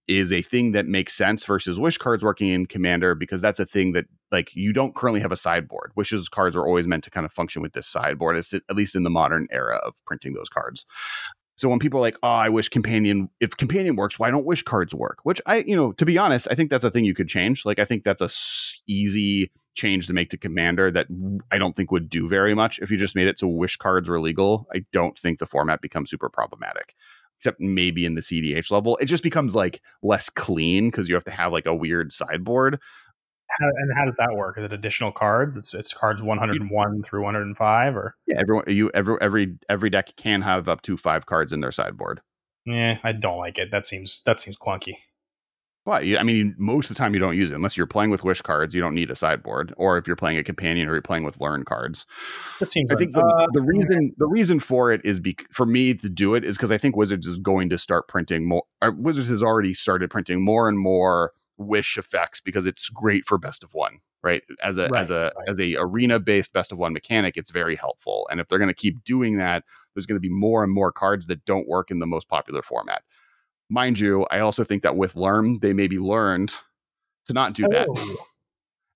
is 0.08 0.32
a 0.32 0.42
thing 0.42 0.72
that 0.72 0.86
makes 0.86 1.14
sense 1.14 1.44
versus 1.44 1.80
wish 1.80 1.98
cards 1.98 2.22
working 2.22 2.48
in 2.48 2.66
commander 2.66 3.14
because 3.14 3.40
that's 3.40 3.58
a 3.58 3.66
thing 3.66 3.92
that 3.92 4.06
like 4.30 4.54
you 4.54 4.72
don't 4.72 4.94
currently 4.94 5.20
have 5.20 5.32
a 5.32 5.36
sideboard. 5.36 5.90
Wishes 5.96 6.28
cards 6.28 6.54
are 6.54 6.66
always 6.66 6.86
meant 6.86 7.04
to 7.04 7.10
kind 7.10 7.26
of 7.26 7.32
function 7.32 7.60
with 7.60 7.72
this 7.72 7.88
sideboard 7.88 8.36
at 8.36 8.76
least 8.76 8.94
in 8.94 9.02
the 9.02 9.10
modern 9.10 9.48
era 9.50 9.76
of 9.84 9.94
printing 10.06 10.34
those 10.34 10.48
cards. 10.48 10.86
So 11.56 11.68
when 11.68 11.78
people 11.78 11.98
are 11.98 12.02
like 12.02 12.18
oh 12.22 12.28
i 12.28 12.48
wish 12.48 12.68
companion 12.68 13.28
if 13.40 13.56
companion 13.56 13.96
works 13.96 14.18
why 14.18 14.30
don't 14.30 14.46
wish 14.46 14.62
cards 14.62 14.94
work? 14.94 15.18
Which 15.24 15.40
i 15.46 15.58
you 15.58 15.74
know 15.74 15.92
to 15.92 16.06
be 16.06 16.18
honest 16.18 16.46
i 16.50 16.54
think 16.54 16.70
that's 16.70 16.84
a 16.84 16.90
thing 16.90 17.04
you 17.04 17.14
could 17.14 17.28
change. 17.28 17.64
Like 17.64 17.78
i 17.78 17.84
think 17.84 18.04
that's 18.04 18.22
a 18.22 18.30
easy 18.86 19.50
change 19.76 20.06
to 20.06 20.12
make 20.12 20.30
to 20.30 20.38
commander 20.38 20.90
that 20.90 21.06
i 21.52 21.58
don't 21.58 21.76
think 21.76 21.90
would 21.90 22.08
do 22.08 22.28
very 22.28 22.54
much 22.54 22.78
if 22.80 22.90
you 22.90 22.96
just 22.96 23.14
made 23.14 23.26
it 23.26 23.38
so 23.38 23.46
wish 23.46 23.76
cards 23.76 24.08
were 24.08 24.20
legal 24.20 24.66
i 24.74 24.84
don't 24.92 25.18
think 25.18 25.38
the 25.38 25.46
format 25.46 25.80
becomes 25.80 26.10
super 26.10 26.28
problematic 26.28 26.94
except 27.38 27.60
maybe 27.60 28.04
in 28.04 28.14
the 28.14 28.20
CDH 28.20 28.70
level. 28.70 28.96
It 28.96 29.06
just 29.06 29.22
becomes 29.22 29.54
like 29.54 29.80
less 30.02 30.30
clean 30.30 30.90
because 30.90 31.08
you 31.08 31.14
have 31.14 31.24
to 31.24 31.30
have 31.30 31.52
like 31.52 31.66
a 31.66 31.74
weird 31.74 32.12
sideboard. 32.12 32.78
How, 33.48 33.66
and 33.66 33.92
how 33.96 34.04
does 34.04 34.16
that 34.16 34.34
work? 34.34 34.58
Is 34.58 34.64
it 34.64 34.72
additional 34.72 35.12
cards? 35.12 35.56
It's 35.56 35.72
it's 35.72 35.92
cards 35.92 36.22
101 36.22 37.02
through 37.04 37.22
105 37.22 37.96
or 37.96 38.16
Yeah, 38.26 38.40
everyone 38.40 38.64
you 38.66 38.90
every 38.92 39.16
every 39.20 39.56
every 39.68 39.90
deck 39.90 40.16
can 40.16 40.42
have 40.42 40.68
up 40.68 40.82
to 40.82 40.96
5 40.96 41.26
cards 41.26 41.52
in 41.52 41.60
their 41.60 41.72
sideboard. 41.72 42.20
Yeah, 42.64 42.98
I 43.04 43.12
don't 43.12 43.38
like 43.38 43.58
it. 43.58 43.70
That 43.70 43.86
seems 43.86 44.22
that 44.24 44.40
seems 44.40 44.56
clunky. 44.56 44.96
Well, 45.86 46.00
I 46.02 46.24
mean, 46.24 46.56
most 46.58 46.90
of 46.90 46.96
the 46.96 46.98
time 46.98 47.14
you 47.14 47.20
don't 47.20 47.36
use 47.36 47.52
it 47.52 47.54
unless 47.54 47.76
you're 47.76 47.86
playing 47.86 48.10
with 48.10 48.24
wish 48.24 48.42
cards. 48.42 48.74
You 48.74 48.80
don't 48.80 48.94
need 48.94 49.08
a 49.08 49.14
sideboard, 49.14 49.72
or 49.76 49.96
if 49.98 50.08
you're 50.08 50.16
playing 50.16 50.36
a 50.36 50.42
companion 50.42 50.88
or 50.88 50.94
you're 50.94 51.00
playing 51.00 51.22
with 51.22 51.40
learn 51.40 51.64
cards. 51.64 52.06
That 52.58 52.72
seems. 52.72 52.90
I 52.90 52.96
think 52.96 53.12
the, 53.12 53.22
uh, 53.22 53.46
the 53.52 53.62
reason 53.62 54.12
the 54.18 54.26
reason 54.26 54.58
for 54.58 54.92
it 54.92 55.00
is 55.04 55.20
be, 55.20 55.36
for 55.52 55.64
me 55.64 55.94
to 55.94 56.08
do 56.08 56.34
it 56.34 56.44
is 56.44 56.56
because 56.56 56.72
I 56.72 56.78
think 56.78 56.96
Wizards 56.96 57.28
is 57.28 57.38
going 57.38 57.68
to 57.68 57.78
start 57.78 58.08
printing 58.08 58.48
more. 58.48 58.64
Uh, 58.82 58.90
Wizards 58.96 59.28
has 59.28 59.44
already 59.44 59.74
started 59.74 60.10
printing 60.10 60.44
more 60.44 60.68
and 60.68 60.76
more 60.76 61.30
wish 61.56 61.96
effects 61.96 62.40
because 62.40 62.66
it's 62.66 62.88
great 62.88 63.24
for 63.24 63.38
best 63.38 63.62
of 63.62 63.72
one. 63.72 64.00
Right 64.24 64.42
as 64.64 64.78
a 64.78 64.88
right, 64.88 65.00
as 65.00 65.10
a 65.10 65.32
right. 65.36 65.48
as 65.48 65.60
a 65.60 65.76
arena 65.76 66.18
based 66.18 66.52
best 66.52 66.72
of 66.72 66.78
one 66.78 66.94
mechanic, 66.94 67.36
it's 67.36 67.52
very 67.52 67.76
helpful. 67.76 68.26
And 68.28 68.40
if 68.40 68.48
they're 68.48 68.58
going 68.58 68.66
to 68.66 68.74
keep 68.74 69.04
doing 69.04 69.36
that, 69.36 69.62
there's 69.94 70.06
going 70.06 70.16
to 70.16 70.20
be 70.20 70.34
more 70.34 70.64
and 70.64 70.72
more 70.72 70.90
cards 70.90 71.26
that 71.28 71.44
don't 71.44 71.68
work 71.68 71.92
in 71.92 72.00
the 72.00 72.06
most 72.08 72.28
popular 72.28 72.62
format 72.62 73.02
mind 73.68 73.98
you, 73.98 74.26
I 74.30 74.40
also 74.40 74.64
think 74.64 74.82
that 74.82 74.96
with 74.96 75.16
Learn, 75.16 75.58
they 75.60 75.72
maybe 75.72 75.98
learned 75.98 76.54
to 77.26 77.32
not 77.32 77.54
do 77.54 77.66
that. 77.70 77.88
Oh. 77.90 78.16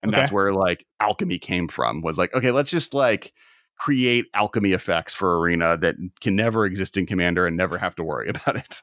And 0.03 0.14
okay. 0.14 0.23
that's 0.23 0.33
where 0.33 0.55
like 0.55 0.87
alchemy 1.01 1.39
came 1.39 1.68
from 1.68 2.01
was 2.01 2.16
like, 2.16 2.33
okay, 2.33 2.53
let's 2.53 2.71
just 2.71 2.95
like 2.95 3.35
create 3.77 4.27
alchemy 4.35 4.73
effects 4.73 5.12
for 5.12 5.39
arena 5.41 5.77
that 5.79 5.97
can 6.21 6.37
never 6.37 6.64
exist 6.64 6.97
in 6.97 7.07
commander 7.07 7.47
and 7.47 7.57
never 7.57 7.77
have 7.77 7.95
to 7.97 8.03
worry 8.03 8.29
about 8.31 8.57
it. 8.57 8.81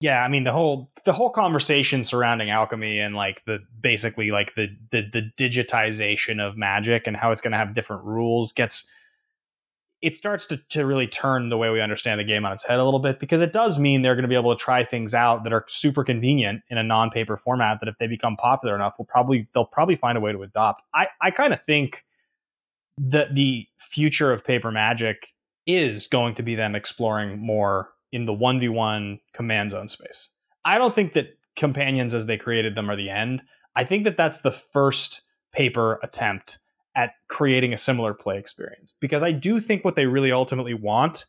Yeah, 0.00 0.22
I 0.22 0.28
mean 0.28 0.44
the 0.44 0.52
whole 0.52 0.90
the 1.04 1.12
whole 1.12 1.30
conversation 1.30 2.04
surrounding 2.04 2.50
alchemy 2.50 2.98
and 2.98 3.14
like 3.16 3.44
the 3.46 3.60
basically 3.80 4.30
like 4.30 4.54
the 4.54 4.68
the, 4.90 5.02
the 5.10 5.30
digitization 5.38 6.38
of 6.38 6.56
magic 6.56 7.06
and 7.06 7.16
how 7.16 7.32
it's 7.32 7.40
going 7.40 7.52
to 7.52 7.58
have 7.58 7.72
different 7.72 8.04
rules 8.04 8.52
gets 8.52 8.88
it 10.02 10.16
starts 10.16 10.46
to, 10.46 10.58
to 10.68 10.84
really 10.84 11.06
turn 11.06 11.48
the 11.48 11.56
way 11.56 11.70
we 11.70 11.80
understand 11.80 12.20
the 12.20 12.24
game 12.24 12.44
on 12.44 12.52
its 12.52 12.66
head 12.66 12.78
a 12.78 12.84
little 12.84 13.00
bit 13.00 13.18
because 13.18 13.40
it 13.40 13.52
does 13.52 13.78
mean 13.78 14.02
they're 14.02 14.14
going 14.14 14.22
to 14.22 14.28
be 14.28 14.34
able 14.34 14.54
to 14.54 14.62
try 14.62 14.84
things 14.84 15.14
out 15.14 15.44
that 15.44 15.52
are 15.52 15.64
super 15.68 16.04
convenient 16.04 16.62
in 16.68 16.78
a 16.78 16.82
non-paper 16.82 17.36
format 17.36 17.80
that 17.80 17.88
if 17.88 17.96
they 17.98 18.06
become 18.06 18.36
popular 18.36 18.74
enough 18.74 18.94
will 18.98 19.06
probably 19.06 19.48
they'll 19.54 19.64
probably 19.64 19.96
find 19.96 20.18
a 20.18 20.20
way 20.20 20.32
to 20.32 20.42
adopt. 20.42 20.82
I 20.94 21.08
i 21.20 21.30
kind 21.30 21.52
of 21.52 21.62
think 21.62 22.04
that 22.98 23.34
the 23.34 23.66
future 23.78 24.32
of 24.32 24.44
paper 24.44 24.70
magic 24.70 25.32
is 25.66 26.06
going 26.06 26.34
to 26.34 26.42
be 26.42 26.54
them 26.54 26.74
exploring 26.74 27.38
more 27.38 27.90
in 28.12 28.26
the 28.26 28.32
1v1 28.32 29.18
command 29.32 29.70
zone 29.70 29.88
space. 29.88 30.30
I 30.64 30.78
don't 30.78 30.94
think 30.94 31.14
that 31.14 31.38
companions 31.56 32.14
as 32.14 32.26
they 32.26 32.36
created 32.36 32.74
them 32.74 32.90
are 32.90 32.96
the 32.96 33.10
end. 33.10 33.42
I 33.74 33.84
think 33.84 34.04
that 34.04 34.16
that's 34.16 34.40
the 34.42 34.52
first 34.52 35.22
paper 35.52 35.98
attempt 36.02 36.58
at 36.96 37.12
creating 37.28 37.72
a 37.72 37.78
similar 37.78 38.14
play 38.14 38.38
experience 38.38 38.94
because 39.00 39.22
I 39.22 39.30
do 39.30 39.60
think 39.60 39.84
what 39.84 39.94
they 39.94 40.06
really 40.06 40.32
ultimately 40.32 40.74
want 40.74 41.26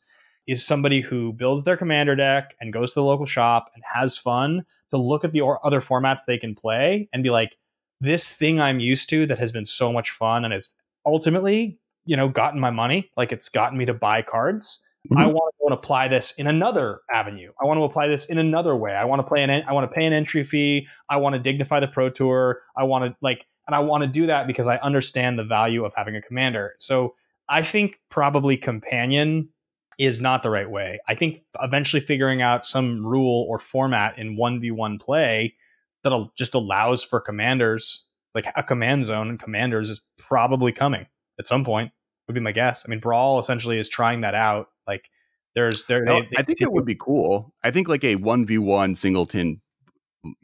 is 0.48 0.66
somebody 0.66 1.02
who 1.02 1.34
builds 1.34 1.66
their 1.66 1.78
commander 1.78 2.16
deck 2.16 2.56
and 2.60 2.72
goes 2.74 2.92
to 2.92 3.02
the 3.02 3.04
local 3.04 3.26
shop 3.26 3.70
and 3.76 3.84
has 3.94 4.18
fun 4.18 4.66
to 4.90 4.98
look 4.98 5.26
at 5.26 5.34
the 5.34 5.44
other 5.64 5.82
formats 5.82 6.22
they 6.26 6.38
can 6.38 6.56
play 6.56 7.10
and 7.12 7.22
be 7.22 7.30
like 7.30 7.58
this 8.00 8.32
thing 8.32 8.62
I'm 8.62 8.80
used 8.80 9.10
to 9.10 9.26
that 9.26 9.40
has 9.40 9.52
been 9.52 9.66
so 9.66 9.92
much 9.92 10.12
fun 10.12 10.46
and 10.46 10.54
has 10.54 10.74
ultimately, 11.06 11.78
you 12.06 12.16
know, 12.16 12.30
gotten 12.30 12.60
my 12.60 12.70
money, 12.70 13.12
like 13.18 13.34
it's 13.34 13.50
gotten 13.50 13.78
me 13.78 13.86
to 13.86 13.94
buy 13.94 14.22
cards. 14.22 14.84
Mm-hmm. 15.10 15.18
I 15.18 15.26
want 15.28 15.54
to 15.54 15.60
go 15.60 15.68
and 15.68 15.74
apply 15.74 16.08
this 16.08 16.32
in 16.34 16.48
another 16.48 17.02
avenue. 17.14 17.52
I 17.62 17.66
want 17.66 17.78
to 17.78 17.84
apply 17.84 18.08
this 18.08 18.26
in 18.26 18.38
another 18.38 18.76
way. 18.76 18.92
I 18.92 19.06
want 19.06 19.20
to 19.20 19.24
play 19.24 19.44
an 19.44 19.50
I 19.50 19.72
want 19.74 19.90
to 19.90 19.96
pay 19.96 20.06
an 20.06 20.14
entry 20.14 20.44
fee. 20.44 20.88
I 21.10 21.18
want 21.18 21.34
to 21.34 21.40
dignify 21.40 21.80
the 21.80 21.88
pro 21.88 22.10
tour. 22.10 22.62
I 22.76 22.84
want 22.84 23.06
to 23.06 23.16
like 23.22 23.46
and 23.68 23.76
I 23.76 23.80
want 23.80 24.04
to 24.04 24.08
do 24.08 24.26
that 24.28 24.48
because 24.48 24.68
I 24.68 24.78
understand 24.78 25.38
the 25.38 25.44
value 25.44 25.86
of 25.86 25.94
having 25.96 26.16
a 26.16 26.22
commander. 26.22 26.76
So 26.80 27.16
I 27.50 27.62
think 27.62 28.00
probably 28.10 28.58
companion 28.58 29.50
is 29.98 30.22
not 30.22 30.44
the 30.44 30.50
right 30.50 30.70
way. 30.70 31.00
I 31.08 31.16
think 31.16 31.42
eventually 31.62 32.00
figuring 32.00 32.42
out 32.42 32.66
some 32.66 33.06
rule 33.06 33.46
or 33.50 33.58
format 33.58 34.18
in 34.18 34.38
1v1 34.38 35.00
play 35.02 35.56
that 36.04 36.30
just 36.38 36.54
allows 36.54 37.04
for 37.04 37.20
commanders, 37.20 38.06
like 38.36 38.46
a 38.56 38.64
command 38.64 39.06
zone 39.06 39.30
and 39.30 39.40
commanders 39.40 39.90
is 39.90 40.02
probably 40.18 40.72
coming 40.72 41.08
at 41.40 41.48
some 41.48 41.66
point, 41.66 41.92
would 42.28 42.36
be 42.36 42.40
my 42.40 42.52
guess. 42.52 42.84
I 42.86 42.90
mean, 42.90 43.00
Brawl 43.00 43.40
essentially 43.40 43.80
is 43.80 43.90
trying 43.90 44.22
that 44.22 44.36
out. 44.36 44.68
Like 44.88 45.10
there's 45.56 45.86
there. 45.86 46.04
No, 46.04 46.16
they, 46.16 46.20
oh, 46.20 46.24
they 46.32 46.38
I 46.38 46.44
think 46.44 46.62
it 46.62 46.72
would 46.72 46.86
be 46.86 46.96
cool. 46.96 47.54
I 47.64 47.72
think 47.72 47.88
like 47.88 48.04
a 48.04 48.16
1v1 48.16 48.98
singleton 48.98 49.62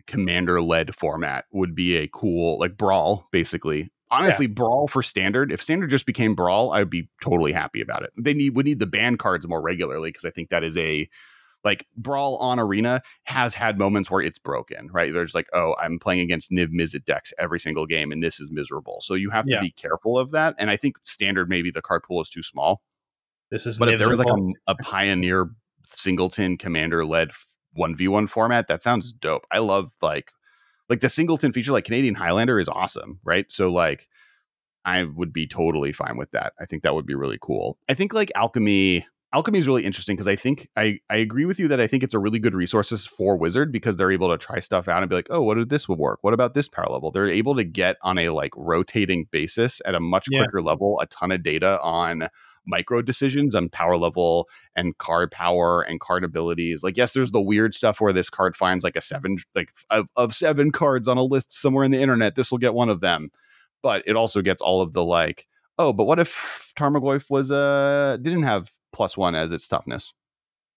commander 0.08 0.62
led 0.62 0.96
format 0.96 1.46
would 1.52 1.76
be 1.76 1.98
a 1.98 2.08
cool 2.08 2.60
like 2.60 2.78
brawl 2.78 3.28
basically 3.32 3.91
honestly 4.12 4.46
yeah. 4.46 4.54
brawl 4.54 4.88
for 4.88 5.02
standard 5.04 5.52
if 5.52 5.62
standard 5.62 5.89
just 5.89 6.06
became 6.06 6.36
brawl 6.36 6.72
i'd 6.74 6.89
be 6.89 7.10
totally 7.22 7.52
happy 7.52 7.82
about 7.82 8.04
it 8.04 8.12
they 8.18 8.34
need 8.34 8.56
would 8.56 8.66
need 8.66 8.80
the 8.80 8.86
ban 8.86 9.18
cards 9.18 9.48
more 9.48 9.62
regularly 9.62 10.10
because 10.10 10.26
i 10.26 10.30
think 10.30 10.50
that 10.50 10.64
is 10.64 10.78
a 10.78 11.10
like 11.64 11.88
brawl 11.98 12.38
on 12.38 12.60
arena 12.60 13.02
has 13.24 13.56
had 13.56 13.78
moments 13.78 14.12
where 14.12 14.22
it's 14.22 14.39
broken 14.39 14.89
right 14.91 15.14
there's 15.14 15.34
like 15.34 15.48
oh 15.54 15.76
i'm 15.82 16.00
playing 16.00 16.22
against 16.22 16.52
niv 16.52 16.68
mizzet 16.68 17.06
decks 17.06 17.34
every 17.39 17.60
single 17.60 17.86
game 17.86 18.12
and 18.12 18.24
this 18.24 18.39
is 18.39 18.52
miserable 18.52 19.00
so 19.02 19.16
you 19.16 19.30
have 19.30 19.46
to 19.46 19.52
yeah. 19.52 19.62
be 19.62 19.72
careful 19.72 20.18
of 20.18 20.32
that 20.32 20.56
and 20.60 20.70
i 20.70 20.78
think 20.78 20.98
standard 21.04 21.50
maybe 21.50 21.72
the 21.72 21.82
card 21.82 22.04
pool 22.04 22.22
is 22.22 22.30
too 22.30 22.44
small 22.44 22.82
this 23.52 23.66
is 23.66 23.78
but 23.78 23.89
if 23.89 24.00
there 24.00 24.10
was 24.10 24.20
like 24.20 24.28
a, 24.28 24.72
a 24.72 24.76
pioneer 24.76 25.50
singleton 25.96 26.58
commander 26.58 27.06
led 27.06 27.32
1v1 27.78 28.30
format 28.30 28.68
that 28.68 28.84
sounds 28.84 29.12
dope. 29.12 29.46
I 29.52 29.60
love 29.60 29.91
like 30.02 30.32
like 30.89 31.02
the 31.02 31.10
singleton 31.10 31.52
feature 31.52 31.72
like 31.72 31.86
canadian 31.86 32.16
highlander 32.16 32.60
is 32.60 32.68
awesome 32.68 33.20
right? 33.24 33.46
So 33.50 33.70
like 33.70 34.08
i 34.86 35.04
would 35.04 35.32
be 35.32 35.48
totally 35.48 35.94
fine 35.94 36.18
with 36.18 36.32
that. 36.32 36.54
I 36.60 36.66
think 36.66 36.84
that 36.84 36.94
would 36.94 37.06
be 37.06 37.16
really 37.16 37.39
cool. 37.41 37.78
I 37.89 37.94
think 37.94 38.14
like 38.14 38.32
alchemy 38.36 39.06
alchemy 39.34 39.58
is 39.58 39.68
really 39.68 39.84
interesting 39.84 40.16
because 40.16 40.28
i 40.28 40.36
think 40.36 40.70
i 40.78 41.00
i 41.10 41.16
agree 41.16 41.46
with 41.46 41.58
you 41.58 41.68
that 41.68 41.80
i 41.80 41.88
think 41.88 42.04
it's 42.04 42.14
a 42.14 42.20
really 42.20 42.38
good 42.38 42.54
resources 42.54 43.04
for 43.04 43.36
wizard 43.36 43.72
because 43.72 43.98
they're 43.98 44.12
able 44.12 44.30
to 44.30 44.38
try 44.38 44.60
stuff 44.60 44.88
out 44.88 45.02
and 45.02 45.10
be 45.10 45.16
like 45.16 45.26
oh 45.32 45.41
what 45.41 45.58
if 45.58 45.70
this 45.70 45.89
would 45.89 45.98
work? 45.98 46.20
What 46.22 46.36
about 46.36 46.54
this 46.54 46.68
power 46.68 46.88
level? 46.88 47.10
They're 47.10 47.28
able 47.28 47.56
to 47.56 47.64
get 47.64 47.98
on 48.04 48.20
a 48.20 48.30
like 48.30 48.52
rotating 48.56 49.28
basis 49.32 49.82
at 49.86 49.96
a 49.96 50.00
much 50.00 50.28
yeah. 50.30 50.44
quicker 50.44 50.62
level 50.62 51.00
a 51.00 51.08
ton 51.08 51.32
of 51.32 51.41
data 51.41 51.80
on 51.82 52.30
micro 52.66 53.01
decisions 53.01 53.55
on 53.55 53.70
power 53.70 53.97
level 53.97 54.47
and 54.76 54.97
card 54.97 55.32
power 55.32 55.82
and 55.82 55.99
card 55.99 56.24
abilities. 56.24 56.84
Like, 56.84 56.97
yes, 56.97 57.14
there's 57.14 57.32
the 57.32 57.41
weird 57.41 57.76
stuff 57.76 57.99
where 57.99 58.14
this 58.14 58.30
card 58.30 58.55
finds 58.55 58.84
like 58.84 58.95
a 58.95 59.01
seven, 59.01 59.38
like 59.55 59.70
of, 59.89 60.07
of 60.16 60.36
seven 60.36 60.72
cards 60.72 61.07
on 61.07 61.18
a 61.18 61.24
list 61.24 61.53
somewhere 61.53 61.84
in 61.84 61.91
the 61.91 62.01
internet. 62.01 62.36
This 62.36 62.51
will 62.51 62.57
get 62.57 62.74
one 62.74 62.89
of 62.89 63.01
them. 63.01 63.30
But 63.82 64.03
it 64.05 64.16
also 64.16 64.41
gets 64.41 64.61
all 64.61 64.82
of 64.82 64.93
the 64.93 65.03
like, 65.03 65.45
oh, 65.78 65.91
but 65.91 66.05
what 66.05 66.20
if 66.20 66.74
Tarmogoyf 66.78 67.30
was 67.30 67.51
uh 67.51 68.18
didn't 68.22 68.43
have 68.43 68.72
plus 68.93 69.18
one 69.18 69.36
as 69.36 69.51
its 69.51 69.68
toughness? 69.68 70.14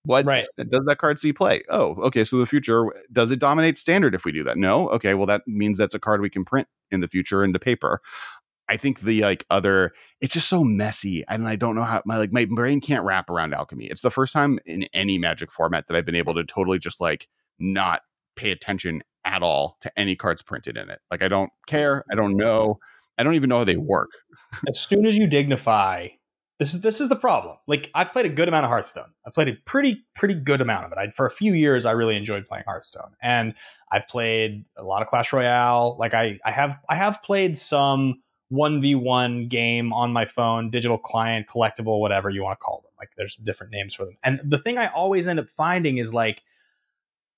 What 0.06 0.24
right. 0.24 0.46
does 0.56 0.84
that 0.86 0.98
card 0.98 1.18
see 1.18 1.32
play? 1.32 1.64
Oh, 1.68 1.96
okay. 2.04 2.24
So 2.24 2.38
the 2.38 2.46
future 2.46 2.94
does 3.10 3.32
it 3.32 3.40
dominate 3.40 3.76
standard 3.76 4.14
if 4.14 4.24
we 4.24 4.30
do 4.30 4.44
that? 4.44 4.56
No. 4.56 4.88
Okay. 4.90 5.14
Well, 5.14 5.26
that 5.26 5.42
means 5.48 5.78
that's 5.78 5.96
a 5.96 5.98
card 5.98 6.20
we 6.20 6.30
can 6.30 6.44
print 6.44 6.68
in 6.92 7.00
the 7.00 7.08
future 7.08 7.44
into 7.44 7.58
paper. 7.58 8.00
I 8.68 8.76
think 8.76 9.00
the 9.00 9.22
like 9.22 9.44
other 9.50 9.92
it's 10.20 10.34
just 10.34 10.48
so 10.48 10.64
messy 10.64 11.24
and 11.28 11.46
I 11.46 11.56
don't 11.56 11.76
know 11.76 11.84
how 11.84 12.02
my 12.04 12.18
like 12.18 12.32
my 12.32 12.46
brain 12.46 12.80
can't 12.80 13.04
wrap 13.04 13.30
around 13.30 13.54
alchemy. 13.54 13.86
It's 13.86 14.02
the 14.02 14.10
first 14.10 14.32
time 14.32 14.58
in 14.66 14.84
any 14.92 15.18
magic 15.18 15.52
format 15.52 15.86
that 15.86 15.96
I've 15.96 16.06
been 16.06 16.14
able 16.14 16.34
to 16.34 16.44
totally 16.44 16.78
just 16.78 17.00
like 17.00 17.28
not 17.58 18.02
pay 18.34 18.50
attention 18.50 19.02
at 19.24 19.42
all 19.42 19.76
to 19.82 19.98
any 19.98 20.16
cards 20.16 20.42
printed 20.42 20.76
in 20.76 20.90
it. 20.90 21.00
Like 21.10 21.22
I 21.22 21.28
don't 21.28 21.50
care, 21.66 22.04
I 22.10 22.14
don't 22.14 22.36
know, 22.36 22.78
I 23.18 23.22
don't 23.22 23.34
even 23.34 23.48
know 23.48 23.58
how 23.58 23.64
they 23.64 23.76
work. 23.76 24.10
as 24.68 24.78
soon 24.80 25.06
as 25.06 25.16
you 25.16 25.26
dignify 25.26 26.08
this 26.58 26.72
is 26.72 26.80
this 26.80 27.00
is 27.00 27.08
the 27.08 27.16
problem. 27.16 27.56
Like 27.66 27.90
I've 27.94 28.12
played 28.12 28.26
a 28.26 28.30
good 28.30 28.48
amount 28.48 28.64
of 28.64 28.70
Hearthstone. 28.70 29.12
I've 29.26 29.34
played 29.34 29.48
a 29.48 29.54
pretty 29.66 30.04
pretty 30.14 30.34
good 30.34 30.60
amount 30.60 30.86
of 30.86 30.92
it. 30.92 30.98
I, 30.98 31.10
for 31.10 31.26
a 31.26 31.30
few 31.30 31.52
years, 31.52 31.84
I 31.84 31.92
really 31.92 32.16
enjoyed 32.16 32.46
playing 32.46 32.64
Hearthstone, 32.66 33.12
and 33.22 33.54
I've 33.92 34.08
played 34.08 34.64
a 34.76 34.82
lot 34.82 35.02
of 35.02 35.08
Clash 35.08 35.32
Royale. 35.32 35.96
Like 35.98 36.14
I 36.14 36.38
I 36.44 36.52
have 36.52 36.78
I 36.88 36.94
have 36.94 37.22
played 37.22 37.58
some 37.58 38.22
1v1 38.52 39.48
game 39.48 39.92
on 39.92 40.12
my 40.12 40.24
phone, 40.24 40.70
digital 40.70 40.98
client, 40.98 41.46
collectible, 41.46 42.00
whatever 42.00 42.30
you 42.30 42.42
want 42.42 42.58
to 42.58 42.64
call 42.64 42.82
them. 42.82 42.92
Like 42.98 43.10
there's 43.16 43.36
different 43.36 43.72
names 43.72 43.94
for 43.94 44.04
them. 44.04 44.16
And 44.22 44.40
the 44.44 44.58
thing 44.58 44.78
I 44.78 44.86
always 44.88 45.26
end 45.26 45.40
up 45.40 45.48
finding 45.48 45.98
is 45.98 46.14
like 46.14 46.42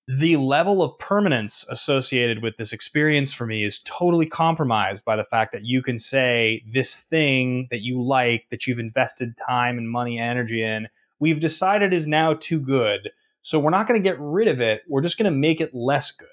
the 0.06 0.38
level 0.38 0.82
of 0.82 0.98
permanence 0.98 1.66
associated 1.68 2.42
with 2.42 2.56
this 2.56 2.72
experience 2.72 3.32
for 3.32 3.46
me 3.46 3.62
is 3.62 3.80
totally 3.80 4.26
compromised 4.26 5.04
by 5.04 5.16
the 5.16 5.24
fact 5.24 5.52
that 5.52 5.64
you 5.64 5.82
can 5.82 5.98
say 5.98 6.64
this 6.72 6.96
thing 6.96 7.68
that 7.70 7.82
you 7.82 8.02
like, 8.02 8.46
that 8.50 8.66
you've 8.66 8.78
invested 8.78 9.36
time 9.36 9.76
and 9.76 9.90
money 9.90 10.18
and 10.18 10.30
energy 10.30 10.62
in, 10.62 10.88
we've 11.18 11.40
decided 11.40 11.92
is 11.92 12.06
now 12.06 12.32
too 12.32 12.58
good. 12.58 13.10
So 13.42 13.58
we're 13.58 13.70
not 13.70 13.86
going 13.86 14.02
to 14.02 14.08
get 14.08 14.18
rid 14.18 14.48
of 14.48 14.60
it. 14.60 14.82
We're 14.88 15.02
just 15.02 15.18
going 15.18 15.30
to 15.30 15.38
make 15.38 15.60
it 15.60 15.74
less 15.74 16.10
good. 16.10 16.28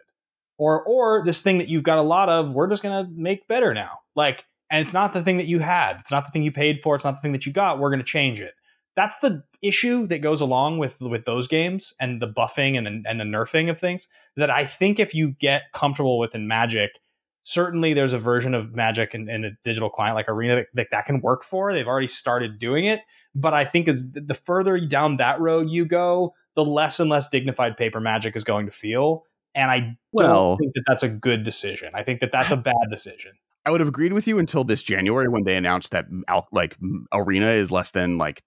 Or 0.58 0.82
or 0.84 1.24
this 1.26 1.42
thing 1.42 1.58
that 1.58 1.68
you've 1.68 1.84
got 1.84 1.98
a 1.98 2.02
lot 2.02 2.30
of, 2.30 2.54
we're 2.54 2.70
just 2.70 2.82
going 2.82 3.06
to 3.06 3.12
make 3.12 3.46
better 3.50 3.74
now. 3.74 4.00
Like 4.16 4.46
and 4.70 4.84
it's 4.84 4.94
not 4.94 5.14
the 5.14 5.22
thing 5.22 5.38
that 5.38 5.48
you 5.48 5.60
had. 5.60 5.98
It's 6.00 6.12
not 6.12 6.26
the 6.26 6.32
thing 6.32 6.44
you 6.44 6.52
paid 6.52 6.82
for. 6.82 6.96
It's 6.96 7.06
not 7.06 7.16
the 7.16 7.22
thing 7.22 7.34
that 7.34 7.46
you 7.46 7.52
got. 7.52 7.80
We're 7.80 7.90
going 7.90 8.00
to 8.00 8.06
change 8.06 8.42
it 8.42 8.54
that's 8.96 9.20
the 9.20 9.44
issue 9.62 10.08
that 10.08 10.20
goes 10.20 10.42
along 10.42 10.78
with 10.78 11.02
with 11.02 11.26
those 11.26 11.48
games 11.48 11.94
and 12.00 12.22
the 12.22 12.28
buffing 12.28 12.78
and 12.78 12.88
the, 12.88 13.10
and 13.10 13.20
the 13.20 13.26
nerfing 13.26 13.70
of 13.70 13.80
things 13.80 14.08
that 14.36 14.50
I 14.50 14.66
think 14.66 15.00
if 15.00 15.14
you 15.14 15.32
get 15.32 15.72
comfortable 15.74 16.18
with 16.18 16.34
in 16.34 16.48
Magic, 16.48 17.00
certainly 17.44 17.94
there's 17.94 18.14
a 18.14 18.20
version 18.20 18.54
of 18.54 18.74
Magic 18.74 19.14
in, 19.14 19.30
in 19.30 19.44
a 19.46 19.52
digital 19.64 19.90
client 19.90 20.16
like 20.16 20.30
Arena 20.30 20.56
that, 20.56 20.68
that, 20.74 20.88
that 20.92 21.06
can 21.06 21.22
work 21.22 21.44
for. 21.44 21.74
They've 21.74 21.88
already 21.88 22.08
started 22.08 22.60
doing 22.60 22.86
it, 22.86 23.02
but 23.34 23.54
I 23.54 23.66
think 23.66 23.88
it's 23.88 24.06
the 24.12 24.40
further 24.46 24.80
down 24.80 25.18
that 25.18 25.40
road 25.40 25.70
you 25.70 25.86
go, 25.86 26.34
the 26.56 26.66
less 26.66 27.00
and 27.00 27.10
less 27.10 27.30
dignified 27.30 27.78
paper 27.78 28.00
Magic 28.00 28.36
is 28.36 28.44
going 28.44 28.66
to 28.66 28.72
feel. 28.72 29.24
And 29.54 29.72
I 29.72 29.98
well, 30.12 30.52
don't 30.52 30.58
think 30.58 30.74
that 30.76 30.84
that's 30.88 31.04
a 31.04 31.10
good 31.10 31.44
decision. 31.44 31.92
I 31.94 32.04
think 32.04 32.20
that 32.20 32.32
that's 32.32 32.52
a 32.52 32.58
bad 32.58 32.76
decision. 32.90 33.32
I 33.66 33.72
would 33.72 33.82
have 33.82 33.90
agreed 33.90 34.14
with 34.14 34.28
you 34.28 34.38
until 34.38 34.64
this 34.64 34.84
January 34.84 35.28
when 35.28 35.44
they 35.44 35.58
announced 35.58 35.92
that 35.92 36.06
like 36.52 36.78
Arena 37.12 37.48
is 37.48 37.72
less 37.72 37.92
than 37.92 38.18
like 38.18 38.44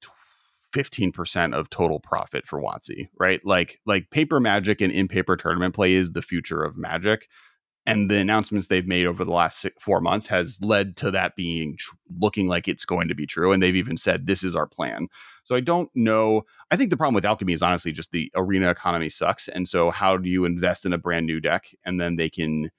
15% 0.72 1.54
of 1.54 1.70
total 1.70 1.98
profit 2.00 2.46
for 2.46 2.60
WotC, 2.60 3.08
right? 3.18 3.40
Like 3.44 3.80
like 3.86 4.10
paper 4.10 4.38
magic 4.38 4.80
and 4.80 4.92
in 4.92 5.08
paper 5.08 5.36
tournament 5.36 5.74
play 5.74 5.94
is 5.94 6.12
the 6.12 6.22
future 6.22 6.62
of 6.62 6.76
magic. 6.76 7.28
And 7.86 8.10
the 8.10 8.18
announcements 8.18 8.66
they've 8.66 8.86
made 8.86 9.06
over 9.06 9.24
the 9.24 9.32
last 9.32 9.60
six, 9.60 9.82
four 9.82 10.02
months 10.02 10.26
has 10.26 10.58
led 10.60 10.94
to 10.98 11.10
that 11.10 11.36
being 11.36 11.78
tr- 11.78 11.94
looking 12.20 12.46
like 12.46 12.68
it's 12.68 12.84
going 12.84 13.08
to 13.08 13.14
be 13.14 13.26
true. 13.26 13.50
And 13.50 13.62
they've 13.62 13.74
even 13.74 13.96
said 13.96 14.26
this 14.26 14.44
is 14.44 14.54
our 14.54 14.66
plan. 14.66 15.08
So 15.44 15.54
I 15.54 15.60
don't 15.60 15.90
know. 15.94 16.42
I 16.70 16.76
think 16.76 16.90
the 16.90 16.98
problem 16.98 17.14
with 17.14 17.24
alchemy 17.24 17.54
is 17.54 17.62
honestly 17.62 17.90
just 17.90 18.12
the 18.12 18.30
arena 18.36 18.68
economy 18.68 19.08
sucks. 19.08 19.48
And 19.48 19.66
so 19.66 19.90
how 19.90 20.18
do 20.18 20.28
you 20.28 20.44
invest 20.44 20.84
in 20.84 20.92
a 20.92 20.98
brand 20.98 21.24
new 21.24 21.40
deck 21.40 21.74
and 21.86 21.98
then 21.98 22.16
they 22.16 22.28
can 22.28 22.70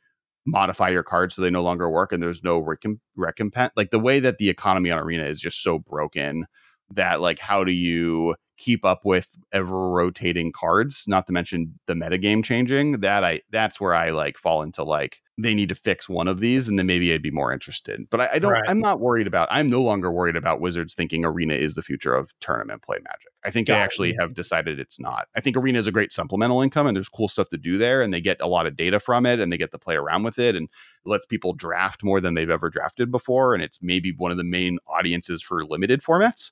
modify 0.49 0.89
your 0.89 1.03
cards 1.03 1.35
so 1.35 1.41
they 1.41 1.49
no 1.49 1.63
longer 1.63 1.89
work 1.89 2.11
and 2.11 2.21
there's 2.21 2.43
no 2.43 2.61
recomp- 2.61 2.99
recompense? 3.15 3.73
Like 3.75 3.91
the 3.91 3.99
way 3.99 4.19
that 4.19 4.37
the 4.37 4.49
economy 4.49 4.91
on 4.91 4.99
arena 4.99 5.25
is 5.25 5.39
just 5.39 5.63
so 5.63 5.79
broken 5.79 6.45
that 6.91 7.21
like 7.21 7.39
how 7.39 7.63
do 7.63 7.71
you 7.71 8.35
keep 8.59 8.85
up 8.85 9.05
with 9.05 9.29
ever 9.51 9.89
rotating 9.89 10.51
cards 10.51 11.05
not 11.07 11.25
to 11.25 11.33
mention 11.33 11.79
the 11.87 11.93
metagame 11.93 12.43
changing 12.43 12.99
that 12.99 13.23
i 13.23 13.41
that's 13.51 13.79
where 13.79 13.93
i 13.93 14.09
like 14.09 14.37
fall 14.37 14.61
into 14.61 14.83
like 14.83 15.21
they 15.37 15.53
need 15.53 15.69
to 15.69 15.75
fix 15.75 16.09
one 16.09 16.27
of 16.27 16.41
these 16.41 16.67
and 16.67 16.77
then 16.77 16.85
maybe 16.85 17.13
i'd 17.13 17.21
be 17.21 17.31
more 17.31 17.53
interested 17.53 18.01
but 18.09 18.19
i, 18.21 18.29
I 18.33 18.39
don't 18.39 18.51
right. 18.51 18.63
i'm 18.67 18.79
not 18.79 18.99
worried 18.99 19.27
about 19.27 19.47
i'm 19.51 19.69
no 19.69 19.81
longer 19.81 20.11
worried 20.11 20.35
about 20.35 20.61
wizards 20.61 20.93
thinking 20.93 21.25
arena 21.25 21.53
is 21.53 21.75
the 21.75 21.81
future 21.81 22.13
of 22.13 22.31
tournament 22.41 22.81
play 22.81 22.97
magic. 23.03 23.29
I 23.45 23.51
think 23.51 23.67
Got 23.67 23.75
they 23.75 23.81
actually 23.81 24.15
have 24.19 24.33
decided 24.33 24.79
it's 24.79 24.99
not. 24.99 25.27
I 25.35 25.41
think 25.41 25.55
arena 25.55 25.79
is 25.79 25.87
a 25.87 25.91
great 25.91 26.11
supplemental 26.11 26.61
income 26.61 26.87
and 26.87 26.95
there's 26.95 27.07
cool 27.07 27.27
stuff 27.27 27.49
to 27.49 27.57
do 27.57 27.77
there 27.77 28.01
and 28.01 28.13
they 28.13 28.19
get 28.19 28.41
a 28.41 28.47
lot 28.47 28.65
of 28.65 28.75
data 28.75 28.99
from 28.99 29.25
it 29.25 29.39
and 29.39 29.51
they 29.51 29.57
get 29.57 29.71
to 29.71 29.79
play 29.79 29.95
around 29.95 30.23
with 30.23 30.39
it 30.39 30.55
and 30.55 30.65
it 30.65 31.09
lets 31.09 31.25
people 31.25 31.53
draft 31.53 32.03
more 32.03 32.19
than 32.19 32.33
they've 32.33 32.49
ever 32.49 32.69
drafted 32.69 33.11
before 33.11 33.53
and 33.53 33.63
it's 33.63 33.81
maybe 33.81 34.13
one 34.17 34.31
of 34.31 34.37
the 34.37 34.43
main 34.43 34.77
audiences 34.87 35.41
for 35.41 35.63
limited 35.65 36.01
formats. 36.01 36.51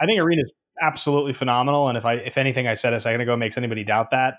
I 0.00 0.06
think 0.06 0.20
Arena 0.20 0.42
is 0.42 0.52
absolutely 0.80 1.32
phenomenal. 1.32 1.88
And 1.88 1.96
if 1.98 2.04
I, 2.04 2.14
if 2.14 2.36
anything 2.36 2.66
I 2.66 2.74
said 2.74 2.92
a 2.92 3.00
second 3.00 3.20
ago 3.20 3.36
makes 3.36 3.56
anybody 3.56 3.84
doubt 3.84 4.10
that, 4.10 4.38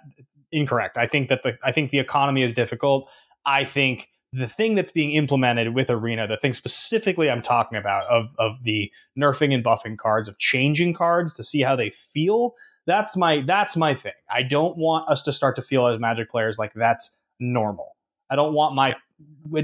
incorrect. 0.51 0.97
I 0.97 1.07
think 1.07 1.29
that 1.29 1.43
the, 1.43 1.57
I 1.63 1.71
think 1.71 1.91
the 1.91 1.99
economy 1.99 2.43
is 2.43 2.53
difficult. 2.53 3.09
I 3.45 3.65
think 3.65 4.09
the 4.35 4.47
thing 4.47 4.75
that's 4.75 4.91
being 4.91 5.11
implemented 5.11 5.73
with 5.73 5.89
Arena, 5.89 6.27
the 6.27 6.37
thing 6.37 6.53
specifically 6.53 7.29
I'm 7.29 7.41
talking 7.41 7.77
about 7.77 8.05
of 8.07 8.27
of 8.37 8.63
the 8.63 8.91
nerfing 9.17 9.53
and 9.53 9.63
buffing 9.63 9.97
cards, 9.97 10.27
of 10.27 10.37
changing 10.39 10.93
cards 10.93 11.31
to 11.33 11.43
see 11.43 11.61
how 11.61 11.75
they 11.75 11.89
feel. 11.89 12.53
That's 12.85 13.15
my 13.15 13.41
that's 13.41 13.77
my 13.77 13.93
thing. 13.93 14.13
I 14.29 14.43
don't 14.43 14.77
want 14.77 15.09
us 15.09 15.21
to 15.23 15.33
start 15.33 15.55
to 15.55 15.61
feel 15.61 15.87
as 15.87 15.99
Magic 15.99 16.29
players 16.29 16.59
like 16.59 16.73
that's 16.73 17.17
normal. 17.39 17.95
I 18.29 18.35
don't 18.35 18.53
want 18.53 18.75
my 18.75 18.95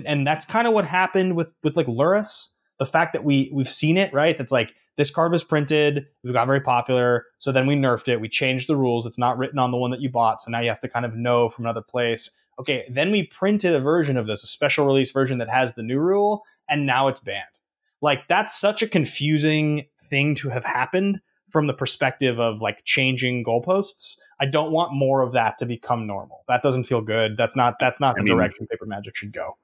and 0.06 0.26
that's 0.26 0.46
kind 0.46 0.68
of 0.68 0.74
what 0.74 0.86
happened 0.86 1.36
with 1.36 1.54
with 1.64 1.76
like 1.76 1.88
Lurrus. 1.88 2.50
The 2.80 2.86
fact 2.86 3.14
that 3.14 3.24
we 3.24 3.52
we've 3.54 3.70
seen 3.70 3.98
it 3.98 4.14
right. 4.14 4.38
That's 4.38 4.52
like 4.52 4.74
this 5.02 5.10
card 5.10 5.32
was 5.32 5.44
printed, 5.44 6.06
it 6.24 6.32
got 6.32 6.46
very 6.46 6.62
popular. 6.62 7.26
So 7.40 7.52
then 7.52 7.66
we 7.66 7.76
nerfed 7.76 8.08
it. 8.08 8.22
We 8.22 8.30
changed 8.30 8.70
the 8.70 8.76
rules. 8.76 9.08
It's 9.08 9.18
not 9.18 9.36
written 9.36 9.58
on 9.58 9.72
the 9.72 9.78
one 9.78 9.90
that 9.90 10.00
you 10.00 10.12
bought. 10.12 10.40
So 10.40 10.52
now 10.52 10.60
you 10.60 10.70
have 10.70 10.80
to 10.82 10.88
kind 10.88 11.08
of 11.08 11.16
know 11.16 11.50
from 11.50 11.66
another 11.66 11.82
place. 11.82 12.30
Okay, 12.60 12.86
then 12.88 13.10
we 13.10 13.24
printed 13.24 13.74
a 13.74 13.80
version 13.80 14.16
of 14.16 14.28
this, 14.28 14.44
a 14.44 14.48
special 14.48 14.86
release 14.86 15.10
version 15.10 15.40
that 15.40 15.50
has 15.50 15.74
the 15.74 15.82
new 15.82 15.98
rule, 15.98 16.44
and 16.70 16.86
now 16.86 17.08
it's 17.08 17.20
banned. 17.20 17.58
Like 18.00 18.28
that's 18.28 18.56
such 18.56 18.84
a 18.84 18.88
confusing 18.88 19.88
thing 20.08 20.36
to 20.36 20.50
have 20.50 20.66
happened 20.66 21.20
from 21.50 21.66
the 21.66 21.74
perspective 21.74 22.40
of 22.40 22.62
like 22.62 22.84
changing 22.84 23.44
goalposts. 23.44 24.18
I 24.40 24.46
don't 24.46 24.72
want 24.72 24.94
more 24.94 25.24
of 25.24 25.32
that 25.32 25.58
to 25.58 25.66
become 25.66 26.06
normal. 26.06 26.44
That 26.48 26.62
doesn't 26.62 26.84
feel 26.84 27.02
good. 27.02 27.38
That's 27.38 27.56
not 27.56 27.78
that's 27.80 28.00
not 28.00 28.18
the 28.18 28.22
mean, 28.22 28.36
direction 28.36 28.68
paper 28.68 28.86
magic 28.86 29.16
should 29.16 29.34
go 29.34 29.58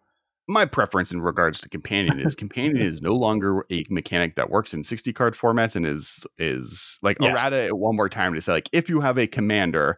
my 0.48 0.66
preference 0.66 1.12
in 1.12 1.22
regards 1.22 1.60
to 1.62 1.70
companion 1.70 2.20
is 2.22 2.36
companion 2.36 2.78
is 2.78 3.02
no 3.02 3.14
longer 3.14 3.66
a 3.72 3.86
mechanic 3.90 4.36
that 4.36 4.50
works 4.50 4.74
in 4.74 4.84
60 4.84 5.14
card 5.14 5.36
formats 5.36 5.76
and 5.76 5.86
is 5.86 6.26
is 6.38 6.98
like 7.02 7.18
yes. 7.20 7.40
errata 7.40 7.76
one 7.76 7.96
more 7.96 8.10
time 8.10 8.34
to 8.34 8.42
say 8.42 8.54
like 8.54 8.70
if 8.72 8.90
you 8.90 9.02
have 9.02 9.18
a 9.18 9.28
commander 9.28 9.98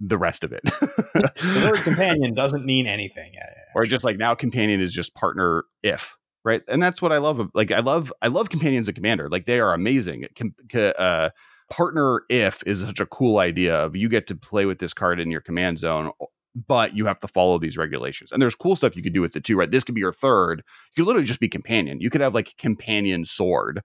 the 0.00 0.16
rest 0.16 0.44
of 0.44 0.52
it. 0.52 0.62
The 0.64 1.70
word 1.70 1.76
companion 1.82 2.32
doesn't 2.32 2.64
mean 2.64 2.86
anything 2.86 3.34
or 3.74 3.84
just 3.84 4.02
like 4.02 4.16
now 4.16 4.34
companion 4.34 4.80
is 4.80 4.94
just 4.94 5.14
partner 5.14 5.64
if 5.82 6.16
right? 6.42 6.62
And 6.68 6.82
that's 6.82 7.02
what 7.02 7.12
i 7.12 7.18
love 7.18 7.50
like 7.54 7.70
i 7.70 7.80
love 7.80 8.12
i 8.22 8.28
love 8.28 8.48
companions 8.48 8.88
and 8.88 8.94
commander 8.94 9.28
like 9.28 9.46
they 9.46 9.60
are 9.60 9.74
amazing. 9.74 10.26
Com- 10.36 10.54
uh, 10.98 11.30
partner 11.68 12.22
if 12.28 12.62
is 12.66 12.80
such 12.80 12.98
a 12.98 13.06
cool 13.06 13.38
idea 13.38 13.76
of 13.76 13.94
you 13.94 14.08
get 14.08 14.26
to 14.26 14.34
play 14.34 14.66
with 14.66 14.78
this 14.78 14.92
card 14.92 15.20
in 15.20 15.30
your 15.30 15.40
command 15.40 15.78
zone 15.78 16.10
but 16.54 16.96
you 16.96 17.06
have 17.06 17.18
to 17.20 17.28
follow 17.28 17.58
these 17.58 17.76
regulations. 17.76 18.32
And 18.32 18.42
there's 18.42 18.54
cool 18.54 18.76
stuff 18.76 18.96
you 18.96 19.02
could 19.02 19.12
do 19.12 19.20
with 19.20 19.36
it 19.36 19.44
too, 19.44 19.56
right? 19.56 19.70
This 19.70 19.84
could 19.84 19.94
be 19.94 20.00
your 20.00 20.12
third. 20.12 20.62
You 20.96 21.02
could 21.02 21.06
literally 21.06 21.26
just 21.26 21.40
be 21.40 21.48
companion. 21.48 22.00
You 22.00 22.10
could 22.10 22.20
have 22.20 22.34
like 22.34 22.56
companion 22.56 23.24
sword, 23.24 23.82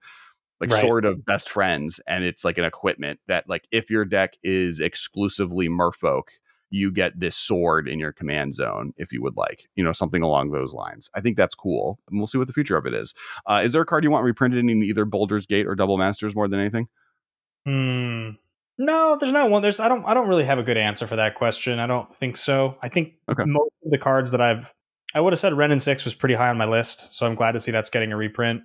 like 0.60 0.72
right. 0.72 0.80
sword 0.80 1.04
of 1.04 1.24
best 1.24 1.48
friends, 1.48 2.00
and 2.06 2.24
it's 2.24 2.44
like 2.44 2.58
an 2.58 2.64
equipment 2.64 3.20
that, 3.28 3.48
like, 3.48 3.66
if 3.70 3.90
your 3.90 4.04
deck 4.04 4.36
is 4.42 4.80
exclusively 4.80 5.68
Merfolk, 5.68 6.24
you 6.70 6.90
get 6.90 7.18
this 7.18 7.36
sword 7.36 7.88
in 7.88 7.98
your 7.98 8.12
command 8.12 8.54
zone 8.54 8.92
if 8.96 9.12
you 9.12 9.22
would 9.22 9.36
like, 9.36 9.68
you 9.76 9.84
know, 9.84 9.92
something 9.92 10.22
along 10.22 10.50
those 10.50 10.72
lines. 10.72 11.08
I 11.14 11.20
think 11.20 11.36
that's 11.36 11.54
cool, 11.54 11.98
and 12.08 12.18
we'll 12.18 12.26
see 12.26 12.38
what 12.38 12.48
the 12.48 12.52
future 12.52 12.76
of 12.76 12.86
it 12.86 12.94
is. 12.94 13.14
Uh, 13.46 13.62
is 13.64 13.72
there 13.72 13.82
a 13.82 13.86
card 13.86 14.02
you 14.02 14.10
want 14.10 14.24
reprinted 14.24 14.58
in 14.58 14.82
either 14.82 15.04
Baldur's 15.04 15.46
Gate 15.46 15.66
or 15.66 15.74
Double 15.74 15.98
Masters 15.98 16.34
more 16.34 16.48
than 16.48 16.58
anything? 16.58 16.88
Hmm. 17.64 18.30
No, 18.78 19.16
there's 19.18 19.32
not 19.32 19.50
one. 19.50 19.62
There's 19.62 19.80
I 19.80 19.88
don't 19.88 20.04
I 20.04 20.14
don't 20.14 20.28
really 20.28 20.44
have 20.44 20.58
a 20.58 20.62
good 20.62 20.76
answer 20.76 21.06
for 21.06 21.16
that 21.16 21.34
question. 21.34 21.78
I 21.78 21.86
don't 21.86 22.14
think 22.14 22.36
so. 22.36 22.76
I 22.82 22.88
think 22.88 23.14
okay. 23.30 23.44
most 23.46 23.72
of 23.84 23.90
the 23.90 23.98
cards 23.98 24.32
that 24.32 24.40
I've 24.40 24.72
I 25.14 25.20
would 25.20 25.32
have 25.32 25.38
said 25.38 25.54
Wrenn 25.54 25.72
and 25.72 25.80
Six 25.80 26.04
was 26.04 26.14
pretty 26.14 26.34
high 26.34 26.48
on 26.48 26.58
my 26.58 26.66
list, 26.66 27.16
so 27.16 27.26
I'm 27.26 27.34
glad 27.34 27.52
to 27.52 27.60
see 27.60 27.70
that's 27.70 27.90
getting 27.90 28.12
a 28.12 28.16
reprint. 28.16 28.62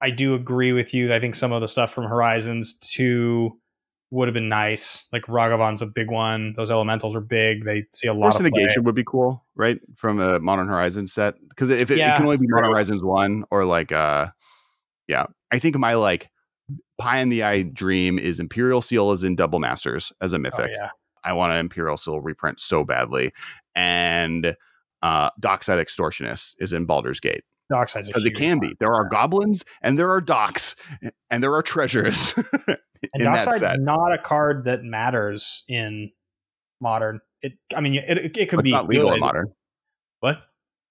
I 0.00 0.10
do 0.10 0.34
agree 0.34 0.72
with 0.72 0.92
you. 0.92 1.14
I 1.14 1.20
think 1.20 1.36
some 1.36 1.52
of 1.52 1.60
the 1.60 1.68
stuff 1.68 1.92
from 1.92 2.04
Horizons 2.04 2.74
2 2.74 3.56
would 4.10 4.26
have 4.26 4.34
been 4.34 4.48
nice. 4.48 5.06
Like 5.12 5.22
Ragavan's 5.22 5.80
a 5.80 5.86
big 5.86 6.10
one. 6.10 6.54
Those 6.56 6.72
elementals 6.72 7.14
are 7.14 7.20
big. 7.20 7.64
They 7.64 7.84
see 7.92 8.08
a 8.08 8.12
lot 8.12 8.34
of 8.34 8.42
negation 8.42 8.82
would 8.82 8.96
be 8.96 9.04
cool, 9.04 9.44
right? 9.54 9.80
From 9.94 10.18
a 10.18 10.40
Modern 10.40 10.66
Horizons 10.66 11.12
set. 11.12 11.36
Because 11.48 11.70
if 11.70 11.88
it, 11.90 11.98
yeah, 11.98 12.14
it, 12.14 12.16
can 12.16 12.26
only 12.26 12.36
be 12.36 12.48
Modern 12.48 12.70
Horizons 12.70 13.02
1 13.02 13.44
or 13.52 13.64
like 13.64 13.92
uh 13.92 14.26
yeah. 15.06 15.26
I 15.52 15.60
think 15.60 15.78
my 15.78 15.94
like 15.94 16.31
pie 17.02 17.18
in 17.18 17.28
the 17.30 17.42
eye 17.42 17.62
dream 17.62 18.18
is 18.18 18.38
Imperial 18.38 18.80
Seal 18.80 19.10
is 19.10 19.24
in 19.24 19.34
Double 19.34 19.58
Masters 19.58 20.12
as 20.20 20.32
a 20.32 20.36
oh, 20.36 20.38
mythic. 20.38 20.70
Oh, 20.70 20.72
yeah. 20.72 20.90
I 21.24 21.32
want 21.32 21.52
an 21.52 21.58
Imperial 21.58 21.96
Seal 21.96 22.20
reprint 22.20 22.60
so 22.60 22.84
badly. 22.84 23.32
And 23.74 24.56
uh 25.02 25.30
Dockside 25.40 25.84
Extortionist 25.84 26.54
is 26.58 26.72
in 26.72 26.84
Baldur's 26.84 27.18
Gate. 27.18 27.42
Dockside 27.68 28.06
because 28.06 28.24
it 28.24 28.36
can 28.36 28.60
be. 28.60 28.76
There 28.78 28.92
are 28.92 29.08
goblins 29.08 29.64
and 29.82 29.98
there 29.98 30.10
are 30.10 30.20
docks 30.20 30.76
and 31.30 31.42
there 31.42 31.54
are 31.54 31.62
treasures. 31.62 32.34
and 32.66 32.78
Dockside 33.18 33.80
not 33.80 34.12
a 34.12 34.18
card 34.18 34.64
that 34.66 34.84
matters 34.84 35.64
in 35.68 36.12
modern. 36.80 37.20
It 37.40 37.54
I 37.74 37.80
mean 37.80 37.94
it 37.94 38.18
it, 38.18 38.36
it 38.36 38.48
could 38.48 38.56
but 38.56 38.64
be 38.64 38.70
not 38.70 38.86
legal 38.86 39.08
good. 39.08 39.14
in 39.14 39.20
modern. 39.20 39.52
What? 40.20 40.38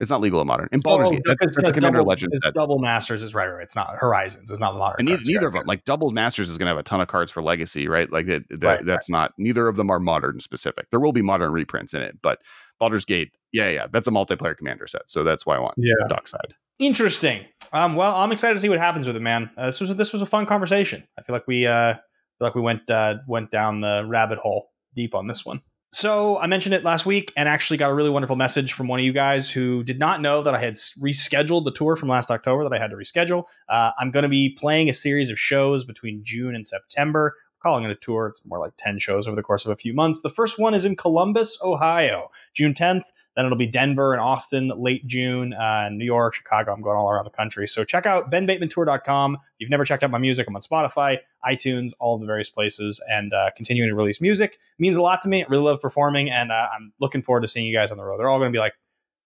It's 0.01 0.09
not 0.09 0.19
legal 0.19 0.41
in 0.41 0.47
modern. 0.47 0.67
In 0.71 0.79
Baldur's 0.79 1.07
oh, 1.07 1.11
Gate, 1.11 1.21
that's, 1.25 1.55
that's 1.55 1.69
a 1.69 1.73
Commander 1.73 1.99
double, 1.99 2.09
Legend 2.09 2.33
set. 2.43 2.53
Double 2.55 2.79
Masters 2.79 3.21
is 3.21 3.35
right, 3.35 3.45
right. 3.45 3.61
It's 3.61 3.75
not 3.75 3.95
Horizons. 3.95 4.49
It's 4.49 4.59
not 4.59 4.73
the 4.73 4.79
modern. 4.79 4.95
And 4.99 5.07
neither, 5.07 5.21
neither 5.25 5.47
of 5.47 5.53
them, 5.53 5.63
like 5.67 5.85
Double 5.85 6.09
Masters, 6.09 6.49
is 6.49 6.57
going 6.57 6.65
to 6.65 6.71
have 6.71 6.79
a 6.79 6.83
ton 6.83 6.99
of 6.99 7.07
cards 7.07 7.31
for 7.31 7.43
Legacy, 7.43 7.87
right? 7.87 8.11
Like 8.11 8.25
that, 8.25 8.43
that 8.49 8.63
right, 8.63 8.85
that's 8.85 9.09
right. 9.09 9.17
not. 9.17 9.33
Neither 9.37 9.67
of 9.67 9.77
them 9.77 9.91
are 9.91 9.99
modern 9.99 10.39
specific. 10.39 10.89
There 10.89 10.99
will 10.99 11.13
be 11.13 11.21
modern 11.21 11.51
reprints 11.51 11.93
in 11.93 12.01
it, 12.01 12.17
but 12.21 12.39
Baldur's 12.79 13.05
Gate, 13.05 13.31
yeah, 13.53 13.69
yeah, 13.69 13.87
that's 13.91 14.07
a 14.07 14.11
multiplayer 14.11 14.57
Commander 14.57 14.87
set, 14.87 15.03
so 15.05 15.23
that's 15.23 15.45
why 15.45 15.55
I 15.55 15.59
want 15.59 15.75
yeah. 15.77 15.93
Dockside. 16.09 16.55
Interesting. 16.79 17.45
Um, 17.71 17.95
well, 17.95 18.15
I'm 18.15 18.31
excited 18.31 18.55
to 18.55 18.59
see 18.59 18.69
what 18.69 18.79
happens 18.79 19.05
with 19.05 19.15
it, 19.15 19.21
man. 19.21 19.51
Uh, 19.55 19.67
this 19.67 19.79
was 19.79 19.95
this 19.95 20.13
was 20.13 20.23
a 20.23 20.25
fun 20.25 20.47
conversation. 20.47 21.07
I 21.17 21.21
feel 21.21 21.35
like 21.35 21.45
we 21.45 21.67
uh, 21.67 21.93
feel 21.93 22.47
like 22.47 22.55
we 22.55 22.61
went 22.61 22.89
uh, 22.89 23.17
went 23.27 23.51
down 23.51 23.81
the 23.81 24.03
rabbit 24.07 24.39
hole 24.39 24.71
deep 24.95 25.13
on 25.13 25.27
this 25.27 25.45
one. 25.45 25.61
So 25.93 26.39
I 26.39 26.47
mentioned 26.47 26.73
it 26.73 26.85
last 26.85 27.05
week 27.05 27.33
and 27.35 27.49
actually 27.49 27.75
got 27.75 27.91
a 27.91 27.93
really 27.93 28.09
wonderful 28.09 28.37
message 28.37 28.71
from 28.71 28.87
one 28.87 28.99
of 29.01 29.05
you 29.05 29.11
guys 29.11 29.51
who 29.51 29.83
did 29.83 29.99
not 29.99 30.21
know 30.21 30.41
that 30.41 30.55
I 30.55 30.59
had 30.59 30.75
rescheduled 30.75 31.65
the 31.65 31.71
tour 31.71 31.97
from 31.97 32.07
last 32.07 32.31
October 32.31 32.63
that 32.63 32.71
I 32.71 32.79
had 32.79 32.91
to 32.91 32.95
reschedule. 32.95 33.43
Uh, 33.67 33.91
I'm 33.99 34.09
going 34.09 34.23
to 34.23 34.29
be 34.29 34.55
playing 34.57 34.89
a 34.89 34.93
series 34.93 35.29
of 35.29 35.37
shows 35.37 35.83
between 35.83 36.23
June 36.23 36.55
and 36.55 36.65
September 36.65 37.35
calling 37.61 37.83
it 37.83 37.91
a 37.91 37.95
tour. 37.95 38.27
It's 38.27 38.45
more 38.45 38.59
like 38.59 38.73
10 38.77 38.99
shows 38.99 39.27
over 39.27 39.35
the 39.35 39.43
course 39.43 39.65
of 39.65 39.71
a 39.71 39.75
few 39.75 39.93
months. 39.93 40.21
The 40.21 40.29
first 40.29 40.59
one 40.59 40.73
is 40.73 40.83
in 40.85 40.95
Columbus, 40.95 41.57
Ohio, 41.61 42.29
June 42.53 42.73
10th. 42.73 43.03
Then 43.35 43.45
it'll 43.45 43.57
be 43.57 43.67
Denver 43.67 44.11
and 44.11 44.21
Austin 44.21 44.73
late 44.75 45.07
June, 45.07 45.53
uh, 45.53 45.87
New 45.89 46.03
York, 46.03 46.33
Chicago. 46.33 46.73
I'm 46.73 46.81
going 46.81 46.97
all 46.97 47.09
around 47.09 47.23
the 47.23 47.31
country. 47.31 47.65
So 47.65 47.85
check 47.85 48.05
out 48.05 48.29
benbatemantour.com. 48.29 49.35
If 49.35 49.39
you've 49.59 49.69
never 49.69 49.85
checked 49.85 50.03
out 50.03 50.11
my 50.11 50.17
music, 50.17 50.47
I'm 50.47 50.55
on 50.55 50.61
Spotify, 50.61 51.19
iTunes, 51.45 51.91
all 51.99 52.17
the 52.17 52.25
various 52.25 52.49
places, 52.49 52.99
and 53.07 53.31
uh, 53.33 53.51
continuing 53.55 53.89
to 53.89 53.95
release 53.95 54.19
music 54.19 54.41
it 54.51 54.59
means 54.79 54.97
a 54.97 55.01
lot 55.01 55.21
to 55.21 55.29
me. 55.29 55.43
I 55.43 55.47
really 55.49 55.63
love 55.63 55.81
performing, 55.81 56.29
and 56.29 56.51
uh, 56.51 56.67
I'm 56.75 56.93
looking 56.99 57.21
forward 57.21 57.41
to 57.41 57.47
seeing 57.47 57.65
you 57.65 57.75
guys 57.75 57.91
on 57.91 57.97
the 57.97 58.03
road. 58.03 58.19
They're 58.19 58.29
all 58.29 58.39
going 58.39 58.51
to 58.51 58.55
be 58.55 58.59
like 58.59 58.73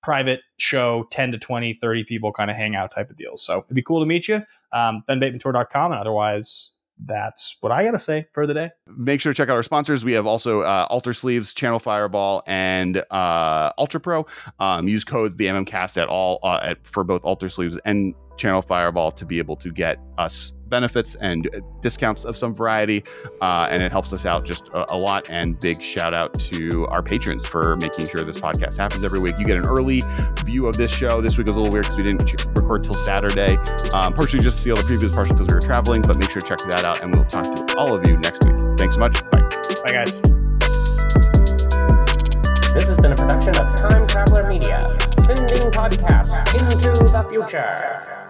private 0.03 0.41
show, 0.57 1.07
10 1.11 1.31
to 1.31 1.37
20, 1.37 1.73
30 1.73 2.03
people 2.03 2.31
kind 2.31 2.51
of 2.51 2.57
hangout 2.57 2.91
type 2.91 3.09
of 3.09 3.15
deals. 3.15 3.43
So 3.43 3.59
it'd 3.59 3.75
be 3.75 3.81
cool 3.81 3.99
to 4.01 4.05
meet 4.05 4.27
you. 4.27 4.43
Um, 4.71 5.03
benbatemantour.com. 5.09 5.91
And 5.91 5.99
otherwise, 5.99 6.77
that's 7.03 7.57
what 7.61 7.71
I 7.71 7.83
got 7.83 7.91
to 7.91 7.99
say 7.99 8.27
for 8.33 8.47
the 8.47 8.53
day. 8.53 8.71
Make 8.87 9.21
sure 9.21 9.33
to 9.33 9.37
check 9.37 9.49
out 9.49 9.55
our 9.55 9.63
sponsors. 9.63 10.05
We 10.05 10.13
have 10.13 10.25
also 10.25 10.61
uh, 10.61 10.87
Alter 10.89 11.13
Sleeves, 11.13 11.53
Channel 11.53 11.79
Fireball, 11.79 12.43
and 12.47 13.03
uh, 13.11 13.73
Ultra 13.77 13.99
Pro. 13.99 14.25
Um, 14.59 14.87
use 14.87 15.03
code 15.03 15.37
the 15.37 15.45
MMCast 15.45 16.01
at 16.01 16.07
all 16.07 16.39
uh, 16.43 16.59
at, 16.63 16.87
for 16.87 17.03
both 17.03 17.23
Alter 17.23 17.49
Sleeves 17.49 17.77
and 17.85 18.15
Channel 18.37 18.61
Fireball 18.61 19.11
to 19.11 19.25
be 19.25 19.37
able 19.39 19.55
to 19.57 19.71
get 19.71 19.99
us 20.17 20.53
benefits 20.67 21.15
and 21.15 21.49
discounts 21.81 22.25
of 22.25 22.37
some 22.37 22.53
variety. 22.53 23.03
Uh, 23.41 23.67
and 23.69 23.83
it 23.83 23.91
helps 23.91 24.13
us 24.13 24.25
out 24.25 24.45
just 24.45 24.67
a, 24.69 24.93
a, 24.93 24.97
lot. 24.97 25.29
And 25.29 25.59
big 25.59 25.81
shout 25.81 26.13
out 26.13 26.39
to 26.51 26.87
our 26.87 27.01
patrons 27.01 27.45
for 27.45 27.77
making 27.77 28.07
sure 28.07 28.21
this 28.21 28.39
podcast 28.39 28.77
happens 28.77 29.03
every 29.03 29.19
week. 29.19 29.35
You 29.39 29.45
get 29.45 29.57
an 29.57 29.65
early 29.65 30.03
view 30.43 30.67
of 30.67 30.77
this 30.77 30.91
show. 30.91 31.21
This 31.21 31.37
week 31.37 31.47
was 31.47 31.55
a 31.55 31.59
little 31.59 31.71
weird 31.71 31.85
because 31.85 31.97
we 31.97 32.03
didn't 32.03 32.45
record 32.55 32.83
till 32.83 32.93
Saturday, 32.93 33.57
um, 33.93 34.13
partially 34.13 34.41
just 34.41 34.57
to 34.57 34.63
see 34.63 34.71
all 34.71 34.77
the 34.77 34.83
previews, 34.83 35.13
partially 35.13 35.33
because 35.33 35.47
we 35.47 35.53
were 35.53 35.61
traveling. 35.61 36.01
But 36.01 36.17
make 36.17 36.31
sure 36.31 36.41
to 36.41 36.47
check 36.47 36.59
that 36.69 36.83
out. 36.83 37.01
And 37.01 37.13
we'll 37.13 37.25
talk 37.25 37.43
to 37.43 37.77
all 37.77 37.93
of 37.93 38.07
you 38.07 38.17
next 38.17 38.43
week. 38.43 38.55
Thanks 38.77 38.95
so 38.95 38.99
much. 38.99 39.21
Bye. 39.31 39.41
Bye, 39.85 39.93
guys. 39.93 40.21
This 42.73 42.89
has 42.89 42.97
been 42.97 43.13
a 43.13 43.15
production 43.15 43.55
of 43.55 43.75
Time 43.77 44.05
Traveler 44.05 44.49
Media, 44.49 44.75
sending 45.23 45.71
podcasts 45.71 46.53
into 46.53 46.89
the 47.09 47.25
future. 47.29 48.24